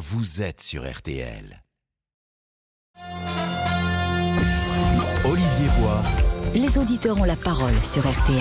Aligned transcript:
vous 0.00 0.40
êtes 0.40 0.62
sur 0.62 0.90
RTL. 0.90 1.62
Olivier 5.26 5.68
Bois. 5.78 6.02
Les 6.54 6.78
auditeurs 6.78 7.20
ont 7.20 7.24
la 7.24 7.36
parole 7.36 7.74
sur 7.84 8.00
RTL. 8.10 8.40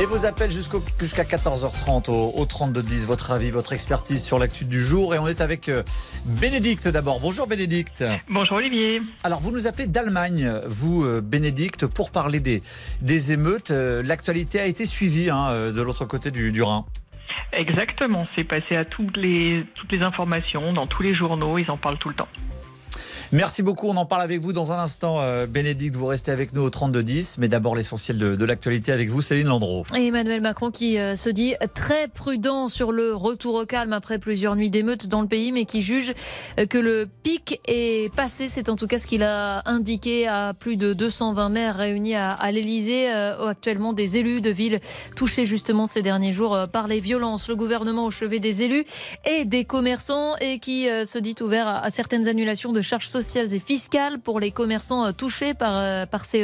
Et 0.00 0.06
vos 0.06 0.24
appels 0.24 0.52
jusqu'au- 0.52 0.82
jusqu'à 1.00 1.24
14h30 1.24 2.08
au, 2.08 2.32
au 2.36 2.46
3210, 2.46 3.04
votre 3.04 3.32
avis, 3.32 3.50
votre 3.50 3.72
expertise 3.72 4.22
sur 4.22 4.38
l'actu 4.38 4.64
du 4.64 4.80
jour. 4.80 5.12
Et 5.14 5.18
on 5.18 5.26
est 5.26 5.40
avec 5.40 5.68
euh, 5.68 5.82
Bénédicte 6.40 6.86
d'abord. 6.86 7.18
Bonjour 7.18 7.48
Bénédicte. 7.48 8.04
Bonjour 8.28 8.58
Olivier. 8.58 9.02
Alors 9.24 9.40
vous 9.40 9.50
nous 9.50 9.66
appelez 9.66 9.88
d'Allemagne, 9.88 10.50
vous 10.66 11.04
euh, 11.04 11.20
Bénédicte, 11.20 11.86
pour 11.86 12.12
parler 12.12 12.38
des, 12.38 12.62
des 13.02 13.32
émeutes. 13.32 13.72
Euh, 13.72 14.02
L'actualité 14.04 14.60
a 14.60 14.66
été 14.66 14.84
suivie 14.86 15.30
hein, 15.30 15.72
de 15.72 15.82
l'autre 15.82 16.04
côté 16.04 16.30
du, 16.30 16.52
du 16.52 16.62
Rhin. 16.62 16.86
Exactement, 17.52 18.26
c'est 18.36 18.44
passé 18.44 18.76
à 18.76 18.84
toutes 18.84 19.16
les, 19.16 19.64
toutes 19.74 19.90
les 19.92 20.02
informations, 20.02 20.72
dans 20.72 20.86
tous 20.86 21.02
les 21.02 21.14
journaux, 21.14 21.58
ils 21.58 21.70
en 21.70 21.76
parlent 21.76 21.98
tout 21.98 22.08
le 22.08 22.14
temps. 22.14 22.28
Merci 23.32 23.62
beaucoup, 23.62 23.86
on 23.86 23.96
en 23.96 24.06
parle 24.06 24.22
avec 24.22 24.40
vous 24.40 24.52
dans 24.52 24.72
un 24.72 24.78
instant. 24.80 25.20
euh, 25.20 25.46
Bénédicte, 25.46 25.94
vous 25.94 26.06
restez 26.06 26.32
avec 26.32 26.52
nous 26.52 26.62
au 26.62 26.70
3210. 26.70 27.38
Mais 27.38 27.46
d'abord 27.46 27.76
l'essentiel 27.76 28.18
de, 28.18 28.34
de 28.34 28.44
l'actualité 28.44 28.90
avec 28.90 29.08
vous, 29.08 29.22
Céline 29.22 29.46
Landreau. 29.46 29.84
Et 29.96 30.08
Emmanuel 30.08 30.40
Macron 30.40 30.72
qui 30.72 30.98
euh, 30.98 31.14
se 31.14 31.30
dit 31.30 31.54
très 31.72 32.08
prudent 32.08 32.66
sur 32.66 32.90
le 32.90 33.14
retour 33.14 33.54
au 33.54 33.66
calme 33.66 33.92
après 33.92 34.18
plusieurs 34.18 34.56
nuits 34.56 34.68
d'émeutes 34.68 35.06
dans 35.06 35.20
le 35.20 35.28
pays, 35.28 35.52
mais 35.52 35.64
qui 35.64 35.80
juge 35.80 36.12
euh, 36.58 36.66
que 36.66 36.76
le 36.76 37.08
pic 37.22 37.60
est 37.68 38.12
passé. 38.16 38.48
C'est 38.48 38.68
en 38.68 38.74
tout 38.74 38.88
cas 38.88 38.98
ce 38.98 39.06
qu'il 39.06 39.22
a 39.22 39.62
indiqué 39.64 40.26
à 40.26 40.52
plus 40.52 40.74
de 40.76 40.92
220 40.92 41.50
maires 41.50 41.76
réunis 41.76 42.16
à, 42.16 42.32
à 42.32 42.50
l'Elysée. 42.50 43.08
Actuellement, 43.10 43.92
des 43.92 44.16
élus 44.16 44.40
de 44.40 44.50
villes 44.50 44.80
touchés 45.14 45.46
justement 45.46 45.86
ces 45.86 46.02
derniers 46.02 46.32
jours 46.32 46.58
par 46.72 46.88
les 46.88 46.98
violences. 46.98 47.48
Le 47.48 47.54
gouvernement 47.54 48.06
au 48.06 48.10
chevet 48.10 48.40
des 48.40 48.64
élus 48.64 48.84
et 49.24 49.44
des 49.44 49.64
commerçants 49.64 50.34
et 50.40 50.58
qui 50.58 50.86
se 51.04 51.18
dit 51.18 51.36
ouvert 51.40 51.68
à, 51.68 51.78
à 51.84 51.90
certaines 51.90 52.26
annulations 52.26 52.72
de 52.72 52.80
charges 52.80 53.06
sociales 53.06 53.19
et 53.20 53.58
fiscales 53.58 54.18
pour 54.18 54.40
les 54.40 54.50
commerçants 54.50 55.04
euh, 55.04 55.12
touchés 55.12 55.52
par, 55.52 55.72
euh, 55.74 56.06
par 56.06 56.24
ces. 56.24 56.40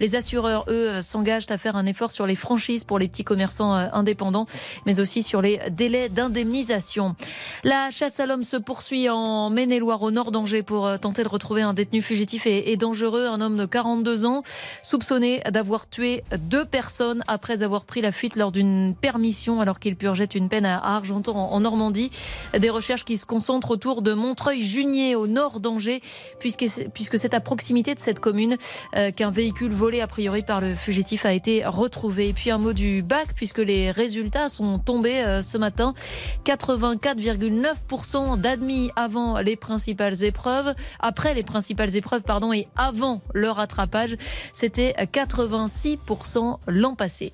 Les 0.00 0.16
assureurs, 0.16 0.64
eux, 0.68 0.88
euh, 0.88 1.00
s'engagent 1.02 1.50
à 1.50 1.58
faire 1.58 1.76
un 1.76 1.84
effort 1.84 2.12
sur 2.12 2.26
les 2.26 2.34
franchises 2.34 2.82
pour 2.82 2.98
les 2.98 3.08
petits 3.08 3.24
commerçants 3.24 3.74
indépendants, 3.74 4.46
mais 4.86 5.00
aussi 5.00 5.22
sur 5.22 5.42
les 5.42 5.60
délais 5.70 6.08
d'indemnisation. 6.08 7.14
La 7.62 7.90
chasse 7.90 8.20
à 8.20 8.26
l'homme 8.26 8.42
se 8.42 8.56
poursuit 8.56 9.10
en 9.10 9.50
Maine-et-Loire, 9.50 10.02
au 10.02 10.10
nord 10.10 10.32
d'Angers, 10.32 10.62
pour 10.62 10.98
tenter 10.98 11.22
de 11.24 11.28
retrouver 11.28 11.60
un 11.60 11.74
détenu 11.74 12.00
fugitif 12.00 12.46
et, 12.46 12.76
dangereux, 12.76 13.26
un 13.26 13.40
homme 13.42 13.58
de 13.58 13.66
42 13.66 14.24
ans, 14.24 14.42
soupçonné 14.82 15.42
d'avoir 15.50 15.88
tué 15.88 16.24
deux 16.38 16.64
personnes 16.64 17.22
après 17.26 17.62
avoir 17.62 17.84
pris 17.84 18.00
la 18.00 18.12
fuite 18.12 18.36
lors 18.36 18.50
d'une 18.50 18.94
permission 18.94 19.60
alors 19.60 19.78
qu'il 19.78 19.96
purgeait 19.96 20.24
une 20.24 20.48
peine 20.48 20.64
à 20.64 20.96
Argenton, 20.96 21.36
en 21.36 21.58
en 21.58 21.60
Normandie. 21.60 22.10
Des 22.56 22.70
recherches 22.70 23.04
qui 23.04 23.18
se 23.18 23.26
concentrent 23.26 23.72
autour 23.72 24.00
de 24.00 24.12
Montreuil-Junier, 24.12 25.16
au 25.16 25.26
nord 25.26 25.60
d'Angers, 25.60 25.97
puisque 26.38 26.64
puisque 26.94 27.18
c'est 27.18 27.34
à 27.34 27.40
proximité 27.40 27.94
de 27.94 28.00
cette 28.00 28.20
commune 28.20 28.56
euh, 28.96 29.10
qu'un 29.10 29.30
véhicule 29.30 29.72
volé 29.72 30.00
a 30.00 30.06
priori 30.06 30.42
par 30.42 30.60
le 30.60 30.74
fugitif 30.74 31.24
a 31.24 31.32
été 31.32 31.64
retrouvé. 31.64 32.28
Et 32.28 32.32
puis 32.32 32.50
un 32.50 32.58
mot 32.58 32.72
du 32.72 33.02
bac, 33.02 33.28
puisque 33.34 33.58
les 33.58 33.90
résultats 33.90 34.48
sont 34.48 34.78
tombés 34.78 35.22
euh, 35.24 35.42
ce 35.42 35.58
matin. 35.58 35.94
84,9% 36.44 38.40
d'admis 38.40 38.90
avant 38.96 39.38
les 39.40 39.56
principales 39.56 40.24
épreuves, 40.24 40.74
après 41.00 41.34
les 41.34 41.42
principales 41.42 41.96
épreuves, 41.96 42.22
pardon, 42.22 42.52
et 42.52 42.68
avant 42.76 43.20
le 43.34 43.48
rattrapage. 43.50 44.16
C'était 44.52 44.94
86% 44.98 46.58
l'an 46.66 46.94
passé. 46.94 47.32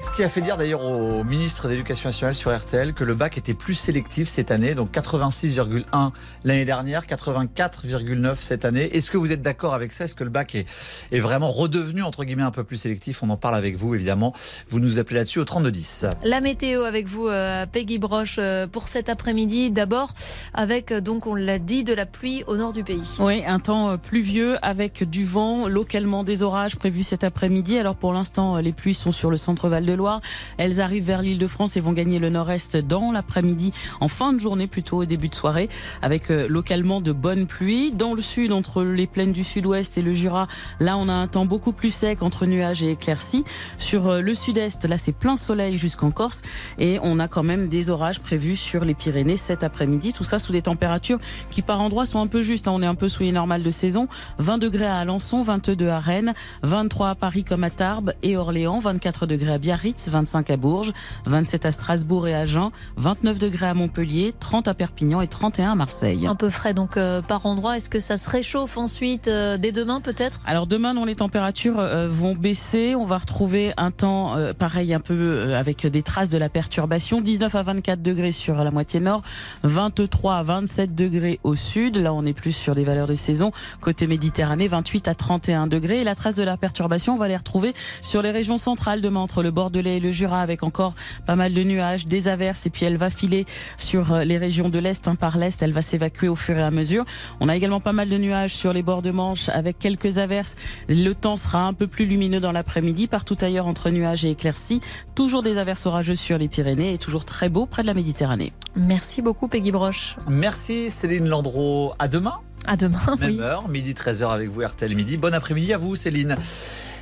Ce 0.00 0.10
qui 0.10 0.22
a 0.22 0.28
fait 0.28 0.42
dire 0.42 0.56
d'ailleurs 0.56 0.84
au 0.84 1.24
ministre 1.24 1.68
de 1.68 1.72
l'Éducation 1.72 2.08
nationale 2.08 2.34
sur 2.34 2.54
RTL 2.54 2.92
que 2.92 3.04
le 3.04 3.14
bac 3.14 3.38
était 3.38 3.54
plus 3.54 3.74
sélectif 3.74 4.28
cette 4.28 4.50
année, 4.50 4.74
donc 4.74 4.90
86,1 4.92 6.10
l'année 6.44 6.64
dernière, 6.64 7.06
84,9 7.06 8.36
cette 8.36 8.64
année. 8.64 8.94
Est-ce 8.94 9.10
que 9.10 9.16
vous 9.16 9.32
êtes 9.32 9.42
d'accord 9.42 9.74
avec 9.74 9.92
ça? 9.92 10.04
Est-ce 10.04 10.14
que 10.14 10.24
le 10.24 10.30
bac 10.30 10.54
est, 10.54 10.66
est 11.12 11.20
vraiment 11.20 11.50
redevenu 11.50 12.02
entre 12.02 12.24
guillemets 12.24 12.42
un 12.42 12.50
peu 12.50 12.62
plus 12.62 12.76
sélectif? 12.76 13.22
On 13.22 13.30
en 13.30 13.36
parle 13.36 13.54
avec 13.54 13.76
vous 13.76 13.94
évidemment. 13.94 14.34
Vous 14.68 14.80
nous 14.80 14.98
appelez 14.98 15.16
là-dessus 15.16 15.38
au 15.38 15.44
3210. 15.44 16.06
La 16.24 16.40
météo 16.40 16.82
avec 16.82 17.06
vous, 17.06 17.28
euh, 17.28 17.64
Peggy 17.66 17.98
Broche, 17.98 18.36
euh, 18.38 18.66
pour 18.66 18.88
cet 18.88 19.08
après-midi. 19.08 19.70
D'abord, 19.70 20.12
avec, 20.52 20.92
euh, 20.92 21.00
donc, 21.00 21.26
on 21.26 21.34
l'a 21.34 21.58
dit, 21.58 21.84
de 21.84 21.94
la 21.94 22.06
pluie 22.06 22.44
au 22.46 22.56
nord 22.56 22.72
du 22.72 22.84
pays. 22.84 23.16
Oui, 23.20 23.42
un 23.46 23.60
temps 23.60 23.96
pluvieux 23.96 24.58
avec 24.62 25.08
du 25.08 25.24
vent, 25.24 25.68
localement 25.68 26.22
des 26.22 26.42
orages 26.42 26.76
prévus 26.76 27.02
cet 27.04 27.24
après-midi. 27.24 27.78
Alors 27.78 27.94
pour 27.94 28.12
l'instant, 28.12 28.58
les 28.58 28.72
pluies 28.72 28.94
sont 28.94 29.12
sur 29.12 29.30
le 29.30 29.36
centre-val 29.36 29.75
de 29.84 29.92
Loire. 29.92 30.20
Elles 30.56 30.80
arrivent 30.80 31.04
vers 31.04 31.22
l'île 31.22 31.38
de 31.38 31.46
France 31.46 31.76
et 31.76 31.80
vont 31.80 31.92
gagner 31.92 32.18
le 32.18 32.30
nord-est 32.30 32.76
dans 32.76 33.12
l'après-midi, 33.12 33.72
en 34.00 34.08
fin 34.08 34.32
de 34.32 34.40
journée 34.40 34.66
plutôt, 34.66 34.98
au 34.98 35.04
début 35.04 35.28
de 35.28 35.34
soirée, 35.34 35.68
avec 36.02 36.30
euh, 36.30 36.46
localement 36.48 37.00
de 37.00 37.12
bonnes 37.12 37.46
pluies. 37.46 37.92
Dans 37.92 38.14
le 38.14 38.22
sud, 38.22 38.52
entre 38.52 38.82
les 38.82 39.06
plaines 39.06 39.32
du 39.32 39.44
sud-ouest 39.44 39.98
et 39.98 40.02
le 40.02 40.14
Jura, 40.14 40.46
là 40.80 40.96
on 40.96 41.08
a 41.08 41.12
un 41.12 41.26
temps 41.26 41.46
beaucoup 41.46 41.72
plus 41.72 41.90
sec 41.90 42.22
entre 42.22 42.46
nuages 42.46 42.82
et 42.82 42.92
éclaircies. 42.92 43.44
Sur 43.78 44.06
euh, 44.06 44.20
le 44.20 44.34
sud-est, 44.34 44.84
là 44.86 44.96
c'est 44.98 45.12
plein 45.12 45.36
soleil 45.36 45.78
jusqu'en 45.78 46.10
Corse 46.10 46.42
et 46.78 46.98
on 47.02 47.18
a 47.18 47.28
quand 47.28 47.42
même 47.42 47.68
des 47.68 47.90
orages 47.90 48.20
prévus 48.20 48.56
sur 48.56 48.84
les 48.84 48.94
Pyrénées 48.94 49.36
cet 49.36 49.64
après-midi. 49.64 50.12
Tout 50.12 50.24
ça 50.24 50.38
sous 50.38 50.52
des 50.52 50.62
températures 50.62 51.18
qui 51.50 51.62
par 51.62 51.80
endroits 51.80 52.06
sont 52.06 52.20
un 52.20 52.26
peu 52.26 52.42
justes. 52.42 52.68
hein. 52.68 52.72
On 52.74 52.82
est 52.82 52.86
un 52.86 52.94
peu 52.94 53.08
sous 53.08 53.22
les 53.22 53.32
normales 53.32 53.62
de 53.62 53.70
saison. 53.70 54.08
20 54.38 54.58
degrés 54.58 54.86
à 54.86 54.98
Alençon, 54.98 55.42
22 55.42 55.88
à 55.88 55.98
Rennes, 55.98 56.34
23 56.62 57.10
à 57.10 57.14
Paris 57.14 57.44
comme 57.44 57.64
à 57.64 57.70
Tarbes 57.70 58.12
et 58.22 58.36
Orléans, 58.36 58.80
24 58.80 59.26
degrés 59.26 59.52
à 59.52 59.58
Biarritz, 59.66 60.08
25 60.08 60.50
à 60.50 60.56
Bourges, 60.56 60.92
27 61.24 61.66
à 61.66 61.72
Strasbourg 61.72 62.28
et 62.28 62.34
à 62.36 62.42
Agen, 62.42 62.70
29 62.98 63.40
degrés 63.40 63.66
à 63.66 63.74
Montpellier, 63.74 64.32
30 64.38 64.68
à 64.68 64.74
Perpignan 64.74 65.20
et 65.20 65.26
31 65.26 65.72
à 65.72 65.74
Marseille. 65.74 66.24
Un 66.28 66.36
peu 66.36 66.50
frais 66.50 66.72
donc 66.72 66.96
euh, 66.96 67.20
par 67.20 67.46
endroit. 67.46 67.76
Est-ce 67.76 67.90
que 67.90 67.98
ça 67.98 68.16
se 68.16 68.30
réchauffe 68.30 68.76
ensuite 68.76 69.26
euh, 69.26 69.58
dès 69.58 69.72
demain 69.72 70.00
peut-être? 70.00 70.38
Alors 70.46 70.68
demain, 70.68 70.94
non, 70.94 71.04
les 71.04 71.16
températures 71.16 71.80
euh, 71.80 72.06
vont 72.06 72.36
baisser. 72.36 72.94
On 72.94 73.06
va 73.06 73.18
retrouver 73.18 73.72
un 73.76 73.90
temps 73.90 74.36
pareil, 74.56 74.94
un 74.94 75.00
peu 75.00 75.56
avec 75.56 75.84
des 75.84 76.04
traces 76.04 76.30
de 76.30 76.38
la 76.38 76.48
perturbation. 76.48 77.20
19 77.20 77.52
à 77.52 77.62
24 77.64 78.00
degrés 78.00 78.30
sur 78.30 78.54
la 78.54 78.70
moitié 78.70 79.00
nord, 79.00 79.22
23 79.64 80.36
à 80.36 80.42
27 80.44 80.94
degrés 80.94 81.40
au 81.42 81.56
sud. 81.56 81.96
Là, 81.96 82.14
on 82.14 82.24
est 82.24 82.34
plus 82.34 82.52
sur 82.52 82.76
des 82.76 82.84
valeurs 82.84 83.08
de 83.08 83.16
saison. 83.16 83.50
Côté 83.80 84.06
Méditerranée, 84.06 84.68
28 84.68 85.08
à 85.08 85.14
31 85.16 85.66
degrés. 85.66 86.02
Et 86.02 86.04
la 86.04 86.14
trace 86.14 86.36
de 86.36 86.44
la 86.44 86.56
perturbation, 86.56 87.14
on 87.14 87.18
va 87.18 87.26
les 87.26 87.36
retrouver 87.36 87.74
sur 88.02 88.22
les 88.22 88.30
régions 88.30 88.58
centrales 88.58 89.00
demain, 89.00 89.18
entre 89.18 89.42
le 89.42 89.55
Bordelais 89.56 89.96
et 89.96 90.00
le 90.00 90.12
Jura, 90.12 90.42
avec 90.42 90.62
encore 90.62 90.94
pas 91.24 91.34
mal 91.34 91.54
de 91.54 91.62
nuages, 91.62 92.04
des 92.04 92.28
averses. 92.28 92.66
Et 92.66 92.70
puis 92.70 92.84
elle 92.84 92.98
va 92.98 93.08
filer 93.08 93.46
sur 93.78 94.12
euh, 94.12 94.24
les 94.24 94.36
régions 94.36 94.68
de 94.68 94.78
l'Est. 94.78 95.08
hein, 95.08 95.14
par 95.14 95.38
l'Est, 95.38 95.62
elle 95.62 95.72
va 95.72 95.80
s'évacuer 95.80 96.28
au 96.28 96.36
fur 96.36 96.58
et 96.58 96.62
à 96.62 96.70
mesure. 96.70 97.06
On 97.40 97.48
a 97.48 97.56
également 97.56 97.80
pas 97.80 97.94
mal 97.94 98.10
de 98.10 98.18
nuages 98.18 98.54
sur 98.54 98.74
les 98.74 98.82
bords 98.82 99.00
de 99.00 99.10
Manche 99.10 99.48
avec 99.48 99.78
quelques 99.78 100.18
averses. 100.18 100.56
Le 100.90 101.14
temps 101.14 101.38
sera 101.38 101.62
un 101.62 101.72
peu 101.72 101.86
plus 101.86 102.04
lumineux 102.04 102.38
dans 102.38 102.52
l'après-midi. 102.52 103.06
Partout 103.06 103.38
ailleurs 103.40 103.66
entre 103.66 103.88
nuages 103.88 104.26
et 104.26 104.30
éclaircies. 104.30 104.82
Toujours 105.14 105.42
des 105.42 105.56
averses 105.56 105.86
orageuses 105.86 106.20
sur 106.20 106.36
les 106.36 106.48
Pyrénées 106.48 106.92
et 106.92 106.98
toujours 106.98 107.24
très 107.24 107.48
beau 107.48 107.64
près 107.64 107.80
de 107.80 107.86
la 107.86 107.94
Méditerranée. 107.94 108.52
Merci 108.76 109.22
beaucoup 109.22 109.48
Peggy 109.48 109.72
Broche. 109.72 110.16
Merci 110.28 110.90
Céline 110.90 111.26
Landreau. 111.28 111.94
À 111.98 112.08
demain. 112.08 112.34
À 112.66 112.76
demain. 112.76 112.98
Même 113.20 113.36
oui. 113.36 113.40
heure, 113.40 113.68
midi 113.68 113.92
13h 113.94 114.28
avec 114.28 114.50
vous 114.50 114.60
RTL 114.60 114.94
midi. 114.94 115.16
Bon 115.16 115.32
après-midi 115.32 115.72
à 115.72 115.78
vous 115.78 115.96
Céline. 115.96 116.36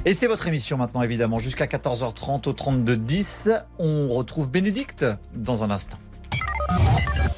Et 0.06 0.12
c'est 0.12 0.26
votre 0.26 0.46
émission 0.46 0.76
maintenant 0.76 1.00
évidemment 1.00 1.38
jusqu'à 1.38 1.64
14h30 1.64 2.46
au 2.46 2.52
3210. 2.52 3.50
On 3.78 4.08
retrouve 4.08 4.50
Bénédicte 4.50 5.06
dans 5.34 5.62
un 5.62 5.70
instant. 5.70 5.96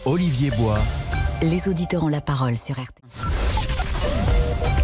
Olivier 0.04 0.50
Bois. 0.50 0.80
Les 1.42 1.68
auditeurs 1.68 2.02
ont 2.02 2.08
la 2.08 2.20
parole 2.20 2.56
sur 2.56 2.74
RTL. 2.74 2.90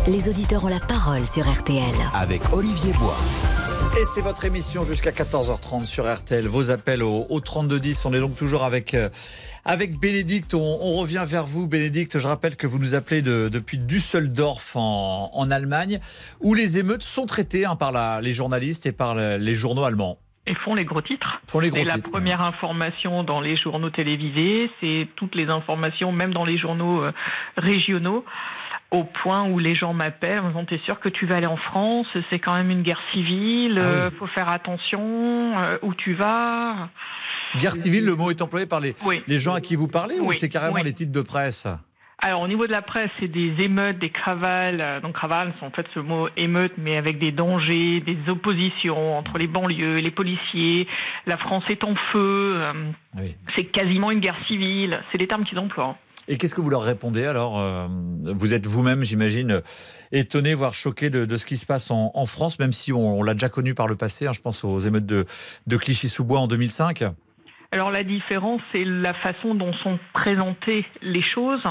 Les 0.07 0.29
auditeurs 0.29 0.65
ont 0.65 0.69
la 0.69 0.79
parole 0.79 1.27
sur 1.27 1.51
RTL. 1.53 1.95
Avec 2.15 2.43
Olivier 2.53 2.93
Bois. 2.93 3.17
Et 4.01 4.05
c'est 4.05 4.23
votre 4.23 4.45
émission 4.45 4.85
jusqu'à 4.85 5.11
14h30 5.11 5.87
sur 5.87 6.13
RTL. 6.13 6.47
Vos 6.47 6.71
appels 6.71 7.03
au, 7.03 7.27
au 7.29 7.41
3210. 7.41 8.07
On 8.07 8.15
est 8.15 8.21
donc 8.21 8.37
toujours 8.37 8.63
avec, 8.63 8.95
euh, 8.95 9.11
avec 9.65 9.99
Bénédicte. 10.01 10.55
On, 10.55 10.59
on 10.81 10.97
revient 11.01 11.23
vers 11.27 11.45
vous, 11.45 11.67
Bénédicte. 11.67 12.19
Je 12.19 12.27
rappelle 12.29 12.57
que 12.57 12.67
vous 12.67 12.79
nous 12.79 12.95
appelez 12.95 13.23
de- 13.23 13.49
depuis 13.49 13.79
Düsseldorf 13.79 14.77
en, 14.77 15.31
en 15.33 15.51
Allemagne, 15.51 16.01
où 16.41 16.55
les 16.55 16.79
émeutes 16.79 17.03
sont 17.03 17.27
traitées 17.27 17.65
hein, 17.65 17.77
par 17.77 17.93
la- 17.93 18.21
les 18.21 18.33
journalistes 18.33 18.87
et 18.87 18.93
par 18.93 19.15
le- 19.15 19.37
les 19.37 19.55
journaux 19.55 19.85
allemands. 19.85 20.19
Et 20.47 20.55
font 20.57 20.75
les 20.75 20.85
gros 20.85 21.01
titres. 21.03 21.41
Font 21.49 21.61
les 21.61 21.71
gros 21.71 21.79
C'est 21.79 21.85
la 21.85 21.99
première 21.99 22.41
information 22.45 23.23
dans 23.23 23.41
les 23.41 23.57
journaux 23.57 23.91
télévisés, 23.91 24.69
c'est 24.81 25.07
toutes 25.15 25.37
les 25.37 25.47
informations, 25.47 26.11
même 26.11 26.33
dans 26.35 26.45
les 26.45 26.59
journaux 26.59 27.01
euh, 27.01 27.13
régionaux, 27.57 28.25
au 28.91 29.05
point 29.05 29.49
où 29.49 29.61
les 29.61 29.77
gens 29.77 29.95
m'appellent 29.95 30.41
en 30.41 30.45
me 30.45 30.49
disant 30.49 30.65
T'es 30.65 30.81
sûr 30.85 30.99
que 30.99 31.09
tu 31.09 31.27
vas 31.27 31.37
aller 31.37 31.47
en 31.47 31.57
France? 31.57 32.09
C'est 32.29 32.41
quand 32.41 32.55
même 32.55 32.71
une 32.71 32.83
guerre 32.83 33.01
civile, 33.13 33.79
Ah 33.81 33.85
oui. 33.89 33.95
euh, 33.97 34.11
faut 34.19 34.27
faire 34.27 34.49
attention, 34.49 35.01
euh, 35.61 35.79
où 35.83 35.95
tu 35.95 36.15
vas? 36.15 36.89
Guerre 37.59 37.77
civile, 37.77 38.05
le 38.05 38.15
mot 38.15 38.31
est 38.31 38.43
employé 38.43 38.67
par 38.67 38.81
les, 38.81 38.95
Oui. 39.05 39.23
les 39.27 39.39
gens 39.39 39.55
à 39.55 39.61
qui 39.61 39.77
vous 39.77 39.89
parlez 39.89 40.19
ou 40.21 40.33
c'est 40.33 40.49
carrément 40.49 40.77
oui. 40.77 40.85
les 40.85 40.93
titres 40.93 41.13
de 41.13 41.21
presse? 41.21 41.67
Alors 42.25 42.41
au 42.43 42.47
niveau 42.47 42.69
de 42.69 42.73
la 42.73 42.83
presse, 42.83 43.11
c'est 43.19 43.27
des 43.27 43.53
émeutes, 43.59 43.99
des 43.99 44.11
cravales. 44.11 45.01
Donc 45.03 45.15
cravales, 45.15 45.53
c'est 45.59 45.67
en 45.67 45.71
fait 45.73 45.87
ce 45.93 45.99
mot 45.99 46.29
émeute, 46.37 46.73
mais 46.79 46.97
avec 46.97 47.19
des 47.19 47.33
dangers, 47.33 48.01
des 48.01 48.17
oppositions 48.29 49.19
entre 49.19 49.39
les 49.39 49.49
banlieues, 49.49 49.97
les 49.97 50.13
policiers. 50.13 50.87
La 51.27 51.37
France 51.37 51.65
est 51.69 51.83
en 51.83 51.97
feu. 52.13 52.61
Oui. 53.19 53.35
C'est 53.57 53.65
quasiment 53.65 54.13
une 54.13 54.21
guerre 54.21 54.39
civile. 54.47 55.01
C'est 55.11 55.19
les 55.19 55.27
termes 55.27 55.45
qu'ils 55.45 55.59
emploient. 55.59 55.97
Et 56.29 56.37
qu'est-ce 56.39 56.55
que 56.55 56.61
vous 56.61 56.71
leur 56.71 56.83
répondez 56.85 57.25
alors 57.25 57.59
euh, 57.59 57.89
Vous 58.23 58.55
êtes 58.55 58.67
vous-même, 58.69 59.03
j'imagine, 59.03 59.61
étonné, 60.13 60.55
voire 60.55 60.75
choqué 60.75 61.11
de, 61.11 61.25
de, 61.25 61.37
ce 61.37 61.45
qui 61.45 61.57
se 61.57 61.67
passe 61.67 61.91
en, 61.91 62.13
en 62.15 62.27
France, 62.27 62.61
même 62.61 62.71
si 62.71 62.93
on, 62.93 63.19
on 63.19 63.25
l'a 63.25 63.35
déjà 63.35 63.49
connu 63.49 63.75
par 63.75 63.89
le 63.89 63.97
passé. 63.97 64.29
Hein, 64.29 64.33
je 64.33 64.41
pense 64.41 64.63
aux 64.63 64.79
émeutes 64.79 65.07
de, 65.07 65.27
de 65.67 65.77
Clichy-sous-Bois 65.77 66.39
en 66.39 66.47
2005. 66.47 67.03
Alors 67.73 67.91
la 67.91 68.05
différence, 68.05 68.61
c'est 68.71 68.85
la 68.85 69.15
façon 69.15 69.55
dont 69.55 69.73
sont 69.83 69.99
présentées 70.13 70.85
les 71.01 71.23
choses, 71.23 71.63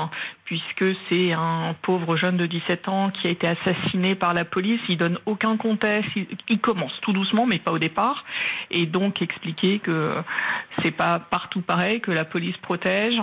puisque 0.52 0.98
c'est 1.08 1.32
un 1.32 1.74
pauvre 1.82 2.18
jeune 2.18 2.36
de 2.36 2.46
17 2.46 2.90
ans 2.90 3.10
qui 3.10 3.28
a 3.28 3.30
été 3.30 3.48
assassiné 3.48 4.16
par 4.16 4.34
la 4.34 4.44
police. 4.44 4.82
Il 4.90 4.98
donne 4.98 5.18
aucun 5.26 5.56
contexte. 5.56 6.12
Il, 6.50 6.60
commence 6.60 6.92
tout 7.04 7.14
doucement, 7.14 7.46
mais 7.46 7.58
pas 7.58 7.72
au 7.72 7.80
départ, 7.80 8.26
et 8.70 8.86
donc 8.86 9.22
expliquer 9.22 9.80
que 9.80 10.14
c'est 10.84 10.92
pas 10.92 11.20
partout 11.20 11.62
pareil, 11.62 12.02
que 12.02 12.12
la 12.12 12.26
police 12.26 12.58
protège, 12.58 13.16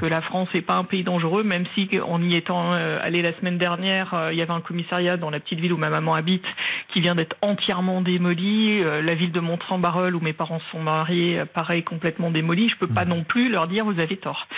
que 0.00 0.06
la 0.06 0.22
France 0.22 0.48
n'est 0.54 0.62
pas 0.62 0.76
un 0.76 0.84
pays 0.84 1.04
dangereux, 1.04 1.42
même 1.42 1.66
si 1.74 1.90
en 2.02 2.22
y 2.22 2.34
étant 2.34 2.72
euh, 2.72 2.98
allé 3.02 3.20
la 3.20 3.36
semaine 3.38 3.58
dernière, 3.58 4.14
euh, 4.14 4.28
il 4.32 4.38
y 4.38 4.42
avait 4.42 4.50
un 4.50 4.62
commissariat 4.62 5.18
dans 5.18 5.28
la 5.28 5.38
petite 5.38 5.60
ville 5.60 5.74
où 5.74 5.76
ma 5.76 5.90
maman 5.90 6.14
habite 6.14 6.46
qui 6.94 7.02
vient 7.02 7.14
d'être 7.14 7.36
entièrement 7.42 8.00
démoli. 8.00 8.82
Euh, 8.82 9.02
la 9.02 9.12
ville 9.12 9.32
de 9.32 9.40
Mont-Saint-Barreul 9.40 10.16
où 10.16 10.20
mes 10.20 10.32
parents 10.32 10.62
sont 10.72 10.80
mariés, 10.80 11.42
pareil 11.52 11.82
complètement 11.82 12.30
démolis, 12.30 12.70
je 12.70 12.76
peux 12.76 12.88
pas 12.88 13.04
non 13.04 13.22
plus 13.22 13.50
leur 13.50 13.68
dire 13.68 13.84
vous 13.84 14.00
avez 14.00 14.16
tort. 14.16 14.48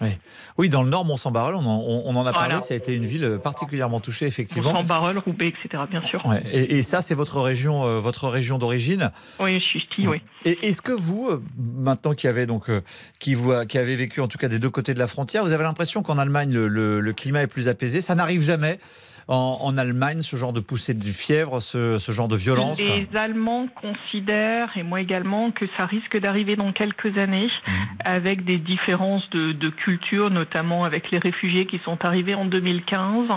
Oui. 0.00 0.10
oui, 0.58 0.68
dans 0.68 0.82
le 0.82 0.90
Nord, 0.90 1.04
Mont-Saint-Barreul, 1.04 1.54
on, 1.54 1.64
en, 1.64 2.02
on 2.04 2.16
en 2.16 2.26
a 2.26 2.32
parlé, 2.32 2.48
voilà. 2.48 2.60
ça 2.60 2.74
a 2.74 2.76
été 2.76 2.94
une 2.94 3.06
ville 3.06 3.38
particulièrement 3.42 4.00
touchée, 4.00 4.26
effectivement. 4.26 4.72
Mont-Saint-Barreul, 4.72 5.18
Roubaix, 5.18 5.48
etc., 5.48 5.82
bien 5.90 6.02
sûr. 6.02 6.24
Ouais. 6.26 6.42
Et, 6.52 6.78
et, 6.78 6.82
ça, 6.82 7.00
c'est 7.00 7.14
votre 7.14 7.40
région, 7.40 7.84
euh, 7.86 7.98
votre 7.98 8.28
région 8.28 8.58
d'origine 8.58 9.10
Oui, 9.40 9.58
je 9.58 9.64
suis 9.64 9.80
ski, 9.80 10.06
oui. 10.06 10.20
Et 10.44 10.68
est-ce 10.68 10.82
que 10.82 10.92
vous, 10.92 11.28
euh, 11.28 11.42
maintenant 11.56 12.12
qui 12.12 12.28
avez 12.28 12.46
donc, 12.46 12.68
euh, 12.68 12.82
qui, 13.18 13.34
vous, 13.34 13.52
qui 13.66 13.78
avez 13.78 13.96
vécu 13.96 14.20
en 14.20 14.28
tout 14.28 14.38
cas 14.38 14.48
des 14.48 14.58
deux 14.58 14.70
côtés 14.70 14.94
de 14.94 14.98
la 14.98 15.06
frontière, 15.06 15.42
vous 15.44 15.52
avez 15.52 15.64
l'impression 15.64 16.02
qu'en 16.02 16.18
Allemagne, 16.18 16.52
le, 16.52 16.68
le, 16.68 17.00
le, 17.00 17.12
climat 17.12 17.42
est 17.42 17.46
plus 17.46 17.68
apaisé? 17.68 18.00
Ça 18.00 18.14
n'arrive 18.14 18.42
jamais 18.42 18.78
en, 19.28 19.58
en, 19.60 19.76
Allemagne, 19.76 20.22
ce 20.22 20.36
genre 20.36 20.52
de 20.52 20.60
poussée 20.60 20.94
de 20.94 21.02
fièvre, 21.02 21.60
ce, 21.60 21.98
ce 21.98 22.12
genre 22.12 22.28
de 22.28 22.36
violence 22.36 22.78
Les 22.78 23.08
Allemands 23.14 23.66
considèrent, 23.74 24.70
et 24.76 24.84
moi 24.84 25.00
également, 25.00 25.50
que 25.50 25.64
ça 25.76 25.86
risque 25.86 26.16
d'arriver 26.18 26.54
dans 26.54 26.72
quelques 26.72 27.18
années, 27.18 27.46
mmh. 27.66 27.72
avec 28.04 28.44
des 28.44 28.58
différences 28.58 29.28
de, 29.30 29.52
de 29.52 29.68
culture, 29.68 30.30
notamment 30.30 30.84
avec 30.84 31.10
les 31.10 31.18
réfugiés 31.18 31.66
qui 31.66 31.80
sont 31.84 32.04
arrivés 32.04 32.34
en 32.34 32.44
2015, 32.44 33.28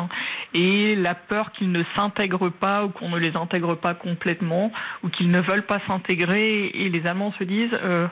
et 0.54 0.96
la 0.96 1.16
peur 1.16 1.52
qu'ils 1.54 1.72
ne 1.72 1.84
s'intègrent 1.96 2.50
pas 2.50 2.86
ou 2.86 2.90
qu'on 2.90 3.10
ne 3.10 3.18
les 3.18 3.36
intègre 3.36 3.76
pas 3.76 3.96
complètement, 3.96 4.72
ou 5.04 5.10
qu'ils 5.10 5.32
ne 5.32 5.42
veulent 5.42 5.66
pas 5.66 5.82
s'intégrer, 5.88 6.68
et 6.68 6.90
les 6.90 7.06
Allemands 7.08 7.34
se 7.40 7.44
disent... 7.44 7.74
Euh, 7.74 8.08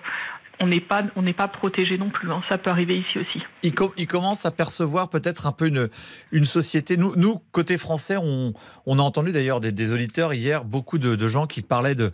on 0.59 0.67
n'est 0.67 0.81
pas 0.81 1.03
on 1.15 1.21
n'est 1.21 1.33
pas 1.33 1.47
protégé 1.47 1.97
non 1.97 2.09
plus. 2.09 2.31
Hein. 2.31 2.41
Ça 2.49 2.57
peut 2.57 2.69
arriver 2.69 2.97
ici 2.97 3.19
aussi. 3.19 3.43
Ils, 3.63 3.73
com 3.73 3.91
ils 3.97 4.07
commencent 4.07 4.45
à 4.45 4.51
percevoir 4.51 5.09
peut-être 5.09 5.45
un 5.45 5.51
peu 5.51 5.67
une 5.67 5.89
une 6.31 6.45
société. 6.45 6.97
Nous 6.97 7.15
nous 7.15 7.41
côté 7.51 7.77
français, 7.77 8.17
on 8.17 8.53
on 8.85 8.99
a 8.99 9.01
entendu 9.01 9.31
d'ailleurs 9.31 9.59
des, 9.59 9.71
des, 9.71 9.93
auditeurs 9.93 10.33
hier 10.33 10.65
beaucoup 10.65 10.97
de, 10.97 11.15
de 11.15 11.27
gens 11.27 11.47
qui 11.47 11.61
parlaient 11.61 11.95
de 11.95 12.11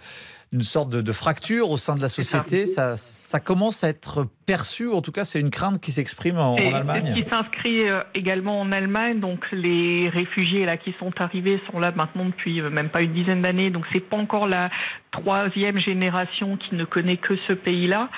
une 0.51 0.61
sorte 0.61 0.89
de, 0.89 1.01
de, 1.01 1.11
fracture 1.11 1.71
au 1.71 1.77
sein 1.77 1.95
de 1.95 2.01
la 2.01 2.09
société. 2.09 2.65
Ça. 2.65 2.95
ça. 2.95 3.13
Ça, 3.23 3.39
commence 3.39 3.83
à 3.83 3.89
être 3.89 4.27
perçu, 4.45 4.87
en 4.89 5.01
tout 5.01 5.11
cas, 5.11 5.25
c'est 5.25 5.39
une 5.39 5.49
crainte 5.49 5.79
qui 5.81 5.91
s'exprime 5.91 6.37
en, 6.37 6.55
en, 6.55 6.73
Allemagne. 6.73 7.13
Qui 7.13 7.29
s'inscrit 7.29 7.89
euh, 7.89 8.03
également 8.13 8.59
en 8.61 8.71
Allemagne. 8.71 9.19
Donc, 9.19 9.45
les 9.51 10.09
réfugiés 10.09 10.65
là 10.65 10.77
qui 10.77 10.93
sont 10.99 11.11
arrivés 11.19 11.59
sont 11.71 11.79
là 11.79 11.91
maintenant 11.95 12.25
depuis 12.25 12.61
euh, 12.61 12.69
même 12.69 12.89
pas 12.89 13.01
une 13.01 13.13
dizaine 13.13 13.41
d'années. 13.41 13.69
Donc, 13.69 13.85
c'est 13.93 13.99
pas 13.99 14.17
encore 14.17 14.47
la 14.47 14.69
troisième 15.11 15.79
génération 15.79 16.57
qui 16.57 16.75
ne 16.75 16.85
connaît 16.85 17.17
que 17.17 17.35
ce 17.47 17.53
pays-là, 17.53 18.09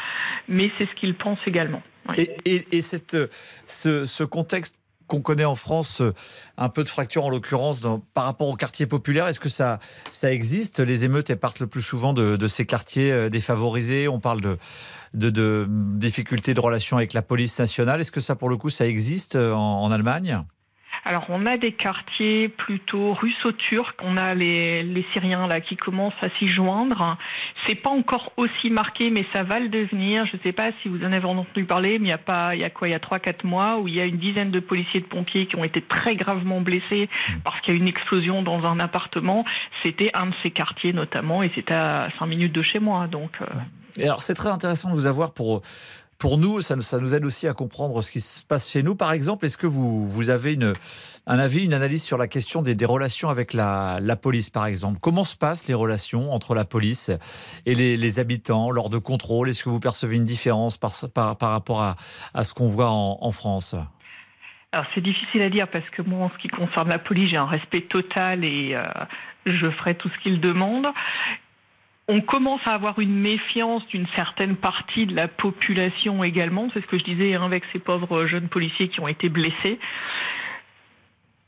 mais 0.47 0.71
c'est 0.77 0.85
ce 0.85 0.95
qu'ils 0.99 1.15
pensent 1.15 1.45
également. 1.45 1.81
Et, 2.17 2.35
et, 2.45 2.77
et 2.77 2.81
cette, 2.81 3.17
ce, 3.65 4.05
ce 4.05 4.23
contexte 4.23 4.75
qu'on 5.07 5.21
connaît 5.21 5.45
en 5.45 5.55
France, 5.55 6.01
euh, 6.01 6.13
un 6.57 6.69
peu 6.69 6.83
de 6.83 6.89
fracture 6.89 7.25
en 7.25 7.29
l'occurrence 7.29 7.85
par 8.13 8.25
rapport 8.25 8.47
aux 8.47 8.55
quartiers 8.55 8.85
populaires. 8.85 9.27
Est-ce 9.27 9.39
que 9.39 9.49
ça, 9.49 9.79
ça 10.11 10.31
existe? 10.31 10.79
Les 10.79 11.03
émeutes, 11.03 11.29
elles 11.29 11.39
partent 11.39 11.59
le 11.59 11.67
plus 11.67 11.81
souvent 11.81 12.13
de, 12.13 12.47
ces 12.47 12.65
quartiers 12.65 13.11
euh, 13.11 13.29
défavorisés. 13.29 14.07
On 14.07 14.19
parle 14.19 14.41
de, 14.41 14.57
de, 15.13 15.67
difficultés 15.69 16.53
de 16.53 16.59
relations 16.59 16.97
avec 16.97 17.13
la 17.13 17.21
police 17.21 17.59
nationale. 17.59 17.99
Est-ce 18.01 18.11
que 18.11 18.21
ça, 18.21 18.35
pour 18.35 18.49
le 18.49 18.57
coup, 18.57 18.69
ça 18.69 18.87
existe 18.87 19.35
euh, 19.35 19.53
en 19.53 19.91
Allemagne? 19.91 20.43
Alors, 21.07 21.27
on 21.29 21.45
a 21.45 21.57
des 21.57 21.71
quartiers 21.71 22.49
plutôt 22.49 23.13
russo-turcs. 23.13 23.93
On 24.01 24.17
a 24.17 24.33
les, 24.33 24.81
les 24.81 25.05
Syriens 25.13 25.45
là 25.45 25.61
qui 25.61 25.77
commencent 25.77 26.13
à 26.21 26.29
s'y 26.39 26.47
joindre. 26.47 27.15
C'est 27.67 27.75
pas 27.75 27.91
encore 27.91 28.31
aussi 28.37 28.71
marqué, 28.71 29.11
mais 29.11 29.23
ça 29.31 29.43
va 29.43 29.59
le 29.59 29.69
devenir. 29.69 30.25
Je 30.25 30.37
ne 30.37 30.41
sais 30.41 30.51
pas 30.51 30.71
si 30.81 30.89
vous 30.89 31.03
en 31.03 31.11
avez 31.11 31.25
entendu 31.25 31.63
parler, 31.65 31.99
mais 31.99 32.07
il 32.07 32.09
y 32.09 32.13
a 32.13 32.17
pas, 32.17 32.55
il 32.55 32.61
y 32.61 32.63
a 32.63 32.71
quoi, 32.71 32.87
il 32.87 32.91
y 32.91 32.95
a 32.95 32.99
trois, 32.99 33.19
quatre 33.19 33.43
mois 33.43 33.77
où 33.77 33.87
il 33.87 33.95
y 33.95 34.01
a 34.01 34.05
une 34.05 34.17
dizaine 34.17 34.49
de 34.49 34.59
policiers 34.59 34.99
de 34.99 35.05
pompiers 35.05 35.45
qui 35.45 35.55
ont 35.55 35.63
été 35.63 35.79
très 35.79 36.15
gravement 36.15 36.61
blessés 36.61 37.07
parce 37.43 37.61
qu'il 37.61 37.75
y 37.75 37.77
a 37.77 37.79
eu 37.79 37.81
une 37.83 37.87
explosion 37.87 38.41
dans 38.41 38.65
un 38.65 38.79
appartement. 38.79 39.45
C'était 39.83 40.09
un 40.15 40.25
de 40.25 40.35
ces 40.41 40.49
quartiers 40.49 40.91
notamment, 40.91 41.43
et 41.43 41.51
c'était 41.53 41.75
à 41.75 42.07
cinq 42.17 42.25
minutes 42.25 42.53
de 42.53 42.63
chez 42.63 42.79
moi. 42.79 43.05
Donc. 43.05 43.29
Euh... 43.41 43.45
Et 43.99 44.05
alors, 44.05 44.23
c'est 44.23 44.33
très 44.33 44.49
intéressant 44.49 44.89
de 44.89 44.95
vous 44.95 45.05
avoir 45.05 45.33
pour 45.33 45.61
pour 46.17 46.37
nous, 46.37 46.61
ça, 46.61 46.75
nous 46.75 47.13
aide 47.13 47.25
aussi 47.25 47.47
à 47.47 47.53
comprendre 47.53 48.01
ce 48.01 48.11
qui 48.11 48.21
se 48.21 48.43
passe 48.43 48.71
chez 48.71 48.83
nous. 48.83 48.95
Par 48.95 49.11
exemple, 49.11 49.45
est-ce 49.45 49.57
que 49.57 49.67
vous, 49.67 50.29
avez 50.29 50.57
un 51.27 51.39
avis, 51.39 51.65
une 51.65 51.73
analyse 51.73 52.03
sur 52.03 52.17
la 52.17 52.27
question 52.27 52.61
des, 52.61 52.85
relations 52.85 53.29
avec 53.29 53.53
la, 53.53 53.99
police, 54.21 54.49
par 54.49 54.65
exemple? 54.65 54.99
Comment 55.01 55.23
se 55.23 55.35
passent 55.35 55.67
les 55.67 55.73
relations 55.73 56.31
entre 56.31 56.55
la 56.55 56.65
police 56.65 57.11
et 57.65 57.75
les, 57.75 58.19
habitants 58.19 58.71
lors 58.71 58.89
de 58.89 58.97
contrôles? 58.97 59.49
Est-ce 59.49 59.63
que 59.63 59.69
vous 59.69 59.79
percevez 59.79 60.15
une 60.15 60.25
différence 60.25 60.77
par, 60.77 60.93
rapport 61.39 61.81
à, 61.81 62.43
ce 62.43 62.53
qu'on 62.53 62.67
voit 62.67 62.89
en, 62.89 63.17
en 63.21 63.31
France? 63.31 63.75
Alors 64.75 64.87
c'est 64.93 65.01
difficile 65.01 65.41
à 65.41 65.49
dire 65.49 65.69
parce 65.69 65.89
que 65.91 66.01
moi, 66.01 66.25
en 66.25 66.29
ce 66.31 66.37
qui 66.37 66.49
concerne 66.49 66.89
la 66.89 66.99
police, 66.99 67.29
j'ai 67.29 67.37
un 67.37 67.45
respect 67.45 67.83
total 67.83 68.43
et 68.43 68.75
euh, 68.75 68.83
je 69.45 69.69
ferai 69.71 69.95
tout 69.95 70.09
ce 70.09 70.19
qu'ils 70.21 70.41
demandent 70.41 70.87
on 72.07 72.21
commence 72.21 72.61
à 72.65 72.75
avoir 72.75 72.99
une 72.99 73.19
méfiance 73.19 73.85
d'une 73.87 74.07
certaine 74.15 74.55
partie 74.55 75.07
de 75.07 75.15
la 75.15 75.27
population 75.27 76.23
également. 76.23 76.69
C'est 76.73 76.81
ce 76.81 76.87
que 76.87 76.99
je 76.99 77.03
disais 77.03 77.35
avec 77.35 77.63
ces 77.73 77.79
pauvres 77.79 78.27
jeunes 78.27 78.47
policiers 78.47 78.89
qui 78.89 78.99
ont 78.99 79.07
été 79.07 79.29
blessés. 79.29 79.79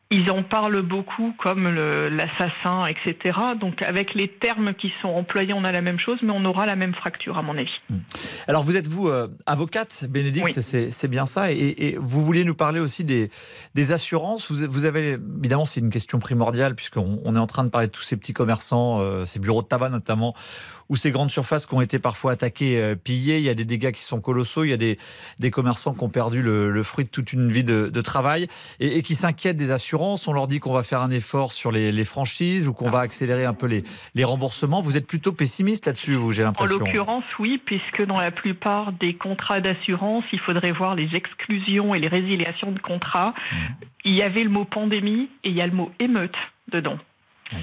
Ils 0.09 0.31
en 0.31 0.42
parlent 0.42 0.83
beaucoup 0.83 1.33
comme 1.38 1.68
l'assassin, 1.68 2.86
etc. 2.86 3.38
Donc 3.59 3.81
avec 3.81 4.13
les 4.13 4.30
termes 4.30 4.74
qui 4.74 4.94
sont 5.01 5.09
employés, 5.09 5.51
on 5.51 5.65
a 5.65 5.71
la 5.74 5.81
même 5.81 6.00
chose, 6.00 6.18
mais 6.24 6.31
on 6.33 6.45
aura 6.45 6.65
la 6.65 6.77
même 6.77 6.94
fracture, 6.94 7.38
à 7.38 7.42
mon 7.42 7.57
avis. 7.57 7.69
Alors 8.48 8.63
vous 8.63 8.77
êtes, 8.77 8.88
vous, 8.88 9.09
euh, 9.09 9.27
avocate, 9.45 10.06
Bénédicte, 10.09 10.45
oui. 10.56 10.88
c'est 10.92 11.07
bien 11.09 11.25
ça. 11.25 11.51
Et, 11.51 11.57
et, 11.57 11.98
vous 12.00 12.21
vouliez 12.21 12.45
nous 12.45 12.56
parler 12.56 12.80
aussi 12.80 13.04
des, 13.04 13.30
des 13.76 13.92
assurances. 13.92 14.49
Vous, 14.49 14.66
vous, 14.71 14.85
avez, 14.85 15.18
évidemment, 15.40 15.66
c'est 15.66 15.81
une 15.81 15.90
question 15.90 16.19
primordiale, 16.19 16.73
puisqu'on 16.73 17.19
on 17.26 17.35
est 17.35 17.40
en 17.40 17.47
train 17.47 17.66
de 17.66 17.69
parler 17.69 17.87
de 17.87 17.92
tous 17.92 18.04
ces 18.04 18.16
petits 18.16 18.33
commerçants, 18.33 19.02
euh, 19.02 19.26
ces 19.26 19.40
bureaux 19.40 19.61
de 19.61 19.68
tabac 19.68 19.90
notamment, 19.90 20.33
ou 20.87 20.95
ces 20.95 21.11
grandes 21.11 21.31
surfaces 21.31 21.66
qui 21.66 21.73
ont 21.73 21.81
été 21.81 21.99
parfois 21.99 22.31
attaquées, 22.31 22.81
euh, 22.81 22.95
pillées. 22.95 23.40
Il 23.40 23.44
y 23.44 23.49
a 23.49 23.56
des 23.56 23.66
dégâts 23.66 23.92
qui 23.92 24.04
sont 24.04 24.21
colossaux. 24.21 24.64
Il 24.64 24.69
y 24.69 24.73
a 24.73 24.78
des, 24.78 24.97
des 25.40 25.52
commerçants 25.52 25.94
qui 25.94 26.04
ont 26.06 26.09
perdu 26.09 26.42
le, 26.42 26.71
le 26.71 26.83
fruit 26.83 27.04
de 27.04 27.09
toute 27.09 27.33
une 27.33 27.52
vie 27.52 27.66
de, 27.66 27.90
de 27.90 28.02
travail 28.02 28.47
et, 28.80 28.99
et 28.99 29.04
qui 29.04 29.14
s'inquiètent 29.14 29.57
des 29.57 29.71
assurances 29.71 29.96
on 29.99 30.33
leur 30.33 30.47
dit 30.47 30.59
qu'on 30.59 30.73
va 30.73 30.83
faire 30.83 31.01
un 31.01 31.11
effort 31.11 31.51
sur 31.51 31.71
les, 31.71 31.92
les 31.92 32.04
franchises 32.04 32.68
ou 32.68 32.73
qu'on 32.73 32.89
va 32.89 32.99
accélérer 32.99 33.45
un 33.45 33.54
peu 33.54 33.68
les, 33.68 33.83
les, 34.16 34.23
remboursements. 34.23 34.81
Vous 34.81 34.97
êtes 34.97 35.07
plutôt 35.07 35.31
pessimiste 35.31 35.85
là-dessus, 35.85 36.16
vous, 36.16 36.31
j'ai 36.31 36.44
l'impression. 36.44 36.77
En 36.77 36.80
l'occurrence, 36.80 37.23
oui, 37.39 37.61
puisque 37.63 38.06
dans 38.06 38.18
la 38.18 38.31
plupart 38.31 38.92
des 38.94 39.16
contrats 39.16 39.61
d'assurance, 39.61 40.23
il 40.31 40.39
faudrait 40.39 40.71
voir 40.71 40.95
les 40.95 41.09
exclusions 41.13 41.95
et 41.95 41.99
les 41.99 42.07
résiliations 42.07 42.71
de 42.71 42.80
contrats. 42.80 43.33
Mmh. 43.51 43.56
Il 44.06 44.16
y 44.16 44.21
avait 44.21 44.44
le 44.44 44.49
mot 44.49 44.66
pandémie 44.66 45.30
et 45.44 45.49
il 45.49 45.56
y 45.56 45.61
a 45.61 45.68
le 45.68 45.73
mot 45.73 45.92
émeute 45.99 46.35
dedans. 46.71 46.97
Mmh. 47.51 47.57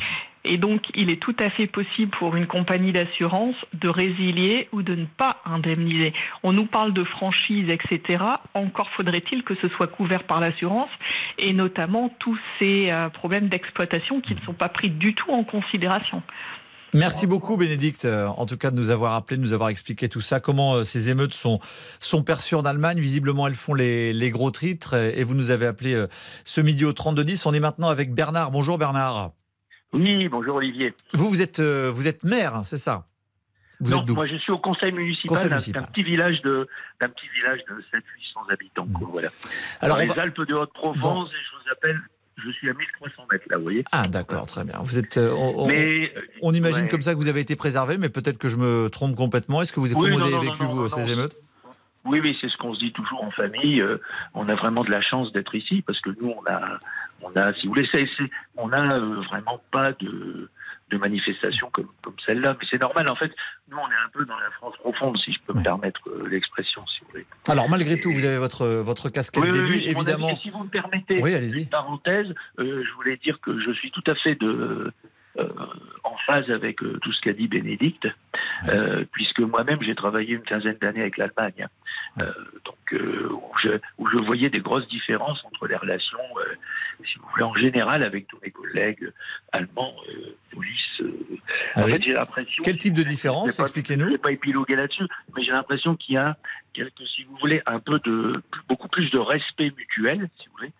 Et 0.44 0.58
donc, 0.58 0.82
il 0.94 1.10
est 1.10 1.20
tout 1.20 1.34
à 1.40 1.48
fait 1.48 1.66
possible 1.66 2.10
pour 2.18 2.36
une 2.36 2.46
compagnie 2.46 2.92
d'assurance 2.92 3.56
de 3.72 3.88
résilier 3.88 4.68
ou 4.72 4.82
de 4.82 4.94
ne 4.94 5.06
pas 5.06 5.40
indemniser. 5.46 6.12
On 6.42 6.52
nous 6.52 6.66
parle 6.66 6.92
de 6.92 7.02
franchise, 7.02 7.70
etc. 7.70 8.22
Encore 8.52 8.90
faudrait-il 8.90 9.42
que 9.42 9.54
ce 9.54 9.68
soit 9.68 9.86
couvert 9.86 10.24
par 10.24 10.40
l'assurance 10.40 10.90
et 11.38 11.54
notamment 11.54 12.10
tous 12.18 12.38
ces 12.58 12.90
euh, 12.90 13.08
problèmes 13.08 13.48
d'exploitation 13.48 14.20
qui 14.20 14.34
ne 14.34 14.40
sont 14.40 14.52
pas 14.52 14.68
pris 14.68 14.90
du 14.90 15.14
tout 15.14 15.30
en 15.30 15.44
considération. 15.44 16.22
Merci 16.92 17.26
beaucoup 17.26 17.56
Bénédicte, 17.56 18.04
euh, 18.04 18.26
en 18.26 18.46
tout 18.46 18.56
cas 18.56 18.70
de 18.70 18.76
nous 18.76 18.90
avoir 18.90 19.14
appelé, 19.14 19.36
de 19.38 19.42
nous 19.42 19.52
avoir 19.52 19.70
expliqué 19.70 20.08
tout 20.08 20.20
ça, 20.20 20.38
comment 20.38 20.74
euh, 20.74 20.84
ces 20.84 21.10
émeutes 21.10 21.34
sont, 21.34 21.58
perçues 22.24 22.54
en 22.54 22.64
Allemagne? 22.64 23.00
Visiblement, 23.00 23.48
elles 23.48 23.54
font 23.54 23.74
les, 23.74 24.12
les 24.12 24.30
gros 24.30 24.50
titres 24.50 24.94
et 24.94 25.24
vous 25.24 25.34
nous 25.34 25.50
avez 25.50 25.66
appelé 25.66 26.04
ce 26.44 26.60
midi 26.60 26.84
au 26.84 26.92
3210. 26.92 27.46
On 27.46 27.54
est 27.54 27.60
maintenant 27.60 27.88
avec 27.88 28.12
Bernard. 28.12 28.50
Bonjour 28.50 28.78
Bernard. 28.78 29.32
Oui, 29.94 30.28
bonjour 30.28 30.56
Olivier. 30.56 30.92
Vous, 31.14 31.28
vous 31.28 31.40
êtes, 31.40 31.60
euh, 31.60 31.90
vous 31.92 32.06
êtes 32.08 32.24
maire, 32.24 32.62
c'est 32.64 32.76
ça? 32.76 33.06
Vous 33.80 33.90
non, 33.90 34.04
moi 34.08 34.26
je 34.26 34.36
suis 34.36 34.52
au 34.52 34.58
conseil 34.58 34.92
municipal 34.92 35.36
d'un 35.42 35.48
municipal. 35.50 35.82
d'un 35.82 35.88
petit 35.88 36.02
village 36.04 36.40
de 36.42 36.66
d'un 37.00 37.08
petit 37.08 37.26
village 37.34 37.60
de 37.68 37.74
700-800 37.92 38.52
habitants. 38.52 38.86
quoi, 38.94 39.08
voilà. 39.10 39.28
Alors, 39.80 39.96
Dans 39.96 40.02
les 40.02 40.08
va- 40.08 40.22
Alpes 40.22 40.40
de 40.46 40.54
Haute-Provence, 40.54 41.28
et 41.30 41.32
je 41.32 41.56
vous 41.64 41.72
appelle, 41.72 42.00
je 42.44 42.50
suis 42.52 42.70
à 42.70 42.72
1300 42.74 43.26
mètres 43.32 43.44
là, 43.50 43.56
vous 43.56 43.62
voyez. 43.64 43.84
Ah, 43.92 44.06
d'accord, 44.06 44.46
très 44.46 44.64
bien. 44.64 44.78
Vous 44.80 44.96
êtes. 44.98 45.16
euh, 45.16 45.32
on, 45.32 45.66
Mais 45.66 46.12
on 46.40 46.54
imagine 46.54 46.84
ouais. 46.84 46.88
comme 46.88 47.02
ça 47.02 47.12
que 47.12 47.18
vous 47.18 47.28
avez 47.28 47.40
été 47.40 47.56
préservé, 47.56 47.98
mais 47.98 48.08
peut-être 48.08 48.38
que 48.38 48.48
je 48.48 48.56
me 48.56 48.88
trompe 48.90 49.16
complètement. 49.16 49.60
Est-ce 49.60 49.72
que 49.72 49.80
vous, 49.80 49.88
Oui, 49.88 49.92
comment 49.92 50.08
non, 50.18 50.28
vous 50.28 50.34
avez 50.36 50.46
non, 50.46 50.52
vécu, 50.52 50.64
vous, 50.64 50.88
ces 50.88 51.10
émeutes? 51.10 51.36
Oui, 52.04 52.20
oui, 52.20 52.36
c'est 52.40 52.48
ce 52.50 52.56
qu'on 52.58 52.74
se 52.74 52.80
dit 52.80 52.92
toujours 52.92 53.24
en 53.24 53.30
famille. 53.30 53.80
euh, 53.80 53.98
on 54.34 54.48
a 54.48 54.54
vraiment 54.54 54.84
de 54.84 54.90
la 54.90 55.00
chance 55.00 55.32
d'être 55.32 55.54
ici 55.54 55.82
parce 55.86 56.00
que 56.00 56.10
nous, 56.20 56.34
on 56.38 56.46
a, 56.50 56.78
on 57.22 57.34
a, 57.34 57.54
si 57.54 57.66
vous 57.66 57.72
voulez, 57.74 57.88
c'est- 57.92 58.06
on 58.56 58.70
a 58.72 58.96
euh, 58.98 59.20
vraiment 59.22 59.62
pas 59.70 59.92
de, 59.92 60.50
de 60.90 60.98
manifestations 60.98 61.70
comme, 61.72 61.88
comme 62.02 62.16
celle-là. 62.26 62.56
Mais 62.60 62.66
c'est 62.70 62.80
normal, 62.80 63.08
en 63.10 63.16
fait. 63.16 63.32
Nous, 63.70 63.76
on 63.78 63.88
est 63.90 64.04
un 64.04 64.10
peu 64.12 64.24
dans 64.26 64.38
la 64.38 64.50
France 64.50 64.76
profonde, 64.76 65.16
si 65.18 65.32
je 65.32 65.38
peux 65.46 65.54
me 65.54 65.62
permettre 65.62 66.00
euh, 66.08 66.28
l'expression, 66.28 66.84
si 66.86 67.00
vous 67.04 67.10
voulez. 67.12 67.26
Alors, 67.48 67.68
malgré 67.70 67.98
tout, 67.98 68.12
vous 68.12 68.24
avez 68.24 68.36
votre, 68.38 68.66
votre 68.66 69.08
casquette 69.08 69.42
Oui, 69.42 69.58
avis, 69.58 69.88
évidemment. 69.88 70.36
si 70.42 70.50
vous 70.50 70.64
me 70.64 70.68
permettez, 70.68 71.22
Oui, 71.22 71.34
allez-y. 71.34 71.66
parenthèse, 71.66 72.34
euh, 72.58 72.84
je 72.86 72.92
voulais 72.96 73.16
dire 73.16 73.40
que 73.40 73.58
je 73.60 73.70
suis 73.72 73.90
tout 73.90 74.04
à 74.06 74.14
fait 74.16 74.34
de, 74.34 74.92
euh, 75.38 75.48
en 76.04 76.16
phase 76.26 76.48
avec 76.50 76.82
euh, 76.82 76.98
tout 77.02 77.12
ce 77.12 77.20
qu'a 77.22 77.32
dit 77.32 77.48
Bénédicte, 77.48 78.06
euh, 78.68 79.04
puisque 79.12 79.40
moi-même 79.40 79.78
j'ai 79.82 79.94
travaillé 79.94 80.34
une 80.34 80.42
quinzaine 80.42 80.76
d'années 80.80 81.00
avec 81.00 81.16
l'Allemagne, 81.16 81.66
Euh, 82.20 82.30
donc 82.64 82.92
euh, 82.92 83.28
où, 83.32 83.42
je, 83.62 83.70
où 83.98 84.06
je 84.08 84.18
voyais 84.18 84.48
des 84.48 84.60
grosses 84.60 84.86
différences 84.88 85.44
entre 85.44 85.66
les 85.66 85.74
relations, 85.74 86.18
euh, 86.38 86.54
si 87.04 87.18
vous 87.18 87.26
voulez, 87.32 87.42
en 87.42 87.54
général 87.54 88.04
avec 88.04 88.28
tous 88.28 88.38
mes 88.42 88.52
collègues 88.52 89.10
allemands, 89.52 89.94
euh, 90.10 90.36
police. 90.52 91.00
euh. 91.00 91.12
Ah 91.74 91.82
en 91.82 91.84
oui 91.86 91.92
fait, 91.92 92.02
j'ai 92.04 92.12
l'impression. 92.12 92.62
Quel 92.64 92.78
type 92.78 92.94
de 92.94 93.02
différence 93.02 93.56
pas- 93.56 93.62
Je 93.64 93.66
Expliquez-nous. 93.66 94.06
ne 94.06 94.10
vais 94.12 94.18
pas 94.18 94.30
épiloguer 94.30 94.76
là-dessus, 94.76 95.06
mais 95.36 95.42
j'ai 95.42 95.50
l'impression 95.50 95.96
qu'il 95.96 96.14
y 96.14 96.18
a, 96.18 96.36
quelque, 96.72 97.04
si 97.04 97.24
vous 97.24 97.36
voulez, 97.38 97.62
un 97.66 97.80
peu 97.80 97.98
de, 98.04 98.40
beaucoup 98.68 98.86
plus 98.88 99.10
de 99.10 99.18
respect 99.18 99.72
mutuel, 99.76 100.28
si 100.38 100.46
vous 100.48 100.52
voulez, 100.58 100.72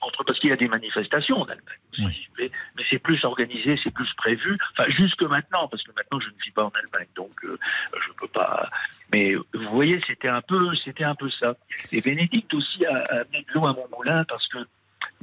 entre, 0.00 0.24
parce 0.24 0.38
qu'il 0.38 0.50
y 0.50 0.52
a 0.52 0.56
des 0.56 0.68
manifestations 0.68 1.38
en 1.40 1.44
Allemagne, 1.44 1.78
aussi, 1.92 2.04
Oui. 2.04 2.28
voulez, 2.36 2.50
mais 2.76 2.82
c'est 2.88 2.98
plus 2.98 3.22
organisé, 3.24 3.78
c'est 3.82 3.92
plus 3.94 4.12
prévu, 4.16 4.58
enfin, 4.72 4.88
jusque 4.90 5.22
maintenant, 5.22 5.68
parce 5.68 5.82
que 5.82 5.92
maintenant 5.96 6.20
je 6.20 6.28
ne 6.28 6.42
vis 6.44 6.50
pas 6.52 6.64
en 6.64 6.70
Allemagne, 6.70 7.08
donc 7.16 7.32
euh, 7.44 7.58
je 7.94 8.12
peux 8.18 8.28
pas. 8.28 8.70
Mais 9.12 9.34
vous 9.34 9.70
voyez, 9.72 10.00
c'était 10.06 10.28
un 10.28 10.40
peu, 10.40 10.74
c'était 10.84 11.04
un 11.04 11.14
peu 11.14 11.28
ça. 11.30 11.54
Et 11.92 12.00
Bénédicte 12.00 12.54
aussi 12.54 12.86
a, 12.86 12.96
a 12.96 13.24
mis 13.32 13.42
de 13.42 13.52
l'eau 13.54 13.66
à 13.66 13.72
mon 13.72 13.88
moulin, 13.96 14.24
parce 14.24 14.46
que 14.48 14.58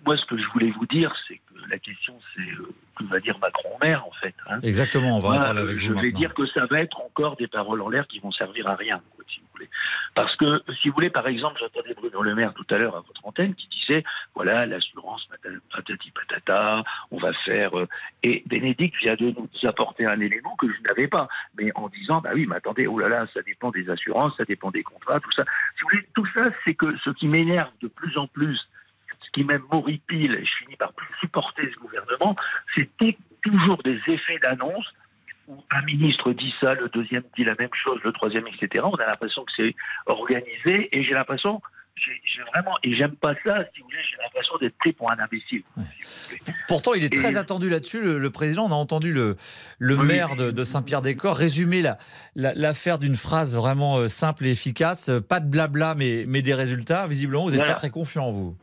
moi, 0.05 0.15
ce 0.17 0.25
que 0.25 0.37
je 0.37 0.47
voulais 0.53 0.71
vous 0.71 0.85
dire, 0.85 1.13
c'est 1.27 1.35
que 1.37 1.69
la 1.69 1.77
question, 1.79 2.17
c'est 2.35 2.41
euh, 2.41 2.69
que 2.97 3.03
va 3.05 3.19
dire 3.19 3.37
Macron 3.39 3.69
maire, 3.81 4.05
en 4.05 4.11
fait. 4.21 4.33
hein. 4.49 4.59
Exactement, 4.63 5.17
on 5.17 5.19
va 5.19 5.29
en 5.29 5.39
parler 5.39 5.61
avec 5.61 5.77
je 5.79 5.87
vous 5.87 5.95
vais 5.99 6.03
maintenant. 6.07 6.19
dire 6.19 6.33
que 6.33 6.45
ça 6.47 6.65
va 6.67 6.79
être 6.81 6.99
encore 7.01 7.35
des 7.35 7.47
paroles 7.47 7.81
en 7.81 7.89
l'air 7.89 8.07
qui 8.07 8.19
vont 8.19 8.31
servir 8.31 8.67
à 8.67 8.75
rien, 8.75 9.01
quoi, 9.15 9.25
si 9.27 9.39
vous 9.39 9.47
voulez. 9.53 9.69
Parce 10.15 10.35
que, 10.35 10.45
si 10.81 10.87
vous 10.89 10.95
voulez, 10.95 11.09
par 11.09 11.27
exemple, 11.27 11.59
j'entendais 11.59 11.93
Bruno 11.93 12.21
Le 12.23 12.35
Maire 12.35 12.53
tout 12.53 12.65
à 12.69 12.77
l'heure 12.77 12.95
à 12.95 13.01
votre 13.01 13.21
antenne 13.25 13.53
qui 13.55 13.67
disait, 13.67 14.03
voilà, 14.33 14.65
l'assurance, 14.65 15.27
patati 15.29 15.59
patati 15.71 16.11
patata, 16.11 16.83
on 17.11 17.17
va 17.17 17.33
faire... 17.45 17.77
euh, 17.77 17.87
Et 18.23 18.43
Bénédicte 18.47 18.95
vient 19.01 19.15
de 19.15 19.31
nous 19.31 19.49
apporter 19.67 20.05
un 20.05 20.19
élément 20.19 20.55
que 20.55 20.67
je 20.71 20.81
n'avais 20.87 21.07
pas, 21.07 21.27
mais 21.59 21.71
en 21.75 21.89
disant, 21.89 22.21
bah 22.21 22.31
oui, 22.33 22.45
mais 22.47 22.55
attendez, 22.55 22.87
oh 22.87 22.97
là 22.99 23.09
là, 23.09 23.27
ça 23.33 23.41
dépend 23.41 23.71
des 23.71 23.89
assurances, 23.89 24.33
ça 24.37 24.45
dépend 24.45 24.71
des 24.71 24.83
contrats, 24.83 25.19
tout 25.19 25.31
ça. 25.31 25.43
Si 25.75 25.83
vous 25.83 25.89
voulez, 25.89 26.07
tout 26.15 26.27
ça, 26.35 26.43
c'est 26.65 26.73
que 26.75 26.95
ce 27.03 27.09
qui 27.11 27.27
m'énerve 27.27 27.71
de 27.81 27.87
plus 27.87 28.17
en 28.17 28.27
plus, 28.27 28.67
ce 29.27 29.31
qui 29.31 29.43
même 29.43 29.61
m'horripile, 29.71 30.33
et 30.33 30.45
je 30.45 30.51
finis 30.63 30.75
par 30.77 30.93
plus 30.93 31.07
supporter 31.19 31.69
ce 31.73 31.79
gouvernement, 31.79 32.35
tout- 32.97 33.13
toujours 33.43 33.81
des 33.83 33.99
effets 34.07 34.39
d'annonce 34.41 34.85
où 35.47 35.63
un 35.71 35.81
ministre 35.83 36.33
dit 36.33 36.53
ça, 36.59 36.73
le 36.73 36.89
deuxième 36.89 37.23
dit 37.37 37.43
la 37.45 37.55
même 37.59 37.69
chose, 37.73 37.99
le 38.03 38.11
troisième, 38.11 38.45
etc. 38.47 38.83
On 38.85 38.95
a 38.95 39.05
l'impression 39.05 39.43
que 39.45 39.51
c'est 39.55 39.75
organisé 40.07 40.89
et 40.91 41.03
j'ai 41.03 41.13
l'impression, 41.13 41.61
j'ai 41.95 42.41
vraiment, 42.53 42.75
et 42.83 42.93
j'aime 42.95 43.15
pas 43.15 43.33
ça, 43.45 43.63
si 43.73 43.79
vous 43.79 43.85
voulez, 43.85 43.97
j'ai 44.11 44.17
l'impression 44.21 44.57
d'être 44.59 44.77
pris 44.77 44.91
pour 44.91 45.09
un 45.09 45.17
imbécile. 45.19 45.63
Pourtant, 46.67 46.93
il 46.95 47.03
est 47.05 47.13
très 47.13 47.33
Et- 47.33 47.37
attendu 47.37 47.69
là-dessus. 47.69 48.01
Le, 48.01 48.19
le 48.19 48.29
président, 48.29 48.65
on 48.65 48.71
a 48.71 48.75
entendu 48.75 49.13
le, 49.13 49.37
le 49.79 49.95
Oui. 49.97 50.05
maire 50.05 50.35
de, 50.35 50.51
de 50.51 50.63
Saint-Pierre-des-Corps 50.65 51.37
résumer 51.37 51.81
la- 51.81 51.97
la- 52.35 52.53
l'affaire 52.53 52.99
d'une 52.99 53.15
phrase 53.15 53.55
vraiment 53.55 53.97
euh, 53.99 54.07
simple 54.09 54.45
et 54.45 54.51
efficace. 54.51 55.09
Pas 55.29 55.39
de 55.39 55.49
blabla, 55.49 55.95
mais, 55.95 56.25
mais 56.27 56.41
des 56.41 56.53
résultats. 56.53 57.07
Visiblement, 57.07 57.43
vous 57.45 57.49
n'êtes 57.51 57.59
Voilà. 57.59 57.73
pas 57.73 57.79
très 57.79 57.89
confiant, 57.89 58.31
vous. 58.31 58.55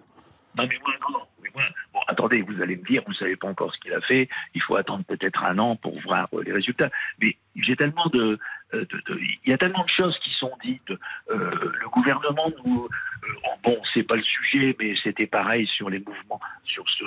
Non, 0.57 0.67
mais 0.69 0.79
moi, 0.83 0.95
non, 1.11 1.21
mais 1.43 1.51
moi, 1.55 1.63
bon, 1.93 2.01
attendez, 2.07 2.43
vous 2.43 2.61
allez 2.63 2.77
me 2.77 2.85
dire, 2.85 3.03
vous 3.07 3.13
savez 3.15 3.37
pas 3.37 3.49
encore 3.49 3.75
ce 3.75 3.79
qu'il 3.81 3.93
a 3.93 4.01
fait, 4.01 4.29
il 4.55 4.63
faut 4.63 4.77
attendre 4.77 5.05
peut-être 5.05 5.43
un 5.45 5.59
an 5.59 5.77
pour 5.77 5.99
voir 6.03 6.27
euh, 6.33 6.43
les 6.45 6.53
résultats. 6.53 6.91
Mais 7.21 7.37
j'ai 7.57 7.75
tellement 7.77 8.09
euh, 8.15 8.37
de- 8.73 9.19
il 9.21 9.51
y 9.51 9.53
a 9.53 9.59
tellement 9.59 9.85
de 9.85 9.91
choses 9.91 10.17
qui 10.21 10.31
sont 10.31 10.53
dites. 10.65 10.91
Euh, 11.31 11.73
le 11.81 11.89
gouvernement 11.89 12.51
nous, 12.65 12.85
euh, 12.87 13.27
bon, 13.63 13.81
c'est 13.93 14.03
pas 14.05 14.17
le 14.17 14.23
sujet, 14.23 14.77
mais 14.79 14.95
c'était 15.03 15.27
pareil 15.27 15.67
sur 15.67 15.91
les 15.91 15.99
mouvements, 16.01 16.41
sur 16.65 16.85
ce. 16.91 17.05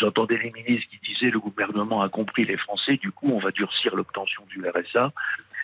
J'entendais 0.00 0.38
les 0.38 0.50
ministres 0.50 0.88
qui 0.90 0.98
disaient 1.12 1.30
le 1.30 1.40
gouvernement 1.40 2.02
a 2.02 2.08
compris 2.08 2.44
les 2.44 2.56
Français, 2.56 2.96
du 2.96 3.10
coup, 3.12 3.30
on 3.32 3.38
va 3.38 3.50
durcir 3.50 3.94
l'obtention 3.96 4.44
du 4.48 4.62
RSA 4.68 5.12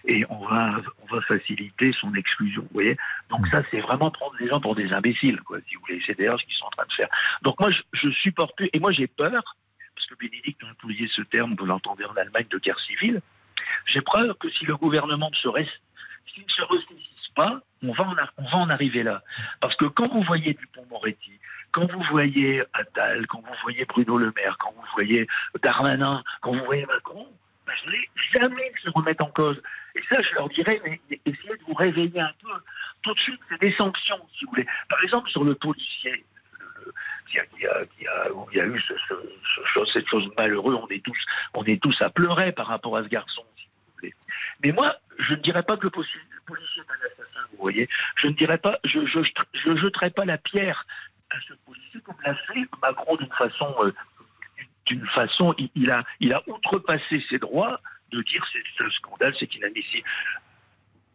et 0.06 0.24
on 0.30 0.46
va, 0.46 0.80
on 1.02 1.14
va 1.14 1.20
faciliter 1.22 1.92
son 2.00 2.14
exclusion. 2.14 2.62
Vous 2.62 2.74
voyez 2.74 2.96
Donc 3.30 3.46
ça, 3.48 3.62
c'est 3.70 3.80
vraiment 3.80 4.10
prendre 4.10 4.34
les 4.38 4.48
gens 4.48 4.60
pour 4.60 4.74
des 4.74 4.92
imbéciles, 4.92 5.40
quoi, 5.42 5.58
si 5.68 5.74
vous 5.74 5.82
voulez. 5.86 6.02
C'est 6.06 6.16
d'ailleurs 6.16 6.40
ce 6.40 6.46
qu'ils 6.46 6.54
sont 6.54 6.66
en 6.66 6.70
train 6.70 6.86
de 6.86 6.92
faire. 6.92 7.08
Donc 7.42 7.58
moi, 7.60 7.70
je, 7.70 7.82
je 7.92 8.10
supporte 8.10 8.56
plus. 8.56 8.70
Et 8.72 8.78
moi, 8.78 8.92
j'ai 8.92 9.06
peur, 9.06 9.30
parce 9.94 10.06
que 10.08 10.14
Bénédicte 10.14 10.62
a 10.62 10.70
employé 10.70 11.08
ce 11.14 11.22
terme, 11.22 11.54
vous 11.58 11.66
l'entendez 11.66 12.04
en 12.04 12.14
Allemagne, 12.16 12.46
de 12.50 12.58
guerre 12.58 12.80
civile. 12.80 13.20
J'ai 13.86 14.00
peur 14.00 14.38
que 14.38 14.48
si 14.50 14.64
le 14.64 14.76
gouvernement 14.76 15.30
ne 15.30 15.36
se, 15.36 15.48
reste, 15.48 15.80
s'il 16.32 16.44
ne 16.44 16.50
se 16.50 16.62
ressaisisse 16.62 17.28
pas, 17.34 17.60
on 17.82 17.92
va, 17.92 18.04
en, 18.04 18.14
on 18.38 18.44
va 18.44 18.56
en 18.58 18.70
arriver 18.70 19.02
là. 19.02 19.22
Parce 19.60 19.76
que 19.76 19.86
quand 19.86 20.08
vous 20.08 20.22
voyez 20.22 20.54
Dupont-Moretti, 20.54 21.38
quand 21.72 21.90
vous 21.92 22.02
voyez 22.10 22.62
Attal, 22.72 23.26
quand 23.26 23.40
vous 23.40 23.54
voyez 23.62 23.84
Bruno 23.84 24.16
Le 24.18 24.32
Maire, 24.34 24.56
quand 24.58 24.72
vous 24.74 24.86
voyez 24.94 25.26
Darmanin, 25.62 26.22
quand 26.40 26.52
vous 26.52 26.64
voyez 26.64 26.86
Macron, 26.86 27.26
ben, 27.66 27.74
je 27.84 27.90
n'ai 27.90 28.08
jamais 28.34 28.72
se 28.82 28.90
remettre 28.90 29.24
en 29.24 29.30
cause. 29.30 29.60
Ça, 30.08 30.20
je 30.22 30.34
leur 30.34 30.48
dirais, 30.48 30.80
mais 30.84 31.00
essayez 31.24 31.56
de 31.56 31.64
vous 31.66 31.74
réveiller 31.74 32.20
un 32.20 32.32
peu. 32.40 32.52
Tout 33.02 33.14
de 33.14 33.18
suite, 33.18 33.40
c'est 33.48 33.60
des 33.60 33.72
sanctions, 33.74 34.20
si 34.36 34.44
vous 34.44 34.50
voulez. 34.50 34.66
Par 34.88 35.02
exemple, 35.02 35.30
sur 35.30 35.44
le 35.44 35.54
policier, 35.54 36.24
où 38.32 38.46
il 38.52 38.56
y 38.56 38.60
a 38.60 38.66
eu 38.66 38.82
cette 39.92 40.08
chose 40.08 40.28
malheureuse, 40.36 40.78
on 40.80 40.88
est, 40.88 41.04
tous, 41.04 41.18
on 41.54 41.64
est 41.64 41.82
tous 41.82 41.96
à 42.00 42.10
pleurer 42.10 42.52
par 42.52 42.66
rapport 42.66 42.96
à 42.96 43.02
ce 43.02 43.08
garçon, 43.08 43.44
si 43.56 43.66
vous 43.66 43.92
voulez. 43.96 44.14
Mais 44.62 44.72
moi, 44.72 44.96
je 45.18 45.34
ne 45.34 45.40
dirais 45.40 45.62
pas 45.62 45.76
que 45.76 45.84
le 45.84 45.90
policier, 45.90 46.20
est 46.20 46.80
un 46.80 47.06
assassin, 47.06 47.40
vous 47.52 47.58
voyez. 47.58 47.88
Je 48.16 48.28
ne 48.28 48.32
dirais 48.32 48.58
pas, 48.58 48.78
je 48.84 49.00
ne 49.00 49.06
je, 49.06 49.20
je 49.54 49.76
jeterai 49.76 50.10
pas 50.10 50.24
la 50.24 50.38
pierre 50.38 50.86
à 51.30 51.40
ce 51.40 51.54
policier 51.64 52.00
comme 52.00 52.16
l'a 52.24 52.34
fait 52.34 52.66
Macron 52.80 53.16
d'une 53.16 53.32
façon, 53.32 53.74
euh, 53.80 53.92
d'une 54.86 55.06
façon, 55.08 55.54
il 55.74 55.90
a, 55.90 56.04
il 56.20 56.32
a 56.32 56.42
outrepassé 56.46 57.24
ses 57.28 57.38
droits 57.38 57.80
de 58.12 58.22
dire 58.22 58.44
c'est 58.52 58.62
ce 58.78 58.88
scandale, 58.90 59.34
c'est 59.38 59.52
inadmissible. 59.54 60.06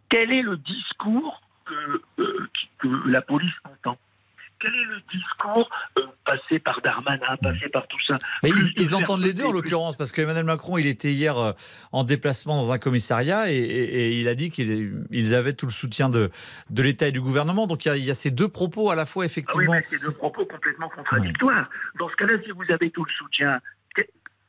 Quel 0.09 0.31
est 0.31 0.41
le 0.41 0.57
discours 0.57 1.41
que, 1.65 2.01
euh, 2.21 2.49
que 2.79 2.87
la 3.09 3.21
police 3.21 3.53
entend? 3.63 3.97
Quel 4.59 4.75
est 4.75 4.83
le 4.85 5.01
discours 5.11 5.67
euh, 5.97 6.03
passé 6.23 6.59
par 6.59 6.81
Darmanin, 6.81 7.35
passé 7.41 7.67
par 7.69 7.87
tout 7.87 7.97
ça? 8.05 8.13
Mais 8.43 8.49
ils, 8.49 8.73
de 8.73 8.79
ils 8.81 8.93
entendent 8.93 9.21
les 9.23 9.33
deux 9.33 9.45
en 9.45 9.51
l'occurrence, 9.51 9.95
parce 9.95 10.11
que 10.11 10.21
Emmanuel 10.21 10.43
Macron, 10.43 10.77
il 10.77 10.85
était 10.85 11.11
hier 11.11 11.35
euh, 11.37 11.53
en 11.91 12.03
déplacement 12.03 12.57
dans 12.61 12.71
un 12.71 12.77
commissariat 12.77 13.51
et, 13.51 13.55
et- 13.55 13.95
et 14.11 14.19
il 14.19 14.27
a 14.27 14.35
dit 14.35 14.51
qu'ils 14.51 15.03
ils 15.09 15.33
avaient 15.33 15.53
tout 15.53 15.65
le 15.65 15.71
soutien 15.71 16.09
de, 16.09 16.29
de 16.69 16.83
l'État 16.83 17.07
et 17.07 17.11
du 17.11 17.21
gouvernement. 17.21 17.65
Donc 17.65 17.85
il 17.85 17.87
y, 17.87 17.91
a, 17.91 17.97
il 17.97 18.03
y 18.05 18.11
a 18.11 18.13
ces 18.13 18.29
deux 18.29 18.49
propos 18.49 18.91
à 18.91 18.95
la 18.95 19.07
fois 19.07 19.23
Ah 19.23 19.25
oui, 19.25 19.31
effectivement. 19.31 19.71
mais 19.73 19.85
c'est 19.89 19.99
deux 20.01 20.11
propos 20.11 20.45
complètement 20.45 20.89
contradictoires. 20.89 21.67
Dans 21.97 22.09
ce 22.09 22.15
cas-là, 22.17 22.33
si 22.45 22.51
vous 22.51 22.65
avez 22.71 22.91
tout 22.91 23.03
le 23.05 23.11
soutien, 23.13 23.59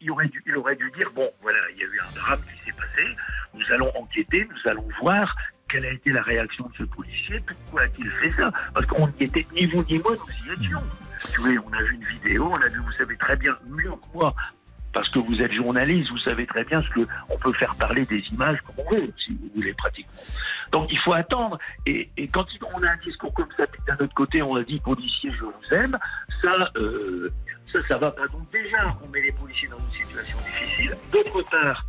il 0.02 0.10
aurait, 0.10 0.28
dû, 0.28 0.42
il 0.46 0.56
aurait 0.56 0.76
dû 0.76 0.90
dire 0.96 1.10
bon, 1.14 1.30
voilà, 1.40 1.58
il 1.72 1.78
y 1.78 1.82
a 1.82 1.86
eu 1.86 2.00
un 2.00 2.14
drame 2.14 2.40
qui 2.40 2.64
s'est 2.64 2.76
passé, 2.76 3.08
nous 3.54 3.72
allons 3.72 3.90
enquêter, 3.96 4.48
nous 4.50 4.70
allons 4.70 4.88
voir 5.00 5.34
quelle 5.68 5.86
a 5.86 5.92
été 5.92 6.10
la 6.10 6.22
réaction 6.22 6.66
de 6.66 6.76
ce 6.76 6.82
policier, 6.84 7.40
pourquoi 7.46 7.82
a-t-il 7.82 8.10
fait 8.10 8.30
ça 8.30 8.52
Parce 8.74 8.86
qu'on 8.86 9.06
n'y 9.08 9.22
était, 9.26 9.46
ni 9.54 9.66
vous 9.66 9.82
ni 9.84 9.98
moi, 9.98 10.12
nous 10.12 10.50
y 10.50 10.64
étions. 10.64 10.82
Tu 11.32 11.40
vois, 11.40 11.50
on 11.66 11.72
a 11.72 11.82
vu 11.82 11.94
une 11.94 12.04
vidéo, 12.04 12.50
on 12.50 12.60
a 12.60 12.68
vu, 12.68 12.78
vous 12.80 12.92
savez 12.92 13.16
très 13.16 13.36
bien, 13.36 13.56
mieux 13.68 13.90
que 13.90 14.14
moi, 14.14 14.34
parce 14.92 15.08
que 15.08 15.18
vous 15.18 15.40
êtes 15.40 15.52
journaliste, 15.52 16.10
vous 16.10 16.18
savez 16.18 16.46
très 16.46 16.64
bien 16.64 16.82
ce 16.82 16.88
que 16.90 17.08
on 17.30 17.38
peut 17.38 17.52
faire 17.52 17.74
parler 17.76 18.04
des 18.04 18.28
images 18.28 18.58
comme 18.62 18.84
on 18.86 18.94
veut, 18.94 19.12
si 19.24 19.32
vous 19.32 19.50
voulez 19.54 19.72
pratiquement. 19.74 20.22
Donc 20.72 20.92
il 20.92 20.98
faut 20.98 21.14
attendre. 21.14 21.58
Et, 21.86 22.10
quand 22.32 22.44
on 22.74 22.82
a 22.82 22.90
un 22.90 22.96
discours 22.98 23.32
comme 23.34 23.48
ça, 23.56 23.64
d'un 23.86 24.04
autre 24.04 24.14
côté 24.14 24.42
on 24.42 24.56
a 24.56 24.64
dit 24.64 24.78
policiers, 24.80 25.32
je 25.32 25.44
vous 25.44 25.52
aime, 25.72 25.98
ça, 26.42 26.52
euh, 26.76 27.32
ça, 27.72 27.78
ça 27.88 27.98
va 27.98 28.10
pas. 28.10 28.26
Donc 28.28 28.50
déjà, 28.50 28.96
on 29.04 29.08
met 29.08 29.22
les 29.22 29.32
policiers 29.32 29.68
dans 29.68 29.78
une 29.78 29.90
situation 29.90 30.38
difficile. 30.38 30.96
D'autre 31.12 31.42
part, 31.50 31.84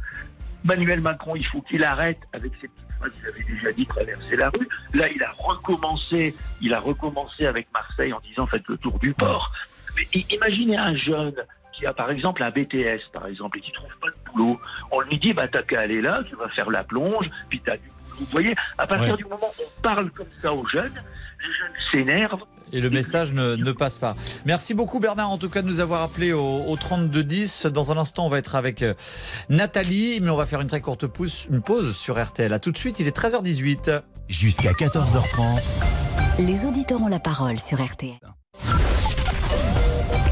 Manuel 0.63 1.01
Macron, 1.01 1.35
il 1.35 1.45
faut 1.47 1.61
qu'il 1.61 1.83
arrête 1.83 2.19
avec 2.31 2.51
ces 2.61 2.67
petites 2.69 2.91
phrases 2.97 3.11
qu'il 3.13 3.27
avait 3.27 3.43
déjà 3.43 3.71
dit 3.73 3.85
traverser 3.85 4.35
la 4.35 4.49
rue. 4.49 4.67
Là, 4.93 5.07
il 5.09 5.21
a 5.23 5.31
recommencé, 5.37 6.33
il 6.61 6.73
a 6.73 6.79
recommencé 6.79 7.45
avec 7.45 7.67
Marseille 7.73 8.13
en 8.13 8.19
disant 8.21 8.47
faites 8.47 8.67
le 8.67 8.77
tour 8.77 8.97
du 8.99 9.13
port. 9.13 9.51
Mais 9.97 10.03
imaginez 10.31 10.77
un 10.77 10.95
jeune 10.95 11.35
qui 11.73 11.85
a 11.85 11.93
par 11.93 12.11
exemple 12.11 12.43
un 12.43 12.49
BTS, 12.51 13.11
par 13.11 13.27
exemple, 13.27 13.57
et 13.57 13.61
qui 13.61 13.71
trouve 13.71 13.95
pas 13.99 14.07
de 14.09 14.31
boulot, 14.31 14.59
on 14.91 15.01
lui 15.01 15.17
dit, 15.17 15.33
bah, 15.33 15.47
t'as 15.47 15.63
qu'à 15.63 15.81
aller 15.81 16.01
là, 16.01 16.21
tu 16.29 16.35
vas 16.35 16.47
faire 16.49 16.69
la 16.69 16.83
plonge, 16.83 17.29
puis 17.49 17.59
t'as 17.65 17.77
du 17.77 17.89
Vous 18.19 18.25
voyez, 18.25 18.55
à 18.77 18.85
partir 18.87 19.11
Ouais. 19.11 19.17
du 19.17 19.23
moment 19.25 19.47
où 19.59 19.63
on 19.77 19.81
parle 19.81 20.11
comme 20.11 20.27
ça 20.41 20.53
aux 20.53 20.67
jeunes, 20.67 20.93
les 21.39 21.53
jeunes 21.53 21.73
s'énervent. 21.91 22.43
Et 22.73 22.81
le 22.81 22.89
message 22.89 23.33
ne, 23.33 23.55
ne 23.55 23.71
passe 23.71 23.97
pas. 23.97 24.15
Merci 24.45 24.73
beaucoup 24.73 24.99
Bernard 24.99 25.29
en 25.29 25.37
tout 25.37 25.49
cas 25.49 25.61
de 25.61 25.67
nous 25.67 25.79
avoir 25.79 26.01
appelé 26.01 26.33
au, 26.33 26.63
au 26.67 26.75
3210. 26.75 27.67
Dans 27.67 27.91
un 27.91 27.97
instant 27.97 28.25
on 28.25 28.29
va 28.29 28.39
être 28.39 28.55
avec 28.55 28.81
euh, 28.81 28.93
Nathalie, 29.49 30.19
mais 30.21 30.31
on 30.31 30.35
va 30.35 30.45
faire 30.45 30.59
une 30.59 30.67
très 30.67 30.81
courte 30.81 31.07
pouce, 31.07 31.47
une 31.49 31.61
pause 31.61 31.95
sur 31.95 32.21
RTL. 32.21 32.51
À 32.51 32.59
tout 32.59 32.71
de 32.71 32.77
suite, 32.77 32.99
il 32.99 33.07
est 33.07 33.15
13h18. 33.15 34.01
Jusqu'à 34.27 34.71
14h30. 34.71 35.83
Les 36.39 36.65
auditeurs 36.65 37.01
ont 37.01 37.07
la 37.07 37.19
parole 37.19 37.59
sur 37.59 37.83
RTL. 37.83 38.32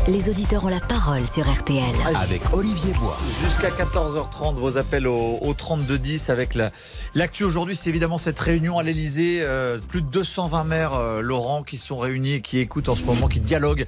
Les 0.08 0.29
auditeurs 0.29 0.65
ont 0.65 0.70
la 0.70 0.79
parole 0.79 1.27
sur 1.27 1.48
RTL. 1.50 1.84
Avec 2.15 2.41
Olivier 2.53 2.91
Bois. 2.93 3.17
Jusqu'à 3.43 3.70
14h30, 3.70 4.55
vos 4.55 4.75
appels 4.77 5.05
au, 5.08 5.38
au 5.41 5.53
3210 5.53 6.29
avec 6.31 6.55
la- 6.55 6.72
l'actu 7.13 7.43
aujourd'hui, 7.43 7.75
c'est 7.75 7.89
évidemment 7.89 8.17
cette 8.17 8.39
réunion 8.39 8.79
à 8.79 8.84
l'Elysée. 8.84 9.46
plus 9.88 10.01
de 10.01 10.10
220 10.10 10.63
maires, 10.63 10.93
euh, 10.96 11.22
Laurent, 11.22 11.62
qui 11.62 11.77
sont 11.77 11.98
réunis 11.98 12.34
et 12.34 12.41
qui 12.41 12.58
écoutent 12.58 12.89
en 12.89 12.96
ce 12.96 13.03
moment, 13.03 13.27
qui 13.27 13.39
dialoguent 13.39 13.86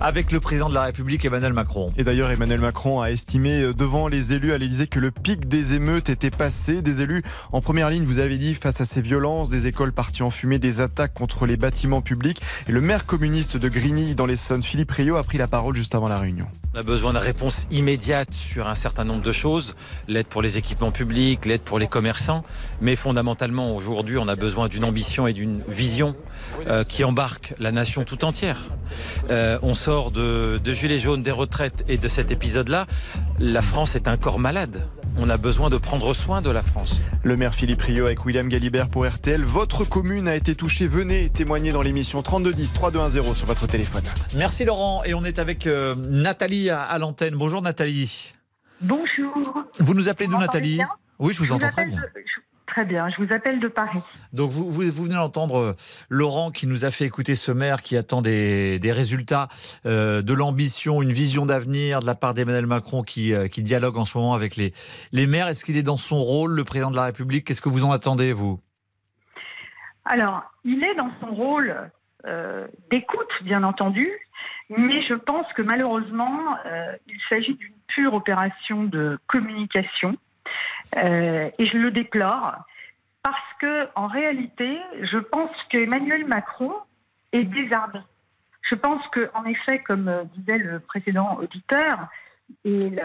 avec 0.00 0.32
le 0.32 0.40
président 0.40 0.68
de 0.68 0.74
la 0.74 0.82
République, 0.82 1.24
Emmanuel 1.24 1.52
Macron. 1.52 1.90
Et 1.96 2.02
d'ailleurs, 2.04 2.30
Emmanuel 2.30 2.60
Macron 2.60 3.00
a 3.00 3.10
estimé 3.10 3.62
euh, 3.62 3.72
devant 3.72 4.08
les 4.08 4.32
élus 4.32 4.52
à 4.52 4.58
l'Élysée 4.58 4.88
que 4.88 4.98
le 4.98 5.12
pic 5.12 5.48
des 5.48 5.74
émeutes 5.74 6.08
était 6.08 6.30
passé. 6.30 6.82
Des 6.82 7.02
élus 7.02 7.22
en 7.52 7.60
première 7.60 7.88
ligne, 7.88 8.04
vous 8.04 8.18
avez 8.18 8.36
dit, 8.36 8.54
face 8.54 8.80
à 8.80 8.84
ces 8.84 9.00
violences, 9.00 9.48
des 9.48 9.68
écoles 9.68 9.92
parties 9.92 10.24
en 10.24 10.30
fumée, 10.30 10.58
des 10.58 10.80
attaques 10.80 11.14
contre 11.14 11.46
les 11.46 11.56
bâtiments 11.56 12.02
publics. 12.02 12.40
Et 12.68 12.72
le 12.72 12.80
maire 12.80 13.06
communiste 13.06 13.56
de 13.56 13.68
Grigny 13.68 14.14
dans 14.16 14.26
l'Essonne, 14.26 14.62
Philippe 14.64 14.90
Rio, 14.90 15.16
a 15.16 15.22
pris 15.22 15.38
la 15.38 15.46
On 16.74 16.78
a 16.78 16.82
besoin 16.82 17.12
de 17.12 17.18
réponses 17.18 17.66
immédiates 17.70 18.32
sur 18.32 18.68
un 18.68 18.74
certain 18.74 19.04
nombre 19.04 19.22
de 19.22 19.32
choses, 19.32 19.74
l'aide 20.08 20.26
pour 20.26 20.40
les 20.40 20.56
équipements 20.56 20.90
publics, 20.90 21.44
l'aide 21.44 21.60
pour 21.60 21.78
les 21.78 21.88
commerçants, 21.88 22.42
mais 22.80 22.96
fondamentalement 22.96 23.76
aujourd'hui 23.76 24.16
on 24.16 24.28
a 24.28 24.36
besoin 24.36 24.68
d'une 24.68 24.84
ambition 24.84 25.26
et 25.26 25.34
d'une 25.34 25.62
vision 25.68 26.16
euh, 26.66 26.84
qui 26.84 27.04
embarque 27.04 27.54
la 27.58 27.70
nation 27.70 28.04
tout 28.04 28.24
entière. 28.24 28.60
Euh, 29.28 29.58
on 29.62 29.74
sort 29.74 30.10
de, 30.10 30.58
de 30.62 30.72
Gilets 30.72 30.98
jaunes, 30.98 31.22
des 31.22 31.30
retraites 31.30 31.84
et 31.86 31.98
de 31.98 32.08
cet 32.08 32.32
épisode-là, 32.32 32.86
la 33.38 33.60
France 33.60 33.94
est 33.94 34.08
un 34.08 34.16
corps 34.16 34.38
malade. 34.38 34.88
On 35.18 35.28
a 35.28 35.36
besoin 35.36 35.70
de 35.70 35.76
prendre 35.76 36.14
soin 36.14 36.40
de 36.42 36.50
la 36.50 36.62
France. 36.62 37.00
Le 37.22 37.36
maire 37.36 37.54
Philippe 37.54 37.82
Rio 37.82 38.06
avec 38.06 38.24
William 38.24 38.48
Galibert 38.48 38.88
pour 38.88 39.06
RTL. 39.06 39.42
Votre 39.42 39.84
commune 39.84 40.26
a 40.26 40.34
été 40.34 40.54
touchée. 40.54 40.86
Venez 40.86 41.28
témoigner 41.28 41.70
dans 41.72 41.82
l'émission 41.82 42.22
3210 42.22 42.72
3210 42.72 43.32
sur 43.34 43.46
votre 43.46 43.66
téléphone. 43.66 44.02
Merci 44.34 44.64
Laurent, 44.64 45.04
et 45.04 45.14
on 45.14 45.24
est 45.24 45.38
avec 45.38 45.66
euh, 45.66 45.94
Nathalie 45.96 46.70
à, 46.70 46.82
à 46.82 46.98
l'antenne. 46.98 47.34
Bonjour 47.34 47.62
Nathalie. 47.62 48.32
Bonjour. 48.80 49.34
Vous 49.78 49.94
nous 49.94 50.08
appelez 50.08 50.28
d'où 50.28 50.38
Nathalie 50.38 50.80
Oui, 51.18 51.32
je 51.32 51.38
vous, 51.40 51.52
entends 51.52 51.68
très 51.70 51.86
bien. 51.86 51.96
de- 52.00 52.02
je- 52.16 52.40
Très 52.72 52.86
bien, 52.86 53.10
je 53.10 53.22
vous 53.22 53.30
appelle 53.34 53.60
de 53.60 53.68
Paris. 53.68 53.98
Donc 54.32 54.50
vous, 54.50 54.70
vous, 54.70 54.90
vous 54.90 55.04
venez 55.04 55.14
d'entendre 55.14 55.58
euh, 55.58 55.76
Laurent 56.08 56.50
qui 56.50 56.66
nous 56.66 56.86
a 56.86 56.90
fait 56.90 57.04
écouter 57.04 57.34
ce 57.34 57.52
maire 57.52 57.82
qui 57.82 57.98
attend 57.98 58.22
des, 58.22 58.78
des 58.78 58.92
résultats, 58.92 59.48
euh, 59.84 60.22
de 60.22 60.32
l'ambition, 60.32 61.02
une 61.02 61.12
vision 61.12 61.44
d'avenir 61.44 62.00
de 62.00 62.06
la 62.06 62.14
part 62.14 62.32
d'Emmanuel 62.32 62.66
Macron 62.66 63.02
qui, 63.02 63.34
euh, 63.34 63.46
qui 63.46 63.62
dialogue 63.62 63.98
en 63.98 64.06
ce 64.06 64.16
moment 64.16 64.32
avec 64.32 64.56
les, 64.56 64.72
les 65.12 65.26
maires. 65.26 65.48
Est-ce 65.48 65.66
qu'il 65.66 65.76
est 65.76 65.82
dans 65.82 65.98
son 65.98 66.22
rôle, 66.22 66.52
le 66.52 66.64
président 66.64 66.90
de 66.90 66.96
la 66.96 67.04
République? 67.04 67.46
Qu'est-ce 67.46 67.60
que 67.60 67.68
vous 67.68 67.84
en 67.84 67.90
attendez, 67.90 68.32
vous? 68.32 68.58
Alors, 70.06 70.40
il 70.64 70.82
est 70.82 70.94
dans 70.94 71.10
son 71.20 71.34
rôle 71.34 71.76
euh, 72.24 72.66
d'écoute, 72.90 73.28
bien 73.42 73.64
entendu, 73.64 74.08
mais 74.70 75.06
je 75.06 75.14
pense 75.14 75.44
que 75.52 75.60
malheureusement, 75.60 76.56
il 77.06 77.20
s'agit 77.28 77.54
d'une 77.54 77.74
pure 77.88 78.14
opération 78.14 78.84
de 78.84 79.18
communication, 79.26 80.16
et 80.96 81.66
je 81.66 81.76
le 81.78 81.90
déplore 81.90 82.56
parce 83.22 83.36
que, 83.60 83.88
en 83.94 84.08
réalité, 84.08 84.78
je 85.02 85.18
pense 85.18 85.50
qu'Emmanuel 85.70 86.26
Macron 86.26 86.72
est 87.32 87.44
désarmé. 87.44 88.00
Je 88.68 88.74
pense 88.74 89.06
que, 89.08 89.30
en 89.34 89.44
effet, 89.44 89.78
comme 89.80 90.08
euh, 90.08 90.24
disait 90.36 90.58
le 90.58 90.80
précédent 90.80 91.36
auditeur 91.40 92.08
et 92.64 92.90
le, 92.90 92.96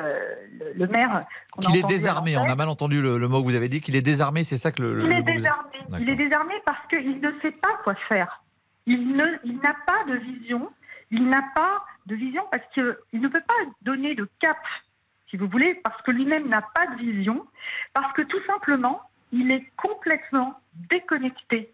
le- 0.59 0.73
le 0.75 0.87
maire, 0.87 1.21
Qu'il 1.61 1.77
est 1.77 1.87
désarmé. 1.87 2.37
On 2.37 2.43
a 2.49 2.55
mal 2.55 2.69
entendu 2.69 3.01
le, 3.01 3.17
le 3.17 3.27
mot 3.27 3.39
que 3.41 3.45
vous 3.45 3.55
avez 3.55 3.69
dit. 3.69 3.79
Qu'il 3.81 3.95
est 3.95 4.01
désarmé, 4.01 4.43
c'est 4.43 4.57
ça 4.57 4.71
que 4.71 4.81
le. 4.81 5.05
il 5.05 5.11
est 5.13 5.19
vous 5.19 5.23
désarmé. 5.23 5.77
Il 5.99 6.09
est 6.09 6.15
désarmé 6.15 6.53
parce 6.65 6.85
qu'il 6.89 7.19
ne 7.21 7.31
sait 7.41 7.51
pas 7.51 7.77
quoi 7.83 7.95
faire. 8.09 8.43
Il 8.85 9.15
ne, 9.15 9.23
il 9.43 9.57
n'a 9.59 9.75
pas 9.85 10.03
de 10.07 10.15
vision. 10.17 10.69
Il 11.11 11.29
n'a 11.29 11.43
pas 11.55 11.83
de 12.07 12.15
vision 12.15 12.43
parce 12.51 12.63
qu'il 12.73 12.95
ne 13.21 13.27
peut 13.27 13.43
pas 13.47 13.53
donner 13.81 14.15
de 14.15 14.27
cap, 14.41 14.57
si 15.29 15.37
vous 15.37 15.47
voulez, 15.47 15.75
parce 15.83 16.01
que 16.03 16.11
lui-même 16.11 16.47
n'a 16.47 16.61
pas 16.61 16.87
de 16.87 16.95
vision, 16.97 17.45
parce 17.93 18.11
que 18.13 18.21
tout 18.21 18.41
simplement, 18.45 19.01
il 19.31 19.51
est 19.51 19.69
complètement 19.75 20.59
déconnecté 20.89 21.71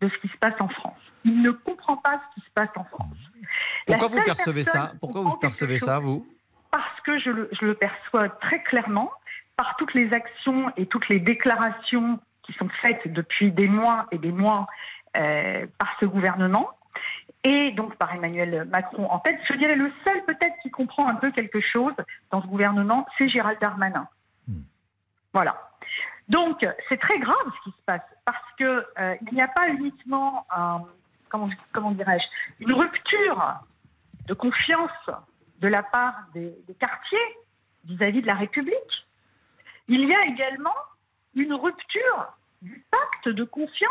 de 0.00 0.08
ce 0.08 0.18
qui 0.18 0.28
se 0.28 0.36
passe 0.38 0.60
en 0.60 0.68
France. 0.68 0.98
Il 1.24 1.42
ne 1.42 1.50
comprend 1.50 1.96
pas 1.96 2.20
ce 2.28 2.34
qui 2.34 2.46
se 2.46 2.52
passe 2.54 2.70
en 2.76 2.84
France. 2.84 3.16
Pourquoi 3.86 4.08
vous 4.08 4.22
percevez 4.22 4.64
ça 4.64 4.92
Pourquoi 5.00 5.22
vous 5.22 5.36
percevez 5.36 5.78
ça, 5.78 5.98
vous 5.98 6.26
parce 6.74 7.00
que 7.02 7.20
je 7.20 7.30
le, 7.30 7.48
je 7.52 7.66
le 7.66 7.74
perçois 7.74 8.28
très 8.28 8.60
clairement 8.64 9.12
par 9.56 9.76
toutes 9.76 9.94
les 9.94 10.12
actions 10.12 10.72
et 10.76 10.86
toutes 10.86 11.08
les 11.08 11.20
déclarations 11.20 12.18
qui 12.42 12.52
sont 12.54 12.68
faites 12.82 13.06
depuis 13.06 13.52
des 13.52 13.68
mois 13.68 14.08
et 14.10 14.18
des 14.18 14.32
mois 14.32 14.66
euh, 15.16 15.66
par 15.78 15.96
ce 16.00 16.06
gouvernement 16.06 16.70
et 17.44 17.70
donc 17.72 17.96
par 17.96 18.14
Emmanuel 18.14 18.66
Macron 18.70 19.06
en 19.10 19.18
tête. 19.20 19.38
Je 19.48 19.54
dirais 19.54 19.76
le 19.76 19.92
seul 20.06 20.24
peut-être 20.24 20.56
qui 20.62 20.70
comprend 20.70 21.06
un 21.08 21.14
peu 21.14 21.30
quelque 21.30 21.60
chose 21.60 21.94
dans 22.30 22.42
ce 22.42 22.46
gouvernement, 22.46 23.06
c'est 23.16 23.28
Gérald 23.28 23.60
Darmanin. 23.60 24.08
Voilà. 25.32 25.70
Donc 26.28 26.66
c'est 26.88 26.96
très 26.98 27.18
grave 27.18 27.52
ce 27.58 27.70
qui 27.70 27.76
se 27.76 27.82
passe 27.84 28.02
parce 28.24 28.52
que 28.58 28.86
euh, 28.98 29.16
il 29.26 29.34
n'y 29.34 29.42
a 29.42 29.48
pas 29.48 29.68
uniquement 29.68 30.46
un, 30.50 30.82
comment, 31.28 31.46
comment 31.72 31.90
dirais-je 31.90 32.64
une 32.64 32.72
rupture 32.72 33.60
de 34.26 34.32
confiance 34.32 35.10
de 35.60 35.68
la 35.68 35.82
part 35.82 36.14
des, 36.32 36.56
des 36.66 36.74
quartiers 36.74 37.36
vis-à-vis 37.84 38.22
de 38.22 38.26
la 38.26 38.34
République. 38.34 39.06
Il 39.88 40.08
y 40.08 40.14
a 40.14 40.24
également 40.24 40.74
une 41.34 41.52
rupture 41.52 42.32
du 42.62 42.82
pacte 42.90 43.28
de 43.28 43.44
confiance 43.44 43.90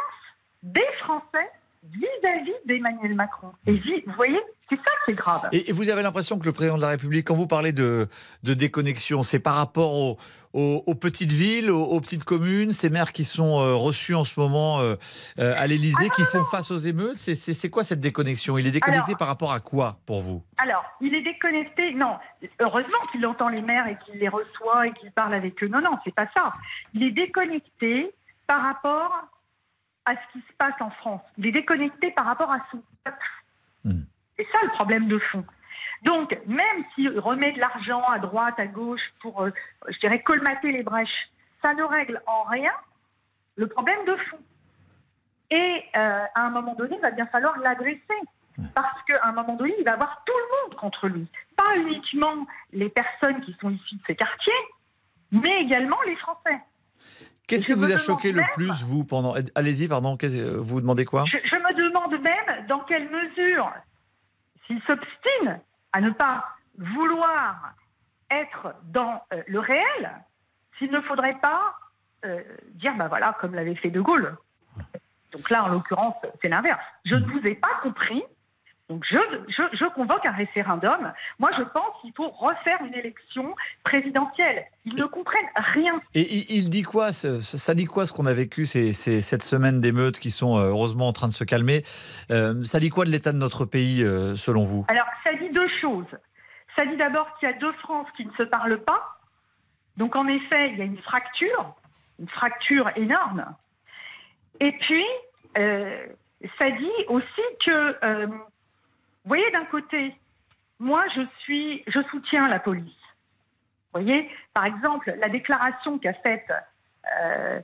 des 0.63 0.87
Français 0.99 1.51
vis-à-vis 1.91 2.53
d'Emmanuel 2.65 3.15
Macron. 3.15 3.51
Et 3.67 3.73
vous 4.05 4.13
voyez, 4.15 4.39
c'est 4.69 4.75
ça 4.77 4.91
qui 5.05 5.11
est 5.11 5.17
grave. 5.17 5.49
Et, 5.51 5.71
vous 5.71 5.89
avez 5.89 6.01
l'impression 6.01 6.39
que 6.39 6.45
le 6.45 6.53
président 6.53 6.77
de 6.77 6.81
la 6.81 6.89
République, 6.89 7.27
quand 7.27 7.35
vous 7.35 7.47
parlez 7.47 7.71
de, 7.73 8.07
de 8.43 8.53
déconnexion, 8.53 9.21
c'est 9.23 9.39
par 9.39 9.55
rapport 9.55 9.93
aux, 9.93 10.17
aux- 10.53 10.83
aux 10.85 10.95
petites 10.95 11.31
villes, 11.33 11.69
aux, 11.69 11.83
aux 11.83 11.99
petites 11.99 12.23
communes, 12.23 12.71
ces 12.71 12.89
maires 12.89 13.11
qui 13.11 13.25
sont 13.25 13.59
euh, 13.59 13.75
reçus 13.75 14.15
en 14.15 14.23
ce 14.23 14.39
moment 14.39 14.79
euh, 14.79 14.95
euh, 15.39 15.53
à 15.57 15.67
l'Élysée, 15.67 16.09
qui 16.11 16.23
font 16.23 16.43
face 16.45 16.71
aux 16.71 16.77
émeutes 16.77 17.17
C'est- 17.19 17.35
C'est 17.35 17.53
c'est 17.53 17.69
quoi 17.69 17.83
cette 17.83 17.99
déconnexion? 17.99 18.57
Il 18.57 18.65
est 18.65 18.71
déconnecté 18.71 19.11
Alors- 19.11 19.17
par 19.17 19.27
rapport 19.27 19.51
à 19.53 19.59
quoi 19.59 19.97
pour 20.05 20.21
vous? 20.21 20.41
Alors, 20.57 20.83
il 21.01 21.13
est 21.13 21.21
déconnecté. 21.23 21.93
Non, 21.93 22.15
heureusement 22.61 22.99
qu'il 23.11 23.25
entend 23.25 23.49
les 23.49 23.61
maires 23.61 23.87
et 23.87 23.97
qu'il 24.05 24.19
les 24.19 24.29
reçoit 24.29 24.87
et 24.87 24.93
qu'il 24.93 25.11
parle 25.11 25.33
avec 25.33 25.61
eux. 25.63 25.67
Non, 25.67 25.81
non, 25.81 25.97
c'est 26.05 26.15
pas 26.15 26.27
ça. 26.35 26.53
Il 26.93 27.03
est 27.03 27.11
déconnecté 27.11 28.11
par 28.47 28.61
rapport 28.61 29.11
à 30.05 30.13
ce 30.13 30.33
qui 30.33 30.39
se 30.39 30.53
passe 30.57 30.79
en 30.79 30.89
France. 30.89 31.21
Il 31.37 31.47
est 31.47 31.51
déconnecté 31.51 32.11
par 32.11 32.25
rapport 32.25 32.51
à 32.51 32.59
son 32.71 32.81
peuple. 33.03 33.29
Hmm. 33.83 34.03
C'est 34.37 34.47
ça 34.51 34.59
le 34.63 34.69
problème 34.69 35.07
de 35.07 35.19
fond. 35.19 35.45
Donc, 36.03 36.37
même 36.45 36.83
s'il 36.93 37.17
remet 37.19 37.53
de 37.53 37.59
l'argent 37.59 38.03
à 38.05 38.19
droite, 38.19 38.59
à 38.59 38.67
gauche 38.67 39.13
pour, 39.21 39.43
euh, 39.43 39.51
je 39.87 39.97
dirais, 39.99 40.21
colmater 40.21 40.71
les 40.71 40.83
brèches, 40.83 41.29
ça 41.61 41.73
ne 41.73 41.83
règle 41.83 42.21
en 42.27 42.43
rien 42.43 42.73
le 43.55 43.67
problème 43.67 44.03
de 44.05 44.15
fond. 44.15 44.39
Et 45.51 45.83
euh, 45.95 46.25
à 46.35 46.47
un 46.47 46.49
moment 46.49 46.73
donné, 46.75 46.95
il 46.95 47.01
va 47.01 47.11
bien 47.11 47.27
falloir 47.27 47.57
l'adresser. 47.59 47.99
Parce 48.75 49.01
qu'à 49.07 49.19
un 49.23 49.31
moment 49.31 49.55
donné, 49.55 49.73
il 49.79 49.85
va 49.85 49.93
avoir 49.93 50.23
tout 50.25 50.33
le 50.33 50.69
monde 50.69 50.79
contre 50.79 51.07
lui. 51.07 51.27
Pas 51.55 51.75
uniquement 51.75 52.45
les 52.71 52.89
personnes 52.89 53.41
qui 53.41 53.55
sont 53.59 53.69
issues 53.71 53.95
de 53.95 54.01
ces 54.05 54.15
quartiers, 54.15 54.53
mais 55.31 55.61
également 55.61 55.99
les 56.05 56.15
Français. 56.17 56.59
Qu'est-ce 57.47 57.65
qui 57.65 57.73
vous 57.73 57.91
a 57.91 57.97
choqué 57.97 58.31
le 58.31 58.41
plus, 58.53 58.83
vous, 58.83 59.03
pendant. 59.03 59.33
Allez-y, 59.55 59.87
pardon, 59.87 60.15
qu'est-ce- 60.17 60.37
euh, 60.37 60.57
vous 60.57 60.75
vous 60.75 60.81
demandez 60.81 61.05
quoi? 61.05 61.25
Je, 61.25 61.37
je 61.37 61.55
me 61.55 61.73
demande 61.89 62.13
même 62.23 62.67
dans 62.67 62.79
quelle 62.81 63.09
mesure, 63.09 63.71
s'il 64.65 64.81
s'obstine 64.83 65.59
à 65.91 66.01
ne 66.01 66.09
pas 66.11 66.45
vouloir 66.77 67.73
être 68.31 68.73
dans 68.85 69.21
euh, 69.33 69.41
le 69.47 69.59
réel, 69.59 70.11
s'il 70.77 70.89
ne 70.91 71.01
faudrait 71.01 71.37
pas 71.41 71.75
euh, 72.25 72.41
dire, 72.75 72.95
ben 72.95 73.07
voilà, 73.07 73.35
comme 73.41 73.53
l'avait 73.55 73.75
fait 73.75 73.89
De 73.91 73.99
Gaulle. 74.01 74.37
Donc 75.33 75.49
là, 75.49 75.65
en 75.65 75.67
l'occurrence, 75.69 76.15
c'est 76.41 76.47
l'inverse. 76.49 76.79
Je 77.05 77.15
ne 77.15 77.25
vous 77.25 77.45
ai 77.45 77.55
pas 77.55 77.79
compris. 77.81 78.23
Donc 78.89 79.03
je, 79.09 79.17
je, 79.47 79.63
je 79.77 79.85
convoque 79.93 80.25
un 80.25 80.31
référendum. 80.33 81.13
Moi, 81.39 81.49
je 81.57 81.63
pense 81.63 82.01
qu'il 82.01 82.11
faut 82.13 82.29
refaire 82.29 82.79
une 82.85 82.93
élection 82.93 83.55
présidentielle. 83.83 84.65
Ils 84.85 84.95
ne 84.95 85.05
comprennent 85.05 85.49
rien. 85.73 85.99
Et 86.13 86.53
il, 86.53 86.69
dit 86.69 86.83
quoi 86.83 87.13
Ça 87.13 87.73
dit 87.75 87.85
quoi 87.85 88.05
ce 88.05 88.11
qu'on 88.13 88.25
a 88.25 88.33
vécu 88.33 88.65
ces, 88.65 88.91
ces- 88.91 89.21
cette 89.21 89.41
semaine 89.43 89.79
d'émeutes 89.79 90.19
qui 90.19 90.29
sont 90.29 90.57
euh, 90.57 90.67
heureusement 90.69 91.07
en 91.07 91.13
train 91.13 91.27
de 91.27 91.33
se 91.33 91.45
calmer 91.45 91.83
Euh, 92.29 92.63
Ça 92.65 92.79
dit 92.81 92.89
quoi 92.89 93.05
de 93.05 93.09
l'état 93.09 93.31
de 93.31 93.37
notre 93.37 93.63
pays, 93.65 94.03
euh, 94.03 94.35
selon 94.35 94.63
vous? 94.63 94.85
Alors, 94.89 95.07
ça 95.25 95.33
dit 95.35 95.49
deux 95.49 95.69
choses. 95.81 96.05
Ça 96.77 96.85
dit 96.85 96.97
d'abord 96.97 97.27
qu'il 97.39 97.49
y 97.49 97.53
a 97.53 97.57
deux 97.57 97.71
France 97.73 98.07
qui 98.17 98.25
ne 98.25 98.31
se 98.33 98.43
parlent 98.43 98.81
pas. 98.83 99.17
Donc 99.95 100.15
en 100.15 100.27
effet, 100.27 100.71
il 100.71 100.77
y 100.79 100.81
a 100.81 100.85
une 100.85 100.97
fracture, 100.97 101.75
une 102.19 102.27
fracture 102.27 102.89
énorme. 102.95 103.45
Et 104.59 104.71
puis, 104.73 105.05
euh, 105.57 106.05
ça 106.59 106.69
dit 106.71 107.05
aussi 107.07 107.41
que, 107.65 107.95
euh, 108.05 108.27
vous 109.23 109.29
voyez, 109.29 109.49
d'un 109.51 109.65
côté, 109.65 110.15
moi, 110.79 111.03
je 111.15 111.21
suis, 111.39 111.83
je 111.87 112.01
soutiens 112.11 112.47
la 112.47 112.59
police. 112.59 112.91
Vous 113.93 114.01
voyez, 114.01 114.29
par 114.53 114.65
exemple, 114.65 115.15
la 115.19 115.29
déclaration 115.29 115.99
qu'a 115.99 116.13
faite 116.13 116.51
euh, 117.21 117.61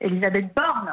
Elisabeth 0.00 0.54
Borne 0.54 0.92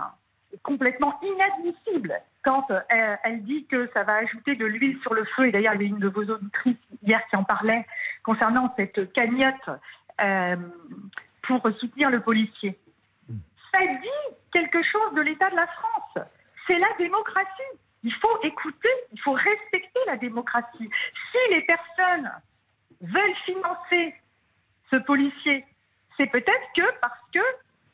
est 0.54 0.62
complètement 0.62 1.20
inadmissible 1.22 2.14
quand 2.44 2.68
elle, 2.90 3.18
elle 3.24 3.44
dit 3.44 3.66
que 3.66 3.90
ça 3.94 4.04
va 4.04 4.16
ajouter 4.16 4.56
de 4.56 4.66
l'huile 4.66 5.00
sur 5.02 5.14
le 5.14 5.24
feu. 5.36 5.48
Et 5.48 5.52
d'ailleurs, 5.52 5.76
il 5.76 5.82
y 5.82 5.86
a 5.86 5.88
une 5.88 6.00
de 6.00 6.10
vos 6.10 6.24
auditrices 6.24 6.78
hier 7.02 7.22
qui 7.30 7.38
en 7.38 7.44
parlait 7.44 7.86
concernant 8.24 8.74
cette 8.78 9.12
cagnotte 9.14 9.70
euh, 10.22 10.56
pour 11.44 11.62
soutenir 11.80 12.10
le 12.10 12.20
policier. 12.20 12.78
Ça 13.74 13.80
dit 13.80 14.36
quelque 14.52 14.84
chose 14.84 15.14
de 15.16 15.22
l'état 15.22 15.50
de 15.50 15.56
la 15.56 15.68
France. 15.68 16.28
C'est 16.68 16.78
la 16.78 16.88
démocratie. 16.98 17.80
Il 18.04 18.14
faut 18.16 18.38
écouter, 18.44 18.90
il 19.12 19.20
faut 19.22 19.34
respecter 19.34 20.00
la 20.08 20.18
démocratie. 20.18 20.90
Si 21.32 21.38
les 21.54 21.62
personnes 21.62 22.32
veulent 23.02 23.36
financer 23.46 24.16
ce 24.92 24.98
policier, 24.98 25.66
c'est 26.18 26.28
peut-être 26.28 26.68
que 26.76 26.84
parce 27.00 27.20
que 27.34 27.40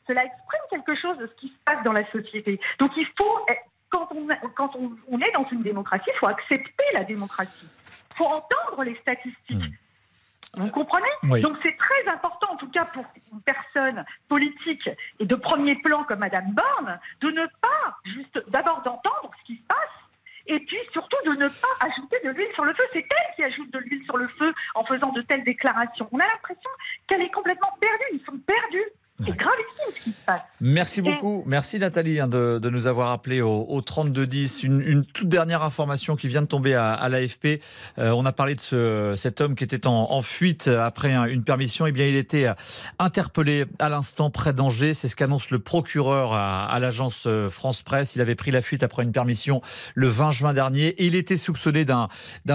cela 0.06 0.24
exprime 0.24 0.60
quelque 0.70 0.94
chose 1.00 1.16
de 1.18 1.26
ce 1.26 1.34
qui 1.34 1.48
se 1.48 1.58
passe 1.64 1.82
dans 1.84 1.92
la 1.92 2.08
société. 2.10 2.60
Donc 2.78 2.90
il 2.96 3.06
faut, 3.18 3.46
quand 3.88 4.08
on, 4.12 4.28
quand 4.54 4.74
on, 4.76 4.96
on 5.08 5.20
est 5.20 5.32
dans 5.32 5.48
une 5.50 5.62
démocratie, 5.62 6.10
il 6.12 6.18
faut 6.18 6.28
accepter 6.28 6.84
la 6.94 7.04
démocratie. 7.04 7.68
Il 8.10 8.16
faut 8.16 8.26
entendre 8.26 8.82
les 8.84 8.96
statistiques. 8.96 9.72
Vous 10.56 10.70
comprenez 10.70 11.08
Oui. 11.24 11.40
Donc 11.42 11.56
c'est 11.62 11.76
très 11.76 12.08
important, 12.08 12.52
en 12.52 12.56
tout 12.56 12.70
cas 12.70 12.84
pour 12.86 13.04
une 13.32 13.40
personne 13.42 14.04
politique 14.28 14.88
et 15.18 15.26
de 15.26 15.34
premier 15.34 15.76
plan 15.76 16.04
comme 16.04 16.18
Madame 16.18 16.52
Borne, 16.52 16.98
de 17.20 17.30
ne 17.30 17.46
pas 17.60 17.96
juste 18.04 18.42
d'abord 18.48 18.82
d'entendre 18.82 19.30
ce 19.40 19.44
qui 19.46 19.56
se 19.56 19.66
passe 19.68 19.76
et 20.46 20.58
puis 20.60 20.78
surtout 20.92 21.16
de 21.24 21.32
ne 21.32 21.48
pas 21.48 21.86
ajouter 21.86 22.16
de 22.24 22.30
l'huile 22.30 22.52
sur 22.54 22.64
le 22.64 22.74
feu. 22.74 22.82
C'est 22.92 23.06
elle 23.08 23.34
qui 23.36 23.44
ajoute 23.44 23.70
de 23.70 23.78
l'huile 23.78 24.04
sur 24.04 24.16
le 24.16 24.26
feu 24.28 24.52
en 24.74 24.84
faisant 24.84 25.12
de 25.12 25.22
telles 25.22 25.44
déclarations. 25.44 26.08
On 26.10 26.18
a 26.18 26.26
l'impression 26.26 26.70
qu'elle 27.06 27.22
est 27.22 27.30
complètement 27.30 27.72
perdue. 27.80 28.04
Ils 28.14 28.24
sont 28.24 28.38
perdus. 28.38 28.84
C'est 29.26 29.36
gravissime 29.36 29.94
ce 29.96 30.02
qui 30.04 30.10
se 30.10 30.16
passe. 30.26 30.40
Merci 30.60 31.02
beaucoup. 31.02 31.42
Merci 31.46 31.78
Nathalie 31.78 32.20
hein, 32.20 32.28
de, 32.28 32.58
de 32.60 32.70
nous 32.70 32.86
avoir 32.86 33.10
appelé 33.12 33.40
au, 33.42 33.66
au 33.68 33.80
3210. 33.80 34.62
Une, 34.62 34.80
une 34.80 35.04
toute 35.04 35.28
dernière 35.28 35.62
information 35.62 36.16
qui 36.16 36.28
vient 36.28 36.42
de 36.42 36.46
tomber 36.46 36.74
à, 36.74 36.92
à 36.92 37.08
l'AFP. 37.08 37.60
Euh, 37.98 38.10
on 38.10 38.24
a 38.26 38.32
parlé 38.32 38.54
de 38.54 38.60
ce, 38.60 39.14
cet 39.16 39.40
homme 39.40 39.54
qui 39.54 39.64
était 39.64 39.86
en, 39.86 39.92
en 40.10 40.20
fuite 40.22 40.68
après 40.68 41.12
un- 41.12 41.24
une 41.26 41.44
permission. 41.44 41.86
Eh 41.86 41.92
bien, 41.92 42.06
il 42.06 42.16
était 42.16 42.46
euh, 42.46 42.54
interpellé 42.98 43.64
à 43.78 43.88
l'instant 43.88 44.30
près 44.30 44.52
d'Angers. 44.52 44.94
C'est 44.94 45.08
ce 45.08 45.16
qu'annonce 45.16 45.50
le 45.50 45.58
procureur 45.58 46.32
à, 46.32 46.66
à 46.70 46.78
l'agence 46.80 47.24
euh, 47.26 47.48
France 47.50 47.82
Presse. 47.82 48.14
Il 48.16 48.20
avait 48.20 48.34
pris 48.34 48.50
la 48.50 48.62
fuite 48.62 48.82
après 48.82 49.02
une 49.02 49.12
permission 49.12 49.60
le 49.94 50.06
20 50.08 50.30
juin 50.30 50.52
dernier. 50.54 50.88
Et 50.88 51.06
il 51.06 51.14
était 51.14 51.36
soupçonné 51.36 51.84
d'un 51.84 52.08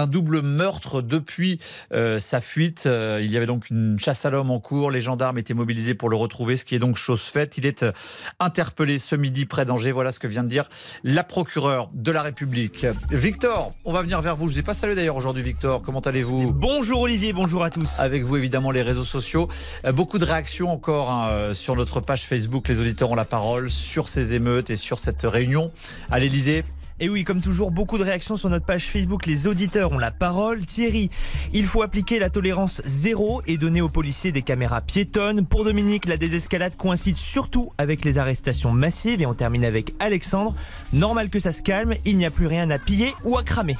double 0.06 0.42
meurtre 0.42 1.02
depuis 1.02 1.58
euh, 1.92 2.18
sa 2.18 2.40
fuite. 2.40 2.86
Il 2.86 3.30
y 3.30 3.36
avait 3.36 3.46
donc 3.46 3.70
une 3.70 3.98
chasse 3.98 4.24
à 4.24 4.30
l'homme 4.30 4.50
en 4.50 4.60
cours. 4.60 4.90
Les 4.90 5.00
gendarmes 5.00 5.38
étaient 5.38 5.54
mobilisés 5.54 5.94
pour 5.94 6.08
le 6.08 6.16
retrouver, 6.16 6.55
ce 6.56 6.64
qui 6.64 6.74
est 6.74 6.78
donc 6.78 6.96
chose 6.96 7.22
faite. 7.22 7.58
Il 7.58 7.66
est 7.66 7.82
euh, 7.82 7.92
interpellé 8.40 8.98
ce 8.98 9.16
midi 9.16 9.46
près 9.46 9.64
d'Angers. 9.64 9.92
Voilà 9.92 10.12
ce 10.12 10.18
que 10.18 10.26
vient 10.26 10.44
de 10.44 10.48
dire 10.48 10.68
la 11.04 11.24
procureure 11.24 11.88
de 11.92 12.10
la 12.10 12.22
République. 12.22 12.86
Victor, 13.10 13.72
on 13.84 13.92
va 13.92 14.02
venir 14.02 14.20
vers 14.20 14.36
vous. 14.36 14.48
Je 14.48 14.54
vous 14.54 14.58
ai 14.60 14.62
pas 14.62 14.74
salué 14.74 14.94
d'ailleurs 14.94 15.16
aujourd'hui, 15.16 15.42
Victor. 15.42 15.82
Comment 15.82 16.00
allez-vous? 16.00 16.52
Bonjour 16.52 17.00
Olivier, 17.02 17.32
bonjour 17.32 17.64
à 17.64 17.70
tous. 17.70 17.98
Avec 17.98 18.22
vous, 18.24 18.36
évidemment, 18.36 18.70
les 18.70 18.82
réseaux 18.82 19.04
sociaux. 19.04 19.48
Euh, 19.84 19.92
Beaucoup 19.92 20.18
de 20.18 20.24
réactions 20.24 20.70
encore 20.70 21.10
hein, 21.10 21.28
euh, 21.30 21.54
sur 21.54 21.74
notre 21.74 22.00
page 22.00 22.26
Facebook. 22.26 22.68
Les 22.68 22.80
auditeurs 22.80 23.10
ont 23.10 23.14
la 23.14 23.24
parole 23.24 23.70
sur 23.70 24.08
ces 24.08 24.34
émeutes 24.34 24.70
et 24.70 24.76
sur 24.76 24.98
cette 24.98 25.22
réunion 25.22 25.72
à 26.10 26.18
l'Elysée. 26.18 26.64
Et 26.98 27.10
oui, 27.10 27.24
comme 27.24 27.42
toujours, 27.42 27.70
beaucoup 27.70 27.98
de 27.98 28.02
réactions 28.02 28.36
sur 28.36 28.48
notre 28.48 28.64
page 28.64 28.86
Facebook. 28.86 29.26
Les 29.26 29.46
auditeurs 29.46 29.92
ont 29.92 29.98
la 29.98 30.10
parole. 30.10 30.64
Thierry, 30.64 31.10
il 31.52 31.66
faut 31.66 31.82
appliquer 31.82 32.18
la 32.18 32.30
tolérance 32.30 32.80
zéro 32.86 33.42
et 33.46 33.58
donner 33.58 33.82
aux 33.82 33.90
policiers 33.90 34.32
des 34.32 34.40
caméras 34.40 34.80
piétonnes. 34.80 35.44
Pour 35.44 35.64
Dominique, 35.64 36.06
la 36.06 36.16
désescalade 36.16 36.74
coïncide 36.76 37.18
surtout 37.18 37.70
avec 37.76 38.02
les 38.02 38.16
arrestations 38.16 38.72
massives. 38.72 39.20
Et 39.20 39.26
on 39.26 39.34
termine 39.34 39.66
avec 39.66 39.92
Alexandre. 39.98 40.54
Normal 40.94 41.28
que 41.28 41.38
ça 41.38 41.52
se 41.52 41.62
calme, 41.62 41.94
il 42.06 42.16
n'y 42.16 42.24
a 42.24 42.30
plus 42.30 42.46
rien 42.46 42.70
à 42.70 42.78
piller 42.78 43.14
ou 43.24 43.36
à 43.36 43.42
cramer. 43.42 43.76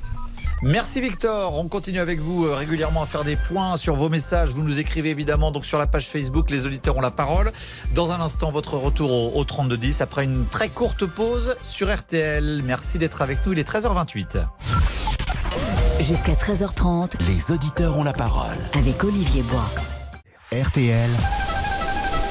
Merci 0.63 1.01
Victor. 1.01 1.55
On 1.59 1.69
continue 1.69 2.01
avec 2.01 2.19
vous 2.19 2.47
euh, 2.47 2.55
régulièrement 2.55 3.03
à 3.03 3.07
faire 3.07 3.25
des 3.25 3.37
points 3.37 3.77
sur 3.77 3.95
vos 3.95 4.09
messages. 4.09 4.51
Vous 4.51 4.63
nous 4.63 4.79
écrivez 4.79 5.11
évidemment 5.11 5.51
donc 5.53 5.67
sur 5.67 5.79
la 5.79 5.87
page 5.87 6.07
Facebook. 6.09 6.51
Les 6.51 6.65
auditeurs 6.65 6.97
ont 6.97 7.03
la 7.03 7.11
parole. 7.11 7.53
Dans 7.95 8.11
un 8.11 8.21
instant, 8.21 8.51
votre 8.51 8.77
retour 8.77 9.13
au, 9.13 9.39
au 9.39 9.45
3210 9.45 10.01
après 10.01 10.25
une 10.25 10.47
très 10.47 10.69
courte 10.71 11.05
pause 11.05 11.57
sur 11.61 11.95
RTL. 11.95 12.63
Merci 12.65 12.99
d'être 12.99 13.21
avec 13.21 13.45
nous. 13.45 13.53
Il 13.53 13.59
est 13.59 13.69
13h28. 13.69 14.47
Jusqu'à 16.01 16.33
13h30 16.33 17.13
Les 17.27 17.51
auditeurs 17.55 17.99
ont 17.99 18.05
la 18.05 18.13
parole. 18.15 18.57
avec 18.75 19.03
Olivier 19.05 19.43
Bois. 19.43 19.67
RTL, 20.53 21.11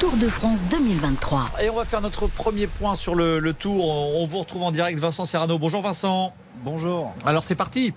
Tour 0.00 0.16
de 0.16 0.26
France 0.28 0.60
2023. 0.70 1.44
Et 1.62 1.70
on 1.70 1.76
va 1.76 1.84
faire 1.84 2.00
notre 2.00 2.26
premier 2.26 2.66
point 2.66 2.94
sur 2.94 3.14
le, 3.14 3.38
le 3.38 3.52
tour. 3.52 3.88
On 3.88 4.22
on 4.22 4.26
vous 4.26 4.38
retrouve 4.38 4.62
en 4.62 4.70
direct, 4.72 4.98
Vincent 4.98 5.24
Serrano. 5.24 5.58
Bonjour 5.58 5.82
Vincent. 5.82 6.32
Bonjour. 6.64 7.14
Alors 7.24 7.44
c'est 7.44 7.54
parti. 7.54 7.92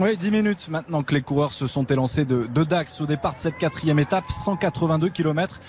Oui, 0.00 0.16
10 0.16 0.30
minutes 0.30 0.68
maintenant 0.70 1.02
que 1.02 1.12
les 1.14 1.20
coureurs 1.20 1.52
se 1.52 1.66
sont 1.66 1.84
élancés 1.84 2.24
de, 2.24 2.46
de 2.46 2.64
Dax 2.64 3.02
au 3.02 3.06
départ 3.06 3.34
de 3.34 3.38
cette 3.38 3.58
quatrième 3.58 3.98
étape, 3.98 4.24
182 4.30 5.10
km 5.10 5.60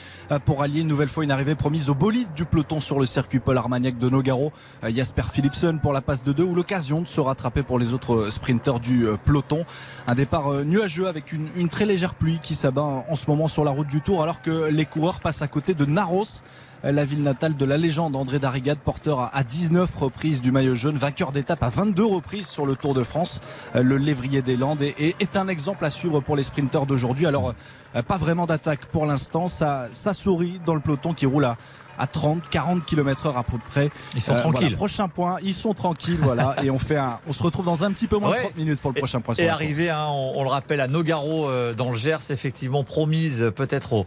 pour 0.45 0.61
allier 0.63 0.79
une 0.79 0.87
nouvelle 0.87 1.09
fois 1.09 1.25
une 1.25 1.31
arrivée 1.31 1.55
promise 1.55 1.89
au 1.89 1.93
bolide 1.93 2.29
du 2.33 2.45
peloton 2.45 2.79
sur 2.79 3.01
le 3.01 3.05
circuit 3.05 3.41
Paul 3.41 3.57
Armagnac 3.57 3.97
de 3.97 4.09
Nogaro. 4.09 4.53
Euh, 4.85 4.91
Jasper 4.93 5.23
Philipsen 5.29 5.81
pour 5.81 5.91
la 5.91 5.99
passe 5.99 6.23
de 6.23 6.31
deux 6.31 6.45
ou 6.45 6.55
l'occasion 6.55 7.01
de 7.01 7.07
se 7.07 7.19
rattraper 7.19 7.63
pour 7.63 7.79
les 7.79 7.93
autres 7.93 8.29
sprinteurs 8.29 8.79
du 8.79 9.05
euh, 9.05 9.17
peloton. 9.17 9.65
Un 10.07 10.15
départ 10.15 10.53
euh, 10.53 10.63
nuageux 10.63 11.09
avec 11.09 11.33
une, 11.33 11.49
une 11.57 11.67
très 11.67 11.85
légère 11.85 12.15
pluie 12.15 12.39
qui 12.41 12.55
s'abat 12.55 13.03
en 13.09 13.15
ce 13.17 13.29
moment 13.29 13.49
sur 13.49 13.65
la 13.65 13.71
route 13.71 13.89
du 13.89 13.99
Tour 13.99 14.23
alors 14.23 14.41
que 14.41 14.69
les 14.69 14.85
coureurs 14.85 15.19
passent 15.19 15.41
à 15.41 15.49
côté 15.49 15.73
de 15.73 15.83
Naros 15.83 16.41
la 16.91 17.05
ville 17.05 17.23
natale 17.23 17.55
de 17.55 17.65
la 17.65 17.77
légende 17.77 18.15
André 18.15 18.39
Darrigade, 18.39 18.77
porteur 18.77 19.29
à 19.33 19.43
19 19.43 19.95
reprises 19.95 20.41
du 20.41 20.51
maillot 20.51 20.75
jaune, 20.75 20.97
vainqueur 20.97 21.31
d'étape 21.31 21.63
à 21.63 21.69
22 21.69 22.03
reprises 22.03 22.47
sur 22.47 22.65
le 22.65 22.75
Tour 22.75 22.93
de 22.93 23.03
France. 23.03 23.39
Euh, 23.75 23.83
Le 23.83 23.97
lévrier 23.97 24.41
des 24.41 24.57
Landes 24.57 24.81
est 24.81 25.37
un 25.37 25.47
exemple 25.47 25.85
à 25.85 25.89
suivre 25.89 26.19
pour 26.19 26.35
les 26.35 26.43
sprinteurs 26.43 26.85
d'aujourd'hui. 26.85 27.25
Alors, 27.25 27.53
euh, 27.95 28.01
pas 28.01 28.17
vraiment 28.17 28.45
d'attaque 28.45 28.85
pour 28.87 29.05
l'instant. 29.05 29.47
Ça, 29.47 29.87
ça 29.91 30.13
sourit 30.13 30.59
dans 30.65 30.75
le 30.75 30.81
peloton 30.81 31.13
qui 31.13 31.25
roule 31.25 31.45
à, 31.45 31.57
à 31.97 32.07
30, 32.07 32.49
40 32.49 32.85
km 32.85 33.27
heure 33.27 33.37
à 33.37 33.43
peu 33.43 33.57
près. 33.69 33.89
Ils 34.15 34.21
sont 34.21 34.33
Euh, 34.33 34.39
tranquilles. 34.39 34.61
voilà, 34.61 34.75
prochain 34.75 35.07
point, 35.07 35.37
ils 35.43 35.53
sont 35.53 35.73
tranquilles, 35.73 36.19
voilà. 36.21 36.55
et 36.63 36.69
on 36.69 36.79
fait 36.79 36.97
un, 36.97 37.19
on 37.27 37.33
se 37.33 37.43
retrouve 37.43 37.65
dans 37.65 37.83
un 37.83 37.91
petit 37.91 38.07
peu 38.07 38.17
moins 38.17 38.31
Ouais. 38.31 38.37
de 38.37 38.43
30 38.43 38.57
minutes 38.57 38.81
pour 38.81 38.91
le 38.91 38.95
prochain 38.97 39.21
point. 39.21 39.35
Et 39.35 39.49
arrivé, 39.49 39.89
hein, 39.89 40.05
on, 40.09 40.33
on 40.37 40.43
le 40.43 40.49
rappelle, 40.49 40.81
à 40.81 40.87
Nogaro 40.87 41.47
euh, 41.49 41.73
dans 41.73 41.91
le 41.91 41.97
Gers, 41.97 42.31
effectivement 42.31 42.83
promise 42.83 43.41
euh, 43.41 43.51
peut-être 43.51 43.93
aux, 43.93 44.05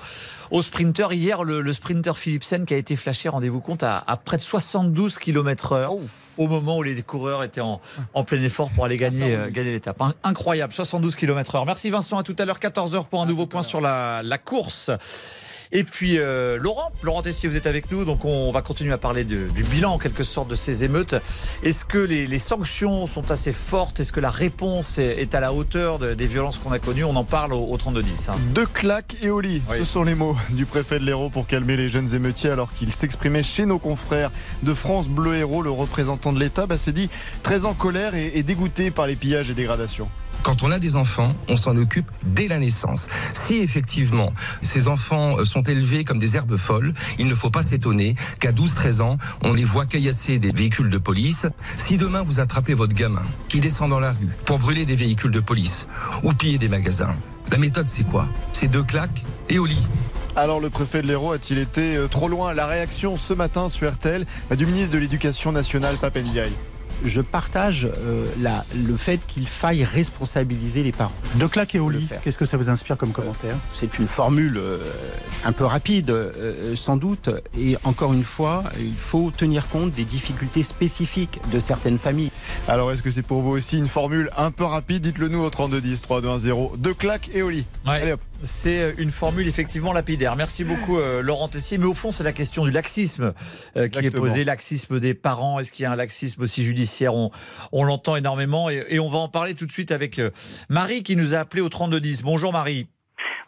aux 0.50 0.62
sprinteurs. 0.62 1.12
Hier, 1.12 1.44
le, 1.44 1.60
le 1.60 1.72
sprinter 1.72 2.16
Philipsen 2.18 2.64
qui 2.66 2.74
a 2.74 2.76
été 2.76 2.96
flashé, 2.96 3.28
rendez-vous 3.28 3.60
compte, 3.60 3.82
à, 3.82 4.02
à 4.06 4.16
près 4.16 4.36
de 4.36 4.42
72 4.42 5.18
km 5.18 5.72
heure 5.72 5.92
au 6.38 6.48
moment 6.48 6.76
où 6.78 6.82
les 6.82 7.00
coureurs 7.02 7.42
étaient 7.44 7.60
en, 7.62 7.80
en 8.12 8.24
plein 8.24 8.42
effort 8.42 8.68
pour 8.70 8.84
aller 8.84 8.96
gagner, 8.98 9.34
euh, 9.34 9.48
gagner 9.50 9.70
l'étape. 9.72 10.00
Hein. 10.02 10.12
Incroyable, 10.22 10.72
72 10.72 11.16
km 11.16 11.54
heure. 11.54 11.64
Merci 11.66 11.88
Vincent, 11.90 12.18
à 12.18 12.22
tout 12.22 12.36
à 12.38 12.44
l'heure, 12.44 12.58
14h 12.58 13.06
pour 13.06 13.22
un 13.22 13.26
nouveau 13.26 13.46
point 13.46 13.62
sur 13.62 13.80
la, 13.80 14.22
la 14.22 14.36
course. 14.38 14.90
Et 15.72 15.84
puis 15.84 16.18
euh, 16.18 16.58
Laurent, 16.60 16.90
Laurent 17.02 17.22
Tessier, 17.22 17.48
vous 17.48 17.56
êtes 17.56 17.66
avec 17.66 17.90
nous, 17.90 18.04
donc 18.04 18.24
on 18.24 18.50
va 18.50 18.62
continuer 18.62 18.92
à 18.92 18.98
parler 18.98 19.24
de- 19.24 19.48
du 19.48 19.64
bilan 19.64 19.94
en 19.94 19.98
quelque 19.98 20.24
sorte 20.24 20.48
de 20.48 20.54
ces 20.54 20.84
émeutes. 20.84 21.14
Est-ce 21.62 21.84
que 21.84 21.98
les, 21.98 22.26
les 22.26 22.38
sanctions 22.38 23.06
sont 23.06 23.30
assez 23.30 23.52
fortes? 23.52 24.00
Est-ce 24.00 24.12
que 24.12 24.20
la 24.20 24.30
réponse 24.30 24.98
est, 24.98 25.20
est 25.20 25.34
à 25.34 25.40
la 25.40 25.52
hauteur 25.52 25.98
de- 25.98 26.14
des 26.14 26.26
violences 26.26 26.58
qu'on 26.58 26.72
a 26.72 26.78
connues? 26.78 27.04
On 27.04 27.16
en 27.16 27.24
parle 27.24 27.52
au, 27.52 27.64
au 27.64 27.76
32-10. 27.76 28.30
hein. 28.30 28.34
Deux 28.54 28.66
claques 28.66 29.16
et 29.22 29.30
au 29.30 29.40
lit, 29.40 29.62
Oui. 29.70 29.76
ce 29.78 29.84
sont 29.84 30.04
les 30.04 30.14
mots 30.14 30.36
du 30.50 30.66
préfet 30.66 30.98
de 30.98 31.04
l'Hérault 31.04 31.30
pour 31.30 31.46
calmer 31.46 31.76
les 31.76 31.88
jeunes 31.88 32.14
émeutiers 32.14 32.50
alors 32.50 32.72
qu'il 32.72 32.92
s'exprimait 32.92 33.42
chez 33.42 33.66
nos 33.66 33.78
confrères 33.78 34.30
de 34.62 34.72
France 34.74 35.08
Bleu 35.08 35.34
Hérault. 35.36 35.62
Le 35.62 35.70
représentant 35.70 36.32
de 36.32 36.38
l'État 36.40 36.66
bah, 36.66 36.78
s'est 36.78 36.92
dit 36.92 37.08
très 37.42 37.64
en 37.64 37.74
colère 37.74 38.14
et, 38.14 38.32
et 38.34 38.42
dégoûté 38.42 38.90
par 38.90 39.06
les 39.06 39.16
pillages 39.16 39.50
et 39.50 39.54
dégradations. 39.54 40.08
Quand 40.46 40.62
on 40.62 40.70
a 40.70 40.78
des 40.78 40.94
enfants, 40.94 41.34
on 41.48 41.56
s'en 41.56 41.76
occupe 41.76 42.08
dès 42.22 42.46
la 42.46 42.60
naissance. 42.60 43.08
Si 43.34 43.56
effectivement 43.56 44.32
ces 44.62 44.86
enfants 44.86 45.40
euh, 45.40 45.44
sont 45.44 45.64
élevés 45.64 46.04
comme 46.04 46.20
des 46.20 46.36
herbes 46.36 46.56
folles, 46.56 46.94
il 47.18 47.26
ne 47.26 47.34
faut 47.34 47.50
pas 47.50 47.64
s'étonner 47.64 48.14
qu'à 48.38 48.52
12-13 48.52 49.02
ans, 49.02 49.18
on 49.42 49.54
les 49.54 49.64
voit 49.64 49.86
caillasser 49.86 50.38
des 50.38 50.52
véhicules 50.52 50.88
de 50.88 50.98
police. 50.98 51.46
Si 51.78 51.96
demain 51.96 52.22
vous 52.22 52.38
attrapez 52.38 52.74
votre 52.74 52.94
gamin 52.94 53.24
qui 53.48 53.58
descend 53.58 53.90
dans 53.90 53.98
la 53.98 54.12
rue 54.12 54.28
pour 54.44 54.60
brûler 54.60 54.84
des 54.84 54.94
véhicules 54.94 55.32
de 55.32 55.40
police 55.40 55.88
ou 56.22 56.32
piller 56.32 56.58
des 56.58 56.68
magasins, 56.68 57.16
la 57.50 57.58
méthode 57.58 57.88
c'est 57.88 58.04
quoi? 58.04 58.28
C'est 58.52 58.68
deux 58.68 58.84
claques 58.84 59.24
et 59.48 59.58
au 59.58 59.66
lit. 59.66 59.84
Alors 60.36 60.60
le 60.60 60.70
préfet 60.70 61.02
de 61.02 61.08
l'Hérault 61.08 61.32
a-t-il 61.32 61.58
été 61.58 61.96
euh, 61.96 62.06
trop 62.06 62.28
loin? 62.28 62.54
La 62.54 62.68
réaction 62.68 63.16
ce 63.16 63.34
matin 63.34 63.68
sur 63.68 63.92
RTL 63.92 64.24
bah, 64.48 64.54
du 64.54 64.64
ministre 64.64 64.92
de 64.92 64.98
l'Éducation 64.98 65.50
nationale, 65.50 65.96
Papendiaï. 65.96 66.52
Je 67.04 67.20
partage 67.20 67.86
euh, 67.86 68.24
la, 68.40 68.64
le 68.74 68.96
fait 68.96 69.20
qu'il 69.26 69.46
faille 69.46 69.84
responsabiliser 69.84 70.82
les 70.82 70.92
parents. 70.92 71.12
De 71.34 71.46
claque 71.46 71.74
et 71.74 71.78
au 71.78 71.90
lit, 71.90 72.08
qu'est-ce 72.22 72.38
que 72.38 72.44
ça 72.44 72.56
vous 72.56 72.68
inspire 72.68 72.96
comme 72.96 73.12
commentaire? 73.12 73.56
C'est 73.72 73.98
une 73.98 74.08
formule 74.08 74.56
euh, 74.56 74.78
un 75.44 75.52
peu 75.52 75.64
rapide, 75.64 76.10
euh, 76.10 76.74
sans 76.76 76.96
doute, 76.96 77.30
et 77.58 77.76
encore 77.84 78.12
une 78.12 78.24
fois, 78.24 78.64
il 78.78 78.94
faut 78.94 79.30
tenir 79.30 79.68
compte 79.68 79.92
des 79.92 80.04
difficultés 80.04 80.62
spécifiques 80.62 81.40
de 81.50 81.58
certaines 81.58 81.98
familles. 81.98 82.30
Alors, 82.68 82.92
est-ce 82.92 83.02
que 83.02 83.10
c'est 83.10 83.22
pour 83.22 83.40
vous 83.42 83.50
aussi 83.50 83.78
une 83.78 83.88
formule 83.88 84.30
un 84.36 84.50
peu 84.50 84.64
rapide? 84.64 85.02
Dites-le 85.02 85.28
nous 85.28 85.40
au 85.40 85.50
3210 85.50 86.02
3210. 86.02 86.78
De 86.78 86.92
claque 86.92 87.30
et 87.34 87.42
au 87.42 87.50
lit. 87.50 87.66
Allez 87.84 88.12
hop. 88.12 88.20
C'est 88.42 88.94
une 88.98 89.10
formule 89.10 89.48
effectivement 89.48 89.92
lapidaire. 89.92 90.36
Merci 90.36 90.64
beaucoup 90.64 90.98
euh, 90.98 91.22
Laurent 91.22 91.48
Tessier. 91.48 91.78
Mais 91.78 91.84
au 91.86 91.94
fond, 91.94 92.10
c'est 92.10 92.24
la 92.24 92.32
question 92.32 92.64
du 92.64 92.70
laxisme 92.70 93.32
euh, 93.76 93.88
qui 93.88 94.04
est 94.04 94.16
posée. 94.16 94.44
Laxisme 94.44 95.00
des 95.00 95.14
parents. 95.14 95.58
Est-ce 95.58 95.72
qu'il 95.72 95.82
y 95.84 95.86
a 95.86 95.92
un 95.92 95.96
laxisme 95.96 96.42
aussi 96.42 96.62
judiciaire? 96.62 97.14
On, 97.14 97.30
on 97.72 97.84
l'entend 97.84 98.16
énormément 98.16 98.70
et, 98.70 98.84
et 98.88 99.00
on 99.00 99.08
va 99.08 99.18
en 99.18 99.28
parler 99.28 99.54
tout 99.54 99.66
de 99.66 99.72
suite 99.72 99.90
avec 99.90 100.18
euh, 100.18 100.30
Marie 100.68 101.02
qui 101.02 101.16
nous 101.16 101.34
a 101.34 101.38
appelé 101.38 101.62
au 101.62 101.68
3210. 101.68 102.22
Bonjour 102.22 102.52
Marie. 102.52 102.88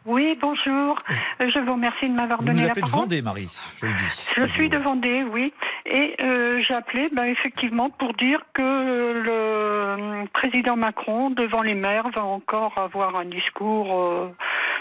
Oui, 0.06 0.38
bonjour. 0.40 0.96
Euh, 1.42 1.50
Je 1.54 1.60
vous 1.66 1.72
remercie 1.74 2.08
de 2.08 2.14
m'avoir 2.14 2.40
Vous 2.40 2.46
donné 2.46 2.62
la 2.62 2.68
appelez 2.68 2.82
de 2.82 2.86
parole. 2.86 3.02
Vendée, 3.02 3.20
Marie. 3.20 3.48
Je 3.76 3.86
le 3.86 3.92
dis. 3.92 4.28
Je 4.36 4.46
suis 4.52 4.70
de 4.70 4.78
Vendée, 4.78 5.22
oui. 5.30 5.52
Et 5.84 6.14
euh, 6.20 6.62
j'ai 6.66 6.72
appelé 6.74 7.08
ben, 7.12 7.24
effectivement 7.24 7.90
pour 7.90 8.14
dire 8.14 8.40
que 8.54 8.62
le 8.62 9.30
euh, 9.30 10.24
président 10.32 10.76
Macron, 10.76 11.30
devant 11.30 11.60
les 11.62 11.74
maires, 11.74 12.04
va 12.14 12.24
encore 12.24 12.72
avoir 12.78 13.20
un 13.20 13.26
discours 13.26 14.00
euh, 14.00 14.28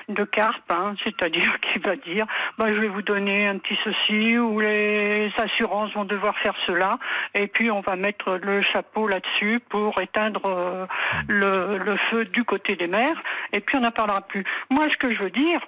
de 0.08 0.24
carpe, 0.24 0.72
hein, 0.72 0.96
c'est-à-dire 1.04 1.60
qu'il 1.62 1.82
va 1.82 1.96
dire 1.96 2.26
ben, 2.58 2.70
je 2.70 2.76
vais 2.76 2.88
vous 2.88 3.02
donner 3.02 3.48
un 3.48 3.58
petit 3.58 3.78
ceci 3.84 4.38
ou 4.38 4.60
les 4.60 5.32
assurances 5.38 5.94
vont 5.94 6.06
devoir 6.06 6.38
faire 6.40 6.56
cela 6.66 6.98
et 7.34 7.48
puis 7.48 7.70
on 7.72 7.82
va 7.82 7.96
mettre 7.96 8.38
le 8.42 8.62
chapeau 8.62 9.08
là-dessus 9.08 9.60
pour 9.70 10.00
éteindre 10.00 10.42
euh, 10.46 10.86
le, 11.28 11.98
feu 12.10 12.26
du 12.26 12.44
côté 12.44 12.76
des 12.76 12.88
maires 12.88 13.22
et 13.52 13.60
puis 13.60 13.78
on 13.78 13.82
n'en 13.82 13.92
parlera 13.92 14.22
plus. 14.22 14.46
Moi, 14.70 14.88
ce 14.92 14.98
que 14.98 15.14
je 15.14 15.24
veux 15.24 15.30
dire, 15.30 15.60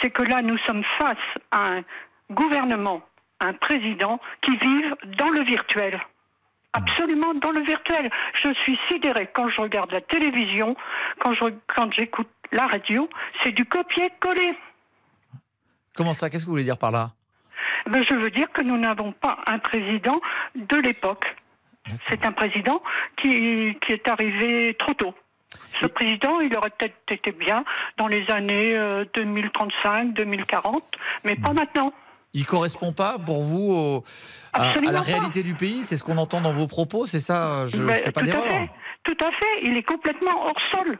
c'est 0.00 0.10
que 0.10 0.22
là, 0.22 0.42
nous 0.42 0.58
sommes 0.66 0.84
face 0.98 1.16
à 1.50 1.76
un 1.76 1.82
gouvernement, 2.30 3.02
un 3.40 3.54
président 3.54 4.20
qui 4.42 4.56
vivent 4.56 4.96
dans 5.18 5.30
le 5.30 5.42
virtuel. 5.42 6.00
Absolument 6.72 7.34
dans 7.34 7.52
le 7.52 7.60
virtuel. 7.60 8.10
Je 8.42 8.52
suis 8.64 8.78
sidérée 8.90 9.28
quand 9.32 9.48
je 9.48 9.60
regarde 9.60 9.92
la 9.92 10.00
télévision, 10.00 10.76
quand 11.20 11.32
je 11.34 11.44
quand 11.68 11.92
j'écoute 11.92 12.28
la 12.54 12.66
radio, 12.68 13.08
c'est 13.42 13.52
du 13.52 13.64
copier-coller. 13.66 14.54
Comment 15.94 16.14
ça 16.14 16.30
Qu'est-ce 16.30 16.44
que 16.44 16.46
vous 16.46 16.52
voulez 16.54 16.64
dire 16.64 16.78
par 16.78 16.90
là 16.90 17.10
Ben, 17.90 18.02
je 18.08 18.14
veux 18.14 18.30
dire 18.30 18.50
que 18.52 18.62
nous 18.62 18.78
n'avons 18.78 19.12
pas 19.12 19.38
un 19.46 19.58
président 19.58 20.20
de 20.54 20.76
l'époque. 20.76 21.26
C'est 22.08 22.24
un 22.24 22.32
président 22.32 22.82
qui, 23.20 23.76
qui 23.86 23.92
est 23.92 24.08
arrivé 24.08 24.74
trop 24.78 24.94
tôt. 24.94 25.14
Ce 25.80 25.86
président, 25.86 26.40
il 26.40 26.56
aurait 26.56 26.70
peut-être 26.70 26.96
été 27.10 27.30
bien 27.32 27.64
dans 27.98 28.06
les 28.08 28.28
années 28.30 28.74
euh, 28.76 29.04
2035, 29.14 30.14
2040, 30.14 30.82
mais 31.24 31.36
pas 31.36 31.52
maintenant. 31.52 31.92
Il 32.32 32.46
correspond 32.46 32.92
pas 32.92 33.18
pour 33.18 33.42
vous 33.42 33.72
au- 33.72 34.04
à, 34.52 34.74
la 34.80 34.92
pas. 34.92 35.00
réalité 35.00 35.42
du 35.44 35.54
pays 35.54 35.84
C'est 35.84 35.96
ce 35.96 36.02
qu'on 36.02 36.16
entend 36.16 36.40
dans 36.40 36.50
vos 36.52 36.66
propos 36.66 37.06
C'est 37.06 37.20
ça 37.20 37.66
Je 37.66 37.82
ne 37.82 37.86
Ben, 37.86 37.94
fais 37.94 38.10
pas 38.10 38.22
d'erreur. 38.22 38.66
Tout 39.04 39.16
à 39.20 39.30
fait. 39.30 39.62
Il 39.62 39.76
est 39.76 39.82
complètement 39.84 40.44
hors 40.46 40.58
sol. 40.72 40.98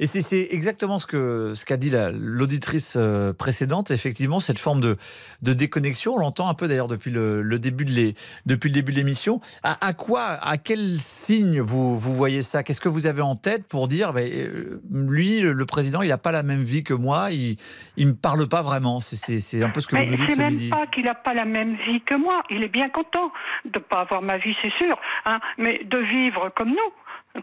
Et 0.00 0.06
c'est- 0.06 0.48
exactement 0.50 0.98
ce 0.98 1.06
que 1.06 1.52
ce 1.54 1.64
qu'a 1.64 1.76
dit 1.76 1.90
la- 1.90 2.10
l'auditrice 2.12 2.94
euh, 2.96 3.32
précédente. 3.32 3.90
Effectivement, 3.90 4.38
cette 4.40 4.58
forme 4.58 4.80
de, 4.80 4.96
de 5.42 5.52
déconnexion, 5.52 6.14
on 6.14 6.18
l'entend 6.18 6.48
un 6.48 6.54
peu 6.54 6.68
d'ailleurs 6.68 6.86
depuis 6.88 7.10
le, 7.10 7.42
le 7.42 7.58
début 7.58 7.84
de 7.84 7.90
l'é- 7.92 8.14
depuis 8.46 8.68
le 8.68 8.74
début 8.74 8.92
de 8.92 8.96
l'émission. 8.98 9.40
À, 9.62 9.84
à 9.86 9.92
quoi, 9.94 10.22
à 10.22 10.56
quel 10.58 10.96
signe 10.98 11.60
vous, 11.60 11.98
vous 11.98 12.14
voyez 12.14 12.42
ça? 12.42 12.62
Qu'est-ce 12.62 12.80
que 12.80 12.88
vous 12.88 13.06
avez 13.06 13.22
en 13.22 13.34
tête 13.36 13.66
pour 13.68 13.88
dire, 13.88 14.12
ben, 14.12 14.30
euh, 14.32 14.80
lui, 14.92 15.40
le, 15.40 15.52
le 15.52 15.66
président, 15.66 16.02
il 16.02 16.08
n'a 16.08 16.18
pas 16.18 16.32
la 16.32 16.42
même 16.42 16.62
vie 16.62 16.84
que 16.84 16.94
moi, 16.94 17.30
il 17.32 17.56
il 17.96 18.06
me 18.06 18.14
parle 18.14 18.48
pas 18.48 18.62
vraiment? 18.62 19.00
C'est- 19.00 19.62
un 19.62 19.70
peu 19.70 19.80
ce 19.80 19.86
que 19.88 19.96
vous 19.96 20.02
Mais 20.02 20.06
nous 20.10 20.16
dites 20.16 20.30
c'est 20.30 20.36
ce 20.36 20.40
même 20.40 20.52
midi. 20.54 20.68
pas 20.68 20.86
qu'il 20.86 21.04
n'a 21.04 21.14
pas 21.14 21.34
la 21.34 21.44
même 21.44 21.74
vie 21.86 22.00
que 22.02 22.14
moi. 22.14 22.42
Il 22.50 22.62
est 22.62 22.68
bien 22.68 22.88
content 22.88 23.32
de 23.64 23.78
ne 23.78 23.84
pas 23.84 23.98
avoir 24.00 24.22
ma 24.22 24.38
vie, 24.38 24.54
c'est 24.62 24.72
sûr. 24.78 24.96
hein, 25.26 25.40
mais 25.58 25.82
de 25.84 25.98
vivre 25.98 26.50
comme 26.56 26.68
nous, 26.70 26.92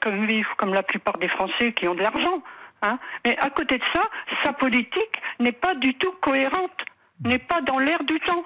comme 0.02 0.26
vivre 0.28 0.50
comme 0.58 0.74
la 0.74 0.84
plupart 0.84 1.18
des 1.18 1.30
Français 1.30 1.74
qui 1.74 1.88
ont 1.88 1.96
de 1.96 2.02
l'argent. 2.02 2.42
hein. 2.82 3.00
Mais 3.26 3.38
à 3.40 3.50
côté 3.50 3.78
de 3.78 3.84
ça, 3.94 4.02
sa 4.44 4.54
politique 4.54 5.22
n'est 5.40 5.52
pas 5.52 5.76
du 5.76 5.94
tout 5.98 6.14
cohérente, 6.22 6.72
n'est 7.24 7.40
pas 7.40 7.62
dans 7.62 7.80
l'air 7.80 8.04
du 8.04 8.20
temps. 8.22 8.44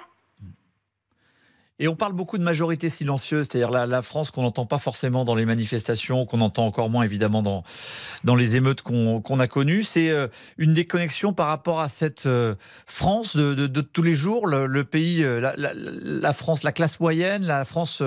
Et 1.82 1.88
on 1.88 1.96
parle 1.96 2.12
beaucoup 2.12 2.36
de 2.36 2.42
majorité 2.42 2.90
silencieuse, 2.90 3.48
c'est-à-dire 3.50 3.70
la, 3.70 4.02
France 4.02 4.30
qu'on 4.30 4.42
n'entend 4.42 4.66
pas 4.66 4.76
forcément 4.76 5.24
dans 5.24 5.34
les 5.34 5.46
manifestations, 5.46 6.26
qu'on 6.26 6.42
entend 6.42 6.66
encore 6.66 6.90
moins 6.90 7.04
évidemment 7.04 7.40
dans, 7.42 7.64
dans 8.22 8.34
les 8.34 8.56
émeutes 8.56 8.82
qu'on 8.82 9.22
qu'on 9.22 9.40
a 9.40 9.46
connues. 9.46 9.82
C'est 9.82 10.10
euh, 10.10 10.28
une 10.58 10.74
déconnexion 10.74 11.32
par 11.32 11.46
rapport 11.46 11.80
à 11.80 11.88
cette 11.88 12.26
euh, 12.26 12.54
France 12.86 13.34
de, 13.34 13.54
de- 13.54 13.80
tous 13.80 14.02
les 14.02 14.12
jours, 14.12 14.46
le, 14.46 14.84
pays, 14.84 15.24
euh, 15.24 15.40
la, 15.40 15.54
la- 15.56 16.32
France, 16.34 16.64
la 16.64 16.72
classe 16.72 17.00
moyenne, 17.00 17.46
la 17.46 17.64
France 17.64 18.02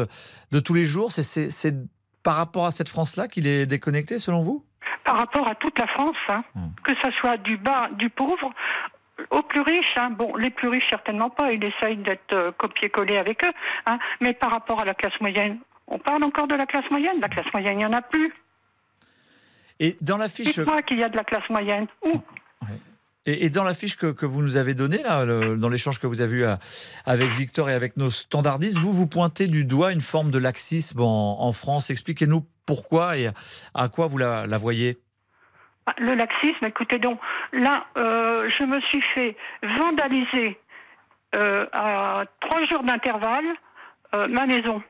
de 0.52 0.60
tous 0.60 0.76
les 0.76 0.86
jours. 0.86 1.12
C'est 1.12 1.76
par 2.24 2.36
rapport 2.36 2.66
à 2.66 2.72
cette 2.72 2.90
France-là 2.90 3.28
qu'il 3.28 3.48
est 3.48 3.66
déconnecté 3.66 4.20
selon 4.20 4.42
vous? 4.42 4.66
Par 5.04 5.18
rapport 5.18 5.48
à 5.50 5.56
toute 5.56 5.78
la 5.78 5.88
France, 5.88 6.16
hein, 6.30 6.44
que 6.84 6.94
ce 7.04 7.12
soit 7.12 7.38
du 7.38 7.58
bas, 7.58 7.90
du 7.94 8.10
pauvre, 8.10 8.52
aux 9.30 9.44
plus 9.44 9.62
riches, 9.62 9.94
hein. 9.98 10.10
bon, 10.10 10.36
les 10.36 10.50
plus 10.50 10.70
riches 10.70 10.88
certainement 10.90 11.30
pas, 11.30 11.52
il 11.52 11.64
essaye 11.64 11.98
d'être 11.98 12.34
euh, 12.34 12.52
copié-collé 12.52 13.18
avec 13.18 13.44
eux, 13.44 13.52
hein. 13.86 14.00
mais 14.22 14.34
par 14.34 14.52
rapport 14.52 14.82
à 14.82 14.86
la 14.86 14.94
classe 14.94 15.20
moyenne, 15.22 15.60
on 15.88 16.00
parle 16.00 16.24
encore 16.24 16.48
de 16.48 16.56
la 16.56 16.66
classe 16.66 16.90
moyenne, 16.90 17.20
la 17.22 17.28
classe 17.28 17.52
moyenne, 17.54 17.74
il 17.74 17.78
n'y 17.78 17.86
en 17.86 17.94
a 17.94 18.02
plus. 18.02 18.34
Et 19.80 19.98
dans 20.02 20.18
la 20.18 20.30
fiche. 20.30 20.56
Dites-moi 20.56 20.82
qu'il 20.84 21.00
y 21.00 21.04
a 21.04 21.10
de 21.10 21.18
la 21.18 21.24
classe 21.24 21.48
moyenne. 21.50 21.88
Où? 22.04 22.14
Et, 23.26 23.46
et 23.46 23.50
dans 23.50 23.64
la 23.64 23.74
fiche 23.74 23.96
que, 23.96 24.08
que 24.12 24.26
vous 24.26 24.42
nous 24.42 24.58
avez 24.58 24.74
donnée, 24.74 25.02
là, 25.02 25.24
le- 25.26 25.56
dans 25.56 25.70
l'échange 25.70 26.00
que 26.00 26.08
vous 26.08 26.20
avez 26.22 26.36
eu 26.38 26.44
à- 26.44 26.60
avec 27.06 27.30
Victor 27.32 27.70
et 27.70 27.74
avec 27.74 27.96
nos 27.98 28.10
standardistes, 28.10 28.78
vous 28.80 28.92
vous 28.92 29.08
pointez 29.08 29.48
du 29.48 29.64
doigt 29.66 29.92
une 29.94 30.02
forme 30.02 30.30
de 30.32 30.38
laxisme 30.40 31.02
en, 31.02 31.42
en 31.42 31.54
France. 31.54 31.90
Expliquez-nous 31.90 32.46
pourquoi 32.66 33.18
et 33.18 33.30
à 33.74 33.88
quoi 33.90 34.08
vous 34.08 34.18
la, 34.18 34.46
la 34.46 34.58
voyez. 34.58 34.98
Ah, 35.86 35.94
Le 35.98 36.16
laxisme, 36.16 36.66
écoutez 36.66 36.98
donc, 37.00 37.20
là, 37.54 37.86
euh, 37.98 38.50
je 38.60 38.64
me 38.66 38.80
suis 38.82 39.02
fait 39.16 39.36
vandaliser 39.78 40.60
euh, 41.36 41.66
à 41.74 42.24
trois 42.42 42.66
jours 42.68 42.84
d'intervalle 42.84 43.46
euh, 44.16 44.28
ma 44.28 44.46
maison. 44.46 44.82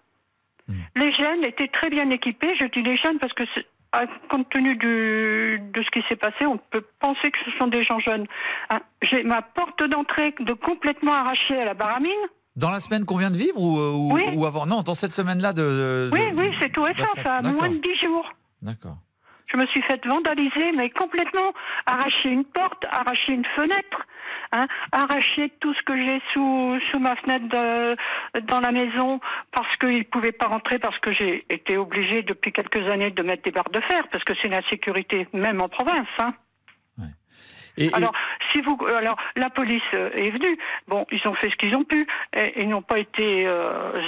Les 0.95 1.11
jeunes 1.13 1.43
étaient 1.43 1.67
très 1.67 1.89
bien 1.89 2.09
équipés. 2.09 2.53
Je 2.59 2.65
dis 2.67 2.81
les 2.83 2.95
jeunes 2.97 3.19
parce 3.19 3.33
que, 3.33 3.43
à- 3.93 4.05
compte 4.29 4.49
tenu 4.49 4.75
du- 4.75 5.59
de 5.73 5.81
ce 5.83 5.89
qui 5.91 6.05
s'est 6.09 6.15
passé, 6.17 6.45
on 6.45 6.57
peut 6.57 6.83
penser 6.99 7.31
que 7.31 7.37
ce 7.45 7.51
sont 7.57 7.67
des 7.67 7.83
gens 7.83 7.99
jeunes. 7.99 8.25
Hein, 8.69 8.79
J'ai 9.01 9.23
ma 9.23 9.41
porte 9.41 9.83
d'entrée 9.83 10.33
de 10.39 10.53
complètement 10.53 11.13
arrachée 11.13 11.57
à 11.59 11.65
la 11.65 11.73
baramine. 11.73 12.11
Dans 12.55 12.69
la 12.71 12.79
semaine 12.79 13.05
qu'on 13.05 13.17
vient 13.17 13.31
de 13.31 13.37
vivre 13.37 13.59
ou, 13.59 13.77
ou- 13.79 14.13
Oui. 14.13 14.23
ou 14.35 14.45
avant? 14.45 14.65
Non, 14.65 14.81
dans 14.83 14.93
cette 14.93 15.11
semaine-là 15.13 15.53
de, 15.53 15.61
de- 15.61 16.09
Oui, 16.13 16.21
oui, 16.35 16.51
c'est 16.61 16.71
tout 16.71 16.83
récent. 16.83 17.03
Ça 17.23 17.37
a 17.37 17.41
moins 17.41 17.69
de 17.69 17.77
dix 17.77 17.95
jours. 18.03 18.29
D'accord. 18.61 18.97
Je 19.53 19.57
me 19.59 19.65
suis 19.67 19.81
fait 19.83 20.03
vandaliser, 20.05 20.71
mais 20.71 20.89
complètement. 20.89 21.53
Arracher 21.85 22.29
une 22.29 22.45
porte, 22.45 22.85
arracher 22.91 23.33
une 23.33 23.45
fenêtre, 23.55 24.01
hein, 24.51 24.67
arracher 24.91 25.51
tout 25.59 25.73
ce 25.75 25.81
que 25.83 25.95
j'ai 25.95 26.21
sous, 26.33 26.79
sous 26.91 26.99
ma 26.99 27.15
fenêtre 27.17 27.47
de- 27.49 28.41
dans 28.41 28.59
la 28.61 28.71
maison 28.71 29.19
parce 29.51 29.75
qu'ils 29.77 29.99
ne 29.99 30.03
pouvaient 30.03 30.31
pas 30.31 30.47
rentrer, 30.47 30.79
parce 30.79 30.97
que 30.99 31.13
j'ai 31.13 31.45
été 31.49 31.77
obligée 31.77 32.23
depuis 32.23 32.51
quelques 32.51 32.89
années 32.91 33.11
de 33.11 33.21
mettre 33.23 33.43
des 33.43 33.51
barres 33.51 33.69
de 33.71 33.81
fer, 33.81 34.07
parce 34.11 34.23
que 34.23 34.33
c'est 34.41 34.49
la 34.49 34.61
sécurité, 34.69 35.27
même 35.33 35.61
en 35.61 35.69
province. 35.69 36.07
Hein. 36.19 36.33
Et, 37.77 37.85
et- 37.87 37.93
Alors, 37.95 38.13
si 38.53 38.61
vous, 38.61 38.77
alors, 38.97 39.17
la 39.35 39.49
police 39.49 39.81
est 39.93 40.29
venue. 40.29 40.57
Bon, 40.87 41.07
ils 41.11 41.27
ont 41.27 41.33
fait 41.33 41.49
ce 41.49 41.55
qu'ils 41.55 41.75
ont 41.75 41.83
pu. 41.83 42.05
Et, 42.35 42.61
ils 42.61 42.69
n'ont 42.69 42.83
pas 42.83 42.99
été. 42.99 43.47
Euh, 43.47 43.99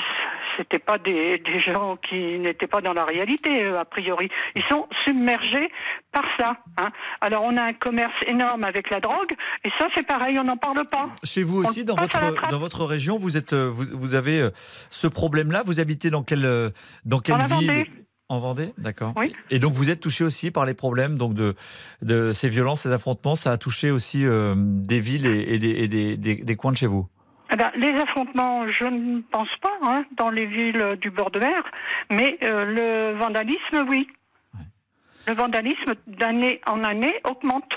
C'était 0.58 0.80
pas 0.80 0.98
des, 0.98 1.38
des 1.40 1.60
gens 1.60 1.98
qui 1.98 2.40
n'étaient 2.40 2.68
pas 2.68 2.82
dans 2.82 2.94
la 2.94 3.04
réalité 3.06 3.64
euh, 3.64 3.80
a 3.80 3.86
priori. 3.86 4.30
Ils 4.56 4.64
sont 4.70 4.88
submergés 5.06 5.70
par 6.12 6.24
ça. 6.40 6.58
Hein. 6.78 6.90
Alors, 7.22 7.44
on 7.46 7.56
a 7.58 7.64
un 7.64 7.74
commerce 7.74 8.14
énorme 8.28 8.64
avec 8.64 8.90
la 8.90 9.00
drogue, 9.00 9.34
et 9.64 9.70
ça, 9.80 9.88
c'est 9.96 10.06
pareil, 10.06 10.38
on 10.40 10.44
n'en 10.46 10.58
parle 10.58 10.88
pas. 10.90 11.10
Chez 11.24 11.44
vous 11.44 11.58
aussi, 11.58 11.84
dans 11.84 11.96
votre, 11.96 12.10
trappe. 12.10 12.52
dans 12.52 12.60
votre 12.60 12.86
région, 12.86 13.18
vous, 13.18 13.38
êtes, 13.38 13.54
euh, 13.54 13.70
vous, 13.70 13.86
vous 13.92 14.14
avez 14.16 14.42
euh, 14.42 14.50
ce 14.90 15.08
problème-là. 15.08 15.64
Vous 15.66 15.80
habitez 15.80 16.10
dans 16.10 16.24
quelle, 16.24 16.72
dans 17.06 17.20
quelle 17.20 17.36
ville? 17.36 17.48
Vendée. 17.50 17.86
En 18.28 18.40
Vendée, 18.40 18.74
d'accord. 18.80 19.14
Oui. 19.18 19.32
Et 19.52 19.60
donc 19.60 19.74
vous 19.74 19.92
êtes 19.92 20.00
touché 20.00 20.24
aussi 20.24 20.50
par 20.50 20.66
les 20.66 20.74
problèmes 20.74 21.16
donc 21.16 21.36
de, 21.36 21.54
de 22.02 22.32
ces 22.32 22.50
violences, 22.50 22.82
ces 22.82 22.92
affrontements. 22.92 23.36
Ça 23.36 23.52
a 23.52 23.58
touché 23.58 23.92
aussi 23.92 24.26
euh, 24.26 24.56
des 24.58 25.00
villes 25.00 25.28
et, 25.28 25.54
et 25.54 25.60
des, 25.60 25.70
et 25.70 25.88
des- 25.88 26.18
des- 26.18 26.36
des 26.38 26.56
coins 26.56 26.72
de 26.72 26.78
chez 26.78 26.88
vous. 26.88 27.08
Eh 27.52 27.56
ben, 27.58 27.72
les 27.76 27.94
affrontements, 28.02 28.68
je 28.68 28.86
ne 28.86 29.22
pense 29.22 29.50
pas, 29.62 29.78
hein, 29.84 30.04
dans 30.18 30.30
les 30.30 30.46
villes 30.48 30.98
du 31.00 31.12
bord 31.12 31.30
de 31.32 31.40
mer, 31.40 31.64
mais 32.10 32.38
euh, 32.44 32.66
le 32.66 33.18
vandalisme, 33.20 33.86
oui. 33.90 34.08
Le 35.28 35.34
vandalisme 35.34 35.94
d'année 36.08 36.62
en 36.68 36.84
année 36.84 37.14
augmente. 37.24 37.72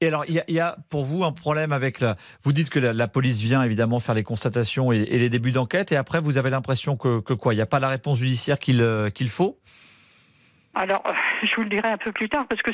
Et 0.00 0.08
alors, 0.08 0.24
il 0.26 0.34
y, 0.34 0.40
a- 0.40 0.44
il 0.48 0.54
y 0.54 0.60
a 0.60 0.76
pour 0.90 1.04
vous 1.04 1.22
un 1.22 1.30
problème 1.32 1.70
avec 1.72 2.00
la. 2.00 2.16
Vous 2.42 2.52
dites 2.52 2.70
que 2.70 2.80
la, 2.80 2.92
la 2.92 3.06
police 3.08 3.40
vient 3.40 3.62
évidemment 3.62 4.00
faire 4.00 4.16
les 4.16 4.24
constatations 4.24 4.92
et, 4.92 4.98
et 5.02 5.18
les 5.18 5.30
débuts 5.30 5.52
d'enquête, 5.52 5.92
et 5.92 5.96
après, 5.96 6.20
vous 6.20 6.38
avez 6.38 6.50
l'impression 6.50 6.96
que, 6.96 7.20
que 7.20 7.34
quoi? 7.34 7.54
Il 7.54 7.56
n'y 7.58 7.62
a 7.62 7.66
pas 7.66 7.78
la 7.78 7.88
réponse 7.88 8.18
judiciaire 8.18 8.58
qu'il 8.58 8.80
euh, 8.80 9.10
qu'il 9.10 9.28
faut? 9.28 9.58
Alors, 10.74 11.02
euh, 11.06 11.12
je 11.42 11.54
vous 11.56 11.62
le 11.62 11.68
dirai 11.68 11.88
un 11.90 11.98
peu 11.98 12.12
plus 12.12 12.28
tard 12.28 12.46
parce 12.48 12.62
que 12.62 12.70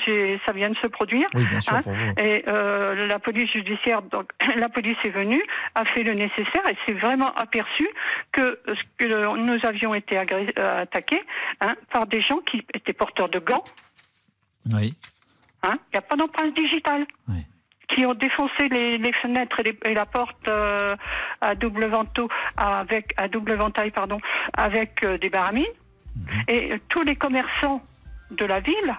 ça 0.47 0.53
vient 0.53 0.71
de 0.71 0.77
se 0.77 0.87
produire. 0.87 1.27
Oui, 1.35 1.45
bien 1.47 1.61
sûr, 1.61 1.75
hein. 1.77 1.83
pour 1.83 1.93
vous. 1.93 2.13
Et 2.19 2.45
euh, 2.49 3.07
la 3.07 3.19
police 3.19 3.51
judiciaire, 3.53 4.03
donc 4.03 4.31
la 4.57 4.69
police 4.69 4.97
est 5.05 5.11
venue, 5.11 5.43
a 5.75 5.85
fait 5.85 6.03
le 6.05 6.15
nécessaire 6.15 6.63
et 6.71 6.77
s'est 6.87 6.99
vraiment 6.99 7.33
aperçu 7.35 7.89
que, 8.33 8.59
le- 9.01 9.37
nous 9.43 9.59
avions 9.67 9.95
été 9.95 10.17
euh, 10.19 10.83
attaqués 10.83 11.23
hein, 11.61 11.75
par 11.93 12.07
des 12.07 12.21
gens 12.23 12.39
qui 12.51 12.65
étaient 12.75 12.93
porteurs 12.93 13.29
de 13.29 13.39
gants. 13.39 13.65
Oui. 14.75 14.95
hein. 15.63 15.79
Il 15.93 15.95
n'y 15.95 15.99
a 15.99 16.03
pas 16.03 16.17
d'empreinte 16.17 16.55
digitale. 16.57 17.07
Qui 17.97 18.05
ont 18.05 18.13
défoncé 18.15 18.69
les, 18.71 18.99
les 18.99 19.13
fenêtres 19.15 19.61
et, 19.61 19.63
les- 19.63 19.91
et 19.91 19.95
la 19.95 20.05
porte 20.05 20.47
euh, 20.47 20.95
à 21.41 21.55
double 21.55 21.87
ventaux 21.87 22.29
avec 22.59 23.15
à 23.17 23.29
double 23.29 23.55
ventail 23.55 23.91
pardon 23.91 24.19
avec 24.53 25.03
euh, 25.05 25.17
des 25.17 25.31
baramines 25.31 25.65
et 26.49 26.73
euh, 26.75 26.79
tous 26.91 27.03
les 27.03 27.17
commerçants 27.17 27.81
de 28.31 28.45
la 28.45 28.61
ville 28.61 28.97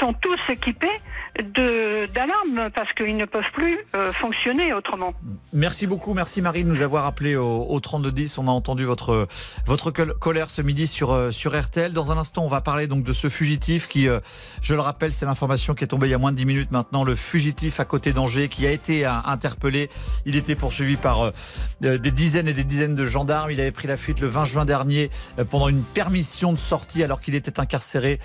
sont 0.00 0.12
tous 0.14 0.38
équipés 0.48 1.00
de 1.42 2.06
d'alarmes 2.12 2.70
parce 2.74 2.92
qu'ils 2.94 3.16
ne 3.16 3.24
peuvent 3.24 3.42
plus 3.54 3.78
euh, 3.94 4.12
fonctionner 4.12 4.72
autrement. 4.72 5.12
Merci 5.52 5.86
beaucoup, 5.86 6.14
merci 6.14 6.42
Marie 6.42 6.64
de 6.64 6.68
nous 6.68 6.82
avoir 6.82 7.06
appelé 7.06 7.36
au, 7.36 7.66
au 7.68 7.80
3210. 7.80 8.38
On 8.38 8.48
a 8.48 8.50
entendu 8.50 8.84
votre 8.84 9.28
votre 9.66 9.90
col- 9.90 10.14
colère 10.18 10.50
ce 10.50 10.62
midi 10.62 10.86
sur 10.86 11.12
euh, 11.12 11.30
sur 11.30 11.58
RTL. 11.58 11.92
Dans 11.92 12.12
un 12.12 12.18
instant, 12.18 12.44
on 12.44 12.48
va 12.48 12.60
parler 12.60 12.86
donc 12.86 13.04
de 13.04 13.12
ce 13.12 13.28
fugitif 13.28 13.88
qui, 13.88 14.08
euh, 14.08 14.20
je 14.62 14.74
le 14.74 14.80
rappelle, 14.80 15.12
c'est 15.12 15.26
l'information 15.26 15.74
qui 15.74 15.84
est 15.84 15.88
tombée 15.88 16.08
il 16.08 16.10
y 16.10 16.14
a 16.14 16.18
moins 16.18 16.32
de 16.32 16.36
10 16.36 16.44
minutes 16.46 16.70
maintenant. 16.70 17.04
Le 17.04 17.14
fugitif 17.16 17.80
à 17.80 17.84
côté 17.84 18.12
d'Angers 18.12 18.48
qui 18.48 18.66
a 18.66 18.70
été 18.72 19.04
interpellé. 19.04 19.88
Il 20.26 20.36
était 20.36 20.54
poursuivi 20.54 20.96
par 20.96 21.32
des 21.80 21.98
dizaines 22.10 22.48
et 22.48 22.52
des 22.54 22.64
dizaines 22.64 22.94
de 22.94 23.04
gendarmes. 23.04 23.50
Il 23.50 23.60
avait 23.60 23.70
pris 23.72 23.88
la 23.88 23.96
fuite 23.96 24.20
le 24.20 24.26
20 24.26 24.44
juin 24.44 24.64
dernier 24.64 25.10
pendant 25.50 25.68
une 25.68 25.82
permission 25.82 26.52
de 26.52 26.58
sortie 26.58 27.02
alors 27.04 27.20
qu'il 27.20 27.34
était 27.34 27.60
incarcéré 27.60 28.18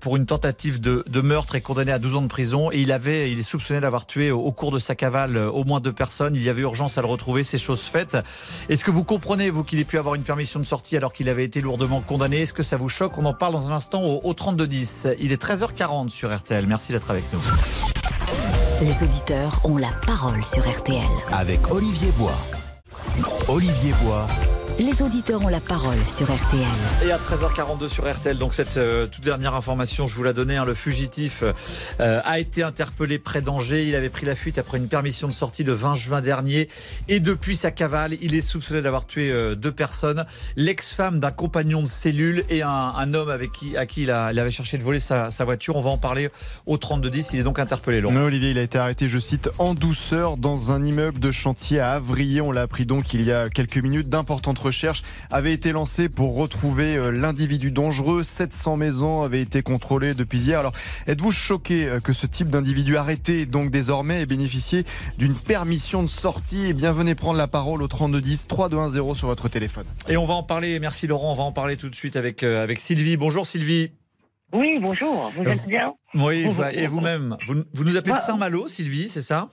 pour 0.00 0.16
une 0.16 0.26
tentative 0.26 0.80
de, 0.80 1.04
de 1.06 1.20
meurtre 1.20 1.54
et 1.54 1.60
condamné 1.60 1.92
à 1.92 1.98
12 1.98 2.16
ans 2.16 2.22
de 2.22 2.26
prison. 2.28 2.55
Et 2.72 2.80
il 2.80 2.92
avait, 2.92 3.30
il 3.30 3.38
est 3.38 3.42
soupçonné 3.42 3.80
d'avoir 3.80 4.06
tué 4.06 4.30
au, 4.30 4.40
au 4.40 4.52
cours 4.52 4.70
de 4.70 4.78
sa 4.78 4.94
cavale 4.94 5.36
euh, 5.36 5.50
au 5.50 5.64
moins 5.64 5.80
deux 5.80 5.92
personnes. 5.92 6.34
Il 6.34 6.42
y 6.42 6.48
avait 6.48 6.62
urgence 6.62 6.98
à 6.98 7.02
le 7.02 7.06
retrouver. 7.06 7.44
C'est 7.44 7.58
chose 7.58 7.82
faite. 7.82 8.16
Est-ce 8.68 8.84
que 8.84 8.90
vous 8.90 9.04
comprenez, 9.04 9.50
vous, 9.50 9.64
qu'il 9.64 9.78
ait 9.78 9.84
pu 9.84 9.98
avoir 9.98 10.14
une 10.14 10.22
permission 10.22 10.60
de 10.60 10.64
sortie 10.64 10.96
alors 10.96 11.12
qu'il 11.12 11.28
avait 11.28 11.44
été 11.44 11.60
lourdement 11.60 12.00
condamné? 12.00 12.42
Est-ce 12.42 12.52
que 12.52 12.62
ça 12.62 12.76
vous 12.76 12.88
choque? 12.88 13.18
On 13.18 13.24
en 13.24 13.34
parle 13.34 13.52
dans 13.52 13.70
un 13.70 13.74
instant 13.74 14.02
au, 14.02 14.20
au 14.24 14.34
3210. 14.34 15.08
Il 15.20 15.32
est 15.32 15.42
13h40 15.42 16.08
sur 16.08 16.34
RTL. 16.34 16.66
Merci 16.66 16.92
d'être 16.92 17.10
avec 17.10 17.24
nous. 17.32 17.40
Les 18.82 19.02
auditeurs 19.02 19.60
ont 19.64 19.76
la 19.76 19.92
parole 20.06 20.44
sur 20.44 20.68
RTL. 20.68 21.02
Avec 21.32 21.70
Olivier 21.70 22.12
Bois. 22.18 22.36
Olivier 23.48 23.94
Bois. 24.02 24.26
Les 24.78 25.00
auditeurs 25.00 25.42
ont 25.42 25.48
la 25.48 25.60
parole 25.60 25.96
sur 26.06 26.26
RTL. 26.26 26.60
Et 27.06 27.10
à 27.10 27.16
13h42 27.16 27.88
sur 27.88 28.04
RTL, 28.12 28.36
donc 28.36 28.52
cette 28.52 28.76
euh, 28.76 29.06
toute 29.06 29.24
dernière 29.24 29.54
information, 29.54 30.06
je 30.06 30.14
vous 30.14 30.22
la 30.22 30.34
donnais, 30.34 30.56
hein, 30.56 30.66
le 30.66 30.74
fugitif 30.74 31.42
euh, 31.98 32.20
a 32.22 32.38
été 32.40 32.62
interpellé 32.62 33.18
près 33.18 33.40
d'Angers. 33.40 33.88
Il 33.88 33.94
avait 33.96 34.10
pris 34.10 34.26
la 34.26 34.34
fuite 34.34 34.58
après 34.58 34.76
une 34.76 34.88
permission 34.88 35.28
de 35.28 35.32
sortie 35.32 35.64
le 35.64 35.72
20 35.72 35.94
juin 35.94 36.20
dernier. 36.20 36.68
Et 37.08 37.20
depuis 37.20 37.56
sa 37.56 37.70
cavale, 37.70 38.18
il 38.20 38.34
est 38.34 38.42
soupçonné 38.42 38.82
d'avoir 38.82 39.06
tué 39.06 39.30
euh, 39.32 39.54
deux 39.54 39.72
personnes, 39.72 40.26
l'ex-femme 40.56 41.20
d'un 41.20 41.30
compagnon 41.30 41.80
de 41.80 41.86
cellule 41.88 42.44
et 42.50 42.60
un, 42.60 42.68
un 42.68 43.14
homme 43.14 43.30
avec 43.30 43.52
qui, 43.52 43.78
à 43.78 43.86
qui 43.86 44.02
il, 44.02 44.10
a- 44.10 44.30
il 44.30 44.38
avait 44.38 44.50
cherché 44.50 44.76
de 44.76 44.82
voler 44.82 44.98
sa, 45.00 45.30
sa 45.30 45.46
voiture. 45.46 45.76
On 45.76 45.80
va 45.80 45.88
en 45.90 45.96
parler 45.98 46.28
au 46.66 46.76
3210. 46.76 47.30
Il 47.32 47.40
est 47.40 47.44
donc 47.44 47.58
interpellé, 47.58 48.02
Laurent. 48.02 48.14
Olivier, 48.16 48.50
il 48.50 48.58
a 48.58 48.62
été 48.62 48.76
arrêté, 48.76 49.08
je 49.08 49.18
cite, 49.18 49.48
en 49.58 49.72
douceur 49.72 50.36
dans 50.36 50.70
un 50.70 50.84
immeuble 50.84 51.18
de 51.18 51.30
chantier 51.30 51.80
à 51.80 51.92
Avrier. 51.94 52.42
On 52.42 52.52
l'a 52.52 52.60
appris 52.62 52.84
donc 52.84 53.14
il 53.14 53.22
y 53.22 53.32
a 53.32 53.48
quelques 53.48 53.78
minutes. 53.78 54.10
D'importantes 54.10 54.58
recherches 54.66 55.02
avaient 55.30 55.52
été 55.52 55.72
lancées 55.72 56.08
pour 56.08 56.36
retrouver 56.36 56.96
euh, 56.96 57.10
l'individu 57.10 57.70
dangereux. 57.70 58.22
700 58.22 58.76
maisons 58.76 59.22
avaient 59.22 59.40
été 59.40 59.62
contrôlées 59.62 60.14
depuis 60.14 60.38
hier. 60.38 60.60
Alors, 60.60 60.72
êtes-vous 61.06 61.32
choqué 61.32 61.86
euh, 61.86 62.00
que 62.00 62.12
ce 62.12 62.26
type 62.26 62.50
d'individu 62.50 62.96
arrêté, 62.96 63.46
donc 63.46 63.70
désormais, 63.70 64.22
ait 64.22 64.26
bénéficié 64.26 64.84
d'une 65.18 65.34
permission 65.34 66.02
de 66.02 66.08
sortie? 66.08 66.66
Eh 66.68 66.72
bien, 66.72 66.92
venez 66.92 67.14
prendre 67.14 67.38
la 67.38 67.48
parole 67.48 67.82
au 67.82 67.88
3210 67.88 68.48
3210 68.48 69.14
sur 69.14 69.28
votre 69.28 69.48
téléphone. 69.48 69.86
Et 70.08 70.16
on 70.16 70.26
va 70.26 70.34
en 70.34 70.42
parler, 70.42 70.78
merci 70.78 71.06
Laurent, 71.06 71.32
on 71.32 71.36
va 71.36 71.44
en 71.44 71.52
parler 71.52 71.76
tout 71.76 71.88
de 71.88 71.94
suite 71.94 72.16
avec, 72.16 72.42
euh, 72.42 72.62
avec 72.62 72.78
Sylvie. 72.78 73.16
Bonjour 73.16 73.46
Sylvie. 73.46 73.90
Oui, 74.56 74.78
bonjour, 74.80 75.30
vous 75.36 75.44
êtes 75.44 75.66
bien 75.66 75.92
Oui, 76.14 76.44
vous- 76.44 76.62
et 76.64 76.86
vous-même? 76.86 77.36
Vous, 77.46 77.62
vous 77.74 77.84
nous 77.84 77.90
appelez 77.96 78.12
de 78.12 78.16
Moi- 78.16 78.16
Saint-Malo, 78.16 78.68
Sylvie, 78.68 79.08
c'est 79.10 79.20
ça? 79.22 79.48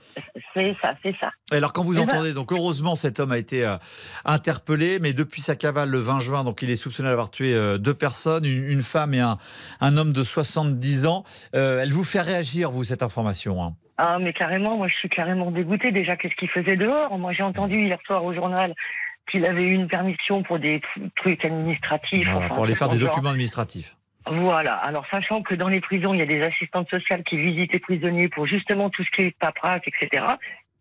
C'est 0.54 0.74
ça, 0.82 0.94
c'est 1.02 1.14
ça. 1.20 1.30
Et 1.52 1.56
Alors 1.56 1.72
quand 1.74 1.82
vous 1.82 1.92
Eh 1.92 1.96
ben- 1.96 2.04
entendez, 2.12 2.32
donc 2.32 2.52
heureusement 2.52 2.94
cet 2.96 3.20
homme 3.20 3.32
a 3.32 3.38
été 3.38 3.66
euh, 3.66 3.76
interpellé, 4.24 4.98
mais 5.00 5.12
depuis 5.12 5.42
sa 5.42 5.56
cavale 5.56 5.90
le 5.90 5.98
20 5.98 6.20
juin, 6.20 6.42
donc 6.42 6.62
il 6.62 6.70
est 6.70 6.76
soupçonné 6.76 7.08
d'avoir 7.10 7.30
tué 7.30 7.52
euh, 7.54 7.76
deux 7.76 7.92
personnes, 7.94 8.44
une, 8.46 8.64
une 8.64 8.82
femme 8.82 9.12
et 9.14 9.20
un, 9.20 9.36
un 9.80 9.96
homme 9.98 10.12
de 10.14 10.22
70 10.22 11.04
ans. 11.06 11.24
Euh, 11.54 11.80
elle 11.82 11.92
vous 11.92 12.04
fait 12.04 12.20
réagir, 12.22 12.70
vous, 12.70 12.84
cette 12.84 13.02
information 13.02 13.62
hein? 13.62 13.74
Ah, 13.98 14.18
mais 14.18 14.32
carrément, 14.32 14.76
moi 14.76 14.88
je 14.88 14.94
suis 14.94 15.08
carrément 15.08 15.50
dégoûtée 15.50 15.92
déjà. 15.92 16.16
Qu'est-ce 16.16 16.34
qu'il 16.34 16.48
faisait 16.48 16.76
dehors? 16.76 17.16
Moi 17.18 17.32
j'ai 17.32 17.42
entendu 17.44 17.84
hier 17.86 17.98
soir 18.06 18.24
au 18.24 18.32
journal 18.34 18.74
qu'il 19.30 19.44
avait 19.46 19.62
eu 19.62 19.74
une 19.74 19.86
permission 19.86 20.42
pour 20.42 20.58
des 20.58 20.80
trucs 21.16 21.44
administratifs. 21.44 22.24
Voilà, 22.30 22.46
enfin, 22.46 22.54
Pour 22.54 22.64
aller 22.64 22.74
faire 22.74 22.88
des 22.88 22.98
genre. 22.98 23.10
documents 23.10 23.30
administratifs. 23.30 23.96
Voilà. 24.26 24.74
Alors, 24.74 25.06
sachant 25.10 25.42
que 25.42 25.54
dans 25.54 25.68
les 25.68 25.80
prisons, 25.80 26.14
il 26.14 26.20
y 26.20 26.22
a 26.22 26.26
des 26.26 26.42
assistantes 26.42 26.88
sociales 26.88 27.22
qui 27.24 27.36
visitent 27.36 27.72
les 27.72 27.78
prisonniers 27.78 28.28
pour 28.28 28.46
justement 28.46 28.90
tout 28.90 29.04
ce 29.04 29.10
qui 29.10 29.22
est 29.22 29.38
paperasse, 29.38 29.82
etc. 29.86 30.24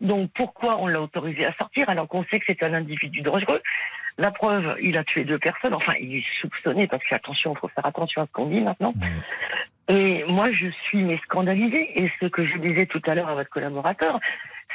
Donc, 0.01 0.32
pourquoi 0.34 0.79
on 0.79 0.88
l'a 0.88 1.01
autorisé 1.01 1.45
à 1.45 1.53
sortir 1.53 1.89
alors 1.89 2.08
qu'on 2.08 2.23
sait 2.25 2.39
que 2.39 2.45
c'est 2.47 2.63
un 2.63 2.73
individu 2.73 3.21
dangereux? 3.21 3.62
La 4.17 4.32
preuve, 4.32 4.77
il 4.82 4.97
a 4.97 5.03
tué 5.03 5.23
deux 5.23 5.39
personnes. 5.39 5.73
Enfin, 5.73 5.93
il 5.99 6.17
est 6.17 6.25
soupçonné 6.41 6.88
parce 6.88 7.03
qu'attention, 7.10 7.53
il 7.56 7.60
faut 7.60 7.67
faire 7.69 7.86
attention 7.86 8.21
à 8.21 8.25
ce 8.27 8.32
qu'on 8.32 8.45
dit 8.45 8.62
maintenant. 8.62 8.93
Et 9.89 10.23
moi, 10.25 10.51
je 10.51 10.67
suis 10.86 11.03
mais 11.03 11.17
scandalisée. 11.23 12.01
Et 12.01 12.12
ce 12.21 12.27
que 12.27 12.45
je 12.45 12.58
disais 12.58 12.86
tout 12.86 13.01
à 13.08 13.15
l'heure 13.15 13.29
à 13.29 13.36
votre 13.36 13.49
collaborateur, 13.49 14.19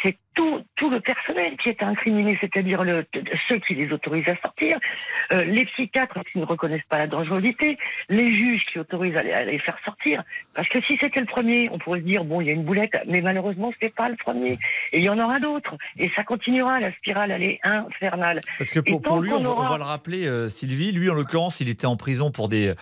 c'est 0.03 0.17
tout, 0.39 0.61
tout 0.77 0.89
le 0.89 1.01
personnel 1.01 1.57
qui 1.61 1.69
est 1.69 1.83
incriminé, 1.83 2.39
c'est-à-dire 2.41 2.85
le, 2.85 3.05
ceux 3.49 3.59
qui 3.59 3.75
les 3.75 3.91
autorisent 3.93 4.29
à 4.29 4.37
sortir, 4.41 4.79
euh, 5.33 5.43
les 5.43 5.65
psychiatres 5.67 6.21
qui 6.31 6.39
ne 6.39 6.45
reconnaissent 6.45 6.87
pas 6.89 6.99
la 6.99 7.09
dangerosité, 7.09 7.77
les 8.09 8.31
juges 8.37 8.63
qui 8.73 8.79
autorisent 8.79 9.17
à 9.17 9.25
les, 9.25 9.33
à 9.33 9.45
les 9.45 9.59
faire 9.59 9.77
sortir. 9.85 10.23
Parce 10.55 10.69
que 10.69 10.81
si 10.83 10.97
c'était 10.97 11.19
le 11.19 11.27
premier, 11.27 11.69
on 11.73 11.79
pourrait 11.79 11.99
se 11.99 12.05
dire, 12.05 12.23
bon, 12.25 12.41
il 12.41 12.47
y 12.47 12.51
a 12.51 12.53
une 12.53 12.63
boulette, 12.65 12.93
mais 13.09 13.21
malheureusement, 13.21 13.73
ce 13.81 13.85
n'est 13.85 13.91
pas 13.91 14.09
le 14.09 14.15
premier. 14.17 14.53
Et 14.93 14.99
il 14.99 15.05
y 15.05 15.09
en 15.09 15.19
aura 15.19 15.41
d'autres. 15.41 15.75
Et 15.99 16.09
ça 16.15 16.23
continuera, 16.23 16.79
la 16.79 16.93
spirale, 16.93 17.33
elle 17.33 17.43
est 17.43 17.59
infernale. 17.65 18.41
Parce 18.59 18.71
que 18.71 18.79
pour, 18.81 19.03
pour 19.03 19.21
lui, 19.21 19.33
on 19.33 19.43
va, 19.43 19.49
on 19.49 19.53
aura- 19.53 19.71
va 19.71 19.79
le 19.79 19.83
rappeler, 19.85 20.27
euh, 20.27 20.49
Sylvie, 20.49 20.93
lui 20.93 21.11
en 21.11 21.15
l'occurrence, 21.15 21.59
il 21.61 21.69
était 21.69 21.87
en 21.87 21.97
prison 21.97 22.31
pour 22.31 22.49
des, 22.49 22.75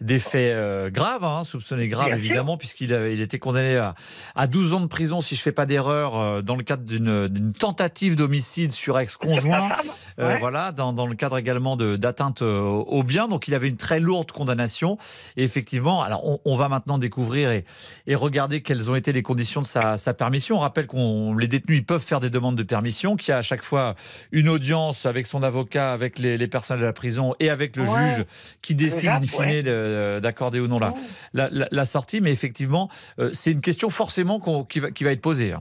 des 0.00 0.18
faits 0.18 0.54
euh, 0.54 0.88
graves, 0.88 1.24
hein, 1.24 1.42
soupçonnés 1.44 1.88
graves 1.88 2.06
Bien 2.06 2.16
évidemment, 2.16 2.56
puisqu'il 2.56 2.90
il 3.12 3.20
était 3.20 3.38
condamné 3.38 3.76
à, 3.76 3.94
à 4.34 4.46
12 4.46 4.72
ans 4.72 4.80
de 4.80 4.86
prison, 4.86 5.20
si 5.20 5.36
je 5.36 5.42
fais 5.42 5.52
pas 5.52 5.66
d'erreur, 5.66 6.18
euh, 6.18 6.40
dans 6.42 6.56
le 6.56 6.62
cadre 6.62 6.84
d'une 6.84 7.01
d'une 7.28 7.52
tentative 7.52 8.16
d'homicide 8.16 8.72
sur 8.72 8.98
ex-conjoint. 8.98 9.68
Femme, 9.76 9.86
Euh, 10.20 10.28
ouais. 10.34 10.38
Voilà, 10.38 10.72
dans, 10.72 10.92
dans 10.92 11.06
le 11.06 11.14
cadre 11.14 11.38
également 11.38 11.76
d'atteinte 11.76 12.42
euh, 12.42 12.60
au 12.60 13.02
bien. 13.02 13.28
Donc 13.28 13.48
il 13.48 13.54
avait 13.54 13.68
une 13.68 13.76
très 13.76 13.98
lourde 14.00 14.30
condamnation. 14.30 14.98
Et 15.36 15.42
effectivement, 15.44 16.02
alors 16.02 16.26
on, 16.28 16.38
on 16.44 16.54
va 16.56 16.68
maintenant 16.68 16.98
découvrir 16.98 17.50
et, 17.50 17.64
et 18.06 18.14
regarder 18.14 18.60
quelles 18.60 18.90
ont 18.90 18.94
été 18.94 19.12
les 19.12 19.22
conditions 19.22 19.62
de 19.62 19.66
sa, 19.66 19.96
sa 19.96 20.12
permission. 20.14 20.56
On 20.56 20.60
rappelle 20.60 20.86
qu'on 20.86 21.34
les 21.34 21.48
détenus 21.48 21.78
ils 21.78 21.86
peuvent 21.86 22.02
faire 22.04 22.20
des 22.20 22.28
demandes 22.30 22.56
de 22.56 22.62
permission, 22.62 23.16
qu'il 23.16 23.30
y 23.30 23.32
a 23.32 23.38
à 23.38 23.42
chaque 23.42 23.62
fois 23.62 23.94
une 24.32 24.48
audience 24.50 25.06
avec 25.06 25.26
son 25.26 25.42
avocat, 25.42 25.92
avec 25.92 26.18
les, 26.18 26.36
les 26.36 26.46
personnes 26.48 26.78
de 26.78 26.84
la 26.84 26.92
prison 26.92 27.34
et 27.40 27.48
avec 27.48 27.76
le 27.76 27.82
Ouais. 27.82 28.10
juge 28.14 28.24
qui 28.62 28.74
décide 28.74 29.08
in 29.08 29.24
fine 29.24 29.40
ouais. 29.46 30.20
d'accorder 30.20 30.60
ou 30.60 30.68
non 30.68 30.78
la, 30.78 30.94
la, 31.32 31.48
la- 31.50 31.68
la 31.70 31.84
sortie. 31.84 32.20
Mais 32.20 32.30
effectivement, 32.32 32.88
euh, 33.18 33.30
c'est 33.32 33.50
une 33.50 33.60
question 33.60 33.90
forcément 33.90 34.38
qui, 34.68 34.78
va, 34.78 34.90
qui 34.90 35.04
va 35.04 35.10
être 35.12 35.20
posée. 35.20 35.54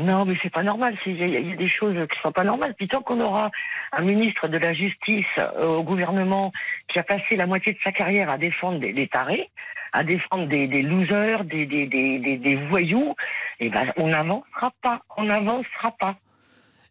Non, 0.00 0.24
mais 0.24 0.36
c'est 0.42 0.50
pas 0.52 0.62
normal. 0.62 0.96
Il 1.06 1.16
y, 1.16 1.22
a- 1.22 1.26
il 1.26 1.48
y 1.50 1.52
a 1.52 1.56
des 1.56 1.68
choses 1.68 1.96
qui 2.12 2.20
sont 2.22 2.32
pas 2.32 2.44
normales. 2.44 2.74
Puis 2.76 2.88
tant 2.88 3.02
qu'on 3.02 3.20
aura 3.20 3.50
un 3.92 4.02
ministre 4.02 4.48
de 4.48 4.58
la 4.58 4.72
Justice 4.74 5.26
euh, 5.38 5.66
au 5.66 5.82
gouvernement 5.82 6.52
qui 6.88 6.98
a 6.98 7.02
passé 7.02 7.36
la 7.36 7.46
moitié 7.46 7.72
de 7.72 7.78
sa 7.84 7.92
carrière 7.92 8.30
à 8.30 8.38
défendre 8.38 8.78
des, 8.78 8.92
des 8.92 9.08
tarés, 9.08 9.50
à 9.92 10.02
défendre 10.04 10.46
des, 10.46 10.66
des 10.68 10.82
losers, 10.82 11.44
des, 11.44 11.66
des, 11.66 11.86
des, 11.86 12.18
des, 12.18 12.36
des 12.36 12.56
voyous, 12.68 13.14
eh 13.60 13.68
ben, 13.70 13.92
on 13.96 14.08
n'avancera 14.08 14.72
pas. 14.82 15.00
On 15.16 15.24
n'avancera 15.24 15.90
pas. 15.98 16.16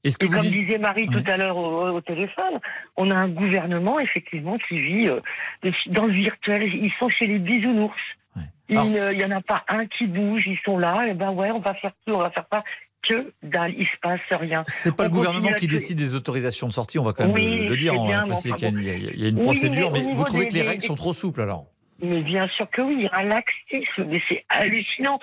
Est-ce 0.03 0.17
que 0.17 0.25
Et 0.25 0.29
vous 0.29 0.35
comme 0.35 0.41
disait 0.43 0.77
Marie 0.77 1.07
Ouais. 1.09 1.21
tout 1.23 1.29
à 1.31 1.37
l'heure 1.37 1.57
au, 1.57 1.89
au 1.89 2.01
téléphone, 2.01 2.59
on 2.95 3.09
a 3.11 3.15
un 3.15 3.29
gouvernement 3.29 3.99
effectivement 3.99 4.57
qui 4.67 4.79
vit 4.79 5.09
euh, 5.09 5.19
dans 5.87 6.05
le 6.05 6.13
virtuel. 6.13 6.63
Ils 6.63 6.91
sont 6.99 7.09
chez 7.09 7.27
les 7.27 7.39
bisounours. 7.39 7.95
Il 8.69 8.77
Alors- 8.77 8.89
ne- 8.89 9.13
il 9.13 9.19
y 9.19 9.25
en 9.25 9.31
a 9.31 9.41
pas 9.41 9.63
un 9.69 9.85
qui 9.85 10.05
bouge. 10.07 10.43
Ils 10.45 10.59
sont 10.65 10.77
là. 10.77 11.07
Et 11.07 11.13
ben 11.13 11.31
ouais, 11.31 11.51
on 11.51 11.59
va 11.59 11.73
faire 11.73 11.91
ci, 12.05 12.11
on 12.13 12.19
va 12.19 12.29
faire 12.31 12.45
ça. 12.51 12.63
Que 13.07 13.31
dalle, 13.43 13.73
il 13.77 13.85
se 13.85 13.97
passe 14.01 14.19
rien. 14.31 14.63
C'est 14.67 14.95
pas 14.95 15.03
On 15.03 15.05
le 15.05 15.11
gouvernement 15.11 15.53
qui 15.53 15.67
décide 15.67 15.97
des 15.97 16.13
autorisations 16.15 16.67
de 16.67 16.73
sortie, 16.73 16.99
on 16.99 17.03
va 17.03 17.13
quand 17.13 17.23
même 17.25 17.33
Oui, 17.33 17.59
le, 17.61 17.69
le 17.69 17.77
dire, 17.77 17.93
on 17.99 18.05
bien, 18.05 18.23
va 18.25 18.35
qu'il 18.35 18.49
y 18.51 18.65
a 18.65 18.67
une- 18.69 18.75
bon. 18.75 18.81
il 18.81 18.87
y 18.87 18.89
a, 18.89 18.93
il 18.95 19.21
y 19.21 19.25
a 19.25 19.29
une 19.29 19.37
Oui, 19.37 19.43
procédure, 19.43 19.91
mais 19.91 20.01
vous 20.13 20.23
trouvez 20.25 20.43
des- 20.45 20.49
que 20.49 20.53
les 20.55 20.61
des- 20.63 20.67
règles 20.67 20.83
sont 20.83 20.95
trop 20.95 21.13
souples 21.13 21.41
alors 21.41 21.67
Mais 22.03 22.21
bien 22.21 22.47
sûr 22.49 22.69
que 22.69 22.81
oui, 22.81 23.07
un 23.13 23.23
laxisme, 23.23 24.05
mais 24.07 24.21
c'est 24.27 24.43
hallucinant. 24.49 25.19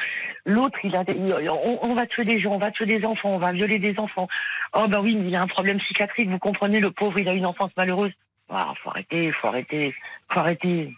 L'autre, 0.47 0.79
il 0.83 0.97
a, 0.97 1.05
on, 1.53 1.79
on 1.83 1.95
va 1.95 2.07
tuer 2.07 2.25
des 2.25 2.41
gens, 2.41 2.53
on 2.53 2.59
va 2.59 2.71
tuer 2.71 2.87
des 2.87 3.05
enfants, 3.05 3.35
on 3.35 3.39
va 3.39 3.53
violer 3.53 3.79
des 3.79 3.95
enfants. 3.99 4.29
Oh 4.73 4.87
bah 4.89 5.01
oui, 5.03 5.15
mais 5.17 5.29
il 5.29 5.35
a 5.37 5.43
un 5.43 5.47
problème 5.47 5.79
psychiatrique, 5.79 6.29
vous 6.31 6.39
comprenez, 6.39 6.81
le 6.81 6.91
pauvre, 6.91 7.19
il 7.19 7.29
a 7.29 7.33
une 7.33 7.47
enfance 7.47 7.71
malheureuse. 7.77 8.13
Ah, 8.51 8.73
faut 8.83 8.91
arrêter, 8.91 9.33
faut 9.41 9.49
arrêter, 9.49 9.95
faut 10.33 10.41
arrêter. 10.41 10.93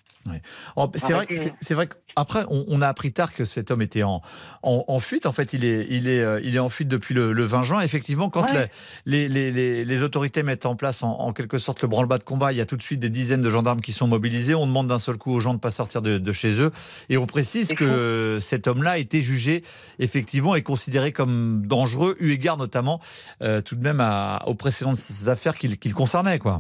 Oh, 0.76 0.90
c'est 0.94 1.06
vrai, 1.12 1.14
Arrêtez. 1.26 1.36
c'est- 1.36 1.52
c'est 1.60 1.74
vrai 1.74 1.88
qu'après, 1.88 2.44
on, 2.48 2.64
on 2.68 2.80
a 2.82 2.88
appris 2.88 3.12
tard 3.12 3.32
que 3.34 3.44
cet 3.44 3.70
homme 3.70 3.82
était 3.82 4.02
en, 4.02 4.22
en, 4.62 4.84
en 4.88 4.98
fuite. 4.98 5.26
En 5.26 5.32
fait, 5.32 5.52
il 5.52 5.64
est, 5.64 5.86
il 5.90 6.08
est, 6.08 6.20
euh, 6.22 6.40
il 6.42 6.54
est 6.56 6.58
en 6.58 6.68
fuite 6.68 6.88
depuis 6.88 7.14
le, 7.14 7.32
le 7.32 7.44
20 7.44 7.62
juin. 7.62 7.80
Effectivement, 7.80 8.30
quand 8.30 8.46
Ouais. 8.52 8.70
les, 9.06 9.28
les, 9.28 9.50
les, 9.50 9.84
les 9.84 10.02
autorités 10.02 10.42
mettent 10.42 10.66
en 10.66 10.76
place 10.76 11.02
en, 11.02 11.10
en 11.18 11.32
quelque 11.32 11.58
sorte 11.58 11.82
le 11.82 11.88
branle-bas 11.88 12.18
de 12.18 12.24
combat, 12.24 12.52
il 12.52 12.58
y 12.58 12.60
a 12.60 12.66
tout 12.66 12.76
de 12.76 12.82
suite 12.82 13.00
des 13.00 13.08
dizaines 13.10 13.42
de 13.42 13.50
gendarmes 13.50 13.80
qui 13.80 13.92
sont 13.92 14.06
mobilisés. 14.06 14.54
On 14.54 14.66
demande 14.66 14.86
d'un 14.88 14.98
seul 14.98 15.16
coup 15.18 15.32
aux 15.32 15.40
gens 15.40 15.50
de 15.50 15.56
ne 15.56 15.60
pas 15.60 15.70
sortir 15.70 16.02
de, 16.02 16.18
de 16.18 16.32
chez 16.32 16.60
eux. 16.60 16.70
Et 17.08 17.16
on 17.18 17.26
précise 17.26 17.72
que 17.74 18.38
cet 18.40 18.66
homme-là 18.68 18.92
a 18.92 18.98
été 18.98 19.20
jugé 19.20 19.62
effectivement 19.98 20.54
et 20.54 20.62
considéré 20.62 21.12
comme 21.12 21.66
dangereux, 21.66 22.16
eu 22.20 22.30
égard 22.32 22.56
notamment 22.56 23.00
euh, 23.42 23.60
tout 23.60 23.74
de 23.76 23.82
même 23.82 24.00
à- 24.00 24.42
aux 24.46 24.54
précédentes 24.54 24.98
affaires 25.26 25.56
qu'il 25.58 25.78
qu'il 25.78 25.92
concernait. 25.94 26.38
Quoi. 26.38 26.58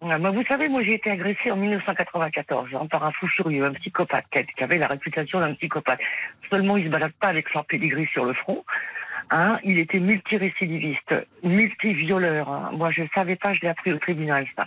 Ah, 0.00 0.16
vous 0.18 0.44
savez, 0.44 0.68
moi 0.68 0.82
j'ai 0.84 0.94
été 0.94 1.10
agressée 1.10 1.50
en 1.50 1.56
1994 1.56 2.68
hein, 2.72 2.86
par 2.86 3.04
un 3.04 3.10
fou 3.12 3.26
furieux, 3.26 3.64
un 3.64 3.72
psychopathe 3.72 4.26
qui, 4.30 4.62
avait 4.62 4.78
la 4.78 4.86
réputation 4.86 5.40
d'un 5.40 5.54
psychopathe. 5.54 6.00
Seulement, 6.50 6.76
il 6.76 6.84
se 6.84 6.90
balade 6.90 7.12
pas 7.20 7.28
avec 7.28 7.48
son 7.48 7.62
pédigree 7.64 8.06
sur 8.06 8.24
le 8.24 8.32
front. 8.32 8.64
Hein, 9.30 9.58
il 9.64 9.78
était 9.78 9.98
multirécidiviste, 9.98 11.14
multivioleur. 11.42 12.48
Hein. 12.48 12.70
Moi, 12.72 12.90
je 12.92 13.02
savais 13.14 13.36
pas, 13.36 13.54
je 13.54 13.60
l'ai 13.60 13.68
appris 13.68 13.92
au 13.92 13.98
tribunal, 13.98 14.46
ça. 14.56 14.66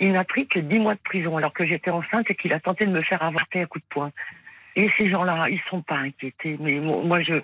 Il 0.00 0.12
n'a 0.12 0.24
pris 0.24 0.46
que 0.46 0.60
10 0.60 0.78
mois 0.78 0.94
de 0.94 1.00
prison 1.00 1.36
alors 1.36 1.52
que 1.52 1.66
j'étais 1.66 1.90
enceinte 1.90 2.30
et 2.30 2.34
qu'il 2.34 2.52
a 2.52 2.60
tenté 2.60 2.86
de 2.86 2.92
me 2.92 3.02
faire 3.02 3.22
avorter 3.22 3.62
à 3.62 3.66
coup 3.66 3.78
de 3.78 3.84
poing. 3.88 4.12
Et 4.76 4.88
ces 4.96 5.10
gens-là, 5.10 5.46
ils 5.50 5.60
sont 5.70 5.82
pas 5.82 5.96
inquiétés. 5.96 6.56
Mais 6.60 6.74
mo- 6.74 7.02
moi, 7.02 7.20
je... 7.22 7.40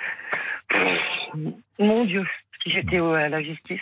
Mon 1.80 2.04
Dieu, 2.04 2.24
si 2.64 2.70
j'étais 2.72 2.98
au- 2.98 3.12
à 3.12 3.28
la 3.28 3.42
justice, 3.42 3.80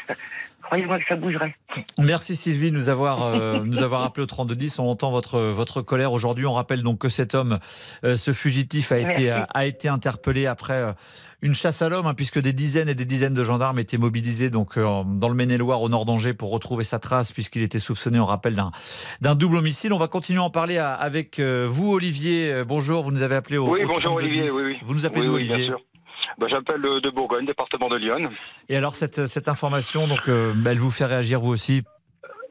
croyez-moi 0.62 0.98
que 0.98 1.04
ça 1.08 1.16
bougerait. 1.16 1.54
Merci 1.98 2.36
Sylvie 2.36 2.70
de 2.70 2.76
nous 2.76 2.88
avoir, 2.88 3.22
euh, 3.22 3.60
nous 3.64 3.82
avoir 3.82 4.02
appelé 4.02 4.24
au 4.24 4.26
3210. 4.26 4.78
On 4.78 4.86
entend 4.88 5.10
votre, 5.10 5.38
votre 5.40 5.80
colère 5.82 6.12
aujourd'hui. 6.12 6.44
On 6.46 6.52
rappelle 6.52 6.82
donc 6.82 6.98
que 6.98 7.08
cet 7.08 7.34
homme, 7.34 7.58
euh, 8.04 8.16
ce 8.16 8.32
fugitif, 8.32 8.92
a 8.92 8.98
été, 8.98 9.30
a, 9.30 9.66
été 9.66 9.88
interpellé 9.88 10.46
après 10.46 10.74
euh, 10.74 10.92
une 11.42 11.54
chasse 11.54 11.82
à 11.82 11.88
l'homme, 11.88 12.06
hein, 12.06 12.14
puisque 12.14 12.38
des 12.40 12.52
dizaines 12.52 12.88
et 12.88 12.94
des 12.94 13.04
dizaines 13.04 13.34
de 13.34 13.42
gendarmes 13.44 13.78
étaient 13.78 13.98
mobilisés 13.98 14.50
donc, 14.50 14.76
euh, 14.78 15.02
dans 15.04 15.28
le 15.28 15.34
Maine-et-Loire, 15.34 15.82
au 15.82 15.88
nord 15.88 16.04
d'Angers, 16.04 16.34
pour 16.34 16.50
retrouver 16.50 16.84
sa 16.84 16.98
trace, 16.98 17.32
puisqu'il 17.32 17.62
était 17.62 17.78
soupçonné, 17.80 18.18
on 18.20 18.26
rappelle, 18.26 18.54
d'un 18.54 18.70
d'un 19.20 19.34
double 19.34 19.56
homicide. 19.56 19.92
On 19.92 19.98
va 19.98 20.08
continuer 20.08 20.38
à 20.40 20.44
en 20.44 20.50
parler 20.50 20.78
à- 20.78 20.92
avec 20.92 21.38
euh, 21.38 21.66
vous, 21.68 21.92
Olivier. 21.92 22.52
Euh, 22.52 22.64
Bonjour, 22.64 23.02
vous 23.02 23.10
nous 23.12 23.22
avez 23.22 23.34
appelé 23.36 23.56
au, 23.58 23.68
Oui, 23.70 23.82
au 23.84 23.86
bonjour 23.88 24.02
3210. 24.02 24.40
Olivier, 24.40 24.50
oui, 24.50 24.62
oui. 24.72 24.78
Vous 24.84 24.94
nous 24.94 25.04
appelez 25.06 25.22
Oui, 25.22 25.26
d'où, 25.28 25.34
oui, 25.34 25.42
bien 25.44 25.54
Olivier? 25.54 25.68
sûr. 25.70 25.80
Bah, 26.42 26.48
J'appelle 26.50 26.82
de 26.82 27.10
Bourgogne, 27.10 27.46
département 27.46 27.88
de 27.88 27.98
Lyon. 27.98 28.28
Et 28.68 28.76
alors, 28.76 28.96
cette, 28.96 29.48
information, 29.48 30.08
euh, 30.26 30.52
elle 30.66 30.78
vous 30.80 30.90
fait 30.90 31.04
réagir 31.06 31.40
vous 31.40 31.50
aussi 31.50 31.84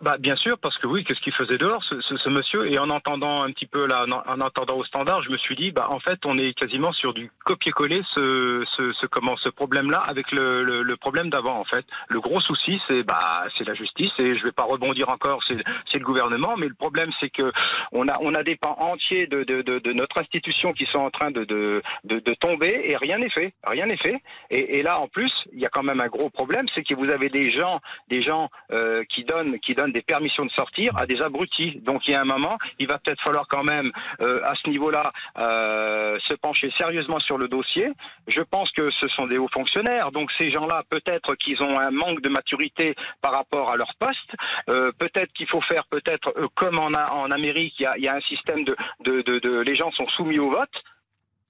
Bah, 0.02 0.18
bien 0.18 0.36
sûr, 0.36 0.58
parce 0.58 0.76
que 0.80 0.88
oui, 0.88 1.04
qu'est-ce 1.04 1.20
qu'il 1.20 1.34
faisait 1.34 1.60
dehors, 1.60 1.84
ce, 1.84 2.30
monsieur? 2.30 2.72
Et 2.72 2.80
en 2.80 2.90
entendant 2.90 3.44
un 3.44 3.50
petit 3.50 3.68
peu 3.68 3.86
là, 3.86 4.06
en, 4.10 4.34
en 4.34 4.42
entendant 4.42 4.78
au 4.78 4.84
standard, 4.84 5.22
je 5.22 5.30
me 5.30 5.38
suis 5.38 5.56
dit, 5.56 5.72
bah, 5.72 5.88
en 5.92 6.00
fait, 6.00 6.20
on 6.26 6.40
est 6.40 6.58
quasiment 6.58 6.92
sur 6.92 7.14
du 7.14 7.30
copier-coller 7.46 8.02
ce, 8.16 8.66
ce, 8.76 9.06
comment, 9.06 9.38
ce 9.38 9.50
problème-là 9.50 10.00
avec 10.00 10.32
le, 10.32 10.64
le, 10.64 10.98
problème 10.98 11.30
d'avant, 11.30 11.60
en 11.60 11.66
fait. 11.66 11.86
Le 12.08 12.20
gros 12.20 12.42
souci, 12.42 12.82
c'est 12.88 13.04
bah, 13.04 13.46
la 13.66 13.74
justice, 13.76 14.12
et 14.18 14.36
je 14.38 14.44
vais 14.44 14.52
pas 14.52 14.64
rebondir 14.64 15.10
encore, 15.10 15.44
c'est 15.48 15.98
le 16.00 16.06
gouvernement, 16.06 16.56
mais 16.58 16.68
le 16.68 16.74
problème, 16.74 17.12
c'est 17.20 17.30
que 17.30 17.52
on 17.92 18.08
a, 18.08 18.18
on 18.22 18.34
a 18.34 18.42
des 18.42 18.56
pans 18.56 18.78
entiers 18.80 19.28
de, 19.28 19.44
de, 19.44 19.94
notre 19.94 20.20
institution 20.20 20.74
qui 20.74 20.86
sont 20.86 21.00
en 21.00 21.12
train 21.12 21.30
de, 21.30 21.44
de, 21.44 21.82
de, 22.04 22.34
tomber, 22.36 22.86
et 22.86 22.98
rien 22.98 23.20
n'est 23.20 23.30
fait. 23.30 23.54
Rien 23.64 23.86
n'est 23.86 23.98
fait. 23.98 24.18
Et, 24.50 24.80
et 24.80 24.84
là, 24.84 25.00
en 25.00 25.08
plus, 25.08 25.32
il 25.54 25.60
y 25.60 25.66
a 25.66 25.70
quand 25.70 25.84
même 25.84 26.02
un 26.02 26.08
gros 26.08 26.30
problème, 26.30 26.66
c'est 26.74 26.84
que 26.84 26.96
vous 26.96 27.10
avez 27.10 27.30
des 27.30 27.52
gens, 27.52 27.80
des 28.10 28.24
gens 28.24 28.50
euh, 28.72 29.04
qui 29.10 29.24
donnent, 29.24 29.60
qui 29.60 29.76
donnent 29.76 29.91
des 29.92 30.02
permissions 30.02 30.46
de 30.46 30.52
sortir 30.52 30.96
à 30.98 31.06
des 31.06 31.22
abrutis. 31.22 31.80
Donc 31.84 32.08
il 32.08 32.12
y 32.12 32.16
a 32.16 32.22
un 32.22 32.26
moment, 32.26 32.58
il 32.80 32.88
va 32.88 32.98
peut-être 32.98 33.22
falloir 33.22 33.48
quand 33.48 33.64
même, 33.64 33.92
euh, 34.22 34.42
à 34.44 34.54
ce 34.56 34.70
niveau-là, 34.70 35.12
euh, 35.38 36.18
se 36.28 36.34
pencher 36.36 36.72
sérieusement 36.78 37.20
sur 37.20 37.38
le 37.38 37.48
dossier. 37.48 37.90
Je 38.28 38.42
pense 38.42 38.72
que 38.72 38.90
ce 38.90 39.08
sont 39.10 39.28
des 39.28 39.38
hauts 39.38 39.50
fonctionnaires, 39.54 40.12
donc 40.12 40.32
ces 40.38 40.52
gens-là, 40.52 40.84
peut-être 40.90 41.36
qu'ils 41.36 41.62
ont 41.64 41.80
un 41.80 41.92
manque 41.92 42.22
de 42.22 42.30
maturité 42.30 42.96
par 43.22 43.34
rapport 43.34 43.72
à 43.72 43.76
leur 43.78 43.94
poste. 44.00 44.32
Euh, 44.70 44.92
peut-être 44.98 45.32
qu'il 45.34 45.48
faut 45.48 45.62
faire, 45.62 45.86
peut-être 45.90 46.34
euh, 46.38 46.48
comme 46.56 46.80
en, 46.80 46.92
en 46.92 47.32
Amérique, 47.32 47.76
il 47.80 47.84
y 47.84 47.86
a, 47.86 47.94
il 47.98 48.04
y 48.04 48.08
a 48.08 48.16
un 48.16 48.22
système 48.22 48.64
de, 48.64 48.76
de, 49.02 49.22
de, 49.22 49.40
de- 49.40 49.62
les 49.62 49.76
gens 49.76 49.92
sont 49.92 50.08
soumis 50.10 50.40
au 50.40 50.50
vote. 50.50 50.70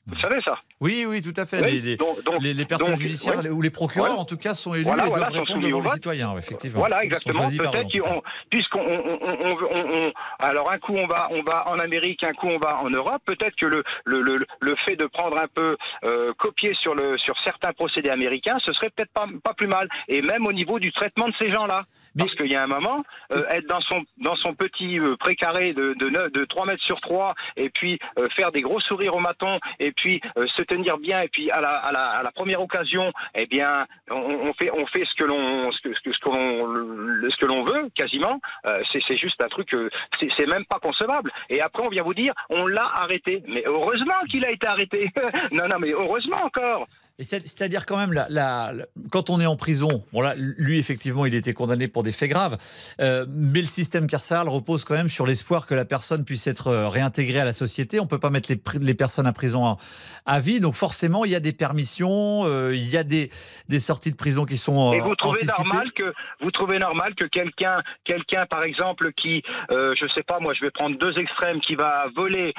Vous 0.07 0.19
savez 0.19 0.41
ça 0.43 0.57
Oui, 0.79 1.05
oui, 1.07 1.21
tout 1.21 1.33
à 1.39 1.45
fait. 1.45 1.63
Oui, 1.63 1.73
les, 1.73 1.79
les- 1.81 1.95
donc- 1.97 2.23
donc- 2.23 2.41
les- 2.41 2.55
les 2.55 2.65
personnes 2.65 2.87
donc, 2.93 2.97
judiciaires 2.97 3.37
ouais. 3.43 3.49
ou 3.49 3.61
les 3.61 3.69
procureurs, 3.69 4.19
en 4.19 4.25
tout 4.25 4.35
cas, 4.35 4.55
sont 4.55 4.73
élus 4.73 4.83
Voilà, 4.83 5.05
et 5.05 5.09
voilà, 5.09 5.29
doivent 5.29 5.43
répondre 5.45 5.67
devant 5.67 5.81
les 5.81 5.89
citoyens, 5.89 6.37
effectivement. 6.37 6.79
Voilà, 6.79 7.03
exactement. 7.03 7.47
Peut-être 7.47 8.23
puisqu'on, 8.49 8.79
on, 8.79 9.19
on, 9.21 9.37
on, 9.45 9.57
on- 9.71 10.07
on- 10.07 10.13
alors 10.39 10.71
un 10.73 10.77
coup 10.79 10.95
on 10.97 11.05
va, 11.05 11.27
on 11.31 11.43
va 11.43 11.69
en 11.69 11.77
Amérique, 11.77 12.23
un 12.23 12.33
coup 12.33 12.47
on 12.47 12.57
va 12.57 12.81
en 12.81 12.89
Europe. 12.89 13.21
Peut-être 13.25 13.55
que 13.55 13.67
le, 13.67 13.83
le, 14.05 14.21
le, 14.21 14.45
le 14.59 14.75
fait 14.87 14.95
de 14.95 15.05
prendre 15.05 15.37
un 15.39 15.47
peu 15.53 15.77
euh, 16.03 16.31
copier 16.37 16.73
sur 16.81 16.95
le, 16.95 17.17
sur 17.19 17.35
certains 17.45 17.71
procédés 17.73 18.09
américains, 18.09 18.57
ce 18.65 18.73
serait 18.73 18.89
peut-être 18.89 19.11
pas, 19.13 19.27
pas 19.43 19.53
plus 19.53 19.67
mal. 19.67 19.87
Et 20.07 20.21
même 20.23 20.47
au 20.47 20.51
niveau 20.53 20.79
du 20.79 20.91
traitement 20.91 21.27
de 21.27 21.33
ces 21.39 21.51
gens-là, 21.53 21.83
parce 22.17 22.33
qu'il 22.35 22.51
y 22.51 22.55
a 22.55 22.63
un 22.63 22.67
moment, 22.67 23.03
euh, 23.31 23.41
être 23.51 23.67
dans 23.67 23.79
son, 23.81 24.03
dans 24.17 24.35
son 24.35 24.53
petit 24.53 24.99
euh, 24.99 25.15
précaré 25.17 25.73
de, 25.73 25.93
de, 25.93 26.09
neuf- 26.09 26.31
de 26.31 26.45
3 26.45 26.65
mètres 26.65 26.83
sur 26.83 26.99
3 27.01 27.33
et 27.57 27.69
puis 27.69 27.99
euh, 28.19 28.27
faire 28.35 28.51
des 28.51 28.61
gros 28.61 28.79
sourires 28.81 29.15
au 29.15 29.19
maton, 29.19 29.59
et 29.79 29.91
puis 29.91 30.21
euh, 30.37 30.45
se 30.57 30.61
tenir 30.63 30.97
bien, 30.97 31.21
et 31.21 31.27
puis 31.29 31.49
à 31.51 31.61
la, 31.61 31.69
à 31.69 31.91
la, 31.91 32.05
à 32.09 32.23
la 32.23 32.31
première 32.31 32.61
occasion, 32.61 33.11
eh 33.35 33.45
bien, 33.45 33.85
on, 34.09 34.15
on 34.15 34.53
fait, 34.53 34.71
on 34.73 34.85
fait 34.87 35.05
ce 35.05 35.15
que 35.15 35.25
l'on, 35.25 35.71
ce 35.71 35.81
que, 35.81 35.93
ce 35.93 36.01
que, 36.01 36.11
ce 36.13 36.19
que 36.19 36.29
l'on, 36.29 37.29
ce 37.29 37.37
que 37.37 37.45
l'on 37.45 37.63
veut, 37.63 37.89
quasiment. 37.95 38.39
Euh, 38.67 38.77
c'est, 38.91 39.01
c'est 39.07 39.17
juste 39.17 39.41
un 39.41 39.47
truc, 39.47 39.73
euh, 39.73 39.89
c'est, 40.19 40.29
c'est 40.37 40.47
même 40.47 40.65
pas 40.65 40.79
concevable. 40.79 41.31
Et 41.49 41.61
après, 41.61 41.83
on 41.85 41.89
vient 41.89 42.03
vous 42.03 42.13
dire, 42.13 42.33
on 42.49 42.65
l'a 42.67 42.91
arrêté. 42.95 43.43
Mais 43.47 43.63
heureusement 43.65 44.19
qu'il 44.29 44.45
a 44.45 44.51
été 44.51 44.67
arrêté. 44.67 45.09
non, 45.51 45.67
non, 45.67 45.77
mais 45.79 45.91
heureusement 45.91 46.43
encore. 46.43 46.87
C'est-à-dire 47.21 47.85
quand 47.85 47.97
même, 47.97 48.13
la, 48.13 48.27
la- 48.29 48.71
la- 48.73 48.85
quand 49.11 49.29
on 49.29 49.39
est 49.39 49.45
en 49.45 49.55
prison, 49.55 50.03
bon 50.13 50.21
là, 50.21 50.33
lui 50.37 50.79
effectivement, 50.79 51.25
il 51.25 51.35
était 51.35 51.53
condamné 51.53 51.87
pour 51.87 52.03
des 52.03 52.11
faits 52.11 52.29
graves, 52.29 52.57
euh, 52.99 53.25
mais 53.29 53.61
le 53.61 53.67
système 53.67 54.07
carcéral 54.07 54.49
repose 54.49 54.83
quand 54.85 54.95
même 54.95 55.09
sur 55.09 55.25
l'espoir 55.27 55.67
que 55.67 55.75
la 55.75 55.85
personne 55.85 56.25
puisse 56.25 56.47
être 56.47 56.67
euh, 56.67 56.87
réintégrée 56.89 57.39
à 57.39 57.45
la 57.45 57.53
société. 57.53 57.99
On 57.99 58.07
peut 58.07 58.19
pas 58.19 58.29
mettre 58.31 58.51
les, 58.79 58.93
personnes 58.93 59.27
à 59.27 59.33
prison 59.33 59.65
à, 59.65 59.77
à 60.25 60.39
vie, 60.39 60.59
donc 60.59 60.73
forcément, 60.73 61.23
il 61.25 61.31
y 61.31 61.35
a 61.35 61.39
des 61.39 61.53
permissions, 61.53 62.45
euh, 62.45 62.75
il 62.75 62.89
y 62.89 62.97
a 62.97 63.03
des, 63.03 63.29
des 63.69 63.79
sorties 63.79 64.11
de 64.11 64.17
prison 64.17 64.45
qui 64.45 64.57
sont 64.57 64.89
euh, 64.91 64.93
Et 64.93 64.99
vous 64.99 65.15
trouvez 65.15 65.41
anticipées. 65.43 65.63
normal 65.63 65.91
que 65.95 66.13
vous 66.41 66.51
trouvez 66.51 66.79
normal 66.79 67.13
que 67.15 67.25
quelqu'un, 67.25 67.81
quelqu'un 68.03 68.45
par 68.47 68.63
exemple 68.63 69.11
qui, 69.13 69.43
je 69.69 70.05
sais 70.15 70.23
pas, 70.23 70.39
moi 70.39 70.53
je 70.53 70.61
vais 70.65 70.71
prendre 70.71 70.97
deux 70.97 71.13
extrêmes, 71.19 71.59
qui 71.61 71.75
va 71.75 72.05
voler 72.15 72.53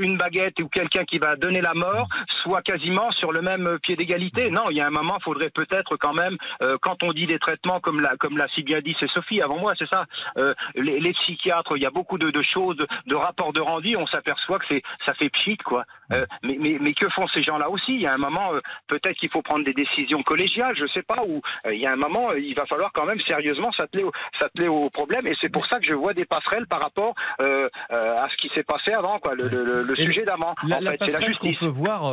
une 0.00 0.16
baguette 0.18 0.60
ou 0.60 0.68
quelqu'un 0.68 1.04
qui 1.04 1.18
va 1.18 1.36
donner 1.36 1.60
la 1.60 1.74
mort, 1.74 2.08
soit 2.42 2.62
quasiment 2.62 3.10
sur 3.12 3.32
le 3.32 3.42
même 3.42 3.78
pied 3.82 3.94
d'égalité? 3.94 4.07
Non, 4.50 4.70
il 4.70 4.76
y 4.76 4.80
a 4.80 4.86
un 4.86 4.90
moment, 4.90 5.16
il 5.20 5.22
faudrait 5.24 5.50
peut-être 5.50 5.96
quand 5.96 6.14
même, 6.14 6.36
euh, 6.62 6.76
quand 6.80 7.02
on 7.02 7.12
dit 7.12 7.26
des 7.26 7.38
traitements 7.38 7.80
comme 7.80 8.00
l'a 8.00 8.16
comme 8.18 8.36
l'a 8.38 8.46
si 8.54 8.62
bien 8.62 8.80
dit, 8.80 8.94
c'est 9.00 9.10
Sophie 9.10 9.42
avant 9.42 9.58
moi, 9.58 9.72
c'est 9.78 9.88
ça. 9.88 10.02
euh, 10.38 10.54
les, 10.74 11.00
les 11.00 11.12
psychiatres, 11.12 11.76
il 11.76 11.82
y 11.82 11.86
a 11.86 11.90
beaucoup 11.90 12.18
de, 12.18 12.30
de 12.30 12.42
choses, 12.42 12.76
de, 12.76 12.86
de 13.06 13.14
rapports 13.16 13.52
de 13.52 13.60
rendu, 13.60 13.96
on 13.96 14.06
s'aperçoit 14.06 14.58
que 14.58 14.64
c'est 14.70 14.82
ça 15.06 15.14
fait 15.14 15.28
pchit 15.30 15.56
quoi. 15.58 15.84
Euh, 16.12 16.24
mais, 16.42 16.56
mais 16.58 16.78
mais 16.80 16.94
que 16.94 17.08
font 17.10 17.26
ces 17.34 17.42
gens-là 17.42 17.68
aussi? 17.68 17.92
Il 17.94 18.00
y 18.00 18.06
a 18.06 18.14
un 18.14 18.18
moment, 18.18 18.52
peut-être 18.86 19.16
qu'il 19.18 19.30
faut 19.30 19.42
prendre 19.42 19.64
des 19.64 19.74
décisions 19.74 20.22
collégiales, 20.22 20.74
je 20.76 20.86
sais 20.94 21.02
pas, 21.02 21.22
ou 21.26 21.42
il 21.70 21.78
y 21.80 21.86
a 21.86 21.92
un 21.92 21.96
moment, 21.96 22.32
il 22.32 22.54
va 22.54 22.64
falloir 22.66 22.90
quand 22.92 23.04
même 23.04 23.20
sérieusement 23.26 23.70
s'atteler 23.72 24.04
au, 24.04 24.12
s'atteler 24.40 24.68
au 24.68 24.88
problème. 24.90 25.26
Et 25.26 25.34
c'est 25.40 25.50
pour 25.52 25.66
ça 25.66 25.78
que 25.78 25.86
je 25.86 25.92
vois 25.92 26.14
des 26.14 26.24
passerelles 26.24 26.66
par 26.66 26.80
rapport 26.80 27.14
à 27.40 28.26
ce 28.30 28.36
qui 28.40 28.50
s'est 28.54 28.62
passé 28.62 28.92
avant, 28.92 29.18
quoi, 29.18 29.34
le, 29.34 29.48
le- 29.48 29.64
le- 29.64 29.82
le 29.82 30.00
Et 30.00 30.04
sujet 30.04 30.24
d'avant. 30.24 30.50
La, 30.66 30.78
en 30.78 30.80
la 30.80 30.90
fait, 30.92 30.96
c'est 31.00 31.06
la 31.06 31.12
passerelle 31.18 31.38
qu'on 31.38 31.54
peut 31.54 31.66
voir, 31.66 32.04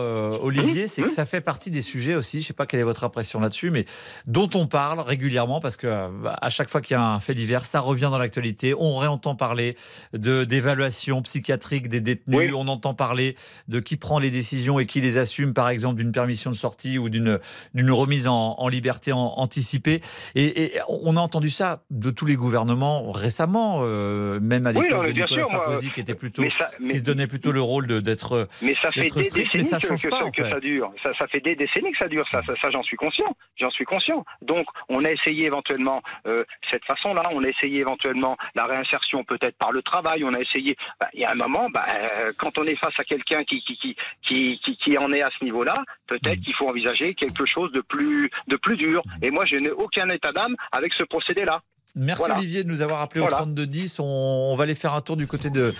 Olivier, 0.43 0.87
c'est 0.87 1.03
que 1.03 1.09
ça 1.09 1.25
fait 1.25 1.41
partie 1.41 1.71
des 1.75 1.81
sujets 1.81 2.15
aussi, 2.15 2.41
je 2.41 2.47
sais 2.47 2.53
pas 2.53 2.65
quelle 2.65 2.79
est 2.79 2.83
votre 2.83 3.03
impression 3.03 3.39
là-dessus, 3.39 3.69
mais 3.69 3.85
dont 4.27 4.49
on 4.55 4.65
parle 4.67 4.99
régulièrement 5.01 5.59
parce 5.59 5.77
que 5.77 5.87
euh, 5.87 6.07
à 6.41 6.49
chaque 6.49 6.69
fois 6.69 6.81
qu'il 6.81 6.95
y 6.95 6.97
a 6.97 7.03
un 7.03 7.19
fait 7.19 7.33
divers, 7.35 7.65
ça 7.65 7.79
revient 7.79 8.09
dans 8.11 8.17
l'actualité. 8.17 8.73
On 8.77 8.97
réentend 8.97 9.35
parler 9.35 9.75
de 10.13 10.43
d'évaluation 10.45 11.21
psychiatrique 11.21 11.89
des 11.89 12.01
détenus, 12.01 12.53
on 12.55 12.67
entend 12.67 12.93
parler 12.93 13.35
de 13.67 13.79
qui 13.79 13.97
prend 13.97 14.19
les 14.19 14.31
décisions 14.31 14.79
et 14.79 14.85
qui 14.85 15.01
les 15.01 15.17
assume, 15.17 15.53
par 15.53 15.69
exemple 15.69 15.97
d'une 15.97 16.11
permission 16.11 16.49
de 16.49 16.55
sortie 16.55 16.97
ou 16.97 17.09
d'une 17.09 17.39
d'une 17.73 17.91
remise 17.91 18.27
en, 18.27 18.55
en 18.57 18.67
liberté 18.67 19.11
en- 19.11 19.19
anticipée. 19.37 20.01
Et, 20.35 20.63
et 20.63 20.71
on 20.89 21.17
a 21.17 21.19
entendu 21.19 21.49
ça 21.49 21.83
de 21.91 22.09
tous 22.09 22.25
les 22.25 22.35
gouvernements 22.35 23.11
récemment, 23.11 23.79
euh, 23.81 24.39
même 24.39 24.65
à 24.67 24.71
Oui, 24.71 24.83
l'époque 24.83 25.03
mais 25.07 25.13
de 25.13 25.19
Nicolas 25.21 25.43
sûr, 25.43 25.53
moi, 25.53 25.65
Sarkozy, 25.67 25.91
qui 25.91 25.99
était 25.99 26.15
plutôt, 26.15 26.41
mais 26.41 26.51
ça- 26.57 26.71
mais- 26.79 26.93
qui 26.93 26.99
se 26.99 27.03
donnait 27.03 27.27
plutôt 27.27 27.51
le 27.51 27.61
rôle 27.61 28.01
d'être 28.01 28.47
Mais 28.61 28.73
ça 28.75 28.91
fait 28.91 29.09
des 29.09 29.23
strict, 29.23 29.53
mais 29.55 29.63
ça 29.63 29.77
que, 29.79 29.87
change 29.87 30.03
que 30.03 30.07
pas 30.09 30.23
en 30.23 30.31
que 30.31 30.43
ça 30.49 30.59
dure. 30.59 30.91
Ça, 31.03 31.11
ça 31.19 31.27
fait 31.27 31.41
des 31.41 31.55
décennies 31.65 31.91
que 31.91 31.97
ça 31.97 32.07
dure, 32.07 32.25
ça, 32.31 32.41
ça, 32.45 32.53
ça, 32.61 32.69
j'en 32.71 32.83
suis 32.83 32.97
conscient, 32.97 33.35
j'en 33.59 33.69
suis 33.71 33.85
conscient. 33.85 34.23
Donc, 34.41 34.65
on 34.89 35.03
a 35.03 35.11
essayé 35.11 35.45
éventuellement 35.47 36.01
euh, 36.27 36.43
cette 36.71 36.85
façon-là, 36.85 37.23
on 37.31 37.43
a 37.43 37.49
essayé 37.49 37.79
éventuellement 37.79 38.37
la 38.55 38.65
réinsertion 38.65 39.23
peut-être 39.23 39.57
par 39.57 39.71
le 39.71 39.81
travail, 39.81 40.23
on 40.23 40.33
a 40.33 40.39
essayé. 40.39 40.75
bah, 40.99 41.09
Il 41.13 41.21
y 41.21 41.25
a 41.25 41.31
un 41.31 41.35
moment, 41.35 41.69
bah, 41.69 41.85
euh, 41.93 42.31
quand 42.37 42.57
on 42.57 42.65
est 42.65 42.75
face 42.75 42.93
à 42.97 43.03
quelqu'un 43.03 43.43
qui 43.43 43.61
qui, 43.61 43.77
qui 43.77 43.95
qui 44.27 44.59
qui 44.63 44.77
qui 44.77 44.97
en 44.97 45.11
est 45.11 45.21
à 45.21 45.29
ce 45.37 45.43
niveau-là, 45.43 45.83
peut-être 46.07 46.41
qu'il 46.41 46.55
faut 46.55 46.69
envisager 46.69 47.13
quelque 47.15 47.45
chose 47.45 47.71
de 47.71 47.81
plus 47.81 48.29
de 48.47 48.57
plus 48.57 48.77
dur. 48.77 49.01
Et 49.21 49.31
moi, 49.31 49.45
je 49.45 49.55
n'ai 49.55 49.71
aucun 49.71 50.07
état 50.09 50.31
d'âme 50.31 50.55
avec 50.71 50.93
ce 50.93 51.03
procédé-là. 51.03 51.61
Merci 51.95 52.19
Voilà. 52.25 52.37
Olivier 52.39 52.63
de 52.63 52.69
nous 52.69 52.81
avoir 52.81 53.01
appelé 53.01 53.21
Voilà. 53.21 53.37
au 53.37 53.39
3210. 53.39 53.99
On, 53.99 54.03
on 54.03 54.55
va 54.55 54.63
aller 54.63 54.75
faire 54.75 54.93
un 54.93 55.01
tour 55.01 55.15
du 55.15 55.27
côté 55.27 55.49
de 55.49 55.73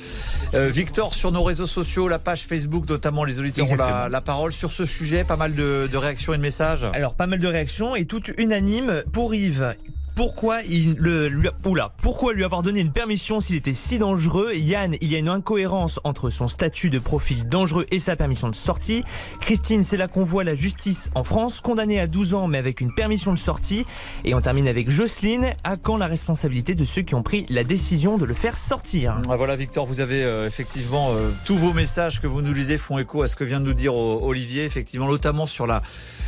euh, 0.53 0.69
Victor 0.69 1.13
sur 1.13 1.31
nos 1.31 1.43
réseaux 1.43 1.67
sociaux, 1.67 2.07
la 2.07 2.19
page 2.19 2.43
Facebook, 2.45 2.87
notamment 2.87 3.23
les 3.25 3.39
auditeurs 3.39 3.69
ont 3.71 3.75
la 3.75 4.21
parole 4.21 4.53
sur 4.53 4.71
ce 4.71 4.85
sujet. 4.85 5.23
Pas 5.25 5.35
mal 5.37 5.55
de, 5.55 5.89
de 5.91 5.97
réactions 5.97 6.33
et 6.33 6.37
de 6.37 6.41
messages. 6.41 6.87
Alors 6.93 7.15
pas 7.15 7.27
mal 7.27 7.39
de 7.39 7.47
réactions 7.47 7.95
et 7.95 8.05
toutes 8.05 8.31
unanimes 8.37 9.03
pour 9.11 9.35
Yves. 9.35 9.75
Pourquoi 10.15 10.61
il 10.61 10.95
le 10.97 11.27
lui, 11.27 11.49
oula, 11.65 11.91
pourquoi 12.01 12.31
lui 12.31 12.45
avoir 12.45 12.61
donné 12.61 12.79
une 12.79 12.93
permission 12.93 13.41
s'il 13.41 13.57
était 13.57 13.73
si 13.73 13.99
dangereux? 13.99 14.53
Yann, 14.53 14.95
il 15.01 15.11
y 15.11 15.15
a 15.15 15.19
une 15.19 15.27
incohérence 15.27 15.99
entre 16.05 16.29
son 16.29 16.47
statut 16.47 16.89
de 16.89 16.99
profil 16.99 17.49
dangereux 17.49 17.85
et 17.91 17.99
sa 17.99 18.15
permission 18.15 18.47
de 18.47 18.55
sortie. 18.55 19.03
Christine, 19.41 19.83
c'est 19.83 19.97
là 19.97 20.07
qu'on 20.07 20.23
voit 20.23 20.45
la 20.45 20.55
justice 20.55 21.09
en 21.15 21.25
France, 21.25 21.59
condamnée 21.59 21.99
à 21.99 22.07
12 22.07 22.33
ans 22.33 22.47
mais 22.47 22.57
avec 22.57 22.79
une 22.79 22.93
permission 22.93 23.33
de 23.33 23.37
sortie. 23.37 23.85
Et 24.23 24.33
on 24.33 24.39
termine 24.39 24.69
avec 24.69 24.89
Jocelyne, 24.89 25.49
à 25.65 25.75
quand 25.75 25.97
la 25.97 26.07
responsabilité 26.07 26.75
de 26.75 26.85
ceux 26.85 27.01
qui 27.01 27.13
ont 27.13 27.23
pris 27.23 27.45
la 27.49 27.65
décision 27.65 28.17
de 28.17 28.23
le 28.23 28.33
faire 28.33 28.55
sortir? 28.55 29.19
Ah, 29.29 29.35
Voilà 29.35 29.57
Victor, 29.57 29.85
vous 29.85 29.99
avez 29.99 30.23
euh, 30.23 30.47
effectivement 30.47 31.09
euh, 31.11 31.31
tous 31.43 31.57
vos 31.57 31.73
messages 31.73 32.21
que 32.21 32.27
vous 32.27 32.41
nous 32.41 32.53
lisez 32.53 32.77
font 32.77 32.99
écho 32.99 33.21
à 33.21 33.27
ce 33.27 33.35
que 33.35 33.43
vient 33.43 33.59
de 33.59 33.65
nous 33.65 33.73
dire 33.73 33.91
euh, 33.91 34.19
Olivier, 34.21 34.63
effectivement 34.63 35.09
notamment 35.09 35.45
sur 35.45 35.67
la, 35.67 35.81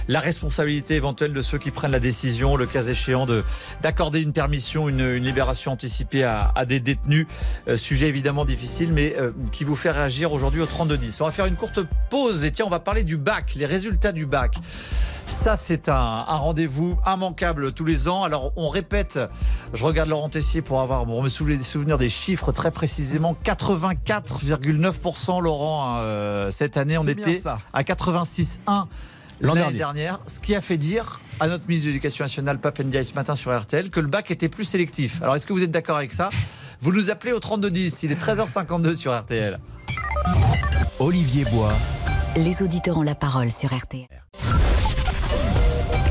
la 0.09 0.19
responsabilité 0.19 0.95
éventuelle 0.95 1.31
de 1.31 1.41
ceux 1.41 1.57
qui 1.57 1.71
prennent 1.71 1.91
la 1.91 2.01
décision, 2.01 2.57
le 2.57 2.65
cas 2.65 2.83
échéant, 2.83 3.25
de 3.25 3.45
d'accorder 3.81 4.19
une 4.21 4.33
permission, 4.33 4.89
une, 4.89 5.01
une 5.01 5.23
libération 5.23 5.71
anticipée 5.71 6.23
à, 6.23 6.51
à 6.55 6.65
des 6.65 6.79
détenus. 6.79 7.27
Euh, 7.67 7.77
sujet 7.77 8.07
évidemment 8.07 8.45
difficile, 8.45 8.91
mais 8.93 9.15
euh, 9.17 9.31
qui 9.51 9.63
vous 9.63 9.75
fait 9.75 9.91
réagir 9.91 10.31
aujourd'hui 10.33 10.61
au 10.61 10.65
3210. 10.65 11.21
On 11.21 11.25
va 11.25 11.31
faire 11.31 11.45
une 11.45 11.55
courte 11.55 11.79
pause 12.09 12.43
et 12.43 12.51
tiens, 12.51 12.65
on 12.65 12.69
va 12.69 12.79
parler 12.79 13.03
du 13.03 13.17
bac, 13.17 13.53
les 13.55 13.65
résultats 13.65 14.11
du 14.11 14.25
bac. 14.25 14.55
Ça, 15.27 15.57
c'est 15.57 15.89
un, 15.89 15.93
un 15.93 16.37
rendez-vous 16.37 16.97
immanquable 17.05 17.73
tous 17.73 17.83
les 17.83 18.07
ans. 18.07 18.23
Alors, 18.23 18.53
on 18.55 18.69
répète, 18.69 19.19
je 19.73 19.83
regarde 19.83 20.09
Laurent 20.09 20.29
Tessier 20.29 20.61
pour 20.61 20.79
avoir, 20.79 21.05
pour 21.05 21.21
me 21.21 21.27
souvenir, 21.27 21.65
souvenir 21.65 21.97
des 21.97 22.07
chiffres 22.07 22.53
très 22.53 22.71
précisément. 22.71 23.35
84,9% 23.43 25.41
Laurent, 25.41 25.97
euh, 25.99 26.49
cette 26.49 26.77
année, 26.77 26.97
on 26.97 27.03
était 27.05 27.39
ça. 27.39 27.59
à 27.73 27.83
86,1 27.83 28.85
L'an 29.39 29.53
l'année 29.53 29.77
dernier. 29.77 30.03
dernière. 30.03 30.19
Ce 30.27 30.39
qui 30.39 30.55
a 30.55 30.61
fait 30.61 30.77
dire 30.77 31.21
à 31.39 31.47
notre 31.47 31.67
ministre 31.67 31.87
de 31.87 31.91
l'Éducation 31.91 32.25
nationale, 32.25 32.59
Papendia, 32.59 33.03
ce 33.03 33.13
matin 33.13 33.35
sur 33.35 33.57
RTL, 33.57 33.89
que 33.89 33.99
le 33.99 34.07
bac 34.07 34.31
était 34.31 34.49
plus 34.49 34.63
sélectif. 34.63 35.21
Alors, 35.21 35.35
est-ce 35.35 35.45
que 35.45 35.53
vous 35.53 35.63
êtes 35.63 35.71
d'accord 35.71 35.97
avec 35.97 36.11
ça? 36.11 36.29
Vous 36.81 36.91
nous 36.91 37.09
appelez 37.11 37.33
au 37.33 37.39
3210. 37.39 38.03
Il 38.03 38.11
est 38.11 38.21
13h52 38.21 38.95
sur 38.95 39.17
RTL. 39.17 39.59
Olivier 40.99 41.45
Bois, 41.45 41.73
Les 42.35 42.63
auditeurs 42.63 42.97
ont 42.97 43.03
la 43.03 43.15
parole 43.15 43.51
sur 43.51 43.75
RTL. 43.75 44.07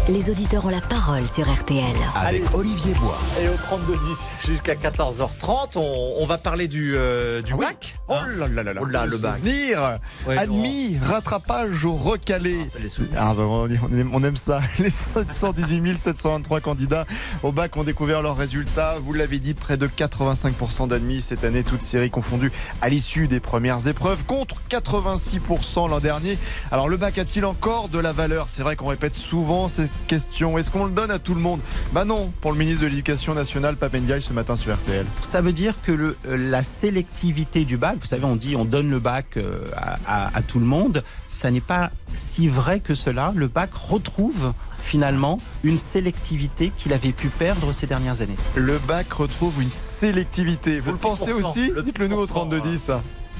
Les 0.08 0.30
auditeurs 0.30 0.64
ont 0.64 0.68
la 0.68 0.80
parole 0.80 1.26
sur 1.26 1.52
RTL. 1.52 1.82
avec 2.14 2.44
Olivier 2.54 2.94
Bois. 2.94 3.18
Et 3.42 3.48
au 3.48 3.54
3210 3.56 4.36
jusqu'à 4.46 4.74
14h30, 4.74 5.72
on, 5.76 6.14
on 6.20 6.26
va 6.26 6.38
parler 6.38 6.68
du, 6.68 6.94
euh, 6.94 7.42
du 7.42 7.54
bac. 7.56 7.96
Oh 8.06 8.14
là 8.36 8.46
là 8.46 8.62
là 8.62 8.72
là. 8.72 8.80
Oh 8.84 8.86
là, 8.86 9.04
le 9.04 9.18
bac. 9.18 9.38
Souvenir. 9.38 9.98
Ouais, 10.28 10.38
Admis, 10.38 10.96
rattrapage 11.02 11.84
au 11.84 11.94
recalé. 11.94 12.58
Les 12.80 12.88
souvenirs. 12.88 13.18
Ah 13.20 13.34
bah, 13.34 13.42
on 13.48 13.66
aime- 13.68 14.10
on 14.12 14.22
aime 14.22 14.36
ça. 14.36 14.60
Les 14.78 14.90
718 14.90 15.98
723 15.98 16.60
candidats 16.60 17.04
au 17.42 17.50
bac 17.50 17.76
ont 17.76 17.82
découvert 17.82 18.22
leurs 18.22 18.36
résultats. 18.36 18.94
Vous 19.02 19.12
l'avez 19.12 19.40
dit, 19.40 19.54
près 19.54 19.76
de 19.76 19.88
85% 19.88 20.86
d'admis 20.86 21.20
cette 21.20 21.42
année, 21.42 21.64
toutes 21.64 21.82
séries 21.82 22.10
confondues 22.12 22.52
à 22.80 22.88
l'issue 22.88 23.26
des 23.26 23.40
premières 23.40 23.88
épreuves, 23.88 24.22
contre 24.24 24.54
86% 24.70 25.90
l'an 25.90 25.98
dernier. 25.98 26.38
Alors 26.70 26.88
le 26.88 26.96
bac 26.96 27.18
a-t-il 27.18 27.44
encore 27.44 27.88
de 27.88 27.98
la 27.98 28.12
valeur? 28.12 28.46
C'est 28.48 28.62
vrai 28.62 28.76
qu'on 28.76 28.86
répète 28.86 29.14
souvent 29.14 29.68
cette 29.68 29.90
question. 30.06 30.58
Est-ce 30.58 30.70
qu'on 30.70 30.84
le 30.84 30.90
donne 30.92 31.10
à 31.10 31.18
tout 31.18 31.34
le 31.34 31.40
monde? 31.40 31.60
Bah 31.92 32.04
non, 32.04 32.32
pour 32.40 32.52
le 32.52 32.58
ministre 32.58 32.82
de 32.82 32.88
l'Éducation 32.88 33.34
nationale, 33.34 33.76
Papendiaï, 33.76 34.20
ce 34.22 34.32
matin 34.32 34.56
sur 34.56 34.74
RTL. 34.74 35.06
Ça 35.22 35.40
veut 35.40 35.52
dire 35.52 35.74
que 35.82 35.92
le- 35.92 36.16
euh, 36.26 36.36
la 36.36 36.62
sélectivité 36.62 37.64
du 37.64 37.76
bac, 37.76 37.96
vous 38.00 38.06
savez, 38.06 38.24
on 38.24 38.36
dit 38.36 38.56
on 38.56 38.64
donne 38.64 38.90
le 38.90 38.98
bac 38.98 39.36
euh, 39.36 39.64
à, 39.76 39.96
à- 40.06 40.36
à 40.36 40.42
tout 40.42 40.58
le 40.58 40.66
monde, 40.66 41.02
ça 41.28 41.50
n'est 41.50 41.60
pas 41.60 41.90
si 42.14 42.48
vrai 42.48 42.80
que 42.80 42.94
cela. 42.94 43.32
Le 43.34 43.48
bac 43.48 43.74
retrouve 43.74 44.52
finalement 44.78 45.38
une 45.64 45.78
sélectivité 45.78 46.72
qu'il 46.76 46.92
avait 46.92 47.12
pu 47.12 47.28
perdre 47.28 47.72
ces 47.72 47.86
dernières 47.86 48.20
années. 48.20 48.36
Le 48.54 48.78
bac 48.78 49.12
retrouve 49.12 49.60
une 49.62 49.70
sélectivité. 49.72 50.78
Vous 50.80 50.92
le, 50.92 50.98
pensez 50.98 51.32
aussi? 51.32 51.72
Dites-le 51.84 52.08
nous 52.08 52.16
au 52.16 52.26
pourcent, 52.26 52.46
3210. 52.46 52.90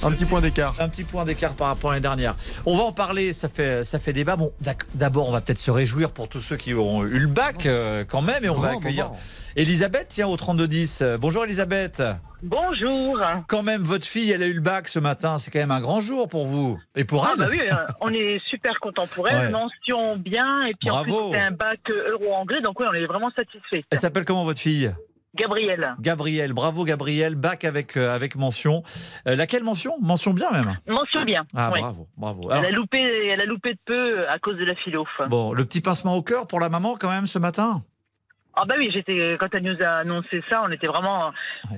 Un 0.03 0.11
petit 0.13 0.25
point 0.25 0.41
d'écart. 0.41 0.75
Un 0.79 0.89
petit 0.89 1.03
point 1.05 1.25
d'écart 1.25 1.55
par 1.55 1.69
rapport 1.69 1.91
à 1.91 1.95
l'année 1.95 2.03
dernière. 2.03 2.37
On 2.65 2.77
va 2.77 2.85
en 2.85 2.93
parler, 2.93 3.33
ça 3.33 3.49
fait, 3.49 3.83
ça 3.83 3.99
fait 3.99 4.13
débat. 4.13 4.37
Bon, 4.37 4.53
d'abord, 4.95 5.29
on 5.29 5.33
va 5.33 5.41
peut-être 5.41 5.59
se 5.59 5.71
réjouir 5.71 6.13
pour 6.13 6.29
tous 6.29 6.41
ceux 6.41 6.57
qui 6.57 6.75
ont 6.75 7.03
eu 7.05 7.19
le 7.19 7.27
bac 7.27 7.67
euh, 7.67 8.05
quand 8.07 8.23
même, 8.23 8.45
et 8.45 8.49
on 8.49 8.55
va 8.55 8.71
accueillir 8.71 9.07
moment. 9.07 9.19
Elisabeth, 9.57 10.07
tiens, 10.11 10.29
au 10.29 10.37
3210. 10.37 11.01
Euh, 11.03 11.19
Bonjour 11.19 11.45
Elisabeth. 11.45 12.03
Bonjour. 12.43 13.19
Quand 13.49 13.63
même, 13.63 13.83
votre 13.83 14.07
fille, 14.07 14.31
elle 14.31 14.43
a 14.43 14.47
eu 14.47 14.53
le 14.53 14.61
bac 14.61 14.87
ce 14.89 14.99
matin. 15.01 15.39
C'est 15.39 15.51
quand 15.51 15.59
même 15.59 15.71
un 15.73 15.81
grand 15.81 16.01
jour 16.01 16.29
pour 16.29 16.47
vous. 16.47 16.79
Et 16.95 17.05
pour 17.05 17.25
Ah 17.27 17.31
elle. 17.33 17.39
bah 17.41 17.47
oui, 17.51 17.61
euh, 17.63 17.75
on 18.01 18.11
est 18.13 18.41
super 18.51 18.79
content 18.81 19.07
pour 19.07 19.29
elle, 19.29 19.47
Ouais. 19.47 19.51
mention 19.51 20.17
bien, 20.19 20.67
et 20.67 20.75
puis 20.79 20.91
en 20.91 21.03
plus 21.03 21.11
Bravo. 21.11 21.33
c'est 21.33 21.41
un 21.41 21.51
bac 21.53 21.81
euh, 21.91 22.11
euro-anglais, 22.13 22.61
donc 22.61 22.79
oui, 22.79 22.87
on 22.89 22.95
est 22.95 23.07
vraiment 23.07 23.31
satisfait. 23.35 23.83
Elle 23.91 23.99
s'appelle 23.99 24.27
comment 24.27 24.45
votre 24.45 24.61
fille? 24.61 24.93
Gabriel, 25.37 25.95
Gabriel. 26.01 26.53
Bravo 26.53 26.85
Gabriel. 26.85 27.35
Bac 27.35 27.65
avec, 27.65 27.97
euh, 27.97 28.15
avec 28.15 28.37
mention. 28.37 28.83
Euh, 29.29 29.37
laquelle 29.37 29.63
mention? 29.65 29.95
Mention 30.01 30.33
bien 30.33 30.51
même. 30.51 30.77
mention 30.89 31.25
bien. 31.25 31.45
Ah, 31.55 31.71
bravo, 31.71 32.09
bravo. 32.17 32.51
Elle 32.53 32.65
a 32.67 32.71
loupé, 32.71 32.99
elle 33.01 33.41
a 33.41 33.45
loupé 33.47 33.75
de 33.75 33.79
peu 33.85 34.29
à 34.29 34.39
cause 34.39 34.57
de 34.57 34.65
la 34.65 34.75
philo. 34.77 35.07
bon, 35.29 35.53
le 35.53 35.65
petit 35.65 35.81
pincement 35.81 36.15
au 36.17 36.23
cœur 36.23 36.47
pour 36.47 36.61
la 36.61 36.69
maman 36.69 36.97
quand 36.99 37.11
même 37.11 37.27
ce 37.27 37.39
matin? 37.39 37.83
Ah 38.59 38.65
bah 38.67 38.77
oui, 38.79 38.89
j'étais 38.91 39.37
quand 39.39 39.49
elle 39.53 39.65
nous 39.65 39.77
a 39.85 39.99
annoncé 39.99 40.43
ça, 40.49 40.63
on 40.67 40.73
était 40.73 40.87
vraiment 40.87 41.31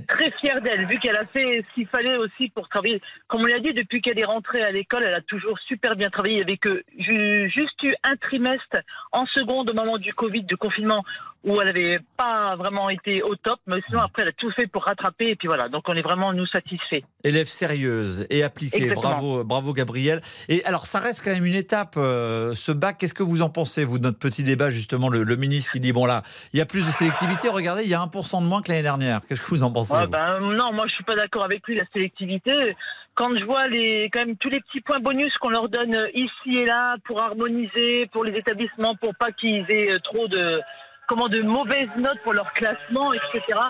très 0.07 0.31
fiers 0.41 0.61
d'elle, 0.63 0.87
vu 0.87 1.01
qu'elle 1.01 1.17
a 1.17 1.27
fait 1.27 1.65
ce 1.69 1.75
qu'il 1.75 1.89
fallait 1.89 2.17
aussi 2.17 2.51
pour 2.51 2.69
travailler. 2.69 3.03
Comme 3.27 3.41
on 3.41 3.47
l'a 3.47 3.59
dit, 3.59 3.73
depuis 3.75 4.01
qu'elle 4.01 4.17
est 4.17 4.25
rentrée 4.25 4.63
à 4.63 4.71
l'école, 4.71 5.03
elle 5.05 5.17
a 5.17 5.21
toujours 5.23 5.59
super 5.67 5.97
bien 5.97 6.09
travaillé. 6.09 6.41
Avait 6.41 6.57
que 6.57 6.85
ju- 6.97 7.51
juste 7.51 7.83
eu 7.83 7.93
un 8.05 8.15
trimestre 8.15 8.77
en 9.11 9.27
seconde 9.27 9.71
au 9.71 9.75
moment 9.75 9.99
du 9.99 10.15
Covid, 10.15 10.45
du 10.45 10.57
confinement, 10.57 11.03
où 11.45 11.61
elle 11.61 11.69
avait 11.69 11.99
pas 12.17 12.57
vraiment 12.57 12.91
été 12.91 13.23
au 13.23 13.37
top, 13.37 13.61
mais 13.67 13.77
sinon 13.89 14.01
après 14.01 14.23
elle 14.23 14.29
a 14.29 14.33
tout 14.33 14.51
fait 14.53 14.67
pour 14.67 14.85
rattraper 14.85 15.31
et 15.31 15.37
puis 15.37 15.47
voilà. 15.49 15.69
Donc 15.69 15.85
on 15.89 15.95
est 15.95 16.03
vraiment 16.03 16.33
nous 16.33 16.47
satisfaits. 16.47 17.03
Élève 17.25 17.47
sérieuse 17.47 18.27
et 18.29 18.43
appliquée. 18.43 18.83
Exactement. 18.83 19.11
Bravo, 19.11 19.45
bravo 19.45 19.73
Gabriel. 19.73 20.21
Et 20.49 20.65
alors, 20.65 20.87
ça 20.87 20.99
reste 20.99 21.25
quand 21.25 21.33
même 21.33 21.45
une 21.47 21.55
étape, 21.55 21.95
euh, 21.97 22.55
ce 22.55 22.73
bac. 22.73 22.99
Qu'est-ce 22.99 23.15
que 23.15 23.23
vous 23.23 23.43
en 23.43 23.51
pensez, 23.51 23.85
vous, 23.85 23.99
de 23.99 24.05
notre 24.05 24.19
petit 24.19 24.43
débat, 24.43 24.71
justement, 24.71 25.09
le, 25.09 25.23
le 25.23 25.37
ministre 25.37 25.73
qui 25.73 25.81
dit, 25.81 25.93
bon 25.93 26.07
là, 26.07 26.23
il 26.53 26.59
y 26.59 26.63
a 26.63 26.67
plus 26.67 26.85
de 26.87 26.91
sélectivité. 26.91 27.49
Regardez, 27.49 27.85
il 27.85 27.89
y 27.89 27.95
a 27.95 28.01
1% 28.01 28.43
de 28.43 28.47
moins 28.47 28.61
que 28.61 28.71
l'année 28.71 28.83
dernière. 28.83 29.21
Qu'est-ce 29.29 29.41
que 29.41 29.47
vous 29.47 29.63
en 29.63 29.73
pensez 29.73 29.95
Ouais, 29.95 30.05
vous? 30.05 30.11
ben, 30.11 30.41
non, 30.41 30.73
moi 30.73 30.87
je 30.89 30.93
suis 30.95 31.05
pas 31.05 31.15
d'accord 31.15 31.45
avec 31.45 31.67
lui 31.69 31.77
la 31.77 31.85
sélectivité. 31.93 32.75
Quand 33.15 33.37
je 33.37 33.45
vois 33.45 33.67
les 33.69 34.11
quand 34.13 34.25
même 34.27 34.37
tous 34.37 34.49
les 34.49 34.61
petits 34.61 34.81
points 34.81 35.01
bonus 35.01 35.33
qu'on 35.39 35.49
leur 35.51 35.69
donne 35.69 35.95
euh, 35.95 36.07
ici 36.15 36.57
et 36.57 36.67
là 36.67 36.97
pour 37.05 37.21
harmoniser 37.21 38.07
pour 38.13 38.25
les 38.25 38.37
établissements 38.39 38.95
pour 38.97 39.13
pas 39.17 39.33
qu'ils 39.33 39.65
aient 39.71 39.93
euh, 39.93 39.99
trop 40.05 40.29
de 40.29 40.61
comment 41.09 41.29
de 41.29 41.43
mauvaises 41.43 41.89
notes 41.97 42.21
pour 42.23 42.35
leur 42.35 42.53
classement 42.53 43.13
etc. 43.13 43.61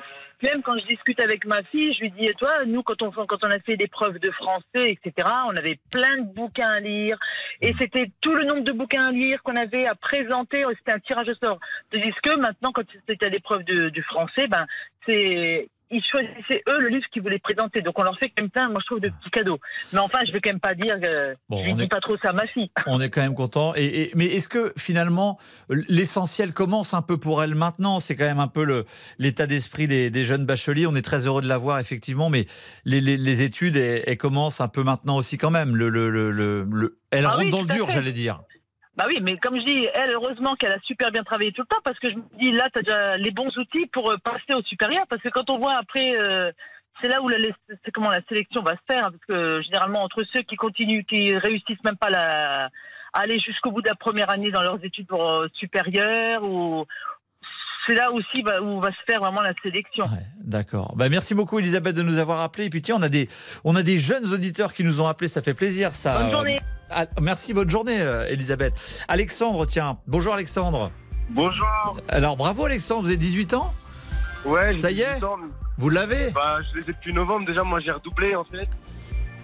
Même 0.42 0.62
quand 0.62 0.78
je 0.78 0.86
discute 0.86 1.20
avec 1.20 1.44
ma 1.46 1.62
fille, 1.64 1.92
je 1.94 2.00
lui 2.00 2.10
dis 2.10 2.26
et 2.26 2.34
toi 2.34 2.64
nous 2.66 2.82
quand 2.82 3.00
on 3.02 3.10
quand 3.10 3.44
on 3.44 3.50
a 3.50 3.58
fait 3.60 3.76
des 3.76 3.88
preuves 3.88 4.18
de 4.18 4.30
français 4.32 4.92
etc. 4.92 5.28
On 5.46 5.56
avait 5.56 5.78
plein 5.90 6.18
de 6.18 6.32
bouquins 6.34 6.68
à 6.68 6.80
lire 6.80 7.18
et 7.60 7.72
c'était 7.80 8.10
tout 8.20 8.34
le 8.34 8.44
nombre 8.44 8.64
de 8.64 8.72
bouquins 8.72 9.08
à 9.08 9.12
lire 9.12 9.42
qu'on 9.42 9.56
avait 9.56 9.86
à 9.86 9.94
présenter. 9.94 10.64
C'était 10.78 10.92
un 10.92 11.00
tirage 11.00 11.28
au 11.28 11.34
sort. 11.34 11.58
Tandis 11.90 12.12
que 12.22 12.36
maintenant 12.36 12.72
quand 12.72 12.84
c'était 13.08 13.26
à 13.26 13.30
l'épreuve 13.30 13.62
du 13.64 14.02
français, 14.02 14.46
ben 14.48 14.66
c'est 15.06 15.68
ils 15.90 16.02
choisissaient 16.04 16.62
eux 16.68 16.78
le 16.80 16.88
livre 16.88 17.06
qu'ils 17.12 17.22
voulaient 17.22 17.38
présenter. 17.38 17.80
Donc 17.82 17.98
on 17.98 18.02
leur 18.02 18.18
fait 18.18 18.28
quand 18.28 18.42
même 18.42 18.50
plein, 18.50 18.68
moi 18.68 18.78
je 18.80 18.86
trouve, 18.86 19.00
de 19.00 19.08
petits 19.08 19.30
cadeaux. 19.30 19.58
Mais 19.92 19.98
enfin, 20.00 20.18
je 20.26 20.32
vais 20.32 20.40
quand 20.40 20.50
même 20.50 20.60
pas 20.60 20.74
dire 20.74 21.00
que 21.00 21.34
Bon, 21.48 21.60
je 21.60 21.66
lui 21.66 21.74
dis 21.74 21.82
est- 21.84 21.88
pas 21.88 22.00
trop 22.00 22.16
ça 22.18 22.30
à 22.30 22.32
ma 22.32 22.46
fille. 22.46 22.70
On 22.86 23.00
est 23.00 23.10
quand 23.10 23.20
même 23.22 23.34
content. 23.34 23.72
Et, 23.76 23.84
et- 24.02 24.12
mais 24.14 24.26
est-ce 24.26 24.48
que 24.48 24.72
finalement 24.76 25.38
l'essentiel 25.70 26.52
commence 26.52 26.94
un 26.94 27.02
peu 27.02 27.18
pour 27.18 27.42
elle 27.42 27.54
maintenant? 27.54 28.00
C'est 28.00 28.16
quand 28.16 28.24
même 28.26 28.40
un 28.40 28.48
peu 28.48 28.84
l'état 29.18 29.46
d'esprit 29.46 29.86
des, 29.86 30.10
des 30.10 30.24
jeunes 30.24 30.44
bacheliers. 30.46 30.86
On 30.86 30.94
est 30.94 31.02
très 31.02 31.26
heureux 31.26 31.42
de 31.42 31.48
la 31.48 31.58
voir 31.58 31.78
effectivement, 31.78 32.28
mais 32.30 32.46
les, 32.84 33.00
les- 33.00 33.16
les 33.16 33.42
études 33.42 33.76
elles, 33.76 34.02
elles 34.06 34.18
commencent 34.18 34.60
un 34.60 34.68
peu 34.68 34.82
maintenant 34.82 35.16
aussi 35.16 35.38
quand 35.38 35.50
même. 35.50 35.76
Le, 35.76 35.88
le- 35.88 36.10
le- 36.10 36.30
le- 36.30 36.64
le- 36.70 36.98
elles 37.10 37.24
Ah 37.24 37.30
rentrent 37.30 37.44
oui, 37.44 37.50
dans 37.50 37.62
le 37.62 37.68
dur, 37.68 37.88
j'allais 37.88 38.12
dire. 38.12 38.40
Bah 38.98 39.04
oui, 39.06 39.20
mais 39.22 39.38
comme 39.38 39.54
je 39.54 39.64
dis, 39.64 39.88
elle, 39.94 40.10
heureusement 40.10 40.56
qu'elle 40.56 40.72
a 40.72 40.80
super 40.80 41.12
bien 41.12 41.22
travaillé 41.22 41.52
tout 41.52 41.62
le 41.62 41.68
temps, 41.68 41.80
parce 41.84 42.00
que 42.00 42.10
je 42.10 42.16
me 42.16 42.22
dis, 42.36 42.50
là, 42.50 42.66
tu 42.72 42.80
as 42.80 42.82
déjà 42.82 43.16
les 43.16 43.30
bons 43.30 43.56
outils 43.56 43.86
pour 43.92 44.10
euh, 44.10 44.16
passer 44.16 44.54
au 44.54 44.62
supérieur, 44.62 45.04
parce 45.08 45.22
que 45.22 45.28
quand 45.28 45.48
on 45.50 45.58
voit 45.58 45.74
après, 45.74 46.20
euh, 46.20 46.50
c'est 47.00 47.06
là 47.06 47.22
où 47.22 47.28
la, 47.28 47.38
comment 47.94 48.10
la 48.10 48.22
sélection 48.28 48.60
va 48.60 48.72
se 48.72 48.80
faire, 48.90 49.06
hein, 49.06 49.12
parce 49.12 49.24
que 49.28 49.62
généralement, 49.62 50.02
entre 50.02 50.24
ceux 50.34 50.42
qui 50.42 50.56
continuent, 50.56 51.04
qui 51.04 51.32
réussissent 51.38 51.84
même 51.84 51.96
pas 51.96 52.10
la, 52.10 52.70
aller 53.12 53.38
jusqu'au 53.38 53.70
bout 53.70 53.82
de 53.82 53.88
la 53.88 53.94
première 53.94 54.32
année 54.32 54.50
dans 54.50 54.64
leurs 54.64 54.84
études 54.84 55.06
euh, 55.12 55.48
supérieures 55.54 56.42
ou 56.42 56.84
c'est 57.88 57.94
là 57.94 58.12
aussi 58.12 58.42
bah, 58.42 58.60
où 58.60 58.80
va 58.80 58.90
se 58.90 58.96
faire 59.06 59.20
vraiment 59.20 59.40
la 59.40 59.54
sélection. 59.62 60.04
D'accord. 60.44 60.94
Bah, 60.96 61.08
merci 61.08 61.34
beaucoup 61.34 61.58
Elisabeth 61.58 61.96
de 61.96 62.02
nous 62.02 62.18
avoir 62.18 62.40
appelé. 62.40 62.66
Et 62.66 62.70
puis 62.70 62.82
tiens, 62.82 62.96
on 62.98 63.02
a 63.02 63.08
des, 63.08 63.28
on 63.64 63.74
a 63.76 63.82
des 63.82 63.98
jeunes 63.98 64.32
auditeurs 64.32 64.72
qui 64.72 64.84
nous 64.84 65.00
ont 65.00 65.06
appelés, 65.06 65.28
ça 65.28 65.42
fait 65.42 65.54
plaisir 65.54 65.94
ça. 65.94 66.18
Bonne 66.18 66.30
journée. 66.30 66.60
Ah, 66.90 67.06
merci, 67.20 67.54
bonne 67.54 67.70
journée 67.70 68.00
euh, 68.00 68.28
Elisabeth. 68.28 69.02
Alexandre, 69.08 69.66
tiens. 69.66 69.98
Bonjour 70.06 70.34
Alexandre. 70.34 70.90
Bonjour. 71.30 71.98
Alors 72.08 72.36
bravo 72.36 72.64
Alexandre, 72.64 73.02
vous 73.02 73.08
avez 73.08 73.16
18 73.16 73.54
ans 73.54 73.72
Ouais, 74.44 74.72
Ça 74.72 74.90
y 74.90 75.00
est 75.00 75.14
18 75.14 75.24
ans. 75.24 75.36
Vous 75.78 75.90
l'avez 75.90 76.30
Bah, 76.32 76.58
je 76.70 76.78
les 76.78 76.84
ai 76.84 76.92
depuis 76.92 77.12
novembre 77.12 77.46
déjà. 77.46 77.62
Moi, 77.62 77.80
j'ai 77.80 77.92
redoublé 77.92 78.34
en 78.34 78.44
fait. 78.44 78.68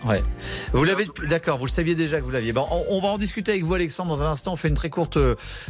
Ouais. 0.04 0.22
Vous 0.72 0.84
l'avez 0.84 1.06
depuis- 1.06 1.26
d'accord, 1.26 1.56
vous 1.58 1.64
le 1.66 1.70
saviez 1.70 1.94
déjà 1.94 2.18
que 2.18 2.24
vous 2.24 2.30
l'aviez. 2.30 2.52
Bon, 2.52 2.66
on, 2.70 2.84
on 2.90 3.00
va 3.00 3.08
en 3.08 3.18
discuter 3.18 3.52
avec 3.52 3.64
vous 3.64 3.74
Alexandre 3.74 4.14
dans 4.16 4.22
un 4.22 4.30
instant. 4.30 4.52
On 4.52 4.56
fait 4.56 4.68
une 4.68 4.74
très 4.74 4.90
courte 4.90 5.18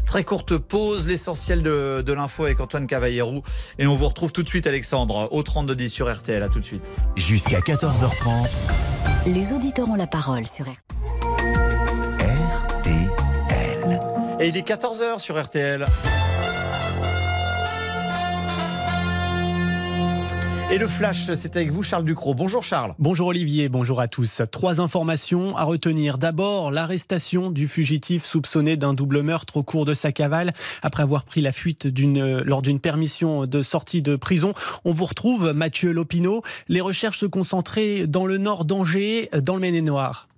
très 0.04 0.24
courte 0.24 0.56
pause, 0.58 1.06
l'essentiel 1.06 1.62
de, 1.62 2.02
de 2.04 2.12
l'info 2.12 2.44
avec 2.44 2.58
Antoine 2.60 2.86
Cavallero 2.86 3.42
et 3.78 3.86
on 3.86 3.94
vous 3.94 4.08
retrouve 4.08 4.32
tout 4.32 4.42
de 4.42 4.48
suite 4.48 4.66
Alexandre 4.66 5.28
au 5.30 5.42
3210 5.42 5.88
sur 5.90 6.12
RTL. 6.12 6.42
À 6.42 6.48
tout 6.48 6.58
de 6.60 6.64
suite. 6.64 6.90
Jusqu'à 7.16 7.60
14h30. 7.60 8.48
Les 9.26 9.52
auditeurs 9.52 9.88
ont 9.88 9.94
la 9.94 10.06
parole 10.06 10.46
sur 10.46 10.64
RTL. 10.66 10.74
Et 14.40 14.48
il 14.48 14.56
est 14.56 14.66
14h 14.68 15.20
sur 15.20 15.40
RTL. 15.42 15.86
Et 20.70 20.78
le 20.78 20.88
flash, 20.88 21.30
c'est 21.34 21.56
avec 21.56 21.70
vous 21.70 21.82
Charles 21.82 22.04
Ducrot. 22.04 22.34
Bonjour 22.34 22.64
Charles. 22.64 22.94
Bonjour 22.98 23.28
Olivier, 23.28 23.68
bonjour 23.68 24.00
à 24.00 24.08
tous. 24.08 24.40
Trois 24.50 24.80
informations 24.80 25.56
à 25.56 25.62
retenir. 25.62 26.16
D'abord, 26.16 26.70
l'arrestation 26.70 27.50
du 27.50 27.68
fugitif 27.68 28.24
soupçonné 28.24 28.76
d'un 28.76 28.94
double 28.94 29.22
meurtre 29.22 29.58
au 29.58 29.62
cours 29.62 29.84
de 29.84 29.92
sa 29.92 30.10
cavale. 30.10 30.52
Après 30.82 31.02
avoir 31.02 31.24
pris 31.24 31.42
la 31.42 31.52
fuite 31.52 31.86
d'une, 31.86 32.38
lors 32.40 32.62
d'une 32.62 32.80
permission 32.80 33.46
de 33.46 33.62
sortie 33.62 34.00
de 34.00 34.16
prison, 34.16 34.54
on 34.84 34.92
vous 34.92 35.04
retrouve 35.04 35.52
Mathieu 35.52 35.92
Lopineau. 35.92 36.42
Les 36.68 36.80
recherches 36.80 37.18
se 37.18 37.26
concentraient 37.26 38.06
dans 38.06 38.26
le 38.26 38.38
nord 38.38 38.64
d'Angers, 38.64 39.28
dans 39.42 39.54
le 39.54 39.60
Maine-et-Noir. 39.60 40.28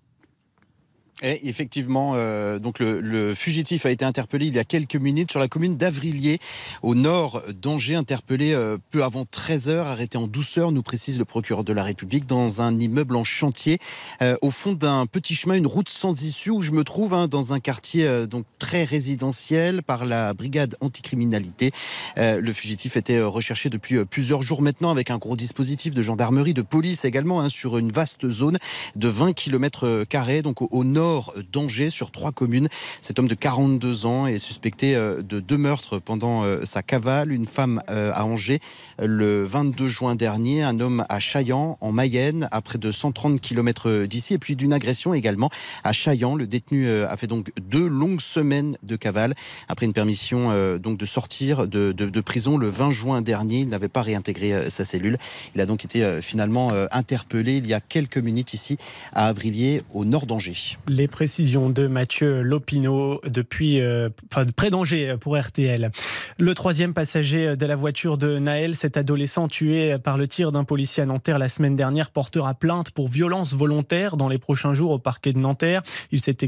Effectivement, 1.23 2.13
euh, 2.15 2.59
donc 2.59 2.79
le, 2.79 3.35
fugitif 3.35 3.87
a 3.87 3.91
été 3.91 4.05
interpellé 4.05 4.49
il 4.49 4.55
y 4.55 4.59
a 4.59 4.65
quelques 4.65 4.97
minutes 4.97 5.31
sur 5.31 5.41
la 5.41 5.49
commune 5.49 5.79
d'Avrilier, 5.79 6.39
au 6.83 6.95
nord 6.95 7.43
d'Angers, 7.55 7.95
interpellé 7.95 8.53
euh, 8.53 8.77
peu 8.91 9.03
avant 9.03 9.25
13 9.25 9.71
heures, 9.71 9.87
arrêté 9.87 10.19
en 10.19 10.27
douceur, 10.27 10.73
nous 10.73 10.83
précise 10.83 11.19
le 11.19 11.25
procureur 11.25 11.65
de 11.65 11.73
la 11.73 11.85
République, 11.85 12.27
dans 12.27 12.61
un 12.61 12.79
immeuble 12.79 13.17
en 13.17 13.25
chantier, 13.25 13.79
euh, 14.21 14.37
au 14.43 14.51
fond 14.51 14.73
d'un 14.73 15.07
petit 15.07 15.35
chemin, 15.35 15.55
une 15.55 15.67
route 15.67 15.89
sans 15.89 16.23
issue 16.23 16.51
où 16.51 16.61
je 16.61 16.73
me 16.73 16.85
trouve, 16.85 17.15
hein, 17.15 17.29
dans 17.29 17.55
un 17.55 17.61
quartier 17.61 18.27
donc 18.27 18.45
très 18.59 18.85
résidentiel 18.85 19.83
par 19.83 20.05
la 20.05 20.35
brigade 20.35 20.77
anticriminalité. 20.83 21.71
Le 22.17 22.53
fugitif 22.53 22.97
était 22.97 23.23
recherché 23.23 23.71
depuis 23.71 24.05
plusieurs 24.05 24.43
jours 24.43 24.61
maintenant 24.61 24.91
avec 24.91 25.11
un 25.11 25.19
gros 25.19 25.37
dispositif 25.37 25.95
de 25.95 26.03
gendarmerie, 26.03 26.53
de 26.53 26.63
police 26.63 27.05
également, 27.05 27.41
hein, 27.41 27.49
sur 27.49 27.79
une 27.79 27.91
vaste 27.91 28.29
zone 28.31 28.59
de 28.97 29.09
20 29.09 29.33
km 29.33 30.05
carrés, 30.05 30.43
donc 30.43 30.61
au 30.61 30.85
nord 30.85 31.06
d'Angers, 31.53 31.91
sur 31.91 32.11
trois 32.11 32.33
communes. 32.33 32.69
Cet 33.01 33.19
homme 33.19 33.29
de 33.29 33.35
42 33.35 34.07
ans 34.07 34.27
est 34.27 34.39
suspecté 34.39 34.97
euh, 34.97 35.23
de 35.23 35.41
deux 35.41 35.59
meurtres 35.59 35.99
pendant 35.99 36.45
euh, 36.45 36.65
sa 36.65 36.83
cavale. 36.83 37.33
Une 37.33 37.47
femme 37.47 37.81
euh, 37.91 38.13
à 38.15 38.25
Angers 38.25 38.61
euh, 39.01 39.07
le 39.07 39.45
22 39.45 39.89
juin 39.89 40.15
dernier, 40.15 40.63
un 40.63 40.81
homme 40.81 41.05
à 41.09 41.21
Chaillan, 41.21 41.79
en 41.81 41.93
Mayenne, 41.93 42.49
à 42.51 42.61
près 42.61 42.79
de 42.79 42.93
130 42.93 43.41
km 43.41 44.05
d'ici, 44.05 44.35
et 44.35 44.39
puis 44.39 44.57
d'une 44.57 44.73
agression 44.73 45.15
également 45.15 45.51
à 45.85 45.93
Chaillan. 45.93 46.35
Le 46.35 46.47
détenu 46.47 46.87
euh, 46.87 47.09
a 47.09 47.17
fait 47.17 47.27
donc 47.27 47.53
deux 47.61 47.87
longues 47.87 48.21
semaines 48.21 48.77
de 48.83 48.97
cavale 48.97 49.35
après 49.69 49.87
une 49.87 49.93
permission 49.93 50.51
euh, 50.51 50.79
donc 50.79 50.99
de 50.99 51.07
sortir 51.07 51.67
de, 51.67 52.21
prison 52.21 52.57
le 52.57 52.69
20 52.69 52.91
juin 52.91 53.21
dernier. 53.21 53.59
Il 53.59 53.69
n'avait 53.69 53.89
pas 53.89 54.03
réintégré 54.03 54.53
euh, 54.53 54.69
sa 54.69 54.85
cellule. 54.85 55.19
Il 55.55 55.61
a 55.61 55.67
donc 55.67 55.85
été 55.85 56.05
euh, 56.05 56.21
finalement 56.21 56.73
euh, 56.73 56.87
interpellé 56.91 57.57
il 57.57 57.67
y 57.67 57.75
a 57.75 57.81
quelques 57.81 58.19
minutes 58.19 58.55
ici 58.55 58.77
à 59.13 59.29
Avrilier, 59.29 59.83
au 59.93 60.05
nord 60.05 60.27
d'Angers. 60.27 60.77
Les 60.97 61.09
précisions 61.09 61.69
de 61.69 61.89
Mathieu 61.89 62.41
Lopineau 62.41 63.21
depuis 63.27 63.83
euh, 63.83 64.09
enfin, 64.33 64.47
près 64.57 64.71
d'Angers 64.71 65.17
pour 65.21 65.39
RTL. 65.39 65.91
Le 66.39 66.55
troisième 66.55 66.95
passager 66.95 67.55
de 67.55 67.67
la 67.67 67.77
voiture 67.77 68.17
de 68.17 68.39
Naël, 68.39 68.75
cet 68.75 68.97
adolescent 68.97 69.47
tué 69.47 69.99
par 69.99 70.17
le 70.17 70.27
tir 70.27 70.53
d'un 70.53 70.65
policier 70.65 71.03
à 71.03 71.07
Nanterre 71.07 71.39
la 71.39 71.49
semaine 71.49 71.77
dernière, 71.77 72.11
portera 72.11 72.55
plainte 72.55 72.93
pour 72.93 73.09
violence 73.09 73.53
volontaire 73.53 74.17
dans 74.17 74.31
les 74.31 74.39
prochains 74.39 74.73
jours 74.73 74.91
au 74.93 74.99
parquet 74.99 75.35
de 75.35 75.39
Nanterre. 75.39 75.83
Il 76.13 76.21
s'est 76.23 76.39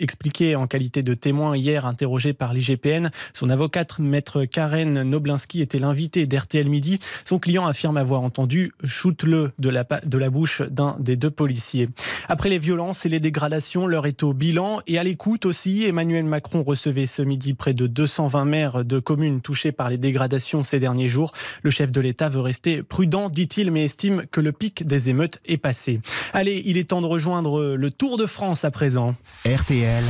expliqué 0.00 0.56
en 0.56 0.66
qualité 0.66 1.04
de 1.04 1.14
témoin 1.14 1.56
hier 1.56 1.86
interrogé 1.86 2.32
par 2.32 2.54
l'IGPN. 2.54 3.10
Son 3.32 3.50
avocate, 3.50 4.00
maître 4.00 4.46
Karen 4.46 5.04
Noblinski, 5.04 5.60
était 5.60 5.78
l'invité 5.78 6.26
d'RTL 6.26 6.68
Midi. 6.68 6.98
Son 7.24 7.38
client 7.38 7.66
affirme 7.66 7.98
avoir 7.98 8.22
entendu 8.22 8.72
shoot-le 8.82 9.52
de 9.60 9.68
la, 9.68 9.84
de 10.04 10.18
la 10.18 10.28
bouche 10.28 10.62
d'un 10.62 10.96
des 10.98 11.14
deux 11.14 11.30
policiers. 11.30 11.88
Après 12.28 12.48
les 12.48 12.58
violences 12.58 13.06
et 13.06 13.08
les 13.08 13.20
dégradations, 13.20 13.91
l'heure 13.92 14.06
est 14.06 14.22
au 14.22 14.32
bilan 14.32 14.80
et 14.86 14.98
à 14.98 15.04
l'écoute 15.04 15.44
aussi. 15.44 15.84
Emmanuel 15.84 16.24
Macron 16.24 16.62
recevait 16.62 17.06
ce 17.06 17.20
midi 17.20 17.52
près 17.52 17.74
de 17.74 17.86
220 17.86 18.44
maires 18.46 18.84
de 18.84 18.98
communes 18.98 19.42
touchées 19.42 19.70
par 19.70 19.90
les 19.90 19.98
dégradations 19.98 20.64
ces 20.64 20.80
derniers 20.80 21.08
jours. 21.08 21.32
Le 21.62 21.70
chef 21.70 21.92
de 21.92 22.00
l'État 22.00 22.30
veut 22.30 22.40
rester 22.40 22.82
prudent, 22.82 23.28
dit-il, 23.28 23.70
mais 23.70 23.84
estime 23.84 24.24
que 24.30 24.40
le 24.40 24.52
pic 24.52 24.86
des 24.86 25.10
émeutes 25.10 25.40
est 25.44 25.58
passé. 25.58 26.00
Allez, 26.32 26.62
il 26.64 26.78
est 26.78 26.88
temps 26.88 27.02
de 27.02 27.06
rejoindre 27.06 27.74
le 27.74 27.90
Tour 27.90 28.16
de 28.16 28.24
France 28.24 28.64
à 28.64 28.70
présent. 28.70 29.14
RTL. 29.44 30.04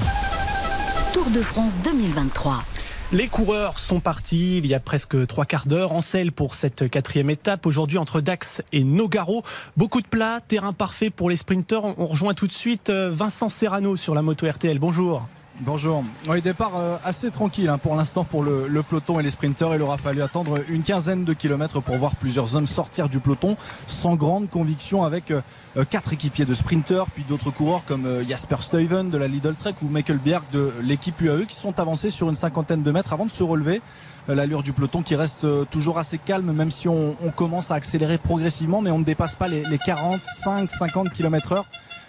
Tour 1.13 1.29
de 1.31 1.41
France 1.41 1.75
2023. 1.83 2.65
Les 3.13 3.29
coureurs 3.29 3.79
sont 3.79 4.01
partis 4.01 4.57
il 4.57 4.67
y 4.67 4.73
a 4.73 4.81
presque 4.81 5.27
trois 5.27 5.45
quarts 5.45 5.67
d'heure 5.67 5.93
en 5.93 6.01
selle 6.01 6.33
pour 6.33 6.55
cette 6.55 6.89
quatrième 6.89 7.29
étape. 7.29 7.67
Aujourd'hui 7.67 7.99
entre 7.99 8.23
Dax 8.23 8.63
et 8.73 8.85
Nogaro. 8.85 9.43
Beaucoup 9.77 10.01
de 10.01 10.07
plats, 10.07 10.41
terrain 10.41 10.73
parfait 10.73 11.11
pour 11.11 11.29
les 11.29 11.37
sprinteurs. 11.37 11.85
On 11.99 12.07
rejoint 12.07 12.33
tout 12.33 12.47
de 12.47 12.53
suite 12.53 12.89
euh, 12.89 13.11
Vincent 13.13 13.51
Serrano 13.51 13.97
sur 13.97 14.15
la 14.15 14.23
moto 14.23 14.51
RTL. 14.51 14.79
Bonjour. 14.79 15.29
Bonjour. 15.65 16.03
Oui, 16.29 16.43
départ 16.43 16.73
euh, 16.75 16.97
assez 17.05 17.31
tranquille 17.31 17.69
hein, 17.69 17.79
pour 17.79 17.95
l'instant 17.95 18.25
pour 18.25 18.43
le, 18.43 18.83
peloton 18.83 19.21
et 19.21 19.23
les 19.23 19.31
sprinteurs. 19.31 19.77
Il 19.77 19.83
aura 19.83 19.97
fallu 19.97 20.21
attendre 20.21 20.59
une 20.69 20.83
quinzaine 20.83 21.25
de 21.25 21.33
kilomètres 21.35 21.81
pour 21.81 21.97
voir 21.99 22.17
plusieurs 22.17 22.57
hommes 22.57 22.67
sortir 22.67 23.09
du 23.09 23.21
peloton 23.21 23.57
sans 23.87 24.17
grande 24.17 24.51
conviction 24.51 25.05
avec 25.05 25.31
euh, 25.31 25.41
euh, 25.77 25.85
quatre 25.89 26.13
équipiers 26.13 26.47
de 26.47 26.55
sprinteurs, 26.55 27.07
puis 27.15 27.23
d'autres 27.29 27.53
coureurs 27.53 27.85
comme 27.85 28.09
Jasper 28.29 28.57
Stuyven 28.61 29.11
de 29.11 29.17
la 29.19 29.29
Lidl 29.29 29.55
Trek 29.55 29.75
ou 29.83 29.89
Michael 29.89 30.19
Bjerg 30.19 30.43
de 30.53 30.73
l'équipe 30.83 31.21
UAE 31.21 31.45
qui 31.47 31.55
sont 31.55 31.79
avancés 31.79 32.11
sur 32.11 32.29
une 32.29 32.35
cinquantaine 32.35 32.83
de 32.83 32.91
mètres 32.91 33.13
avant 33.13 33.27
de 33.27 33.31
se 33.31 33.45
relever. 33.45 33.83
L'allure 34.27 34.65
du 34.65 34.73
peloton 34.73 35.03
qui 35.03 35.15
reste 35.15 35.47
toujours 35.71 35.99
assez 35.99 36.19
calme, 36.19 36.53
même 36.53 36.71
si 36.71 36.89
on, 36.89 37.15
commence 37.35 37.71
à 37.71 37.75
accélérer 37.75 38.19
progressivement, 38.19 38.81
mais 38.81 38.91
on 38.91 38.99
ne 38.99 39.05
dépasse 39.05 39.35
pas 39.35 39.49
les, 39.49 39.65
les 39.65 39.79
45-50 39.79 41.11
km 41.11 41.53
heure. 41.53 41.67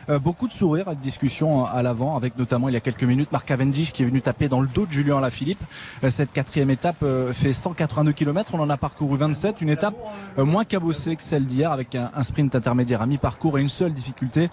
Euh, 0.10 0.20
beaucoup 0.20 0.48
de 0.48 0.54
sourires 0.54 0.90
et 0.90 0.96
de 0.96 1.02
discussions 1.02 1.66
à 1.66 1.82
l'avant, 1.82 2.16
avec 2.16 2.38
notamment 2.38 2.70
il 2.70 2.74
y 2.74 2.78
a 2.78 2.82
quelques 2.82 3.04
minutes 3.04 3.32
Marc 3.32 3.48
Cavendish 3.48 3.92
qui 3.92 4.04
est 4.04 4.06
venu 4.06 4.22
taper 4.22 4.48
dans 4.48 4.62
le 4.62 4.68
dos 4.68 4.86
de 4.86 4.92
Julien 4.92 5.18
Alaphilippe. 5.18 5.64
Euh, 6.04 6.10
cette 6.10 6.32
quatrième 6.32 6.70
étape 6.70 7.04
euh, 7.04 7.34
fait 7.34 7.54
182 7.54 8.12
km, 8.12 8.52
on 8.56 8.60
en 8.60 8.70
a 8.70 8.78
parcouru 8.78 9.18
27, 9.18 9.62
une 9.62 9.70
étape 9.70 9.96
euh, 10.38 10.46
moins 10.46 10.66
cabossée 10.66 11.16
que 11.16 11.24
celle 11.24 11.46
d'hier, 11.46 11.72
avec 11.72 11.96
un, 11.96 12.24
sprint 12.24 12.56
intermédiaire 12.56 13.02
à 13.02 13.06
mi-parcours 13.06 13.58
et 13.58 13.62
une 13.62 13.70
seule 13.70 13.94
difficulté 13.94 14.50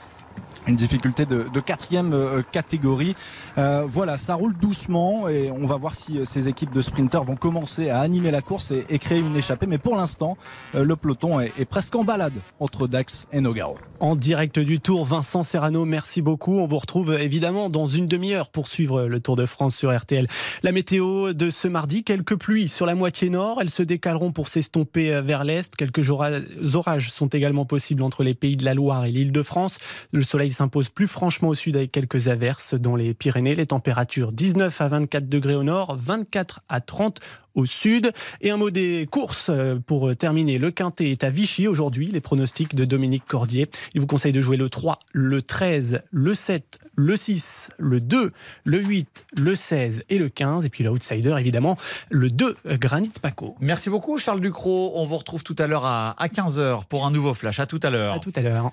une 0.66 0.76
difficulté 0.76 1.26
de, 1.26 1.61
quatrième 1.61 2.12
euh, 2.12 2.42
catégorie. 2.42 3.14
Euh, 3.59 3.84
voilà, 3.86 4.16
ça 4.16 4.34
roule 4.34 4.55
doucement 4.57 5.28
et 5.28 5.51
on 5.51 5.66
va 5.66 5.76
voir 5.76 5.94
si 5.94 6.18
euh, 6.18 6.24
ces 6.24 6.48
équipes 6.48 6.72
de 6.72 6.82
sprinteurs 6.82 7.24
vont 7.24 7.36
commencer 7.36 7.90
à 7.90 8.01
animer 8.01 8.30
la 8.30 8.42
course 8.42 8.72
et, 8.72 8.98
créer 8.98 9.20
une 9.20 9.36
échappée. 9.36 9.66
Mais 9.66 9.78
pour 9.78 9.96
l'instant, 9.96 10.36
euh, 10.74 10.84
le 10.84 10.96
peloton 10.96 11.40
est, 11.40 11.59
est 11.59 11.64
presque 11.64 11.94
en 11.96 12.05
balade 12.05 12.34
entre 12.61 12.86
Dax 12.86 13.26
et 13.32 13.40
Nogaro. 13.40 13.78
En 14.01 14.16
direct 14.16 14.59
du 14.59 14.80
Tour, 14.80 15.05
Vincent 15.05 15.39
Serrano, 15.43 15.84
merci 15.84 16.22
beaucoup. 16.22 16.59
On 16.59 16.66
vous 16.66 16.78
retrouve 16.78 17.14
évidemment 17.14 17.68
dans 17.70 17.86
une 17.86 18.07
demi-heure 18.07 18.51
pour 18.51 18.68
suivre 18.68 19.05
le 19.05 19.20
Tour 19.20 19.36
de 19.36 19.47
France 19.47 19.76
sur 19.76 19.97
RTL. 19.97 20.26
La 20.62 20.72
météo 20.72 21.32
de 21.32 21.51
ce 21.51 21.68
mardi, 21.68 22.05
quelques 22.05 22.36
pluies 22.36 22.68
sur 22.68 22.86
la 22.86 22.95
moitié 22.95 23.30
nord. 23.30 23.59
Elles 23.61 23.70
se 23.70 23.82
décaleront 23.82 24.32
pour 24.32 24.49
s'estomper 24.49 25.20
vers 25.20 25.45
l'est. 25.45 25.74
Quelques 25.76 26.11
ora- 26.11 26.30
orages 26.74 27.11
sont 27.11 27.28
également 27.28 27.64
possibles 27.64 28.03
entre 28.03 28.22
les 28.22 28.34
pays 28.34 28.57
de 28.57 28.64
la 28.64 28.74
Loire 28.74 29.05
et 29.05 29.11
l'île 29.11 29.32
de 29.32 29.43
France. 29.43 29.78
Le 30.12 30.22
soleil 30.22 30.51
s'impose 30.51 30.88
plus 30.88 31.07
franchement 31.09 31.49
au 31.49 31.55
sud 31.55 31.76
avec 31.76 31.93
quelques 31.93 32.28
averses 32.28 32.74
dans 32.74 32.97
les 32.97 33.14
Pyrénées. 33.14 33.55
Les 33.55 33.66
températures 33.66 34.32
19 34.32 34.80
à 34.80 34.88
24 34.88 35.28
degrés 35.28 35.55
au 35.55 35.62
nord, 35.62 35.97
24 35.99 36.61
à 36.68 36.80
30 36.80 37.20
au 37.55 37.66
sud. 37.66 38.12
Et 38.40 38.51
un 38.51 38.57
mot 38.57 38.70
des 38.70 39.07
courses 39.11 39.48
euh, 39.51 39.78
pour 39.84 40.14
terminer. 40.16 40.59
Le 40.59 40.70
Quintet 40.70 41.11
est 41.11 41.24
à 41.24 41.30
Vichy 41.30 41.68
aujourd'hui. 41.68 42.09
Les 42.09 42.20
pronostics 42.20 42.74
de 42.74 42.84
Dominique 42.84 43.24
Cordier. 43.26 43.68
Il 43.94 44.01
vous 44.01 44.07
conseille 44.07 44.32
de 44.32 44.40
jouer 44.40 44.57
le 44.57 44.68
3, 44.68 44.98
le 45.12 45.42
13, 45.42 46.03
le 46.11 46.34
7, 46.34 46.78
le 46.96 47.16
6, 47.16 47.70
le 47.78 48.01
2, 48.01 48.32
le 48.64 48.78
8, 48.78 49.26
le 49.38 49.55
16 49.55 50.05
et 50.09 50.18
le 50.18 50.28
15. 50.28 50.64
Et 50.64 50.68
puis 50.68 50.84
l'outsider, 50.84 51.34
évidemment, 51.38 51.76
le 52.11 52.30
2, 52.30 52.57
euh, 52.66 52.76
Granit 52.78 53.12
Paco. 53.20 53.57
Merci 53.61 53.90
beaucoup 53.90 54.18
Charles 54.18 54.40
Ducrot. 54.40 54.92
On 54.96 55.05
vous 55.05 55.16
retrouve 55.16 55.42
tout 55.42 55.57
à 55.59 55.66
l'heure 55.66 55.84
à, 55.84 56.14
à 56.22 56.28
15h 56.28 56.84
pour 56.86 57.07
un 57.07 57.11
nouveau 57.11 57.34
flash. 57.34 57.61
À 57.61 57.66
tout 57.66 57.80
à 57.82 57.90
l'heure. 57.90 58.14
À 58.14 58.18
tout 58.18 58.32
à 58.34 58.40
l'heure. 58.40 58.72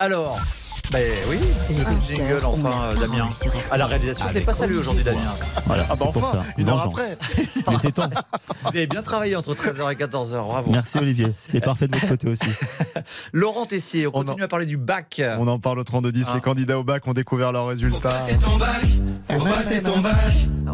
Alors, 0.00 0.38
ben 0.92 1.12
oui, 1.28 1.38
auditeurs 1.68 2.00
jingle 2.00 2.46
enfin, 2.46 2.84
euh, 2.84 2.94
Damien. 2.94 3.28
À 3.68 3.78
la 3.78 3.86
réalisation, 3.86 4.26
je 4.26 4.30
n'ai 4.30 4.36
Avec 4.36 4.46
pas 4.46 4.54
salué 4.54 4.76
aujourd'hui, 4.76 5.02
Damien. 5.02 5.18
Voilà, 5.66 5.86
ah 5.86 5.88
bah 5.88 5.94
c'est 5.96 6.12
pour 6.12 6.24
enfin, 6.24 6.44
ça. 6.44 6.44
une 6.56 6.68
heure 6.68 6.76
Vengeance. 6.76 7.18
après. 7.34 7.44
Il 7.68 7.74
était 7.74 7.90
temps. 7.90 8.08
Vous 8.62 8.68
avez 8.68 8.86
bien 8.86 9.02
travaillé 9.02 9.34
entre 9.34 9.54
13h 9.54 9.92
et 9.92 9.96
14h, 9.96 10.46
bravo. 10.46 10.70
Merci 10.70 10.98
Olivier, 10.98 11.26
c'était 11.36 11.60
parfait 11.60 11.88
de 11.88 11.96
votre 11.96 12.06
côté 12.06 12.28
aussi. 12.28 12.48
Laurent 13.32 13.64
Tessier, 13.64 14.06
on, 14.06 14.12
continue 14.12 14.44
à 14.44 14.48
parler 14.48 14.66
du 14.66 14.76
bac. 14.76 15.20
On 15.40 15.48
en 15.48 15.58
parle 15.58 15.80
au 15.80 15.82
32-10. 15.82 16.26
Ah. 16.28 16.34
Les 16.36 16.40
candidats 16.42 16.78
au 16.78 16.84
bac 16.84 17.04
ont 17.08 17.12
découvert 17.12 17.50
leurs 17.50 17.66
résultats. 17.66 18.08
Faut 18.08 18.08
passer 18.08 18.38
ton 18.38 18.56
bac, 18.56 20.14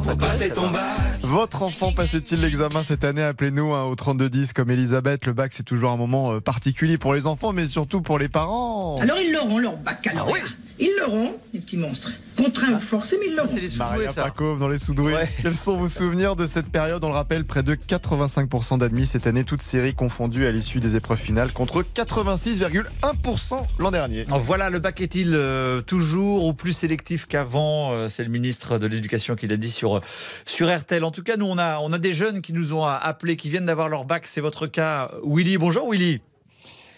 faut 0.03 0.17
passer 0.17 0.51
ton 0.51 0.69
bac. 0.71 0.83
Votre 1.23 1.63
enfant 1.63 1.91
passait-il 1.91 2.41
l'examen 2.43 2.83
cette 2.83 3.03
année? 3.03 3.23
Appelez-nous 3.23 3.73
hein, 3.73 3.85
au 3.85 3.95
3210 3.95 4.53
comme 4.53 4.71
Elisabeth. 4.71 5.25
Le 5.25 5.33
bac, 5.33 5.53
c'est 5.55 5.63
toujours 5.63 5.91
un 5.91 5.97
moment 5.97 6.35
euh, 6.35 6.41
particulier 6.41 6.99
pour 6.99 7.15
les 7.15 7.27
enfants, 7.27 7.53
mais 7.53 7.67
surtout 7.67 8.03
pour 8.03 8.19
les 8.19 8.29
parents. 8.29 8.97
Alors 9.15 9.25
ils 9.25 9.33
l'auront 9.33 9.59
leur 9.59 9.77
baccalauréat. 9.77 10.43
Ils 10.81 10.91
l'auront, 10.99 11.37
les 11.53 11.61
petits 11.61 11.77
monstres. 11.77 12.11
Contraints 12.37 12.73
ou 12.73 12.81
forcés, 12.81 13.17
mais 13.21 13.29
ils 13.29 13.37
l'auront. 13.37 13.55
Maria 13.79 14.13
Pakov 14.13 14.59
dans 14.59 14.67
les 14.67 14.79
Soudoués. 14.79 15.15
Quels 15.41 15.55
sont 15.55 15.77
vos 15.77 15.87
souvenirs 15.87 16.35
de 16.35 16.47
cette 16.49 16.67
période 16.67 17.05
On 17.05 17.11
le 17.11 17.15
rappelle, 17.15 17.45
près 17.45 17.63
de 17.63 17.77
85% 17.77 18.79
d'admis 18.79 19.07
cette 19.07 19.29
année, 19.29 19.45
toutes 19.45 19.63
séries 19.63 19.95
confondues 19.95 20.47
à 20.47 20.51
l'issue 20.51 20.81
des 20.81 20.97
épreuves 20.97 21.21
finales, 21.21 21.53
contre 21.53 21.85
86,1% 21.95 23.59
l'an 23.79 23.93
dernier. 23.93 24.27
Voilà, 24.31 24.69
le 24.69 24.81
bac 24.81 25.01
est-il 25.01 25.31
euh, 25.35 25.81
toujours 25.81 26.45
ou 26.45 26.53
plus 26.53 26.73
sélectif 26.73 27.27
qu'avant 27.27 27.93
Euh, 27.93 28.09
C'est 28.09 28.25
le 28.25 28.31
ministre 28.31 28.79
de 28.79 28.89
l'Éducation 28.89 29.37
qui 29.37 29.47
l'a 29.47 29.57
dit 29.57 29.71
sur, 29.71 30.01
sur 30.45 30.77
RTL. 30.77 31.05
En 31.05 31.13
tout 31.13 31.23
cas, 31.23 31.37
nous, 31.37 31.47
on 31.47 31.59
a, 31.59 31.79
on 31.79 31.93
a 31.93 31.99
des 31.99 32.13
jeunes 32.13 32.43
qui 32.43 32.53
nous 32.53 32.73
ont 32.75 32.85
appelés, 32.85 33.37
qui 33.37 33.49
viennent 33.49 33.67
d'avoir 33.67 33.89
leur 33.89 34.07
bac. 34.07 34.27
C'est 34.27 34.41
votre 34.41 34.67
cas, 34.67 35.13
Willy. 35.25 35.57
Bonjour, 35.57 35.89
Willy. 35.89 36.21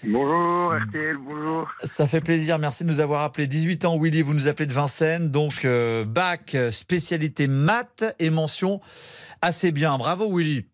Bonjour 0.09 0.73
RTL, 0.75 1.17
bonjour. 1.17 1.69
Ça 1.83 2.07
fait 2.07 2.21
plaisir, 2.21 2.59
merci 2.61 2.85
de 2.85 2.89
nous 2.89 3.01
avoir 3.01 3.23
appelés. 3.23 3.47
18 3.49 3.85
ans, 3.87 3.99
Willy, 3.99 4.23
vous 4.23 4.35
nous 4.35 4.47
appelez 4.47 4.67
de 4.67 4.73
Vincennes. 4.73 5.31
Donc, 5.31 5.65
euh, 5.65 6.05
bac, 6.05 6.55
euh, 6.55 6.71
spécialité 6.71 7.49
maths 7.49 8.05
et 8.21 8.31
mention 8.31 8.81
assez 9.43 9.73
bien. 9.73 9.99
Bravo, 9.99 10.33
Willy. 10.37 10.65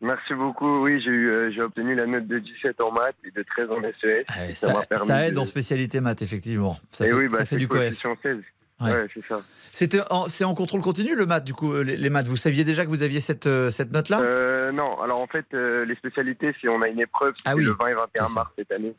Merci 0.00 0.34
beaucoup. 0.34 0.80
Oui, 0.82 1.00
j'ai 1.04 1.10
eu, 1.10 1.28
euh, 1.30 1.52
j'ai 1.54 1.62
obtenu 1.62 1.94
la 1.94 2.06
note 2.06 2.26
de 2.26 2.38
17 2.40 2.80
en 2.80 2.90
maths 2.90 3.14
et 3.24 3.30
de 3.30 3.44
13 3.54 3.68
en 3.70 3.82
SES. 3.82 4.54
Ça, 4.56 4.72
m'a 4.72 4.82
permis 4.86 5.06
ça 5.06 5.26
aide 5.26 5.34
de- 5.34 5.38
en 5.40 5.44
spécialité 5.44 6.00
maths, 6.00 6.22
effectivement. 6.22 6.78
Ça 6.90 7.04
Eh 7.04 7.08
fait, 7.10 7.14
oui, 7.14 7.24
bah, 7.26 7.30
ça 7.32 7.38
fait 7.44 7.46
c'est 7.50 7.56
du 7.56 7.68
coef. 7.68 7.80
coefficient 7.80 8.16
16. 8.22 8.38
Ouais. 8.80 8.92
Ouais, 8.92 9.06
c'est 9.14 9.24
ça. 9.26 9.42
C'était 9.72 10.00
en- 10.10 10.28
C'est 10.28 10.44
en 10.44 10.54
contrôle 10.54 10.80
continu, 10.80 11.14
le 11.14 11.26
maths, 11.26 11.44
du 11.44 11.54
coup, 11.54 11.72
euh, 11.74 11.82
les, 11.82 11.96
les 11.96 12.10
maths. 12.10 12.26
Vous 12.26 12.36
saviez 12.36 12.64
déjà 12.64 12.84
que 12.84 12.90
vous 12.90 13.02
aviez 13.02 13.20
cette, 13.20 13.46
euh, 13.46 13.70
cette 13.70 13.92
note-là? 13.92 14.20
Euh, 14.22 14.72
non, 14.72 15.00
alors 15.00 15.20
en 15.20 15.26
fait, 15.26 15.44
euh, 15.54 15.84
les 15.84 15.94
spécialités, 15.96 16.54
si 16.60 16.68
on 16.68 16.80
a 16.82 16.88
une 16.88 17.00
épreuve, 17.00 17.34
c'est 17.36 17.42
Ah 17.46 17.54
oui, 17.56 17.64
le 17.64 17.72
20 17.78 17.88
et 17.88 17.94
21 17.94 18.08
c'est 18.26 18.28
ça. 18.28 18.34
mars 18.40 18.50
cette 18.56 18.72
année. 18.72 18.94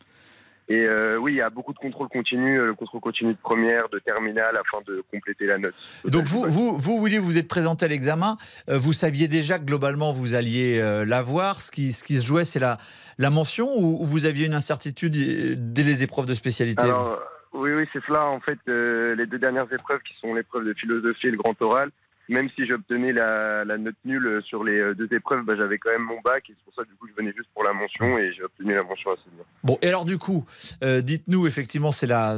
Et 0.70 0.88
euh, 0.88 1.18
oui, 1.18 1.34
il 1.34 1.38
y 1.38 1.42
a 1.42 1.50
beaucoup 1.50 1.74
de 1.74 1.80
contrôles 1.80 2.08
continus, 2.08 2.58
euh, 2.62 2.68
le 2.68 2.74
contrôle 2.76 3.02
continu 3.02 3.34
de 3.34 3.38
première, 3.38 3.90
de 3.90 4.00
terminale, 4.00 4.56
afin 4.56 4.82
de 4.88 5.04
compléter 5.12 5.46
la 5.46 5.58
note. 5.58 5.74
Donc 6.06 6.24
vous, 6.26 6.46
vous, 6.48 6.78
vous, 6.78 7.04
Willy, 7.04 7.18
vous 7.18 7.38
êtes 7.38 7.48
présenté 7.50 7.84
à 7.86 7.88
l'examen. 7.90 8.38
vous 8.70 8.94
saviez 8.94 9.28
déjà 9.28 9.60
que 9.60 9.66
globalement 9.66 10.12
vous 10.14 10.34
alliez 10.36 10.80
l'avoir. 11.06 11.60
Ce 11.60 11.72
qui, 11.72 11.92
ce 11.92 12.04
qui 12.06 12.20
se 12.20 12.26
jouait, 12.26 12.46
c'est 12.46 12.60
la, 12.60 12.78
la 13.18 13.30
mention 13.30 13.68
ou, 13.78 14.02
ou 14.02 14.06
vous 14.06 14.26
aviez 14.26 14.46
une 14.46 14.54
incertitude 14.54 15.74
dès 15.74 15.84
les 15.84 16.04
épreuves 16.04 16.26
de 16.28 16.34
spécialité? 16.36 16.84
Alors, 16.84 17.20
oui, 17.54 17.72
oui, 17.74 17.86
c'est 17.92 18.04
cela. 18.06 18.28
En 18.28 18.40
fait, 18.40 18.60
euh, 18.68 19.16
les 19.16 19.26
deux 19.26 19.40
dernières 19.40 19.72
épreuves 19.72 20.02
qui 20.02 20.14
sont 20.20 20.34
l'épreuve 20.34 20.66
de 20.66 20.74
philosophie 20.74 21.28
et 21.28 21.32
le 21.32 21.38
grand 21.38 21.60
oral, 21.62 21.92
même 22.30 22.50
si 22.56 22.66
j'obtenais 22.66 23.12
la, 23.12 23.66
la 23.66 23.78
note 23.78 23.96
nulle 24.06 24.42
sur 24.46 24.64
les 24.64 24.80
euh, 24.80 24.96
deux 24.96 25.10
épreuves, 25.14 25.44
bah, 25.44 25.54
j'avais 25.58 25.78
quand 25.78 25.90
même 25.90 26.04
mon 26.04 26.22
bac 26.22 26.50
et 26.50 26.54
c'est 26.54 26.64
pour 26.64 26.74
ça 26.74 26.84
du 26.84 26.96
coup 26.96 27.08
je 27.10 27.14
venais 27.22 27.34
juste 27.36 27.50
pour 27.54 27.64
la 27.64 27.74
mention 27.74 28.18
et 28.18 28.32
j'ai 28.32 28.44
obtenu 28.44 28.74
la 28.74 28.84
mention 28.84 29.12
assez 29.12 29.30
bien. 29.36 29.44
Bon, 29.66 29.78
et 29.82 29.90
alors 29.90 30.06
du 30.06 30.18
coup, 30.18 30.46
euh, 30.82 31.02
dites-nous, 31.02 31.46
effectivement, 31.46 31.92
c'est 31.92 32.08
la, 32.08 32.38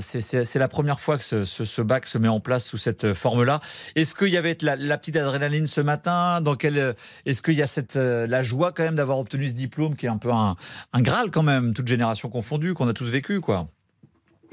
première 0.68 1.00
fois 1.00 1.20
que 1.20 1.24
ce, 1.44 1.82
bac 1.84 2.08
se 2.08 2.18
met 2.18 2.28
en 2.28 2.40
place 2.40 2.66
sous 2.66 2.78
cette 2.78 3.14
forme-là. 3.14 3.60
Est-ce 3.96 4.16
qu'il 4.16 4.30
y 4.30 4.38
avait 4.38 4.58
la, 4.62 4.98
petite 4.98 5.18
adrénaline 5.18 5.68
ce 5.68 5.82
matin? 5.82 6.42
Dans 6.42 6.56
quel, 6.56 6.96
Est-ce 7.28 7.44
qu'il 7.44 7.56
y 7.56 7.62
a 7.62 7.68
cette, 7.68 7.96
la 7.96 8.42
joie 8.42 8.72
quand 8.72 8.84
même 8.84 8.96
d'avoir 8.96 9.20
obtenu 9.20 9.46
ce 9.46 9.54
diplôme 9.54 9.96
qui 9.96 10.08
est 10.08 10.10
un 10.10 10.18
peu 10.18 10.32
un 10.32 10.56
Graal 11.02 11.30
quand 11.30 11.44
même, 11.44 11.74
toute 11.76 11.88
génération 11.88 12.30
confondue, 12.30 12.74
qu'on 12.74 12.88
a 12.88 12.94
tous 12.94 13.12
vécu, 13.12 13.42
quoi? 13.42 13.68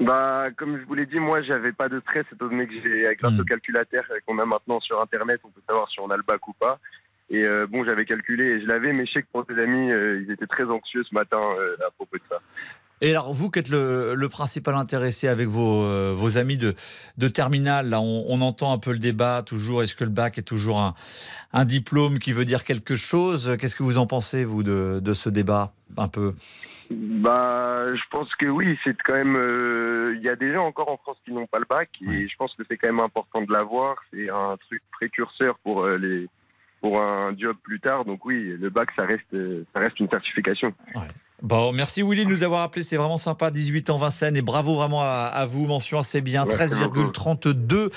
Bah, 0.01 0.45
comme 0.57 0.79
je 0.79 0.85
vous 0.85 0.95
l'ai 0.95 1.05
dit, 1.05 1.19
moi, 1.19 1.43
j'avais 1.43 1.71
pas 1.71 1.87
de 1.87 1.99
stress 1.99 2.25
étant 2.33 2.47
donné 2.47 2.65
que 2.65 2.73
j'ai, 2.73 3.15
grâce 3.19 3.39
au 3.39 3.43
calculateur 3.43 4.03
euh, 4.09 4.17
qu'on 4.25 4.39
a 4.39 4.45
maintenant 4.45 4.79
sur 4.79 4.99
Internet, 4.99 5.41
on 5.43 5.49
peut 5.49 5.61
savoir 5.67 5.89
si 5.89 5.99
on 5.99 6.09
a 6.09 6.17
le 6.17 6.23
bac 6.23 6.47
ou 6.47 6.53
pas. 6.53 6.79
Et 7.29 7.47
euh, 7.47 7.67
bon, 7.67 7.85
j'avais 7.85 8.05
calculé 8.05 8.45
et 8.45 8.61
je 8.61 8.65
l'avais, 8.65 8.93
mais 8.93 9.05
je 9.05 9.13
sais 9.13 9.21
que 9.21 9.27
pour 9.31 9.45
tes 9.45 9.57
amis, 9.61 9.91
euh, 9.91 10.21
ils 10.21 10.31
étaient 10.31 10.47
très 10.47 10.65
anxieux 10.65 11.03
ce 11.03 11.13
matin 11.13 11.39
euh, 11.39 11.77
à 11.87 11.91
propos 11.91 12.17
de 12.17 12.23
ça. 12.27 12.41
Et 13.03 13.09
alors, 13.11 13.33
vous 13.33 13.49
qui 13.49 13.57
êtes 13.59 13.69
le, 13.69 14.13
le 14.13 14.29
principal 14.29 14.75
intéressé 14.75 15.27
avec 15.27 15.47
vos, 15.47 15.83
euh, 15.85 16.13
vos 16.15 16.37
amis 16.37 16.57
de, 16.57 16.75
de 17.17 17.27
terminale, 17.27 17.89
là, 17.89 17.99
on, 17.99 18.25
on 18.27 18.41
entend 18.41 18.71
un 18.73 18.77
peu 18.77 18.91
le 18.91 18.99
débat 18.99 19.41
toujours. 19.43 19.81
Est-ce 19.81 19.95
que 19.95 20.03
le 20.03 20.11
bac 20.11 20.37
est 20.37 20.43
toujours 20.43 20.79
un, 20.79 20.93
un 21.51 21.65
diplôme 21.65 22.19
qui 22.19 22.31
veut 22.31 22.45
dire 22.45 22.63
quelque 22.63 22.95
chose? 22.95 23.57
Qu'est-ce 23.59 23.75
que 23.75 23.81
vous 23.83 23.97
en 23.97 24.05
pensez, 24.05 24.43
vous, 24.43 24.61
de, 24.61 24.99
de 25.03 25.13
ce 25.13 25.29
débat 25.29 25.71
Un 25.97 26.07
peu? 26.07 26.31
Bah, 26.91 27.85
je 27.95 28.01
pense 28.11 28.27
que 28.35 28.47
oui, 28.47 28.77
c'est 28.83 28.95
quand 29.03 29.15
même. 29.15 29.35
euh, 29.35 30.13
Il 30.17 30.21
y 30.21 30.29
a 30.29 30.35
des 30.35 30.53
gens 30.53 30.65
encore 30.67 30.91
en 30.91 30.97
France 30.97 31.17
qui 31.25 31.31
n'ont 31.31 31.47
pas 31.47 31.59
le 31.59 31.65
bac 31.67 31.89
et 32.01 32.27
je 32.27 32.35
pense 32.37 32.53
que 32.55 32.63
c'est 32.69 32.77
quand 32.77 32.89
même 32.89 32.99
important 32.99 33.41
de 33.41 33.51
l'avoir. 33.51 33.95
C'est 34.13 34.29
un 34.29 34.57
truc 34.67 34.83
précurseur 34.91 35.57
pour 35.63 35.85
euh, 35.85 35.97
les 35.97 36.27
pour 36.81 37.01
un 37.01 37.33
job 37.37 37.55
plus 37.63 37.79
tard. 37.79 38.03
Donc 38.05 38.25
oui, 38.25 38.57
le 38.59 38.69
bac, 38.69 38.89
ça 38.97 39.05
reste 39.05 39.33
ça 39.73 39.79
reste 39.79 39.99
une 40.01 40.09
certification. 40.09 40.73
Bon, 41.41 41.71
merci 41.71 42.03
Willy 42.03 42.25
de 42.25 42.29
nous 42.29 42.43
avoir 42.43 42.61
appelé, 42.61 42.83
c'est 42.83 42.97
vraiment 42.97 43.17
sympa. 43.17 43.49
18 43.49 43.89
ans 43.89 43.97
Vincennes 43.97 44.37
et 44.37 44.41
bravo 44.43 44.75
vraiment 44.75 45.01
à, 45.01 45.31
à 45.33 45.45
vous. 45.45 45.65
Mention 45.65 45.97
assez 45.97 46.21
bien, 46.21 46.45
Merci 46.45 46.75
13,32 46.75 47.89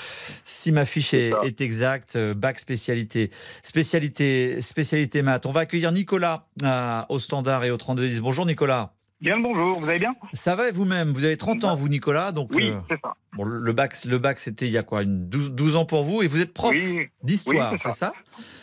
si 0.45 0.71
ma 0.71 0.85
fiche 0.85 1.13
est, 1.13 1.31
est 1.43 1.61
exacte. 1.61 2.15
Euh, 2.15 2.33
Bac 2.33 2.59
spécialité, 2.59 3.29
spécialité, 3.61 4.61
spécialité 4.61 5.21
maths. 5.21 5.45
On 5.45 5.51
va 5.51 5.61
accueillir 5.61 5.91
Nicolas 5.91 6.47
euh, 6.63 7.01
au 7.09 7.19
standard 7.19 7.63
et 7.63 7.71
au 7.71 7.77
3210. 7.77 8.21
Bonjour 8.21 8.45
Nicolas. 8.45 8.93
Bien 9.21 9.37
le 9.37 9.43
bonjour, 9.43 9.79
vous 9.79 9.89
allez 9.89 9.99
bien? 9.99 10.13
Ça 10.33 10.55
va 10.55 10.67
et 10.67 10.71
vous-même? 10.71 11.13
Vous 11.13 11.23
avez 11.23 11.37
30 11.37 11.63
ans 11.63 11.73
vous 11.73 11.87
Nicolas, 11.87 12.31
donc 12.31 12.49
Oui, 12.53 12.69
euh, 12.69 12.79
c'est 12.89 12.99
ça. 13.01 13.15
Bon, 13.35 13.43
le 13.45 13.73
bac, 13.73 13.93
le 14.05 14.17
bac 14.17 14.39
c'était 14.39 14.65
il 14.65 14.71
y 14.71 14.77
a 14.77 14.83
quoi 14.83 15.03
une 15.03 15.29
12, 15.29 15.51
12 15.51 15.75
ans 15.75 15.85
pour 15.85 16.03
vous 16.03 16.21
et 16.23 16.27
vous 16.27 16.41
êtes 16.41 16.53
prof 16.53 16.71
Oui. 16.73 17.07
d'histoire, 17.23 17.71
Oui, 17.73 17.77
c'est 17.81 17.91
ça 17.91 18.13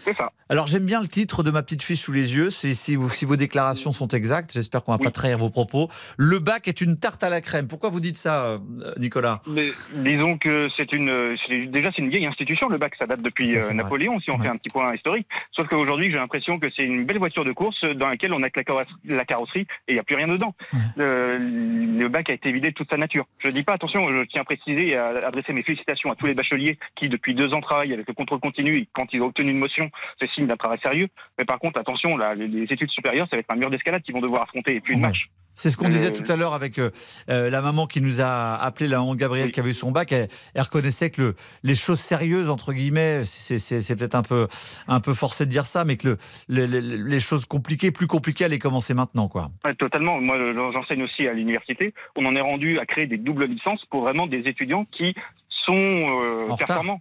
C'est 0.04 0.14
ça. 0.16 0.32
alors 0.48 0.66
j'aime 0.66 0.84
bien 0.84 1.00
le 1.00 1.06
titre 1.08 1.42
de 1.42 1.50
ma 1.50 1.62
petite 1.62 1.82
fiche 1.82 2.00
sous 2.00 2.12
les 2.12 2.34
yeux, 2.36 2.50
c'est 2.50 2.74
si, 2.74 2.94
vous- 2.96 3.08
si 3.10 3.24
vos 3.24 3.36
déclarations 3.36 3.92
sont 3.92 4.08
exactes, 4.08 4.52
j'espère 4.52 4.82
qu'on 4.82 4.92
va 4.92 4.98
pas 4.98 5.10
trahir 5.10 5.38
vos 5.38 5.50
propos. 5.50 5.88
Le 6.16 6.38
bac 6.38 6.68
est 6.68 6.80
une 6.80 6.96
tarte 6.98 7.22
à 7.24 7.30
la 7.30 7.40
crème. 7.40 7.68
Pourquoi 7.68 7.88
vous 7.90 8.00
dites 8.00 8.16
ça, 8.16 8.44
euh, 8.44 8.58
Nicolas? 8.98 9.40
Mais 9.46 9.70
disons 9.96 10.38
que 10.38 10.68
c'est 10.76 10.92
une, 10.92 11.36
déjà 11.70 11.90
c'est 11.94 12.02
une 12.02 12.10
vieille 12.10 12.26
institution. 12.26 12.68
Le 12.68 12.78
bac, 12.78 12.94
ça 12.98 13.06
date 13.06 13.22
depuis 13.22 13.46
Ça, 13.46 13.58
euh, 13.58 13.60
vrai. 13.60 13.74
Napoléon, 13.74 14.18
si 14.20 14.30
on 14.30 14.38
fait 14.38 14.48
un 14.48 14.56
petit 14.56 14.70
point 14.72 14.94
historique. 14.94 15.26
Sauf 15.54 15.68
qu'aujourd'hui, 15.68 16.10
j'ai 16.10 16.16
l'impression 16.16 16.58
que 16.58 16.66
c'est 16.76 16.84
une 16.84 17.04
belle 17.04 17.18
voiture 17.18 17.44
de 17.44 17.52
course 17.52 17.84
dans 17.96 18.08
laquelle 18.08 18.32
on 18.32 18.42
a 18.42 18.50
que 18.50 18.60
la, 18.60 18.64
carrosse- 18.64 18.96
la 19.04 19.24
carrosserie 19.24 19.66
et 19.88 19.92
il 19.92 19.94
n'y 19.94 20.00
a 20.00 20.04
plus 20.04 20.16
rien 20.16 20.28
dedans. 20.28 20.54
Euh, 20.98 21.38
le 21.38 22.08
bac 22.08 22.28
a 22.30 22.34
été 22.34 22.52
vidé 22.52 22.68
de 22.68 22.74
toute 22.74 22.90
sa 22.90 22.96
nature. 22.96 23.26
Je 23.38 23.48
dis 23.48 23.62
pas, 23.62 23.74
attention, 23.74 24.06
je 24.08 24.24
tiens 24.26 24.42
à 24.42 24.44
préciser 24.44 24.61
et 24.66 24.96
à 24.96 25.08
adresser 25.26 25.52
mes 25.52 25.62
félicitations 25.62 26.10
à 26.10 26.16
tous 26.16 26.26
les 26.26 26.34
bacheliers 26.34 26.78
qui, 26.96 27.08
depuis 27.08 27.34
deux 27.34 27.52
ans, 27.52 27.60
travaillent 27.60 27.92
avec 27.92 28.06
le 28.08 28.14
contrôle 28.14 28.40
continu 28.40 28.76
et 28.78 28.88
quand 28.92 29.06
ils 29.12 29.20
ont 29.22 29.26
obtenu 29.26 29.50
une 29.50 29.58
motion, 29.58 29.90
c'est 30.20 30.30
signe 30.30 30.46
d'un 30.46 30.56
travail 30.56 30.78
sérieux. 30.82 31.08
Mais 31.38 31.44
par 31.44 31.58
contre, 31.58 31.78
attention, 31.80 32.16
là, 32.16 32.34
les, 32.34 32.62
études 32.64 32.90
supérieures, 32.90 33.26
ça 33.30 33.36
va 33.36 33.40
être 33.40 33.52
un 33.52 33.56
mur 33.56 33.70
d'escalade 33.70 34.02
qu'ils 34.02 34.14
vont 34.14 34.20
devoir 34.20 34.42
affronter 34.42 34.76
et 34.76 34.80
puis 34.80 34.94
une 34.94 35.00
match. 35.00 35.28
C'est 35.54 35.68
ce 35.68 35.76
qu'on 35.76 35.84
Euh, 35.86 35.90
disait 35.90 36.12
tout 36.12 36.24
à 36.32 36.36
l'heure 36.36 36.54
avec 36.54 36.78
euh, 36.78 36.90
euh, 37.28 37.50
la 37.50 37.60
maman 37.60 37.86
qui 37.86 38.00
nous 38.00 38.22
a 38.22 38.54
appelé, 38.54 38.88
la 38.88 39.02
honte 39.02 39.18
Gabriel, 39.18 39.50
qui 39.50 39.60
avait 39.60 39.70
eu 39.70 39.74
son 39.74 39.92
bac. 39.92 40.10
Elle, 40.10 40.28
elle 40.54 40.62
reconnaissait 40.62 41.10
que 41.10 41.20
le, 41.20 41.34
les 41.62 41.74
choses 41.74 42.00
sérieuses, 42.00 42.48
entre 42.48 42.72
guillemets, 42.72 43.22
c'est 43.24 43.94
peut-être 43.96 44.14
un 44.14 44.22
peu, 44.22 44.48
un 44.88 45.00
peu 45.00 45.12
forcé 45.12 45.44
de 45.44 45.50
dire 45.50 45.66
ça, 45.66 45.84
mais 45.84 45.98
que 45.98 46.08
le, 46.08 46.16
le- 46.48 46.66
le- 46.80 46.80
les 47.06 47.20
choses 47.20 47.44
compliquées, 47.44 47.90
plus 47.90 48.06
compliquées, 48.06 48.46
allaient 48.46 48.58
commencer 48.58 48.94
maintenant. 48.94 49.28
Quoi. 49.28 49.50
Ouais, 49.62 49.74
totalement. 49.74 50.18
Moi, 50.22 50.38
je- 50.38 50.54
j'enseigne 50.72 51.02
aussi 51.02 51.28
à 51.28 51.34
l'université. 51.34 51.92
On 52.16 52.24
en 52.24 52.34
est 52.34 52.40
rendu 52.40 52.78
à 52.78 52.86
créer 52.86 53.06
des 53.06 53.18
doubles 53.18 53.44
licences 53.44 53.84
pour 53.90 54.00
vraiment 54.04 54.26
des 54.26 54.48
étudiants 54.52 54.84
qui 54.84 55.14
sont 55.66 55.74
euh, 55.74 56.56
performants. 56.56 57.00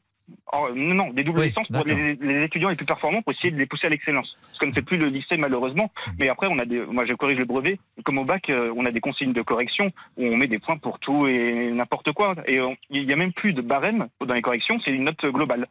Oh, 0.53 0.67
non, 0.75 0.95
non, 0.95 1.09
des 1.11 1.23
doubles 1.23 1.39
Oui, 1.39 1.47
licences 1.47 1.67
pour 1.67 1.85
les, 1.85 2.15
les 2.15 2.43
étudiants 2.43 2.69
les 2.69 2.75
plus 2.75 2.85
performants 2.85 3.21
pour 3.21 3.33
essayer 3.33 3.51
de 3.51 3.57
les 3.57 3.65
pousser 3.65 3.87
à 3.87 3.89
l'excellence. 3.89 4.35
Parce 4.41 4.57
que 4.59 4.71
c'est 4.75 4.85
plus 4.85 4.97
le 4.97 5.07
lycée 5.07 5.37
malheureusement. 5.37 5.91
Mmh. 6.07 6.11
Mais 6.19 6.29
après, 6.29 6.47
on 6.49 6.59
a 6.59 6.65
des, 6.65 6.79
moi 6.85 7.05
je 7.05 7.13
corrige 7.13 7.37
le 7.37 7.45
brevet. 7.45 7.79
Comme 8.03 8.17
au 8.17 8.25
bac, 8.25 8.49
euh, 8.49 8.73
on 8.75 8.85
a 8.85 8.91
des 8.91 8.99
consignes 8.99 9.33
de 9.33 9.41
correction 9.41 9.91
où 10.17 10.25
on 10.25 10.37
met 10.37 10.47
des 10.47 10.59
points 10.59 10.77
pour 10.77 10.99
tout 10.99 11.27
et 11.27 11.71
n'importe 11.71 12.11
quoi. 12.11 12.35
Et 12.47 12.59
il 12.89 13.03
y 13.09 13.13
a 13.13 13.15
même 13.15 13.33
plus 13.33 13.53
de 13.53 13.61
barème 13.61 14.07
dans 14.25 14.33
les 14.33 14.41
corrections. 14.41 14.77
C'est 14.83 14.91
une 14.91 15.05
note 15.05 15.25
globale. 15.25 15.67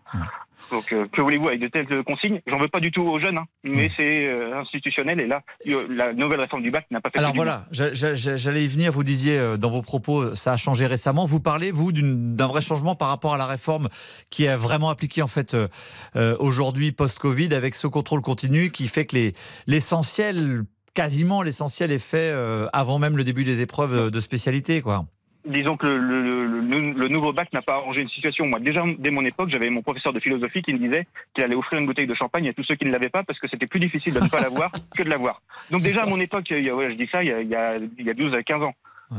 Donc 0.70 0.92
euh, 0.92 1.06
que 1.10 1.22
voulez-vous 1.22 1.48
avec 1.48 1.60
de 1.60 1.68
telles 1.68 1.86
consignes? 2.04 2.40
J'en 2.46 2.58
veux 2.58 2.68
pas 2.68 2.80
du 2.80 2.90
tout 2.92 3.02
aux 3.02 3.18
jeunes, 3.18 3.38
hein, 3.38 3.46
mais 3.64 3.90
c'est 3.96 4.26
euh, 4.26 4.60
institutionnel. 4.60 5.18
Et 5.20 5.26
là, 5.26 5.42
la 5.88 6.12
nouvelle 6.12 6.40
réforme 6.40 6.62
du 6.62 6.70
bac 6.70 6.86
n'a 6.90 7.00
pas 7.00 7.08
fait 7.10 7.18
Alors 7.18 7.32
voilà, 7.32 7.64
j'a- 7.70 7.94
j'a- 7.94 8.14
j'a- 8.14 8.36
j'allais 8.36 8.64
y 8.64 8.68
venir. 8.68 8.92
Vous 8.92 9.02
disiez 9.02 9.38
euh, 9.38 9.56
dans 9.56 9.70
vos 9.70 9.80
propos, 9.82 10.34
ça 10.34 10.52
a 10.52 10.56
changé 10.58 10.86
récemment. 10.86 11.24
Vous 11.24 11.40
parlez, 11.40 11.70
vous, 11.70 11.92
d'un 11.92 12.46
vrai 12.46 12.60
changement 12.60 12.94
par 12.94 13.08
rapport 13.08 13.32
à 13.32 13.38
la 13.38 13.46
réforme 13.46 13.88
qui 14.28 14.46
est 14.50 14.56
vraiment 14.56 14.90
appliquée 14.90 15.22
en 15.22 15.26
fait 15.26 15.54
euh, 15.54 15.68
euh, 16.16 16.36
aujourd'hui 16.38 16.92
post-Covid 16.92 17.54
avec 17.54 17.74
ce 17.74 17.86
contrôle 17.86 18.20
continu 18.20 18.70
qui 18.70 18.86
fait 18.88 19.06
que 19.06 19.16
les- 19.16 19.34
l'essentiel, 19.66 20.62
quasiment 20.94 21.42
l'essentiel 21.42 21.90
est 21.92 21.98
fait 21.98 22.30
euh, 22.32 22.66
avant 22.72 22.98
même 22.98 23.16
le 23.16 23.24
début 23.24 23.44
des 23.44 23.60
épreuves 23.60 23.94
euh, 23.94 24.10
de 24.10 24.20
spécialité, 24.20 24.82
quoi. 24.82 25.04
disons 25.46 25.76
que 25.76 25.86
le, 25.86 26.22
le- 26.22 26.46
le- 26.60 26.92
le 26.92 27.08
nouveau 27.08 27.32
bac 27.32 27.48
n'a 27.52 27.62
pas 27.62 27.74
arrangé 27.74 28.00
une 28.02 28.08
situation. 28.10 28.46
Moi, 28.46 28.60
déjà, 28.60 28.84
dès 28.98 29.10
mon 29.10 29.24
époque, 29.24 29.48
j'avais 29.50 29.70
mon 29.70 29.82
professeur 29.82 30.12
de 30.12 30.20
philosophie 30.20 30.62
qui 30.62 30.72
me 30.74 30.78
disait 30.78 31.06
qu'il 31.34 31.42
allait 31.42 31.54
offrir 31.56 31.78
une 31.80 31.86
bouteille 31.86 32.06
de 32.06 32.14
champagne 32.14 32.48
à 32.48 32.52
tous 32.52 32.62
ceux 32.64 32.76
qui 32.76 32.84
ne 32.84 32.90
l'avaient 32.92 33.08
pas 33.08 33.22
parce 33.24 33.38
que 33.38 33.48
c'était 33.48 33.66
plus 33.66 33.80
difficile 33.80 34.12
de 34.14 34.20
ne 34.20 34.28
pas 34.28 34.40
l'avoir 34.40 34.70
que 34.96 35.02
de 35.02 35.08
l'avoir. 35.08 35.40
Donc 35.70 35.80
déjà, 35.82 36.02
à 36.02 36.06
mon 36.06 36.20
époque, 36.20 36.46
il 36.50 36.62
y 36.64 36.68
a- 36.70 36.76
ouais, 36.76 36.90
je 36.90 36.96
dis 36.96 37.08
ça, 37.10 37.22
il 37.24 37.28
y 37.30 37.32
a, 37.32 37.40
il 37.40 37.48
y 37.48 37.54
a, 37.56 37.76
il 37.98 38.06
y 38.06 38.10
a 38.10 38.14
12 38.14 38.34
à 38.34 38.42
15 38.42 38.62
ans. 38.62 38.74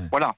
Voilà. 0.10 0.36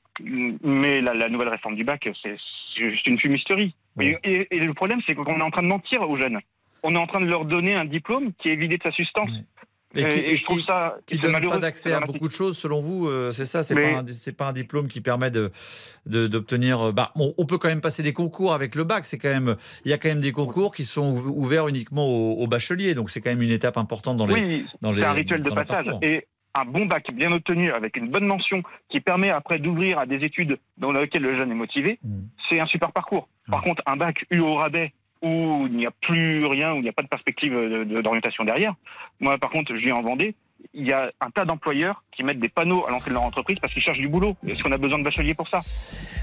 Mais 0.63 0.99
la, 1.01 1.13
la 1.13 1.29
nouvelle 1.29 1.49
réforme 1.49 1.75
du 1.75 1.83
bac, 1.83 2.09
c'est 2.23 2.35
c'est 2.75 2.91
juste 2.91 3.07
une 3.07 3.19
fumisterie. 3.19 3.75
Et, 3.99 4.17
et- 4.23 4.55
et 4.55 4.59
le 4.59 4.73
problème, 4.73 4.99
c'est 5.07 5.15
qu'on 5.15 5.25
est 5.39 5.43
en 5.43 5.51
train 5.51 5.61
de 5.63 5.67
mentir 5.67 6.01
aux 6.09 6.17
jeunes. 6.17 6.39
On 6.83 6.93
est 6.95 6.97
en 6.97 7.07
train 7.07 7.21
de 7.21 7.25
leur 7.27 7.45
donner 7.45 7.75
un 7.75 7.85
diplôme 7.85 8.31
qui 8.39 8.49
est 8.49 8.55
vidé 8.55 8.77
de 8.77 8.83
sa 8.83 8.91
substance. 8.91 9.29
Et 9.95 10.07
qui, 10.07 10.19
Euh, 10.19 10.23
et 10.25 10.35
je 10.37 10.43
trouve 10.43 10.59
ça 10.61 10.97
qui 11.05 11.19
donne 11.19 11.39
pas 11.47 11.59
d'accès 11.59 11.93
à 11.93 11.99
beaucoup 11.99 12.27
de 12.27 12.33
choses, 12.33 12.57
selon 12.57 12.79
vous, 12.81 13.07
euh, 13.07 13.29
c'est 13.29 13.45
ça, 13.45 13.61
c'est 13.61 13.75
Mais- 13.75 13.91
pas 13.93 13.99
un, 13.99 14.07
c'est 14.07 14.35
pas 14.35 14.47
un 14.47 14.51
diplôme 14.53 14.87
qui 14.87 15.01
permet 15.01 15.29
de 15.29 15.51
d'obtenir. 16.07 16.81
euh, 16.87 16.91
bah, 16.91 17.11
on 17.15 17.45
peut 17.45 17.57
quand 17.59 17.67
même 17.67 17.79
passer 17.81 18.01
des 18.03 18.11
concours 18.13 18.53
avec 18.53 18.73
le 18.75 18.83
bac. 18.83 19.05
C'est 19.05 19.19
quand 19.19 19.29
même, 19.29 19.55
il 19.85 19.91
y 19.91 19.93
a 19.93 19.97
quand 19.99 20.09
même 20.09 20.19
des 20.21 20.31
concours 20.31 20.73
qui 20.73 20.83
sont 20.83 21.15
ouv- 21.15 21.27
ouverts 21.35 21.67
uniquement 21.67 22.05
aux, 22.07 22.33
aux 22.41 22.47
bacheliers, 22.47 22.95
donc 22.95 23.11
c'est 23.11 23.21
quand 23.21 23.29
même 23.29 23.41
une 23.43 23.51
étape 23.51 23.77
importante 23.77 24.17
dans 24.17 24.25
les 24.25 24.33
oui, 24.33 24.65
dans 24.81 24.91
les 24.91 25.01
c'est 25.01 25.07
un 25.07 25.13
rituel 25.13 25.43
de 25.43 25.51
passage. 25.51 25.85
Et 26.01 26.25
un 26.55 26.65
bon 26.65 26.85
bac 26.85 27.11
bien 27.13 27.31
obtenu 27.31 27.71
avec 27.71 27.97
une 27.97 28.09
bonne 28.09 28.25
mention 28.25 28.61
qui 28.89 28.99
permet 28.99 29.29
après 29.29 29.59
d'ouvrir 29.59 29.99
à 29.99 30.05
des 30.05 30.23
études 30.23 30.59
dans 30.77 30.91
lesquelles 30.91 31.23
le 31.23 31.35
jeune 31.35 31.51
est 31.51 31.55
motivé, 31.55 31.99
Mm. 32.03 32.19
c'est 32.49 32.59
un 32.59 32.65
super 32.67 32.91
parcours. 32.91 33.27
Par 33.49 33.61
contre, 33.61 33.81
un 33.85 33.95
bac 33.97 34.25
eu 34.29 34.39
au 34.39 34.55
rabais 34.55 34.93
où 35.21 35.65
il 35.67 35.75
n'y 35.75 35.85
a 35.85 35.91
plus 35.91 36.45
rien, 36.45 36.73
où 36.73 36.77
il 36.77 36.81
n'y 36.83 36.89
a 36.89 36.93
pas 36.93 37.01
de 37.01 37.07
perspective 37.07 37.53
d'orientation 38.01 38.43
derrière. 38.43 38.75
Moi, 39.19 39.37
par 39.37 39.51
contre, 39.51 39.73
je 39.73 39.79
vis 39.79 39.91
en 39.91 40.01
Vendée. 40.01 40.35
Il 40.73 40.87
y 40.87 40.93
a 40.93 41.11
un 41.21 41.29
tas 41.29 41.45
d'employeurs 41.45 42.03
qui 42.15 42.23
mettent 42.23 42.39
des 42.39 42.49
panneaux 42.49 42.85
à 42.87 42.91
l'entrée 42.91 43.09
de 43.09 43.15
leur 43.15 43.23
entreprise 43.23 43.57
parce 43.61 43.73
qu'ils 43.73 43.83
cherchent 43.83 43.97
du 43.99 44.07
boulot. 44.07 44.35
Est-ce 44.47 44.63
qu'on 44.63 44.71
a 44.71 44.77
besoin 44.77 44.97
de 44.97 45.03
bacheliers 45.03 45.33
pour 45.35 45.47
ça? 45.47 45.59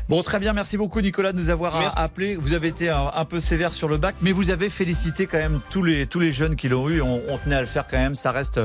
Bon, 0.09 0.23
très 0.23 0.41
bien, 0.41 0.53
merci 0.53 0.77
beaucoup 0.77 1.01
Nicolas 1.01 1.33
de 1.33 1.39
nous 1.39 1.51
avoir 1.51 1.77
a- 1.77 1.97
appelé. 2.01 2.35
Vous 2.37 2.53
avez 2.53 2.69
été 2.69 2.89
un, 2.89 3.11
un 3.15 3.25
peu 3.25 3.39
sévère 3.39 3.73
sur 3.73 3.87
le 3.87 3.97
bac, 3.97 4.17
mais 4.23 4.33
vous 4.33 4.51
avez 4.51 4.69
félicité 4.71 5.27
quand 5.27 5.39
même 5.39 5.61
tous 5.71 5.83
les, 5.85 6.07
tous 6.07 6.19
les 6.21 6.33
jeunes 6.33 6.57
qui 6.57 6.69
l'ont 6.69 6.89
eu. 6.89 7.01
On, 7.01 7.21
on 7.29 7.39
tenait 7.39 7.55
à 7.57 7.61
le 7.61 7.67
faire 7.67 7.87
quand 7.87 7.99
même. 7.99 8.15
Ça 8.17 8.33
reste 8.33 8.61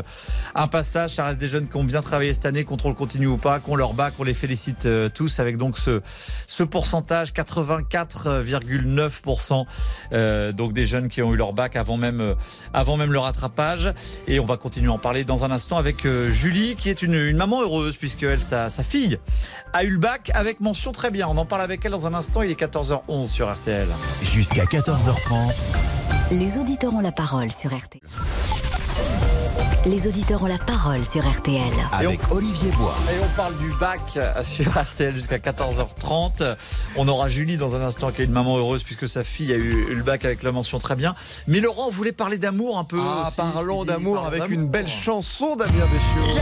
un 0.56 0.68
passage, 0.68 1.12
ça 1.12 1.26
reste 1.26 1.40
des 1.40 1.48
jeunes 1.48 1.68
qui 1.68 1.78
ont 1.78 1.84
bien 1.84 2.02
travaillé 2.02 2.34
cette 2.34 2.46
année, 2.48 2.64
contrôle 2.64 2.96
continu 2.96 3.28
ou 3.28 3.38
pas, 3.38 3.60
qui 3.60 3.70
ont 3.70 3.76
leur 3.76 3.94
bac. 3.94 4.14
On 4.18 4.24
les 4.24 4.34
félicite 4.34 4.86
euh, 4.88 5.10
tous 5.10 5.40
avec 5.40 5.58
donc 5.58 5.78
ce, 5.78 6.02
ce 6.48 6.64
pourcentage, 6.64 7.32
84,9%. 7.34 9.66
euh, 10.14 10.52
donc 10.52 10.74
des 10.74 10.86
jeunes 10.86 11.10
qui 11.10 11.22
ont 11.22 11.32
eu 11.34 11.38
leur 11.38 11.54
bac 11.54 11.76
avant 11.76 11.98
même, 11.98 12.22
euh, 12.22 12.34
avant 12.74 12.98
même 12.98 13.12
le 13.14 13.20
rattrapage. 13.20 13.94
Et 14.28 14.40
on 14.40 14.46
va 14.46 14.58
continuer 14.58 14.90
à 14.90 14.94
en 14.94 14.98
parler 15.00 15.24
dans 15.26 15.44
un 15.44 15.52
instant 15.52 15.65
avec 15.74 16.06
euh, 16.06 16.32
Julie, 16.32 16.76
qui 16.76 16.90
est 16.90 17.02
une, 17.02 17.16
une 17.16 17.38
maman 17.38 17.62
heureuse, 17.62 17.98
puisque 17.98 18.24
elle, 18.24 18.42
sa, 18.42 18.70
sa 18.70 18.84
fille, 18.84 19.20
a 19.74 19.84
eu 19.84 19.90
le 19.90 19.98
bac 19.98 20.32
avec 20.36 20.60
mention 20.60 20.92
très 20.92 21.10
bien. 21.10 21.28
On 21.28 21.38
en 21.38 21.46
parle 21.46 21.62
avec 21.64 21.84
elle 21.84 21.92
dans 21.92 22.06
un 22.06 22.14
instant. 22.14 22.44
Il 22.44 22.52
est 22.52 22.60
14h11 22.60 23.26
sur 23.26 23.52
RTL. 23.52 23.88
Jusqu'à 24.24 24.66
14h30. 24.66 25.76
Les 26.32 26.58
auditeurs 26.58 26.94
ont 26.94 27.02
la 27.02 27.12
parole 27.12 27.52
sur 27.52 27.76
RTL. 27.76 28.02
Les 29.86 30.08
auditeurs 30.08 30.42
ont 30.42 30.48
la 30.48 30.58
parole 30.58 31.06
sur 31.06 31.22
RTL. 31.30 31.62
Avec 31.92 32.20
Olivier 32.32 32.72
Bois. 32.72 32.96
Et 33.12 33.24
on 33.24 33.28
parle 33.38 33.56
du 33.58 33.72
bac 33.80 34.18
sur 34.44 34.72
RTL 34.76 35.14
jusqu'à 35.14 35.38
14h30. 35.38 36.56
On 36.96 37.08
aura 37.08 37.30
Julie 37.30 37.56
dans 37.58 37.76
un 37.76 37.82
instant 37.82 38.12
qui 38.12 38.24
est 38.24 38.26
une 38.26 38.32
maman 38.32 38.58
heureuse 38.58 38.82
puisque 38.82 39.08
sa 39.08 39.24
fille 39.24 39.54
a 39.54 39.58
eu 39.58 39.94
le 39.94 40.02
bac 40.02 40.26
avec 40.26 40.42
la 40.42 40.52
mention 40.52 40.80
très 40.80 40.96
bien. 40.96 41.14
Mais 41.46 41.60
Laurent 41.60 41.90
voulait 41.90 42.14
parler 42.14 42.40
d'amour 42.40 42.80
un 42.80 42.84
peu. 42.84 43.00
Ah, 43.00 43.26
aussi, 43.28 43.36
parlons 43.38 43.86
d'amour 43.86 44.26
avec 44.26 44.40
d'amour. 44.42 44.54
une 44.54 44.68
belle 44.68 44.88
chanson 44.88 45.56
d'Amir 45.56 45.86
Deschiaux. 45.88 46.42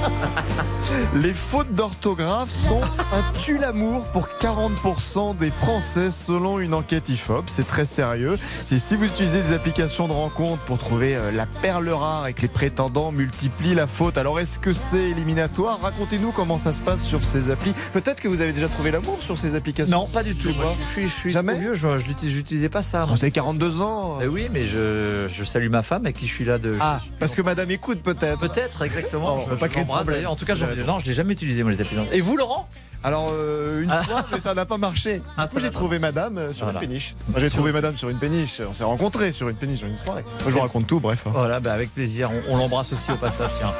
Les 1.14 1.34
fautes 1.34 1.72
d'orthographe 1.72 2.50
sont 2.50 2.80
un 3.12 3.22
tue 3.40 3.58
l'amour 3.58 4.04
pour 4.12 4.28
40% 4.40 5.36
des 5.36 5.50
Français 5.50 6.10
selon 6.10 6.58
une 6.58 6.74
enquête 6.74 7.08
IFOP. 7.08 7.44
C'est 7.48 7.66
très 7.66 7.84
sérieux. 7.84 8.38
Et 8.72 8.78
si 8.78 8.96
vous 8.96 9.04
utilisez 9.04 9.40
des 9.42 9.52
applications 9.52 10.08
de 10.08 10.12
rencontre 10.12 10.62
pour 10.62 10.78
trouver 10.78 11.14
euh, 11.16 11.30
la 11.30 11.46
perle 11.46 11.88
rare 11.90 12.26
et 12.26 12.32
que 12.32 12.42
les 12.42 12.48
prétendants 12.48 13.12
multiplient 13.12 13.74
la 13.74 13.86
faute, 13.86 14.18
alors 14.18 14.40
est-ce 14.40 14.58
que 14.58 14.72
c'est 14.72 15.10
éliminatoire? 15.10 15.80
Racontez-nous 15.80 16.32
comment 16.32 16.58
ça 16.58 16.72
se 16.72 16.80
passe 16.80 17.02
sur 17.04 17.22
ces 17.24 17.50
applis. 17.50 17.74
Peut-être 17.92 18.20
que 18.20 18.28
vous 18.28 18.40
avez 18.40 18.52
déjà 18.52 18.68
trouvé 18.68 18.90
l'amour 18.90 19.18
sur 19.20 19.38
ces 19.38 19.54
applications. 19.54 19.96
Non, 20.00 20.06
pas 20.06 20.22
du 20.22 20.34
tout. 20.34 20.48
Moi, 20.56 20.72
je 20.80 20.86
suis, 20.86 21.08
je 21.08 21.14
suis 21.14 21.30
Jamais? 21.30 21.52
trop 21.52 21.60
vieux. 21.62 21.74
Je, 21.74 21.98
j'utilisais 21.98 22.68
pas 22.68 22.82
ça. 22.82 23.04
Vous 23.04 23.14
avez 23.16 23.30
42 23.30 23.82
ans. 23.82 24.18
Eh 24.22 24.26
oui, 24.26 24.48
mais 24.52 24.64
je, 24.64 25.26
je 25.28 25.44
salue 25.44 25.70
ma 25.70 25.82
femme 25.82 26.04
avec 26.06 26.16
qui 26.16 26.26
je 26.26 26.34
suis 26.34 26.44
là 26.44 26.58
de. 26.58 26.76
Ah, 26.80 26.98
parce 27.18 27.34
que 27.34 27.42
madame 27.42 27.70
écoute 27.70 28.00
peut-être. 28.02 28.38
Peut-être, 28.40 28.82
exactement. 28.82 29.36
Oh, 29.38 29.44
je, 29.50 29.54
pas 29.56 29.68
je 29.68 30.10
d'ailleurs. 30.10 30.32
En 30.32 30.36
tout 30.36 30.46
cas, 30.46 30.54
j'en- 30.54 30.66
non, 30.86 30.98
je 30.98 31.06
l'ai 31.06 31.14
jamais 31.14 31.32
utilisé 31.32 31.62
moi 31.62 31.72
les 31.72 31.80
applis. 31.80 31.96
Et 32.12 32.20
vous, 32.20 32.36
Laurent 32.36 32.68
Alors, 33.02 33.30
euh, 33.32 33.82
une 33.82 33.90
fois, 33.90 34.24
mais 34.32 34.40
ça 34.40 34.52
n'a 34.54 34.66
pas 34.66 34.76
marché. 34.76 35.22
Ah, 35.38 35.46
Du 35.46 35.54
coup, 35.54 35.60
j'ai 35.60 35.70
trouvé 35.70 35.98
madame 35.98 36.36
euh, 36.38 36.52
sur 36.52 36.66
Voilà. 36.66 36.80
une 36.82 36.86
péniche. 36.88 37.14
Moi, 37.30 37.40
j'ai 37.40 37.48
trouvé 37.48 37.72
madame 37.72 37.96
sur 37.96 38.08
une 38.10 38.18
péniche. 38.18 38.60
On 38.68 38.74
s'est 38.74 38.84
rencontrés 38.84 39.32
sur 39.32 39.48
une 39.48 39.56
péniche, 39.56 39.78
sur 39.78 39.88
une 39.88 39.96
soirée. 39.96 40.22
Moi, 40.22 40.44
je 40.46 40.50
vous 40.50 40.60
raconte 40.60 40.86
tout, 40.86 41.00
bref. 41.00 41.22
Voilà, 41.24 41.60
bah 41.60 41.72
avec 41.72 41.92
plaisir. 41.94 42.30
On, 42.48 42.54
on 42.54 42.56
l'embrasse 42.58 42.92
aussi 42.92 43.10
au 43.10 43.16
passage. 43.16 43.50
Tiens. 43.58 43.72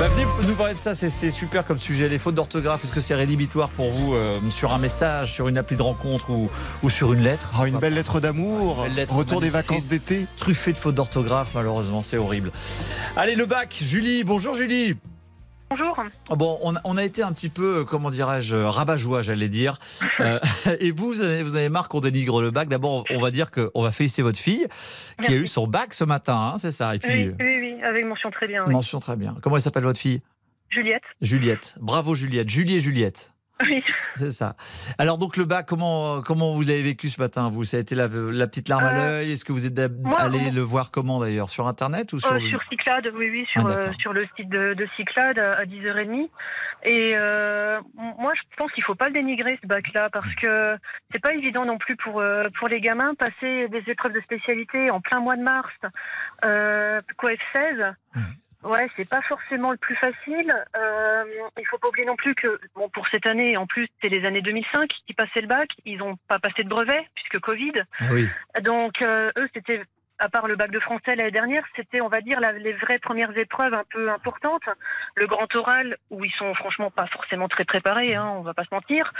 Bah, 0.00 0.08
venez 0.08 0.26
nous 0.48 0.54
parler 0.56 0.74
de 0.74 0.78
ça. 0.78 0.94
C'est, 0.94 1.30
super 1.30 1.64
comme 1.64 1.78
sujet. 1.78 2.08
Les 2.08 2.18
fautes 2.18 2.34
d'orthographe. 2.34 2.82
Est-ce 2.84 2.92
que 2.92 3.00
c'est 3.00 3.14
rédhibitoire 3.14 3.68
pour 3.68 3.90
vous 3.90 4.14
euh, 4.14 4.40
sur 4.50 4.74
un 4.74 4.78
message, 4.78 5.32
sur 5.32 5.46
une 5.48 5.56
appli 5.58 5.76
de 5.76 5.82
rencontre 5.82 6.30
ou, 6.30 6.50
ou 6.82 6.90
sur 6.90 7.12
une 7.12 7.22
lettre? 7.22 7.52
Ah, 7.56 7.66
une 7.68 7.78
belle 7.78 7.94
lettre 7.94 8.18
d'amour. 8.20 8.86
Retour 9.10 9.40
des 9.40 9.50
vacances 9.50 9.86
d'été. 9.86 10.26
Truffée 10.36 10.72
de 10.72 10.78
fautes 10.78 10.96
d'orthographe, 10.96 11.52
malheureusement, 11.54 12.02
c'est 12.02 12.16
horrible. 12.16 12.50
Allez, 13.16 13.36
le 13.36 13.46
bac. 13.46 13.78
Julie, 13.80 14.24
bonjour 14.24 14.54
Julie. 14.54 14.96
Bonjour. 15.76 15.96
Bon, 16.30 16.58
on, 16.62 16.76
a- 16.76 16.80
on 16.84 16.96
a 16.96 17.02
été 17.02 17.22
un 17.24 17.32
petit 17.32 17.48
peu, 17.48 17.78
euh, 17.80 17.84
comment 17.84 18.10
dirais-je, 18.10 18.54
rabat-joie, 18.54 19.22
j'allais 19.22 19.48
dire. 19.48 19.78
Euh, 20.20 20.38
et 20.80 20.92
vous, 20.92 21.08
vous 21.08 21.20
avez, 21.20 21.42
vous 21.42 21.56
avez 21.56 21.68
marre 21.68 21.88
qu'on 21.88 21.98
dénigre 22.00 22.40
le 22.40 22.50
bac. 22.52 22.68
D'abord, 22.68 23.04
on 23.10 23.18
va 23.18 23.30
dire 23.32 23.50
qu'on 23.50 23.82
va 23.82 23.90
féliciter 23.90 24.22
votre 24.22 24.38
fille 24.38 24.66
qui 25.22 25.32
a 25.32 25.36
eu 25.36 25.46
son 25.48 25.66
bac 25.66 25.92
ce 25.94 26.04
matin, 26.04 26.52
hein, 26.54 26.58
c'est 26.58 26.70
ça. 26.70 26.94
Et 26.94 27.00
puis, 27.00 27.28
Oui, 27.30 27.34
oui, 27.40 27.56
oui, 27.76 27.82
avec 27.82 28.04
mention 28.06 28.30
très 28.30 28.46
bien. 28.46 28.64
oui. 28.66 28.72
mention 28.72 29.00
très 29.00 29.16
bien. 29.16 29.36
Comment 29.42 29.56
elle 29.56 29.62
s'appelle 29.62 29.82
votre 29.82 29.98
fille? 29.98 30.22
Juliette. 30.70 31.02
Juliette. 31.20 31.74
Bravo 31.80 32.14
Juliette. 32.14 32.48
Julie 32.48 32.76
et 32.76 32.80
Juliette. 32.80 33.32
Oui. 33.62 33.84
C'est 34.14 34.30
ça. 34.30 34.56
Alors 34.98 35.16
donc 35.16 35.36
le 35.36 35.44
bac, 35.44 35.66
comment 35.66 36.20
comment 36.22 36.54
vous 36.54 36.62
l'avez 36.62 36.82
vécu 36.82 37.08
ce 37.08 37.20
matin 37.20 37.50
Vous, 37.50 37.64
ça 37.64 37.76
a 37.76 37.80
été 37.80 37.94
la, 37.94 38.08
la 38.08 38.46
petite 38.48 38.68
larme 38.68 38.84
à 38.84 38.88
Euh, 38.90 38.94
l'œil? 39.20 39.32
Est-ce 39.32 39.44
que 39.44 39.52
vous 39.52 39.64
êtes 39.64 39.78
moi, 40.02 40.20
allé 40.20 40.50
le 40.50 40.60
voir 40.60 40.90
comment 40.90 41.20
d'ailleurs? 41.20 41.48
Sur 41.48 41.68
internet 41.68 42.12
ou 42.12 42.18
sur 42.18 42.32
Euh, 42.32 42.38
le- 42.38 42.46
sur 42.46 42.60
Cyclade, 42.68 43.08
oui, 43.14 43.30
oui, 43.30 43.46
sur, 43.52 43.64
Ah, 43.66 43.78
euh, 43.78 43.92
sur 44.00 44.12
le 44.12 44.26
site 44.36 44.48
de, 44.48 44.74
de 44.74 44.88
Cyclade 44.96 45.38
à, 45.38 45.52
à 45.52 45.64
10h30. 45.66 46.28
Et 46.86 47.14
euh, 47.16 47.80
moi, 48.18 48.32
je 48.34 48.42
pense 48.56 48.70
qu'il 48.72 48.82
faut 48.84 48.94
pas 48.96 49.06
le 49.06 49.14
dénigrer, 49.14 49.58
ce 49.62 49.66
bac-là, 49.66 50.10
parce 50.12 50.34
que 50.34 50.76
c'est 51.12 51.20
pas 51.22 51.32
évident 51.32 51.64
non 51.64 51.78
plus 51.78 51.96
pour, 51.96 52.22
pour 52.58 52.68
les 52.68 52.80
gamins. 52.80 53.14
Passer 53.14 53.68
des 53.68 53.82
épreuves 53.86 54.12
de 54.12 54.20
spécialité 54.20 54.90
en 54.90 55.00
plein 55.00 55.20
mois 55.20 55.36
de 55.36 55.42
mars, 55.42 55.72
euh, 56.44 57.00
coef 57.16 57.38
16, 57.54 57.94
Ouais, 58.64 58.88
c'est 58.96 59.08
pas 59.08 59.20
forcément 59.20 59.72
le 59.72 59.76
plus 59.76 59.94
facile. 59.96 60.52
Euh, 60.76 61.24
il 61.58 61.66
faut 61.66 61.78
pas 61.78 61.88
oublier 61.88 62.06
non 62.06 62.16
plus 62.16 62.34
que, 62.34 62.58
bon, 62.74 62.88
pour 62.88 63.06
cette 63.08 63.26
année, 63.26 63.56
en 63.56 63.66
plus, 63.66 63.86
c'est 64.02 64.08
les 64.08 64.26
années 64.26 64.40
2005 64.40 64.90
qui 65.06 65.12
passaient 65.12 65.42
le 65.42 65.46
bac. 65.46 65.68
Ils 65.84 66.02
ont 66.02 66.16
pas 66.28 66.38
passé 66.38 66.64
de 66.64 66.68
brevet, 66.68 67.06
puisque 67.14 67.40
Covid. 67.40 67.72
Ah 68.00 68.04
oui. 68.12 68.28
Donc, 68.62 69.02
euh, 69.02 69.30
eux, 69.38 69.48
c'était, 69.54 69.82
à 70.24 70.28
part 70.30 70.46
le 70.48 70.56
bac 70.56 70.70
de 70.70 70.80
français 70.80 71.14
l'année 71.16 71.30
dernière, 71.30 71.64
c'était, 71.76 72.00
on 72.00 72.08
va 72.08 72.20
dire, 72.22 72.40
la- 72.40 72.52
les 72.52 72.72
vraies 72.72 72.98
premières 72.98 73.36
épreuves 73.36 73.74
un 73.74 73.84
peu 73.90 74.10
importantes. 74.10 74.62
Le 75.16 75.26
grand 75.26 75.46
oral, 75.56 75.96
où 76.10 76.24
ils 76.24 76.32
sont 76.38 76.54
franchement 76.54 76.90
pas 76.90 77.06
forcément 77.08 77.48
très 77.48 77.64
préparés, 77.64 78.14
hein, 78.14 78.32
on 78.38 78.42
va 78.42 78.54
pas 78.54 78.64
se 78.64 78.72
mentir. 78.72 79.12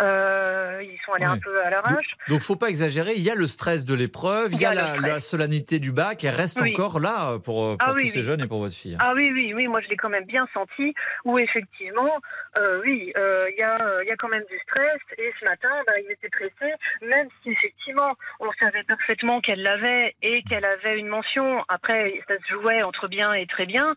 Euh, 0.00 0.80
ils 0.82 0.98
sont 1.04 1.12
allés 1.12 1.26
Ouais. 1.26 1.32
un 1.32 1.38
peu 1.38 1.62
à 1.64 1.70
l'arrache. 1.70 2.10
Donc 2.28 2.40
faut 2.40 2.56
pas 2.56 2.68
exagérer. 2.68 3.14
Il 3.16 3.22
y 3.22 3.30
a 3.30 3.34
le 3.34 3.46
stress 3.46 3.84
de 3.84 3.94
l'épreuve, 3.94 4.52
il 4.52 4.60
y 4.60 4.64
a, 4.66 4.74
la, 4.74 5.20
solennité 5.20 5.78
du 5.78 5.92
bac. 5.92 6.24
Elle 6.24 6.34
reste 6.34 6.60
Oui. 6.60 6.72
encore 6.72 7.00
là 7.00 7.32
euh, 7.32 7.38
pour, 7.38 7.64
euh, 7.64 7.76
pour 7.76 7.88
Ah 7.88 7.92
tous 7.92 8.02
oui, 8.02 8.08
ces 8.08 8.18
oui. 8.18 8.24
jeunes 8.24 8.40
et 8.40 8.46
pour 8.46 8.60
votre 8.60 8.74
fille. 8.74 8.96
Ah 9.00 9.12
oui, 9.16 9.30
oui, 9.32 9.52
oui, 9.54 9.66
moi 9.68 9.80
je 9.80 9.88
l'ai 9.88 9.96
quand 9.96 10.08
même 10.08 10.24
bien 10.24 10.46
senti, 10.54 10.94
où 11.24 11.38
effectivement, 11.38 12.10
euh, 12.58 12.80
oui, 12.84 13.12
euh, 13.16 13.46
il 13.50 13.60
y, 13.60 13.62
a, 13.64 14.02
il 14.02 14.08
y 14.08 14.12
a 14.12 14.16
quand 14.16 14.28
même 14.28 14.44
du 14.50 14.58
stress, 14.60 15.00
et 15.18 15.32
ce 15.40 15.44
matin, 15.44 15.70
bah, 15.86 15.94
il 16.04 16.10
était 16.10 16.28
pressé, 16.28 16.72
même 17.02 17.28
si 17.42 17.50
effectivement, 17.50 18.12
on 18.40 18.50
savait 18.60 18.82
parfaitement 18.84 19.40
qu'elle 19.40 19.62
l'avait 19.62 20.14
et 20.22 20.42
qu'elle 20.48 20.64
avait 20.64 20.98
une 20.98 21.08
mention, 21.08 21.64
après, 21.68 22.20
ça 22.28 22.34
se 22.38 22.52
jouait 22.52 22.82
entre 22.82 23.08
bien 23.08 23.32
et 23.34 23.46
très 23.46 23.66
bien, 23.66 23.94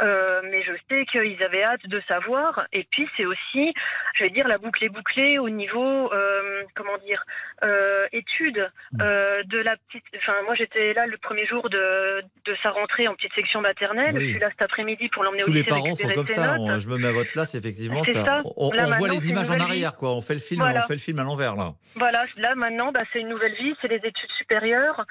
euh, 0.00 0.40
mais 0.44 0.62
je 0.62 0.72
sais 0.88 1.04
qu'ils 1.06 1.42
avaient 1.44 1.64
hâte 1.64 1.86
de 1.86 2.00
savoir, 2.08 2.64
et 2.72 2.86
puis 2.90 3.08
c'est 3.16 3.26
aussi, 3.26 3.74
je 4.16 4.24
vais 4.24 4.30
dire, 4.30 4.46
la 4.48 4.58
boucle 4.58 4.84
est 4.84 4.88
bouclée 4.88 5.38
au 5.38 5.48
niveau... 5.50 6.12
euh, 6.12 6.62
comment 6.74 6.96
dire, 7.04 7.22
euh, 7.64 8.06
étude 8.12 8.70
euh, 9.00 9.42
de 9.44 9.58
la 9.58 9.76
petite. 9.76 10.04
Enfin, 10.16 10.34
moi, 10.44 10.54
j'étais 10.54 10.92
là 10.94 11.06
le 11.06 11.16
premier 11.18 11.46
jour 11.46 11.68
de, 11.70 12.22
de 12.44 12.56
sa 12.62 12.70
rentrée 12.70 13.08
en 13.08 13.14
petite 13.14 13.32
section 13.34 13.60
maternelle. 13.60 14.14
Oui. 14.16 14.26
Je 14.26 14.30
suis 14.32 14.38
là 14.38 14.48
cet 14.50 14.62
après-midi 14.62 15.08
pour 15.08 15.24
l'emmener 15.24 15.42
au 15.42 15.46
Tous 15.46 15.52
les 15.52 15.62
lycée 15.62 15.68
parents 15.74 15.94
sont 15.94 16.08
comme 16.10 16.26
ça. 16.26 16.56
On- 16.58 16.78
je 16.78 16.88
me 16.88 16.98
mets 16.98 17.08
à 17.08 17.12
votre 17.12 17.32
place, 17.32 17.54
effectivement. 17.54 18.04
Ça, 18.04 18.24
ça. 18.24 18.42
On, 18.56 18.70
Là, 18.72 18.84
on 18.86 18.92
voit 18.98 19.08
les 19.08 19.28
images 19.30 19.50
en 19.50 19.58
arrière, 19.58 19.90
vie. 19.92 19.96
quoi. 19.98 20.10
On 20.10 20.20
fait 20.20 20.34
le 20.34 20.40
film, 20.40 20.60
Voilà. 20.60 20.80
on 20.84 20.86
fait 20.86 20.94
le 20.94 21.00
film 21.00 21.18
à 21.18 21.24
l'envers, 21.24 21.56
là. 21.56 21.72
Voilà, 21.96 22.24
là 22.36 22.54
maintenant, 22.54 22.92
bah, 22.92 23.02
c'est 23.12 23.20
une 23.20 23.28
nouvelle 23.28 23.54
vie, 23.54 23.74
c'est 23.82 23.88
les 23.88 23.96
études 23.96 24.30
supérieures. 24.38 25.04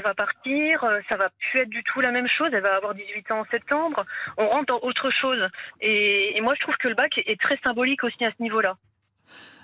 Elle 0.00 0.04
va 0.04 0.14
partir, 0.14 0.84
euh, 0.84 1.00
ça 1.08 1.16
va 1.16 1.28
plus 1.38 1.60
être 1.60 1.68
du 1.68 1.82
tout 1.84 2.00
la 2.00 2.10
même 2.10 2.26
chose. 2.26 2.48
Elle 2.52 2.62
va 2.62 2.76
avoir 2.76 2.94
18 2.94 3.30
ans 3.32 3.40
en 3.40 3.44
septembre. 3.44 4.04
On 4.38 4.48
rentre 4.48 4.66
dans 4.66 4.80
autre 4.80 5.10
chose. 5.10 5.46
Et, 5.80 6.38
moi, 6.40 6.54
je 6.56 6.62
trouve 6.62 6.76
que 6.76 6.88
le 6.88 6.94
bac 6.94 7.18
est, 7.18 7.40
très 7.40 7.58
symbolique 7.64 8.02
aussi 8.04 8.24
à 8.24 8.30
ce 8.36 8.42
niveau-là. 8.42 8.76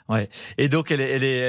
Ouais. 0.08 0.28
Et 0.58 0.68
donc, 0.68 0.90
elle 0.90 1.00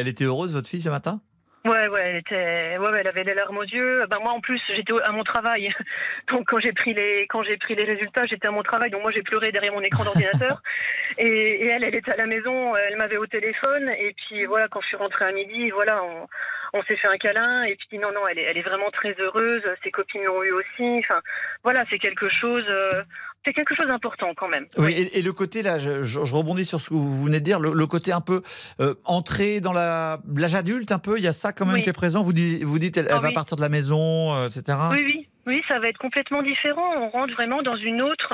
était 0.08 0.24
heureuse, 0.24 0.54
votre 0.54 0.70
fille, 0.70 0.82
ce 0.82 0.90
matin? 0.90 1.22
Ouais, 1.68 1.88
ouais, 1.90 2.02
elle 2.06 2.16
était, 2.16 2.78
ouais, 2.78 2.92
elle 2.98 3.10
avait 3.10 3.26
les 3.26 3.34
larmes 3.34 3.58
aux 3.58 3.64
yeux. 3.64 4.06
Ben 4.10 4.20
moi, 4.24 4.32
en 4.32 4.40
plus, 4.40 4.62
j'étais 4.74 4.94
à 5.04 5.12
mon 5.12 5.24
travail. 5.24 5.70
Donc, 6.32 6.46
quand 6.48 6.60
j'ai 6.60 6.72
pris 6.72 6.94
les, 6.94 7.28
quand 7.28 7.44
j'ai 7.44 7.58
pris 7.58 7.76
les 7.76 7.84
résultats, 7.84 8.24
j'étais 8.30 8.48
à 8.48 8.52
mon 8.52 8.64
travail. 8.64 8.90
Donc, 8.90 9.02
moi, 9.02 9.12
j'ai 9.14 9.22
pleuré 9.22 9.52
derrière 9.52 9.74
mon 9.74 9.82
écran 9.82 10.06
d'ordinateur. 10.06 10.62
et, 11.18 11.28
et 11.28 11.68
elle, 11.68 11.84
elle 11.84 11.96
était 11.96 12.14
à 12.14 12.16
la 12.16 12.26
maison. 12.26 12.74
Elle 12.76 12.96
m'avait 12.96 13.18
au 13.18 13.26
téléphone. 13.26 13.90
Et 14.00 14.14
puis, 14.14 14.46
voilà, 14.46 14.70
quand 14.70 14.80
je 14.80 14.88
suis 14.88 14.98
rentrée 14.98 15.26
à 15.26 15.32
midi, 15.34 15.70
voilà, 15.72 16.02
on, 16.06 16.28
on 16.74 16.84
s'est 16.84 16.96
fait 16.96 17.10
un 17.10 17.18
câlin. 17.18 17.64
Et 17.64 17.76
puis, 17.76 17.98
non, 17.98 18.14
non, 18.14 18.22
elle 18.30 18.40
est, 18.40 18.44
elle 18.44 18.58
est 18.58 18.70
vraiment 18.70 18.90
très 18.92 19.14
heureuse. 19.20 19.64
Ses 19.84 19.92
copines 19.92 20.24
l'ont 20.24 20.44
eu 20.44 20.52
aussi. 20.52 21.04
Enfin, 21.04 21.20
voilà, 21.64 21.82
c'est 21.90 22.00
quelque 22.00 22.30
chose, 22.30 22.66
euh, 22.70 23.04
c'est 23.48 23.54
quelque 23.54 23.74
chose 23.76 23.88
d'important 23.88 24.34
quand 24.36 24.50
même. 24.50 24.66
Oui, 24.78 24.92
et, 24.92 25.20
et 25.20 25.22
le 25.22 25.32
côté, 25.32 25.62
là, 25.62 25.80
je, 25.80 26.04
je- 26.04 26.26
je 26.26 26.36
rebondis 26.36 26.66
sur 26.66 26.82
ce 26.82 26.90
que 26.90 26.96
vous 26.96 27.24
venez 27.24 27.40
de 27.40 27.46
dire, 27.46 27.60
le, 27.62 27.74
le 27.74 27.88
côté 27.88 28.12
un 28.12 28.20
peu 28.20 28.42
euh, 28.82 28.94
entrée 29.06 29.62
dans 29.62 29.72
l'âge 29.74 30.54
adulte, 30.56 30.92
un 30.92 31.00
peu, 31.00 31.18
il 31.18 31.24
y 31.24 31.28
a 31.28 31.34
ça 31.34 31.54
quand 31.54 31.66
même 31.66 31.76
Oui. 31.76 31.84
qui 31.84 31.90
est 31.90 31.94
présent? 31.94 32.22
Vous, 32.24 32.34
dites- 32.34 32.64
vous 32.64 32.78
dites, 32.80 32.98
elle, 32.98 33.08
Ah 33.10 33.14
elle 33.16 33.22
va 33.22 33.28
oui. 33.30 33.34
partir 33.34 33.56
de 33.56 33.62
la 33.62 33.70
maison, 33.70 34.36
euh, 34.36 34.48
etc. 34.50 34.78
Oui, 34.92 35.04
oui. 35.06 35.28
Oui, 35.46 35.64
ça 35.70 35.80
va 35.80 35.88
être 35.88 35.98
complètement 35.98 36.42
différent. 36.44 36.94
On 36.98 37.08
rentre 37.08 37.34
vraiment 37.34 37.62
dans 37.62 37.78
une 37.78 38.02
autre. 38.02 38.34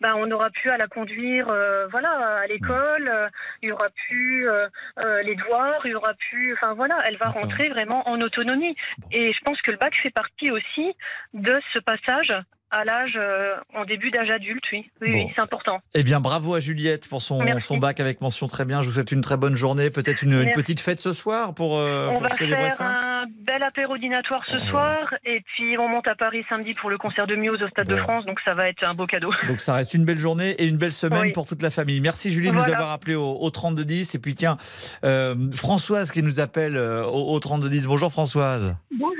Ben, 0.00 0.14
on 0.16 0.26
n'aura 0.26 0.48
plus 0.48 0.70
à 0.70 0.78
la 0.78 0.86
conduire, 0.86 1.50
euh, 1.50 1.86
voilà, 1.88 2.08
à 2.42 2.46
l'école. 2.46 3.06
euh, 3.12 3.28
Il 3.60 3.68
y 3.68 3.72
aura 3.72 3.88
plus 4.08 4.48
euh, 4.48 4.66
les 5.24 5.34
devoirs. 5.34 5.82
Il 5.84 5.90
y 5.90 5.94
aura 5.94 6.14
plus. 6.30 6.54
Enfin 6.54 6.72
voilà, 6.72 6.96
elle 7.06 7.18
va 7.18 7.26
rentrer 7.28 7.68
vraiment 7.68 8.08
en 8.08 8.18
autonomie. 8.22 8.74
Et 9.12 9.34
je 9.34 9.38
pense 9.44 9.60
que 9.60 9.72
le 9.72 9.76
bac 9.76 9.92
fait 10.02 10.08
partie 10.08 10.50
aussi 10.50 10.94
de 11.34 11.60
ce 11.74 11.80
passage 11.80 12.32
à 12.74 12.84
l'âge, 12.84 13.12
euh, 13.16 13.54
en 13.74 13.84
début 13.84 14.10
d'âge 14.10 14.30
adulte. 14.30 14.62
Oui, 14.72 14.90
oui, 15.00 15.10
Bon. 15.12 15.18
oui, 15.26 15.32
c'est 15.34 15.40
important. 15.40 15.80
Eh 15.94 16.02
bien, 16.02 16.20
bravo 16.20 16.54
à 16.54 16.60
Juliette 16.60 17.08
pour 17.08 17.22
son, 17.22 17.42
Merci. 17.42 17.66
son 17.68 17.78
bac 17.78 18.00
avec 18.00 18.20
mention 18.20 18.46
très 18.46 18.64
bien. 18.64 18.82
Je 18.82 18.88
vous 18.88 18.94
souhaite 18.94 19.12
une 19.12 19.20
très 19.20 19.36
bonne 19.36 19.54
journée. 19.54 19.90
Peut-être 19.90 20.22
une, 20.22 20.50
petite 20.52 20.80
fête 20.80 21.00
ce 21.00 21.12
soir 21.12 21.54
pour, 21.54 21.78
euh, 21.78 22.08
on 22.10 22.14
pour 22.14 22.22
va 22.24 22.34
célébrer 22.34 22.62
faire 22.64 22.72
ça. 22.72 22.88
un 22.90 23.24
bel 23.46 23.62
apéro 23.62 23.96
dînatoire 23.98 24.42
ce 24.46 24.56
Oh. 24.64 24.70
soir, 24.70 25.14
et 25.24 25.40
puis 25.54 25.76
on 25.78 25.88
monte 25.88 26.08
à 26.08 26.14
Paris 26.14 26.44
samedi 26.48 26.74
pour 26.74 26.90
le 26.90 26.98
concert 26.98 27.26
de 27.26 27.36
Muse 27.36 27.62
au 27.62 27.68
Stade 27.68 27.88
de. 27.88 27.96
France, 27.96 28.24
donc 28.26 28.38
ça 28.44 28.54
va 28.54 28.66
être 28.66 28.86
un 28.86 28.94
beau 28.94 29.06
cadeau. 29.06 29.30
Donc 29.48 29.60
ça 29.60 29.74
reste 29.74 29.94
une 29.94 30.04
belle 30.04 30.18
journée 30.18 30.50
et 30.58 30.66
une 30.66 30.76
belle 30.76 30.92
semaine 30.92 31.22
Oui. 31.22 31.32
pour 31.32 31.46
toute 31.46 31.62
la 31.62 31.70
famille. 31.70 32.00
Merci 32.00 32.30
Julie 32.32 32.48
de 32.48 32.54
nous 32.54 32.68
avoir 32.68 32.90
appelé 32.90 33.14
au, 33.14 33.36
au 33.40 33.50
3210. 33.50 34.14
Et 34.14 34.18
puis 34.18 34.34
tiens, 34.34 34.56
euh, 35.04 35.34
Françoise 35.52 36.10
qui 36.10 36.22
nous 36.22 36.40
appelle 36.40 36.76
euh, 36.76 37.04
au, 37.04 37.32
au 37.34 37.40
3210. 37.40 37.86
Bonjour 37.86 38.10
Françoise. 38.10 38.76
Bonjour. 38.90 39.13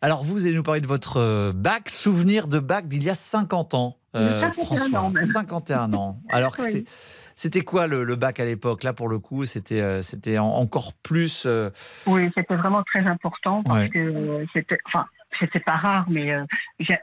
Alors 0.00 0.24
vous 0.24 0.46
allez 0.46 0.54
nous 0.54 0.62
parler 0.62 0.80
de 0.80 0.86
votre 0.86 1.16
euh, 1.18 1.52
bac, 1.54 1.88
souvenir 1.88 2.48
de 2.48 2.58
bac 2.58 2.88
d'il 2.88 3.02
y 3.04 3.10
a 3.10 3.14
50 3.14 3.74
ans. 3.74 3.96
euh, 4.14 4.46
De 4.48 4.52
51 4.52 4.94
ans, 4.98 5.10
même. 5.10 5.24
51 5.24 5.92
ans. 5.94 6.20
Alors 6.28 6.56
que 6.56 6.62
Oui. 6.74 6.84
c'était 7.36 7.62
quoi 7.62 7.86
le, 7.86 8.04
le 8.04 8.16
bac 8.16 8.40
à 8.40 8.44
l'époque? 8.44 8.82
Là 8.82 8.92
pour 8.92 9.08
le 9.08 9.18
coup, 9.18 9.44
c'était 9.44 9.80
euh, 9.80 10.02
c'était 10.02 10.38
en- 10.38 10.48
encore 10.54 10.92
plus. 11.02 11.44
euh, 11.46 11.70
Oui, 12.06 12.30
c'était 12.36 12.56
vraiment 12.56 12.82
très 12.82 13.06
important 13.06 13.62
parce 13.62 13.78
Ouais. 13.80 13.88
que 13.88 13.98
euh, 13.98 14.44
c'était, 14.52 14.78
enfin, 14.86 15.06
c'était 15.40 15.60
pas 15.60 15.76
rare, 15.76 16.04
mais 16.10 16.30
euh, 16.32 16.44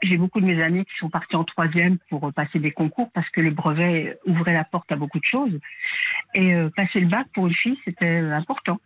j'ai 0.02 0.16
beaucoup 0.16 0.40
de 0.40 0.46
mes 0.46 0.62
amis 0.62 0.84
qui 0.84 0.92
sont 1.00 1.10
partis 1.10 1.34
en 1.36 1.42
troisième 1.44 1.98
pour 2.10 2.28
euh, 2.28 2.32
passer 2.32 2.58
des 2.60 2.70
concours 2.70 3.10
parce 3.12 3.28
que 3.30 3.40
le 3.40 3.50
brevet 3.50 4.18
ouvrait 4.24 4.54
la 4.54 4.64
porte 4.64 4.90
à 4.92 4.96
beaucoup 4.96 5.18
de 5.18 5.24
choses. 5.24 5.58
Et 6.34 6.54
euh, 6.54 6.70
passer 6.76 7.00
le 7.00 7.08
bac 7.08 7.26
pour 7.34 7.48
une 7.48 7.54
fille, 7.54 7.76
c'était 7.84 8.20
euh, 8.22 8.32
important. 8.36 8.78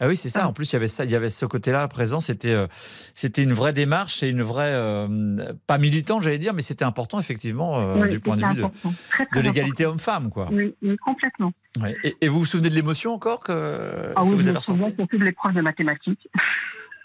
Ah 0.00 0.06
oui, 0.06 0.16
c'est 0.16 0.28
ça. 0.28 0.46
En 0.48 0.52
plus, 0.52 0.70
il 0.70 0.74
y 0.74 0.76
avait 0.76 0.86
ça, 0.86 1.04
il 1.04 1.10
y 1.10 1.16
avait 1.16 1.28
ce 1.28 1.44
côté-là 1.44 1.86
présent. 1.88 2.20
C'était, 2.20 2.52
euh, 2.54 2.68
c'était 3.14 3.42
une 3.42 3.52
vraie 3.52 3.72
démarche 3.72 4.22
et 4.22 4.28
une 4.28 4.42
vraie, 4.42 4.72
euh, 4.72 5.52
pas 5.66 5.76
militante, 5.78 6.22
j'allais 6.22 6.38
dire, 6.38 6.54
mais 6.54 6.62
c'était 6.62 6.84
important 6.84 7.18
effectivement 7.18 7.78
euh, 7.80 8.02
Oui, 8.02 8.08
du 8.08 8.20
point 8.20 8.36
de 8.36 8.44
vue 8.44 8.54
de, 8.54 8.62
important. 8.64 8.92
L'égalité 9.34 9.86
homme-femme, 9.86 10.30
quoi. 10.30 10.48
Oui, 10.52 10.72
oui, 10.82 10.96
complètement. 10.98 11.52
Ouais. 11.80 11.96
Et, 12.04 12.16
et 12.20 12.28
vous 12.28 12.38
vous 12.40 12.44
souvenez 12.46 12.70
de 12.70 12.74
l'émotion 12.76 13.12
encore 13.12 13.40
que, 13.40 14.12
Ah 14.14 14.20
que 14.22 14.26
oui, 14.28 14.36
vous 14.36 14.46
avez 14.48 14.58
ressentie 14.58 14.94
surtout 14.96 15.18
de 15.18 15.24
l'épreuve 15.24 15.54
de 15.54 15.62
mathématiques. 15.62 16.28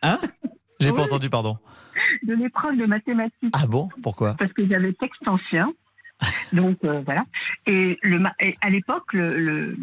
Hein? 0.04 0.20
J'ai 0.80 0.92
pas 0.92 1.04
entendu, 1.04 1.30
pardon. 1.30 1.58
De 2.24 2.36
l'épreuve 2.36 2.78
de 2.78 2.86
mathématiques. 2.86 3.54
Ah 3.54 3.66
bon? 3.68 3.90
Pourquoi? 4.04 4.36
Parce 4.38 4.54
que 4.54 4.68
j'avais 4.68 4.94
texte 4.94 5.28
ancien. 5.28 5.74
Donc 6.54 6.78
euh, 6.84 7.02
voilà. 7.06 7.26
Et, 7.66 7.98
le, 8.04 8.22
et 8.40 8.56
à 8.62 8.70
l'époque, 8.70 9.12
le- 9.14 9.76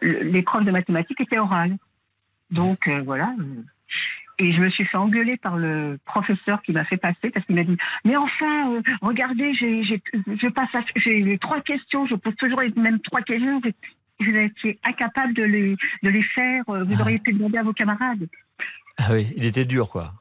l'épreuve 0.00 0.64
de 0.64 0.70
mathématiques 0.70 1.20
était 1.20 1.38
orale. 1.38 1.76
Donc 2.50 2.86
euh, 2.88 3.02
voilà. 3.04 3.34
Et 4.38 4.52
je 4.52 4.60
me 4.60 4.70
suis 4.70 4.84
fait 4.86 4.96
engueuler 4.96 5.36
par 5.36 5.56
le 5.56 5.98
professeur 6.04 6.62
qui 6.62 6.72
m'a 6.72 6.84
fait 6.84 6.96
passer 6.96 7.30
parce 7.30 7.44
qu'il 7.46 7.54
m'a 7.54 7.64
dit 7.64 7.76
mais 8.04 8.16
enfin 8.16 8.72
euh, 8.74 8.82
regardez 9.02 9.54
j'ai 9.54 9.84
j'ai 9.84 10.02
je 10.26 10.48
passe 10.48 10.74
à- 10.74 10.80
j'ai 10.96 11.20
les 11.20 11.38
trois 11.38 11.60
questions 11.60 12.06
je 12.06 12.14
pose 12.14 12.34
toujours 12.36 12.60
les 12.62 12.72
mêmes 12.76 12.98
trois 13.00 13.20
questions 13.20 13.60
vous 13.60 14.28
étiez 14.36 14.78
incapable 14.84 15.34
de 15.34 15.42
les 15.44 15.76
de 16.02 16.08
les 16.08 16.22
faire 16.22 16.64
euh, 16.70 16.82
vous 16.84 17.00
auriez 17.00 17.18
pu 17.18 17.32
demander 17.34 17.58
à 17.58 17.62
vos 17.62 17.72
camarades 17.74 18.26
Ah 18.98 19.08
oui, 19.12 19.26
il 19.36 19.44
était 19.44 19.64
dur, 19.64 19.88
quoi. 19.88 20.12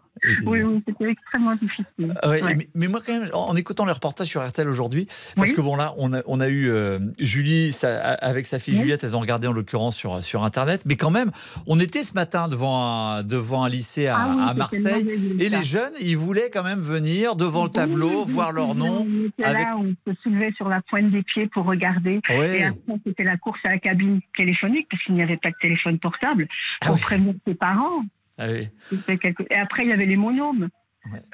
Oui 0.46 0.60
c'était 0.88 1.10
extrêmement 1.12 1.56
difficile 1.56 2.14
Ah 2.22 2.30
ouais, 2.30 2.44
Ouais. 2.44 2.56
mais, 2.56 2.68
mais 2.76 2.88
moi 2.88 3.00
quand 3.06 3.14
même, 3.20 3.30
en, 3.34 3.50
en 3.50 3.56
écoutant 3.56 3.86
les 3.86 3.92
reportages 3.92 4.28
sur 4.28 4.46
RTL 4.46 4.68
aujourd'hui, 4.68 5.08
parce 5.36 5.52
que 5.52 5.62
bon 5.62 5.76
là, 5.76 5.94
on 5.98 6.14
a, 6.14 6.22
on 6.28 6.40
a 6.40 6.48
eu 6.48 6.70
euh, 6.70 7.00
Julie 7.20 7.76
avec 7.84 8.46
sa 8.46 8.60
fille 8.60 8.74
Oui. 8.76 8.82
Juliette, 8.82 9.04
elles 9.04 9.16
ont 9.16 9.20
regardé 9.20 9.48
en 9.48 9.52
l'occurrence 9.52 9.96
sur, 9.96 10.24
sur 10.24 10.44
Internet, 10.44 10.84
mais 10.86 10.96
quand 10.96 11.10
même, 11.12 11.32
on 11.68 11.80
était 11.80 12.04
ce 12.04 12.14
matin 12.14 12.48
devant 12.48 12.84
un, 12.84 13.24
devant 13.24 13.64
un 13.64 13.70
lycée 13.70 14.08
à, 14.08 14.18
Ah 14.18 14.30
oui, 14.36 14.42
à 14.42 14.68
c'était 14.72 14.92
Marseille, 14.92 15.36
et 15.40 15.50
les 15.50 15.64
jeunes, 15.64 15.94
ils 16.00 16.18
voulaient 16.18 16.50
quand 16.52 16.64
même 16.64 16.82
venir 16.82 17.36
devant 17.36 17.64
le 17.64 17.70
tableau, 17.70 18.26
voir 18.26 18.52
leur 18.52 18.76
nom. 18.76 19.08
On 19.10 19.28
était 19.28 19.44
avec- 19.44 19.66
là, 19.68 19.76
on 19.78 19.94
se 20.12 20.16
soulevait 20.24 20.52
sur 20.56 20.70
la 20.70 20.82
pointe 20.82 21.10
des 21.10 21.24
pieds 21.24 21.48
pour 21.48 21.66
regarder. 21.66 22.20
Et 22.30 22.64
après, 22.64 22.94
c'était 23.06 23.24
la 23.24 23.38
course 23.38 23.60
à 23.64 23.70
la 23.70 23.80
cabine 23.80 24.20
téléphonique, 24.38 24.88
parce 24.90 25.04
qu'il 25.04 25.16
n'y 25.16 25.24
avait 25.24 25.38
pas 25.38 25.50
de 25.50 25.56
téléphone 25.62 25.98
portable, 26.00 26.48
Ah 26.82 26.88
pour 26.88 27.00
prévenir 27.00 27.34
ses 27.48 27.56
parents. 27.56 28.04
Ah 28.42 28.48
oui. 28.52 28.68
Et 29.52 29.56
après, 29.58 29.84
il 29.84 29.90
y 29.90 29.94
avait 29.94 30.06
les 30.06 30.18
monômes. 30.18 30.70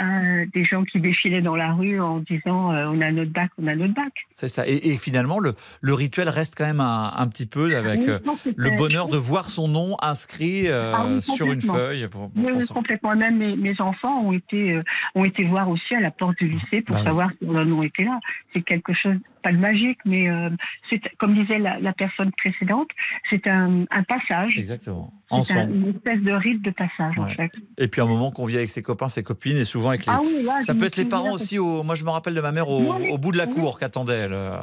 Euh, 0.01 0.45
des 0.53 0.63
gens 0.63 0.85
qui 0.85 1.01
défilaient 1.01 1.41
dans 1.41 1.57
la 1.57 1.73
rue 1.73 1.99
en 1.99 2.19
disant 2.19 2.71
euh, 2.71 2.85
on 2.87 3.01
a 3.01 3.11
notre 3.11 3.31
bac, 3.33 3.49
on 3.57 3.67
a 3.67 3.75
notre 3.75 3.93
bac. 3.93 4.13
C'est 4.37 4.47
ça. 4.47 4.65
Et, 4.65 4.77
et 4.93 4.97
finalement, 4.97 5.39
le, 5.39 5.55
le 5.81 5.93
rituel 5.93 6.29
reste 6.29 6.55
quand 6.57 6.65
même 6.65 6.79
un, 6.79 7.11
un 7.13 7.27
petit 7.27 7.45
peu 7.47 7.75
avec 7.75 8.07
euh, 8.07 8.19
le 8.55 8.69
bonheur 8.77 9.09
de 9.09 9.17
voir 9.17 9.49
son 9.49 9.67
nom 9.67 9.97
inscrit 10.01 10.69
Ah 10.69 11.05
oui, 11.09 11.21
sur 11.21 11.51
une 11.51 11.59
feuille. 11.59 12.07
Pour, 12.07 12.31
pour- 12.31 12.45
Oui, 12.45 12.65
complètement. 12.67 13.13
Même 13.13 13.39
mes, 13.39 13.57
mes 13.57 13.75
enfants 13.81 14.21
ont 14.21 14.31
été, 14.31 14.79
ont 15.15 15.25
été 15.25 15.43
voir 15.43 15.67
aussi 15.69 15.95
à 15.95 15.99
la 15.99 16.11
porte 16.11 16.37
du 16.37 16.47
lycée 16.47 16.81
pour 16.81 16.93
Bah 16.95 17.01
oui. 17.01 17.05
savoir 17.07 17.29
si 17.37 17.45
leur 17.45 17.65
nom 17.65 17.83
était 17.83 18.05
là. 18.05 18.21
C'est 18.53 18.61
quelque 18.61 18.93
chose, 18.93 19.17
pas 19.47 19.53
de 19.53 19.57
magique, 19.57 19.99
mais 20.05 20.29
euh, 20.29 20.49
c'est, 20.89 20.99
comme 21.17 21.33
disait 21.33 21.57
la, 21.59 21.79
la 21.79 21.93
personne 21.93 22.31
précédente, 22.33 22.89
c'est 23.29 23.47
un, 23.47 23.85
un 23.91 24.03
passage. 24.03 24.57
Exactement. 24.57 25.13
C'est 25.43 25.57
un- 25.57 25.69
une 25.69 25.89
espèce 25.89 26.21
de 26.21 26.31
rite 26.31 26.61
de 26.61 26.71
passage, 26.71 27.17
en 27.17 27.23
Ouais. 27.25 27.33
fait. 27.33 27.51
Et 27.77 27.87
puis 27.87 28.01
un 28.01 28.05
moment 28.05 28.31
qu'on 28.31 28.45
vit 28.45 28.57
avec 28.57 28.69
ses 28.69 28.81
copains, 28.81 29.07
ses 29.09 29.23
copines, 29.23 29.57
et 29.57 29.63
souvent 29.63 29.89
avec 29.89 30.05
les. 30.05 30.11
Ah 30.13 30.19
oui, 30.23 30.43
là, 30.43 30.61
ça 30.61 30.73
peut 30.75 30.85
être 30.85 30.97
les 30.97 31.05
parents 31.05 31.31
aussi. 31.31 31.59
Au... 31.59 31.83
Moi, 31.83 31.95
je 31.95 32.03
me 32.03 32.09
rappelle 32.09 32.33
de 32.33 32.41
ma 32.41 32.51
mère 32.51 32.69
au, 32.69 32.81
Moi, 32.81 32.99
les- 32.99 33.09
au 33.09 33.17
bout 33.17 33.31
de 33.31 33.37
la 33.37 33.45
oui. 33.45 33.53
cour 33.53 33.77
qu'attendait 33.79 34.13
elle. 34.13 34.33
euh, 34.33 34.57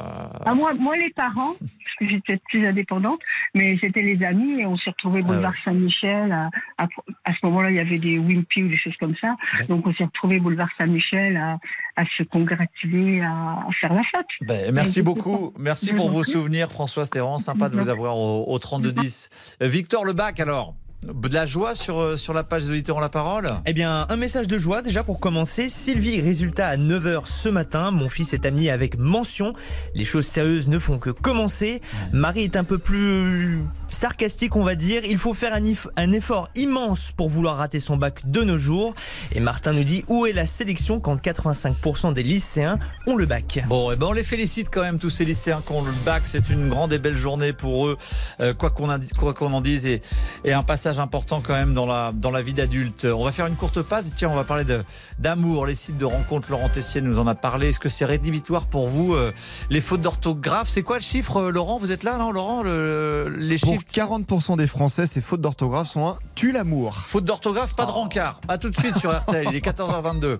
Ah, 0.45 0.53
moi, 0.55 0.73
moi, 0.73 0.95
les 0.97 1.09
parents, 1.11 1.53
parce 1.59 1.95
que 1.99 2.07
j'étais 2.09 2.39
plus 2.49 2.65
indépendante, 2.67 3.19
mais 3.53 3.77
c'était 3.81 4.01
les 4.01 4.23
amis 4.23 4.61
et 4.61 4.65
on 4.65 4.75
s'est 4.77 4.89
retrouvés 4.91 5.21
Ah 5.23 5.27
boulevard 5.27 5.51
ouais. 5.51 5.57
Saint-Michel. 5.65 6.31
À, 6.31 6.49
à, 6.77 6.87
à 7.25 7.31
ce 7.33 7.45
moment-là, 7.45 7.69
il 7.71 7.77
y 7.77 7.79
avait 7.79 7.99
des 7.99 8.17
Wimpy 8.19 8.63
ou 8.63 8.67
des 8.69 8.77
choses 8.77 8.97
comme 8.99 9.15
ça. 9.21 9.35
Donc 9.69 9.85
on 9.87 9.93
s'est 9.93 10.03
retrouvés 10.05 10.39
boulevard 10.39 10.69
Saint-Michel 10.79 11.37
à, 11.37 11.57
à 11.95 12.03
se 12.17 12.23
congratuler, 12.23 13.21
à, 13.21 13.31
à 13.31 13.67
faire 13.79 13.93
la 13.93 14.03
fête. 14.03 14.25
Ben, 14.41 14.73
merci 14.75 15.01
beaucoup. 15.03 15.53
Merci 15.57 15.93
pour 15.93 16.09
vos 16.09 16.23
souvenirs, 16.23 16.71
François. 16.71 17.05
C'était 17.05 17.19
vraiment 17.19 17.37
sympa 17.37 17.69
de 17.69 17.77
vous 17.77 17.89
avoir 17.89 18.17
au, 18.17 18.45
au 18.47 18.59
3210. 18.59 19.29
Euh, 19.61 19.67
Victor 19.67 20.05
Lebac, 20.05 20.39
alors. 20.39 20.75
De 21.03 21.33
la 21.35 21.45
joie 21.45 21.75
sur, 21.75 21.99
euh, 21.99 22.17
sur 22.17 22.33
la 22.33 22.43
page 22.43 22.63
des 22.63 22.71
auditeurs 22.71 22.95
ont 22.97 22.99
la 23.01 23.09
parole? 23.09 23.47
Eh 23.67 23.73
bien, 23.73 24.07
un 24.09 24.15
message 24.15 24.47
de 24.47 24.57
joie 24.57 24.81
déjà 24.81 25.03
pour 25.03 25.19
commencer. 25.19 25.69
Sylvie, 25.69 26.19
résultat 26.19 26.67
à 26.67 26.77
9h 26.77 27.27
ce 27.27 27.47
matin. 27.47 27.91
Mon 27.91 28.09
fils 28.09 28.33
est 28.33 28.43
amené 28.43 28.71
avec 28.71 28.97
mention. 28.97 29.53
Les 29.93 30.05
choses 30.05 30.25
sérieuses 30.25 30.67
ne 30.67 30.79
font 30.79 30.97
que 30.97 31.11
commencer. 31.11 31.81
Marie 32.11 32.41
est 32.45 32.55
un 32.55 32.63
peu 32.63 32.79
plus 32.79 33.59
sarcastique, 33.91 34.55
on 34.55 34.63
va 34.63 34.73
dire. 34.73 35.03
Il 35.05 35.19
faut 35.19 35.35
faire 35.35 35.53
un, 35.53 36.11
effort 36.11 36.49
immense 36.55 37.11
pour 37.11 37.29
vouloir 37.29 37.57
rater 37.57 37.79
son 37.79 37.97
bac 37.97 38.27
de 38.29 38.41
nos 38.41 38.57
jours. 38.57 38.95
Et 39.31 39.39
Martin 39.39 39.73
nous 39.73 39.83
dit 39.83 40.03
où 40.07 40.25
est 40.25 40.33
la 40.33 40.47
sélection 40.47 40.99
quand 40.99 41.23
85% 41.23 42.13
des 42.13 42.23
lycéens 42.23 42.79
ont 43.05 43.15
le 43.15 43.27
bac? 43.27 43.63
Bon, 43.67 43.91
eh 43.91 43.95
ben 43.95 44.07
on 44.07 44.11
les 44.11 44.23
félicite 44.23 44.69
quand 44.71 44.81
même 44.81 44.97
tous 44.97 45.11
ces 45.11 45.23
lycéens 45.25 45.61
qui 45.65 45.71
ont 45.71 45.83
le 45.83 45.91
bac. 46.03 46.23
C'est 46.25 46.49
une 46.49 46.67
grande 46.69 46.93
et 46.93 46.99
belle 46.99 47.15
journée 47.15 47.53
pour 47.53 47.87
eux, 47.87 47.97
euh, 48.39 48.55
quoi 48.55 48.71
qu'on 48.71 48.89
indi- 48.89 49.13
quoi 49.13 49.35
qu'on 49.35 49.53
en 49.53 49.61
dise, 49.61 49.85
et, 49.85 50.01
et 50.43 50.51
un 50.51 50.63
passage 50.63 50.94
important 50.99 51.41
quand 51.41 51.53
même 51.53 51.73
dans 51.73 51.85
la 51.85 52.11
dans 52.13 52.31
la 52.31 52.41
vie 52.41 52.53
d'adulte. 52.53 53.05
On 53.05 53.23
va 53.23 53.31
faire 53.31 53.47
une 53.47 53.55
courte 53.55 53.81
pause. 53.81 54.13
Tiens, 54.15 54.29
on 54.29 54.35
va 54.35 54.43
parler 54.43 54.63
de 54.65 54.83
d'amour, 55.19 55.65
les 55.65 55.75
sites 55.75 55.97
de 55.97 56.05
rencontres. 56.05 56.49
Laurent 56.51 56.69
Tessier 56.69 57.01
nous 57.01 57.19
en 57.19 57.27
a 57.27 57.35
parlé. 57.35 57.69
Est-ce 57.69 57.79
que 57.79 57.89
c'est 57.89 58.05
rédhibitoire 58.05 58.65
pour 58.67 58.87
vous 58.87 59.13
euh, 59.13 59.31
les 59.69 59.81
fautes 59.81 60.01
d'orthographe? 60.01 60.67
C'est 60.69 60.83
quoi 60.83 60.97
le 60.97 61.01
chiffre, 61.03 61.37
euh, 61.37 61.49
Laurent? 61.51 61.77
Vous 61.77 61.91
êtes 61.91 62.03
là, 62.03 62.17
non, 62.17 62.31
Laurent? 62.31 62.63
Le- 62.63 63.33
Les 63.37 63.57
Pour 63.57 63.73
chiffres? 63.73 63.83
40% 63.91 64.57
des 64.57 64.67
Français, 64.67 65.07
ces 65.07 65.21
fautes 65.21 65.41
d'orthographe 65.41 65.87
sont 65.87 66.05
un 66.07 66.17
tue 66.35 66.51
l'amour. 66.51 66.95
Faute 66.95 67.25
d'orthographe, 67.25 67.75
pas 67.75 67.85
de 67.85 67.91
rencard. 67.91 68.39
À 68.47 68.57
tout 68.57 68.69
de 68.69 68.75
suite 68.75 68.97
sur 68.97 69.15
RTL. 69.17 69.47
Il 69.49 69.55
est 69.55 69.65
14h22. 69.65 70.39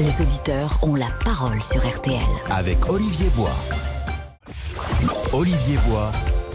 Les 0.00 0.20
auditeurs 0.22 0.78
ont 0.82 0.94
la 0.94 1.08
parole 1.24 1.62
sur 1.62 1.86
RTL. 1.88 2.20
Avec 2.50 2.88
Olivier 2.90 3.30
Bois. 3.36 3.50
Olivier 5.32 5.78
Bois. 5.88 6.10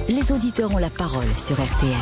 Les 0.10 0.32
auditeurs 0.32 0.74
ont 0.74 0.80
la 0.80 0.90
parole 0.90 1.28
sur 1.38 1.56
RTL. 1.64 1.94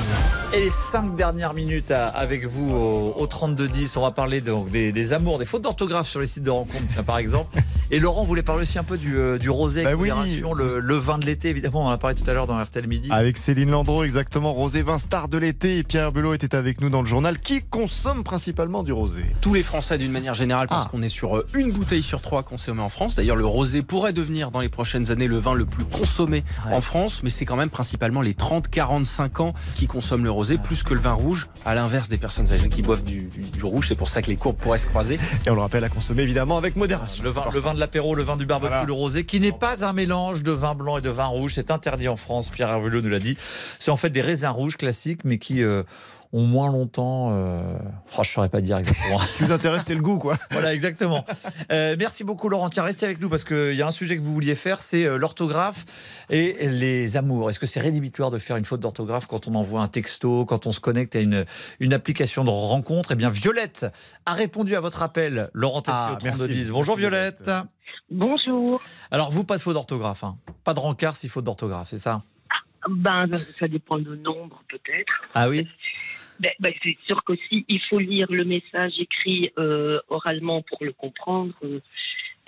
Et 0.53 0.61
les 0.61 0.71
cinq 0.71 1.17
dernières 1.17 1.53
minutes 1.53 1.91
à- 1.91 2.07
avec 2.07 2.45
vous 2.45 2.71
au, 2.73 3.13
au 3.17 3.27
32-10, 3.27 3.97
on 3.97 4.01
va 4.01 4.11
parler 4.11 4.39
donc 4.39 4.71
des, 4.71 4.93
des 4.93 5.11
amours, 5.11 5.39
des 5.39 5.45
fautes 5.45 5.63
d'orthographe 5.63 6.07
sur 6.07 6.21
les 6.21 6.27
sites 6.27 6.43
de 6.43 6.49
rencontres, 6.49 6.85
tiens, 6.87 7.03
par 7.03 7.17
exemple. 7.17 7.57
Et 7.91 7.99
Laurent 7.99 8.23
voulait 8.23 8.43
parler 8.43 8.63
aussi 8.63 8.77
un 8.79 8.83
peu 8.83 8.97
du, 8.97 9.17
euh, 9.17 9.37
du 9.37 9.49
rosé 9.49 9.85
avec 9.85 9.95
Bah 9.97 10.01
oui. 10.01 10.41
le, 10.55 10.79
le 10.79 10.95
vin 10.95 11.17
de 11.17 11.25
l'été, 11.25 11.49
évidemment, 11.49 11.83
on 11.83 11.87
en 11.87 11.91
a 11.91 11.97
parlé 11.97 12.15
tout 12.17 12.29
à 12.29 12.33
l'heure 12.33 12.45
dans 12.47 12.61
RTL 12.61 12.85
Midi. 12.87 13.07
Avec 13.11 13.37
Céline 13.37 13.71
Landreau, 13.71 14.03
exactement, 14.03 14.53
rosé 14.53 14.81
vin 14.83 14.97
star 14.97 15.27
de 15.29 15.37
l'été. 15.37 15.77
Et 15.77 15.83
Pierre 15.83 16.11
Belot 16.13 16.33
était 16.33 16.55
avec 16.55 16.79
nous 16.81 16.89
dans 16.89 17.01
le 17.01 17.07
journal. 17.07 17.39
Qui 17.39 17.61
consomme 17.61 18.23
principalement 18.23 18.83
du 18.83 18.91
rosé 18.93 19.23
Tous 19.41 19.53
les 19.53 19.63
Français 19.63 19.97
d'une 19.97 20.11
manière 20.11 20.33
générale, 20.33 20.67
parce 20.67 20.85
Ah. 20.85 20.89
qu'on 20.91 21.01
est 21.01 21.07
sur 21.09 21.37
euh, 21.37 21.47
une 21.55 21.71
bouteille 21.71 22.03
sur 22.03 22.21
trois 22.21 22.43
consommée 22.43 22.81
en 22.81 22.89
France. 22.89 23.15
D'ailleurs, 23.15 23.37
le 23.37 23.45
rosé 23.45 23.83
pourrait 23.83 24.13
devenir 24.13 24.51
dans 24.51 24.59
les 24.61 24.69
prochaines 24.69 25.09
années 25.11 25.27
le 25.27 25.37
vin 25.37 25.53
le 25.53 25.65
plus 25.65 25.85
consommé 25.85 26.43
en 26.71 26.79
France, 26.81 27.21
mais 27.23 27.29
c'est 27.29 27.45
quand 27.45 27.55
même 27.57 27.69
principalement 27.69 27.96
les 28.01 28.33
30-45 28.33 29.41
ans 29.41 29.53
qui 29.75 29.87
consomment 29.87 30.23
le 30.23 30.31
rosé, 30.31 30.57
plus 30.57 30.83
que 30.83 30.93
le 30.93 30.99
vin 30.99 31.13
rouge, 31.13 31.47
à 31.65 31.75
l'inverse 31.75 32.09
des 32.09 32.17
personnes 32.17 32.51
âgées 32.51 32.69
qui 32.69 32.81
boivent 32.81 33.03
du, 33.03 33.23
du- 33.25 33.41
du 33.41 33.63
rouge. 33.63 33.87
C'est 33.87 33.95
pour 33.95 34.09
ça 34.09 34.21
que 34.21 34.27
les 34.27 34.35
courbes 34.35 34.57
pourraient 34.57 34.77
se 34.77 34.87
croiser. 34.87 35.19
Et 35.45 35.49
on 35.49 35.55
le 35.55 35.61
rappelle 35.61 35.83
à 35.83 35.89
consommer 35.89 36.23
évidemment 36.23 36.57
avec 36.57 36.75
modération. 36.75 37.23
Le 37.23 37.29
vin, 37.29 37.43
le 37.53 37.59
vin 37.59 37.73
de 37.73 37.79
l'apéro, 37.79 38.15
le 38.15 38.23
vin 38.23 38.37
du 38.37 38.45
barbecue, 38.45 38.69
Voilà. 38.69 38.85
le 38.85 38.93
rosé, 38.93 39.25
qui 39.25 39.39
n'est 39.39 39.51
pas 39.51 39.85
un 39.85 39.93
mélange 39.93 40.43
de 40.43 40.51
vin 40.51 40.75
blanc 40.75 40.97
et 40.97 41.01
de 41.01 41.09
vin 41.09 41.25
rouge. 41.25 41.53
C'est 41.55 41.71
interdit 41.71 42.07
en 42.07 42.15
France, 42.17 42.49
Pierre 42.49 42.69
Hervelot 42.69 43.01
nous 43.01 43.09
l'a 43.09 43.19
dit. 43.19 43.37
C'est 43.79 43.91
en 43.91 43.97
fait 43.97 44.09
des 44.09 44.21
raisins 44.21 44.47
rouges 44.49 44.77
classiques, 44.77 45.21
mais 45.23 45.37
qui 45.37 45.63
euh, 45.63 45.83
ont 46.33 46.43
moins 46.45 46.69
longtemps... 46.71 47.29
Euh... 47.31 47.61
oh, 47.79 48.11
je 48.15 48.19
ne 48.19 48.23
saurais 48.25 48.49
pas 48.49 48.61
dire 48.61 48.77
exactement. 48.77 49.19
Ce 49.19 49.37
qui 49.37 49.43
nous 49.43 49.51
intéresse, 49.51 49.83
c'est 49.85 49.95
le 49.95 50.01
goût, 50.01 50.17
quoi. 50.17 50.37
Voilà, 50.51 50.73
exactement. 50.73 51.23
Euh, 51.71 51.95
merci 51.97 52.23
beaucoup, 52.23 52.49
Laurent. 52.49 52.69
Tiens, 52.69 52.83
restez 52.83 53.05
avec 53.05 53.19
nous 53.21 53.29
parce 53.29 53.43
qu'il 53.43 53.73
y 53.73 53.81
a 53.81 53.87
un 53.87 53.91
sujet 53.91 54.17
que 54.17 54.21
vous 54.21 54.33
vouliez 54.33 54.55
faire, 54.55 54.81
c'est 54.81 55.05
euh, 55.05 55.17
l'orthographe 55.17 55.85
et 56.29 56.67
les 56.69 57.15
amours. 57.17 57.49
Est-ce 57.49 57.59
que 57.59 57.65
c'est 57.65 57.79
rédhibitoire 57.79 58.31
de 58.31 58.37
faire 58.39 58.57
une 58.57 58.65
faute 58.65 58.79
d'orthographe 58.81 59.27
quand 59.27 59.47
on 59.47 59.55
envoie 59.55 59.81
un 59.81 59.87
texto, 59.87 60.45
quand 60.45 60.67
on 60.67 60.71
se 60.71 60.79
connecte 60.79 61.15
à 61.15 61.19
une, 61.19 61.45
une 61.79 61.93
application 61.93 62.43
de 62.43 62.49
rencontre? 62.49 63.11
Eh 63.11 63.15
bien, 63.15 63.29
Violette 63.29 63.85
a 64.25 64.33
répondu 64.33 64.75
à 64.75 64.79
votre 64.81 65.01
appel, 65.03 65.49
Laurent 65.53 65.81
Tessier 65.81 65.99
Ah, 65.99 66.13
au 66.13 66.15
32 66.17 66.25
merci. 66.25 66.47
10. 66.47 66.69
Bonjour, 66.71 66.97
Merci, 66.97 67.09
Violette. 67.09 67.51
Bonjour. 68.09 68.81
Alors, 69.11 69.31
vous, 69.31 69.43
pas 69.43 69.57
de 69.57 69.61
faute 69.61 69.73
d'orthographe. 69.73 70.23
hein. 70.23 70.37
Pas 70.63 70.73
de 70.73 70.79
rencard 70.79 71.15
si 71.15 71.27
faute 71.29 71.43
d'orthographe, 71.45 71.87
c'est 71.89 71.99
ça? 71.99 72.19
Ben, 72.89 73.25
ça 73.59 73.67
dépend 73.67 73.97
du 73.97 74.17
nombre, 74.17 74.63
peut-être. 74.69 75.11
Ah 75.33 75.49
oui? 75.49 75.67
Ben, 76.39 76.51
ben, 76.59 76.73
c'est 76.83 76.97
sûr 77.07 77.23
qu'aussi, 77.23 77.65
il 77.67 77.81
faut 77.89 77.99
lire 77.99 78.27
le 78.31 78.43
message 78.45 78.93
écrit 78.99 79.51
euh, 79.57 79.99
oralement 80.09 80.61
pour 80.61 80.83
le 80.83 80.93
comprendre. 80.93 81.53
Euh, 81.63 81.79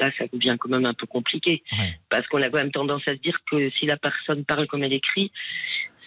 Là, 0.01 0.09
ça 0.17 0.23
devient 0.31 0.55
quand 0.57 0.69
même 0.69 0.85
un 0.85 0.93
peu 0.93 1.05
compliqué. 1.05 1.61
Parce 2.09 2.25
qu'on 2.27 2.41
a 2.41 2.49
quand 2.49 2.59
même 2.59 2.71
tendance 2.71 3.01
à 3.05 3.11
se 3.11 3.17
dire 3.17 3.37
que 3.51 3.69
si 3.71 3.85
la 3.85 3.97
personne 3.97 4.45
parle 4.45 4.65
comme 4.67 4.81
elle 4.81 4.93
écrit, 4.93 5.29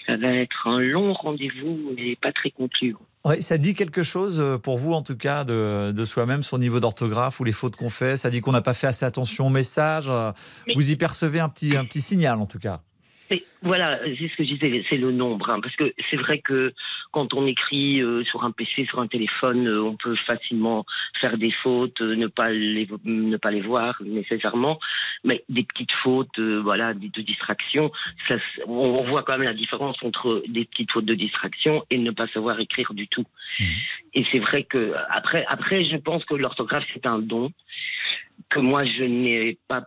ça 0.06 0.16
va 0.16 0.28
être 0.32 0.66
un 0.66 0.78
long 0.78 1.12
rendez-vous 1.12 1.94
et 1.98 2.16
pas 2.16 2.32
très 2.32 2.50
concluant. 2.50 3.02
Ouais, 3.26 3.42
ça 3.42 3.58
dit 3.58 3.74
quelque 3.74 4.02
chose 4.02 4.40
euh, 4.40 4.56
pour 4.56 4.78
vous, 4.78 4.94
en 4.94 5.02
tout 5.02 5.18
cas, 5.18 5.44
de, 5.44 5.92
de 5.92 6.04
soi-même, 6.04 6.42
son 6.42 6.56
niveau 6.56 6.80
d'orthographe 6.80 7.38
ou 7.40 7.44
les 7.44 7.52
fautes 7.52 7.76
qu'on 7.76 7.90
fait? 7.90 8.16
Ça 8.16 8.30
dit 8.30 8.40
qu'on 8.40 8.52
n'a 8.52 8.62
pas 8.62 8.72
fait 8.72 8.86
assez 8.86 9.04
attention 9.04 9.48
au 9.48 9.50
message. 9.50 10.10
Vous 10.74 10.90
y 10.90 10.96
percevez 10.96 11.40
un 11.40 11.50
petit, 11.50 11.76
un 11.76 11.84
petit 11.84 12.00
signal, 12.00 12.38
en 12.40 12.46
tout 12.46 12.58
cas? 12.58 12.80
Et 13.30 13.42
voilà, 13.62 13.98
c'est 14.04 14.28
ce 14.28 14.36
que 14.36 14.44
je 14.44 14.54
disais, 14.54 14.84
c'est 14.90 14.96
le 14.96 15.12
nombre. 15.12 15.48
hein, 15.50 15.60
parce 15.62 15.74
que 15.76 15.92
c'est 16.10 16.16
vrai 16.16 16.38
que 16.40 16.72
quand 17.12 17.34
on 17.34 17.46
écrit 17.46 18.00
euh, 18.00 18.24
sur 18.24 18.42
un 18.42 18.50
PC, 18.50 18.86
sur 18.86 18.98
un 18.98 19.06
téléphone, 19.06 19.68
euh, 19.68 19.82
on 19.82 19.96
peut 19.96 20.16
facilement 20.26 20.84
faire 21.20 21.38
des 21.38 21.52
fautes, 21.62 22.00
euh, 22.00 22.16
ne 22.16 22.26
pas 22.26 22.50
les 22.50 22.88
ne 23.04 23.36
pas 23.36 23.50
les 23.50 23.60
voir 23.60 24.00
nécessairement, 24.02 24.80
mais 25.22 25.44
des 25.48 25.62
petites 25.62 25.92
fautes, 26.02 26.38
euh, 26.38 26.60
voilà, 26.62 26.94
de, 26.94 27.06
de 27.06 27.22
distraction. 27.22 27.92
Ça, 28.28 28.36
on 28.66 29.04
voit 29.04 29.22
quand 29.22 29.38
même 29.38 29.46
la 29.46 29.54
différence 29.54 30.02
entre 30.02 30.42
des 30.48 30.64
petites 30.64 30.90
fautes 30.90 31.04
de 31.04 31.14
distraction 31.14 31.84
et 31.90 31.98
ne 31.98 32.10
pas 32.10 32.26
savoir 32.28 32.58
écrire 32.58 32.92
du 32.94 33.06
tout. 33.06 33.26
Et 34.14 34.24
c'est 34.32 34.40
vrai 34.40 34.64
que 34.64 34.94
après, 35.10 35.44
après, 35.48 35.84
je 35.84 35.96
pense 35.96 36.24
que 36.24 36.34
l'orthographe 36.34 36.84
c'est 36.92 37.06
un 37.06 37.18
don 37.18 37.52
que 38.50 38.60
moi 38.60 38.84
je 38.84 39.04
n'ai 39.04 39.58
pas, 39.68 39.82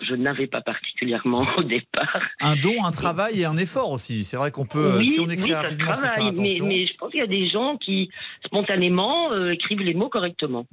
je 0.00 0.14
n'avais 0.14 0.46
pas 0.46 0.60
particulièrement 0.60 1.46
au 1.58 1.62
départ. 1.62 2.20
Un 2.40 2.56
don, 2.56 2.84
un 2.84 2.90
travail 2.90 3.40
et 3.40 3.44
un 3.44 3.56
effort 3.56 3.90
aussi. 3.90 4.24
C'est 4.24 4.36
vrai 4.36 4.50
qu'on 4.50 4.66
peut, 4.66 4.94
euh, 4.94 4.98
oui, 4.98 5.08
si 5.08 5.20
on 5.20 5.28
écrit 5.28 5.50
oui, 5.50 5.54
rapidement, 5.54 5.94
sans 5.94 6.02
faire 6.02 6.12
travaille, 6.12 6.32
mais, 6.32 6.48
attention. 6.48 6.66
mais 6.66 6.86
je 6.86 6.96
pense 6.96 7.10
qu'il 7.10 7.20
y 7.20 7.22
a 7.22 7.26
des 7.26 7.48
gens 7.48 7.76
qui 7.76 8.10
spontanément 8.44 9.32
euh, 9.32 9.50
écrivent 9.50 9.82
les 9.82 9.94
mots 9.94 10.08
correctement. 10.08 10.66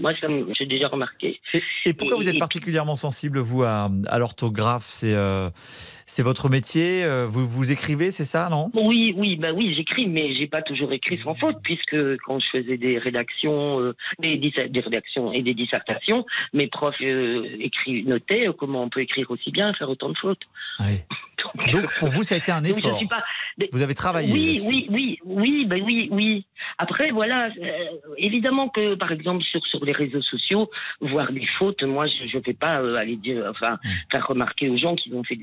Moi, 0.00 0.12
j'ai 0.56 0.66
déjà 0.66 0.88
remarqué. 0.88 1.40
Et, 1.52 1.62
et 1.86 1.92
pourquoi 1.94 2.16
vous 2.16 2.28
êtes 2.28 2.38
particulièrement 2.38 2.96
sensible, 2.96 3.38
vous, 3.38 3.62
à, 3.64 3.90
à 4.06 4.18
l'orthographe? 4.18 4.86
C'est 4.86 5.14
euh, 5.14 5.50
c'est 6.06 6.22
votre 6.22 6.48
métier 6.48 7.02
euh, 7.04 7.26
Vous, 7.26 7.46
vous 7.46 7.72
écrivez, 7.72 8.10
c'est 8.10 8.24
ça, 8.24 8.48
non? 8.50 8.70
Oui, 8.74 9.14
oui, 9.16 9.36
bah 9.36 9.52
oui, 9.54 9.74
j'écris, 9.74 10.06
mais 10.06 10.34
j'ai 10.34 10.46
pas 10.46 10.62
toujours 10.62 10.92
écrit 10.92 11.18
sans 11.22 11.34
faute, 11.34 11.56
puisque 11.62 11.96
quand 12.18 12.38
je 12.40 12.46
faisais 12.52 12.76
des 12.76 12.98
rédactions, 12.98 13.80
euh, 13.80 13.94
des, 14.18 14.52
rédactions 14.80 15.32
et 15.32 15.42
des 15.42 15.54
dissertations, 15.54 16.26
mes 16.52 16.66
profs 16.66 16.94
euh, 17.02 17.48
écrit, 17.58 18.04
notaient 18.04 18.48
comment 18.58 18.82
on 18.82 18.88
peut 18.90 19.00
écrire 19.00 19.30
aussi 19.30 19.50
bien 19.50 19.72
faire 19.74 19.88
autant 19.88 20.10
de 20.10 20.18
fautes. 20.18 20.42
Donc, 21.72 21.86
pour 21.98 22.08
vous, 22.08 22.22
ça 22.22 22.34
a 22.34 22.38
été 22.38 22.52
un 22.52 22.64
effort. 22.64 22.98
pas- 23.08 23.22
Vous 23.70 23.82
avez 23.82 23.94
travaillé 23.94 24.32
Oui, 24.32 24.62
oui, 24.66 24.86
oui, 24.90 25.18
oui, 25.24 25.66
ben 25.66 25.82
oui, 25.84 26.08
oui. 26.10 26.46
Après, 26.78 27.10
voilà, 27.10 27.48
évidemment 28.16 28.68
que, 28.68 28.94
par 28.94 29.12
exemple, 29.12 29.44
sur, 29.54 29.66
sur 29.66 29.84
les 29.84 29.92
réseaux 29.92 30.22
sociaux, 30.22 30.70
voir 31.00 31.32
des 31.32 31.46
fautes, 31.58 31.82
moi, 31.82 32.06
je 32.06 32.36
ne 32.36 32.42
vais 32.42 32.54
pas 32.54 32.80
euh, 32.80 32.96
aller 32.96 33.16
dire, 33.16 33.44
enfin, 33.48 33.78
faire 34.10 34.26
remarquer 34.26 34.68
aux 34.68 34.76
gens 34.76 34.94
qu'ils 34.96 35.14
ont 35.14 35.24
fait, 35.24 35.38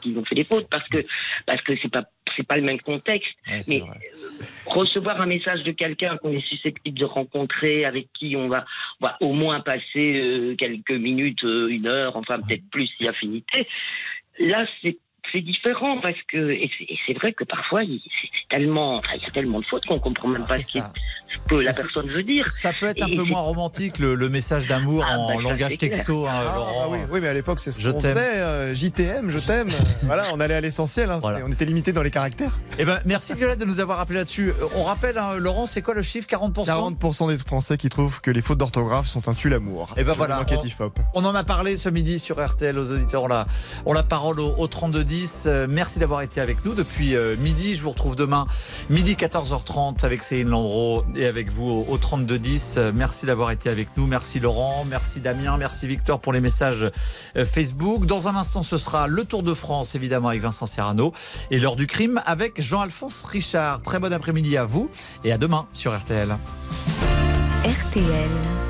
qu'ils 0.00 0.18
ont 0.18 0.24
fait 0.24 0.34
des 0.34 0.44
fautes, 0.44 0.68
parce 0.70 0.88
que 0.88 0.98
parce 1.46 1.60
que 1.62 1.72
c'est 1.80 1.90
pas 1.90 2.04
c'est 2.36 2.46
pas 2.46 2.56
le 2.56 2.62
même 2.62 2.80
contexte. 2.80 3.32
Mais 3.68 3.82
euh, 3.82 3.84
recevoir 4.66 5.20
un 5.20 5.26
message 5.26 5.62
de 5.64 5.72
quelqu'un 5.72 6.16
qu'on 6.16 6.32
est 6.32 6.46
susceptible 6.46 6.98
de 6.98 7.04
rencontrer, 7.04 7.84
avec 7.84 8.08
qui 8.12 8.36
on 8.36 8.48
va, 8.48 8.64
on 9.00 9.06
va 9.06 9.16
au 9.20 9.32
moins 9.32 9.60
passer 9.60 10.12
euh, 10.14 10.54
quelques 10.56 10.92
minutes, 10.92 11.42
une 11.42 11.86
heure, 11.86 12.16
enfin 12.16 12.38
peut-être 12.38 12.68
plus 12.70 12.88
si 12.96 13.08
affinité. 13.08 13.66
Là, 14.38 14.64
c'est 14.82 14.96
c'est 15.32 15.40
différent 15.40 16.00
parce 16.00 16.18
que 16.28 16.50
et 16.50 16.70
c'est 17.06 17.14
vrai 17.14 17.32
que 17.32 17.44
parfois 17.44 17.84
il 17.84 17.94
y 17.94 18.02
a 18.52 19.30
tellement 19.30 19.60
de 19.60 19.64
fautes 19.64 19.86
qu'on 19.86 19.98
comprend 19.98 20.28
même 20.28 20.42
ah, 20.44 20.48
pas 20.48 20.62
ce, 20.62 20.78
que 21.48 21.54
la 21.56 21.72
personne 21.72 22.08
veut 22.08 22.22
dire. 22.22 22.48
Ça 22.48 22.72
peut 22.78 22.86
être 22.86 23.02
un 23.02 23.14
peu 23.14 23.22
moins 23.22 23.40
romantique 23.40 23.98
le, 23.98 24.28
message 24.28 24.66
d'amour 24.66 25.04
ah, 25.06 25.18
en 25.18 25.28
bah, 25.28 25.42
langage 25.42 25.78
texto, 25.78 26.26
hein, 26.26 26.32
ah, 26.32 26.54
Laurent. 26.54 26.90
Bah 26.90 26.96
euh, 26.96 27.06
oui, 27.10 27.20
mais 27.20 27.28
à 27.28 27.32
l'époque 27.32 27.60
c'est 27.60 27.70
ce 27.70 27.80
qu'on 27.80 28.00
faisait. 28.00 28.16
Euh, 28.16 28.74
JTM, 28.74 29.28
je 29.28 29.38
t'aime. 29.38 29.68
voilà, 30.02 30.26
on 30.32 30.40
allait 30.40 30.54
à 30.54 30.60
l'essentiel. 30.60 31.10
Hein, 31.10 31.18
on 31.22 31.50
était 31.50 31.64
limité 31.64 31.92
dans 31.92 32.02
les 32.02 32.10
caractères. 32.10 32.58
Eh 32.78 32.84
ben, 32.84 33.00
merci 33.04 33.34
Violette 33.34 33.58
de 33.58 33.64
nous 33.64 33.80
avoir 33.80 33.98
rappelé 33.98 34.18
là-dessus. 34.18 34.50
Euh, 34.50 34.66
on 34.76 34.84
rappelle, 34.84 35.18
hein, 35.18 35.36
Laurent, 35.36 35.66
c'est 35.66 35.82
quoi 35.82 35.94
le 35.94 36.02
chiffre 36.02 36.28
40% 36.28 36.66
40% 36.66 37.28
des 37.28 37.38
Français 37.38 37.76
qui 37.76 37.88
trouvent 37.88 38.20
que 38.20 38.30
les 38.30 38.40
fautes 38.40 38.58
d'orthographe 38.58 39.06
sont 39.06 39.28
un 39.28 39.34
tue 39.34 39.48
l'amour. 39.48 39.94
Et 39.96 40.04
ben 40.04 40.12
voilà. 40.12 40.44
On, 40.50 40.90
on, 41.14 41.24
en 41.24 41.34
a 41.34 41.44
parlé 41.44 41.76
ce 41.76 41.88
midi 41.88 42.18
sur 42.18 42.44
RTL 42.44 42.78
aux 42.78 42.92
auditeurs. 42.92 43.24
On 43.24 43.30
a, 43.30 43.46
on 43.86 43.94
a 43.94 44.02
parole 44.02 44.40
au, 44.40 44.54
au 44.56 44.66
32 44.66 45.04
euh, 45.46 45.66
merci 45.68 45.98
d'avoir 45.98 46.22
été 46.22 46.40
avec 46.40 46.64
nous 46.64 46.74
depuis 46.74 47.16
euh, 47.16 47.36
midi. 47.36 47.74
Je 47.74 47.82
vous 47.82 47.90
retrouve 47.90 48.14
demain, 48.14 48.46
midi 48.88 49.14
14h30 49.14 50.04
avec 50.04 50.22
Céline 50.22 50.50
Landreau 50.50 51.04
et 51.16 51.26
avec 51.26 51.50
vous 51.50 51.84
au 51.88 51.98
3210. 51.98 52.74
Euh, 52.76 52.92
merci 52.94 53.26
d'avoir 53.26 53.50
été 53.50 53.68
avec 53.68 53.88
nous. 53.96 54.06
Merci 54.06 54.38
Laurent, 54.38 54.84
merci 54.88 55.20
Damien, 55.20 55.56
merci 55.56 55.88
Victor 55.88 56.20
pour 56.20 56.32
les 56.32 56.40
messages 56.40 56.90
Facebook. 57.44 58.06
Dans 58.06 58.28
un 58.28 58.36
instant, 58.36 58.62
ce 58.62 58.78
sera 58.78 59.08
le 59.08 59.24
Tour 59.24 59.42
de 59.42 59.54
France, 59.54 59.94
évidemment, 59.94 60.28
avec 60.28 60.42
Vincent 60.42 60.66
Serrano 60.66 61.12
et 61.50 61.58
l'heure 61.58 61.76
du 61.76 61.86
crime 61.86 62.22
avec 62.24 62.60
Jean-Alphonse 62.60 63.24
Richard. 63.24 63.82
Très 63.82 63.98
bon 63.98 64.12
après-midi 64.12 64.56
à 64.56 64.64
vous 64.64 64.90
et 65.24 65.32
à 65.32 65.38
demain 65.38 65.66
sur 65.74 65.96
RTL. 65.96 66.36
RTL. 67.64 68.69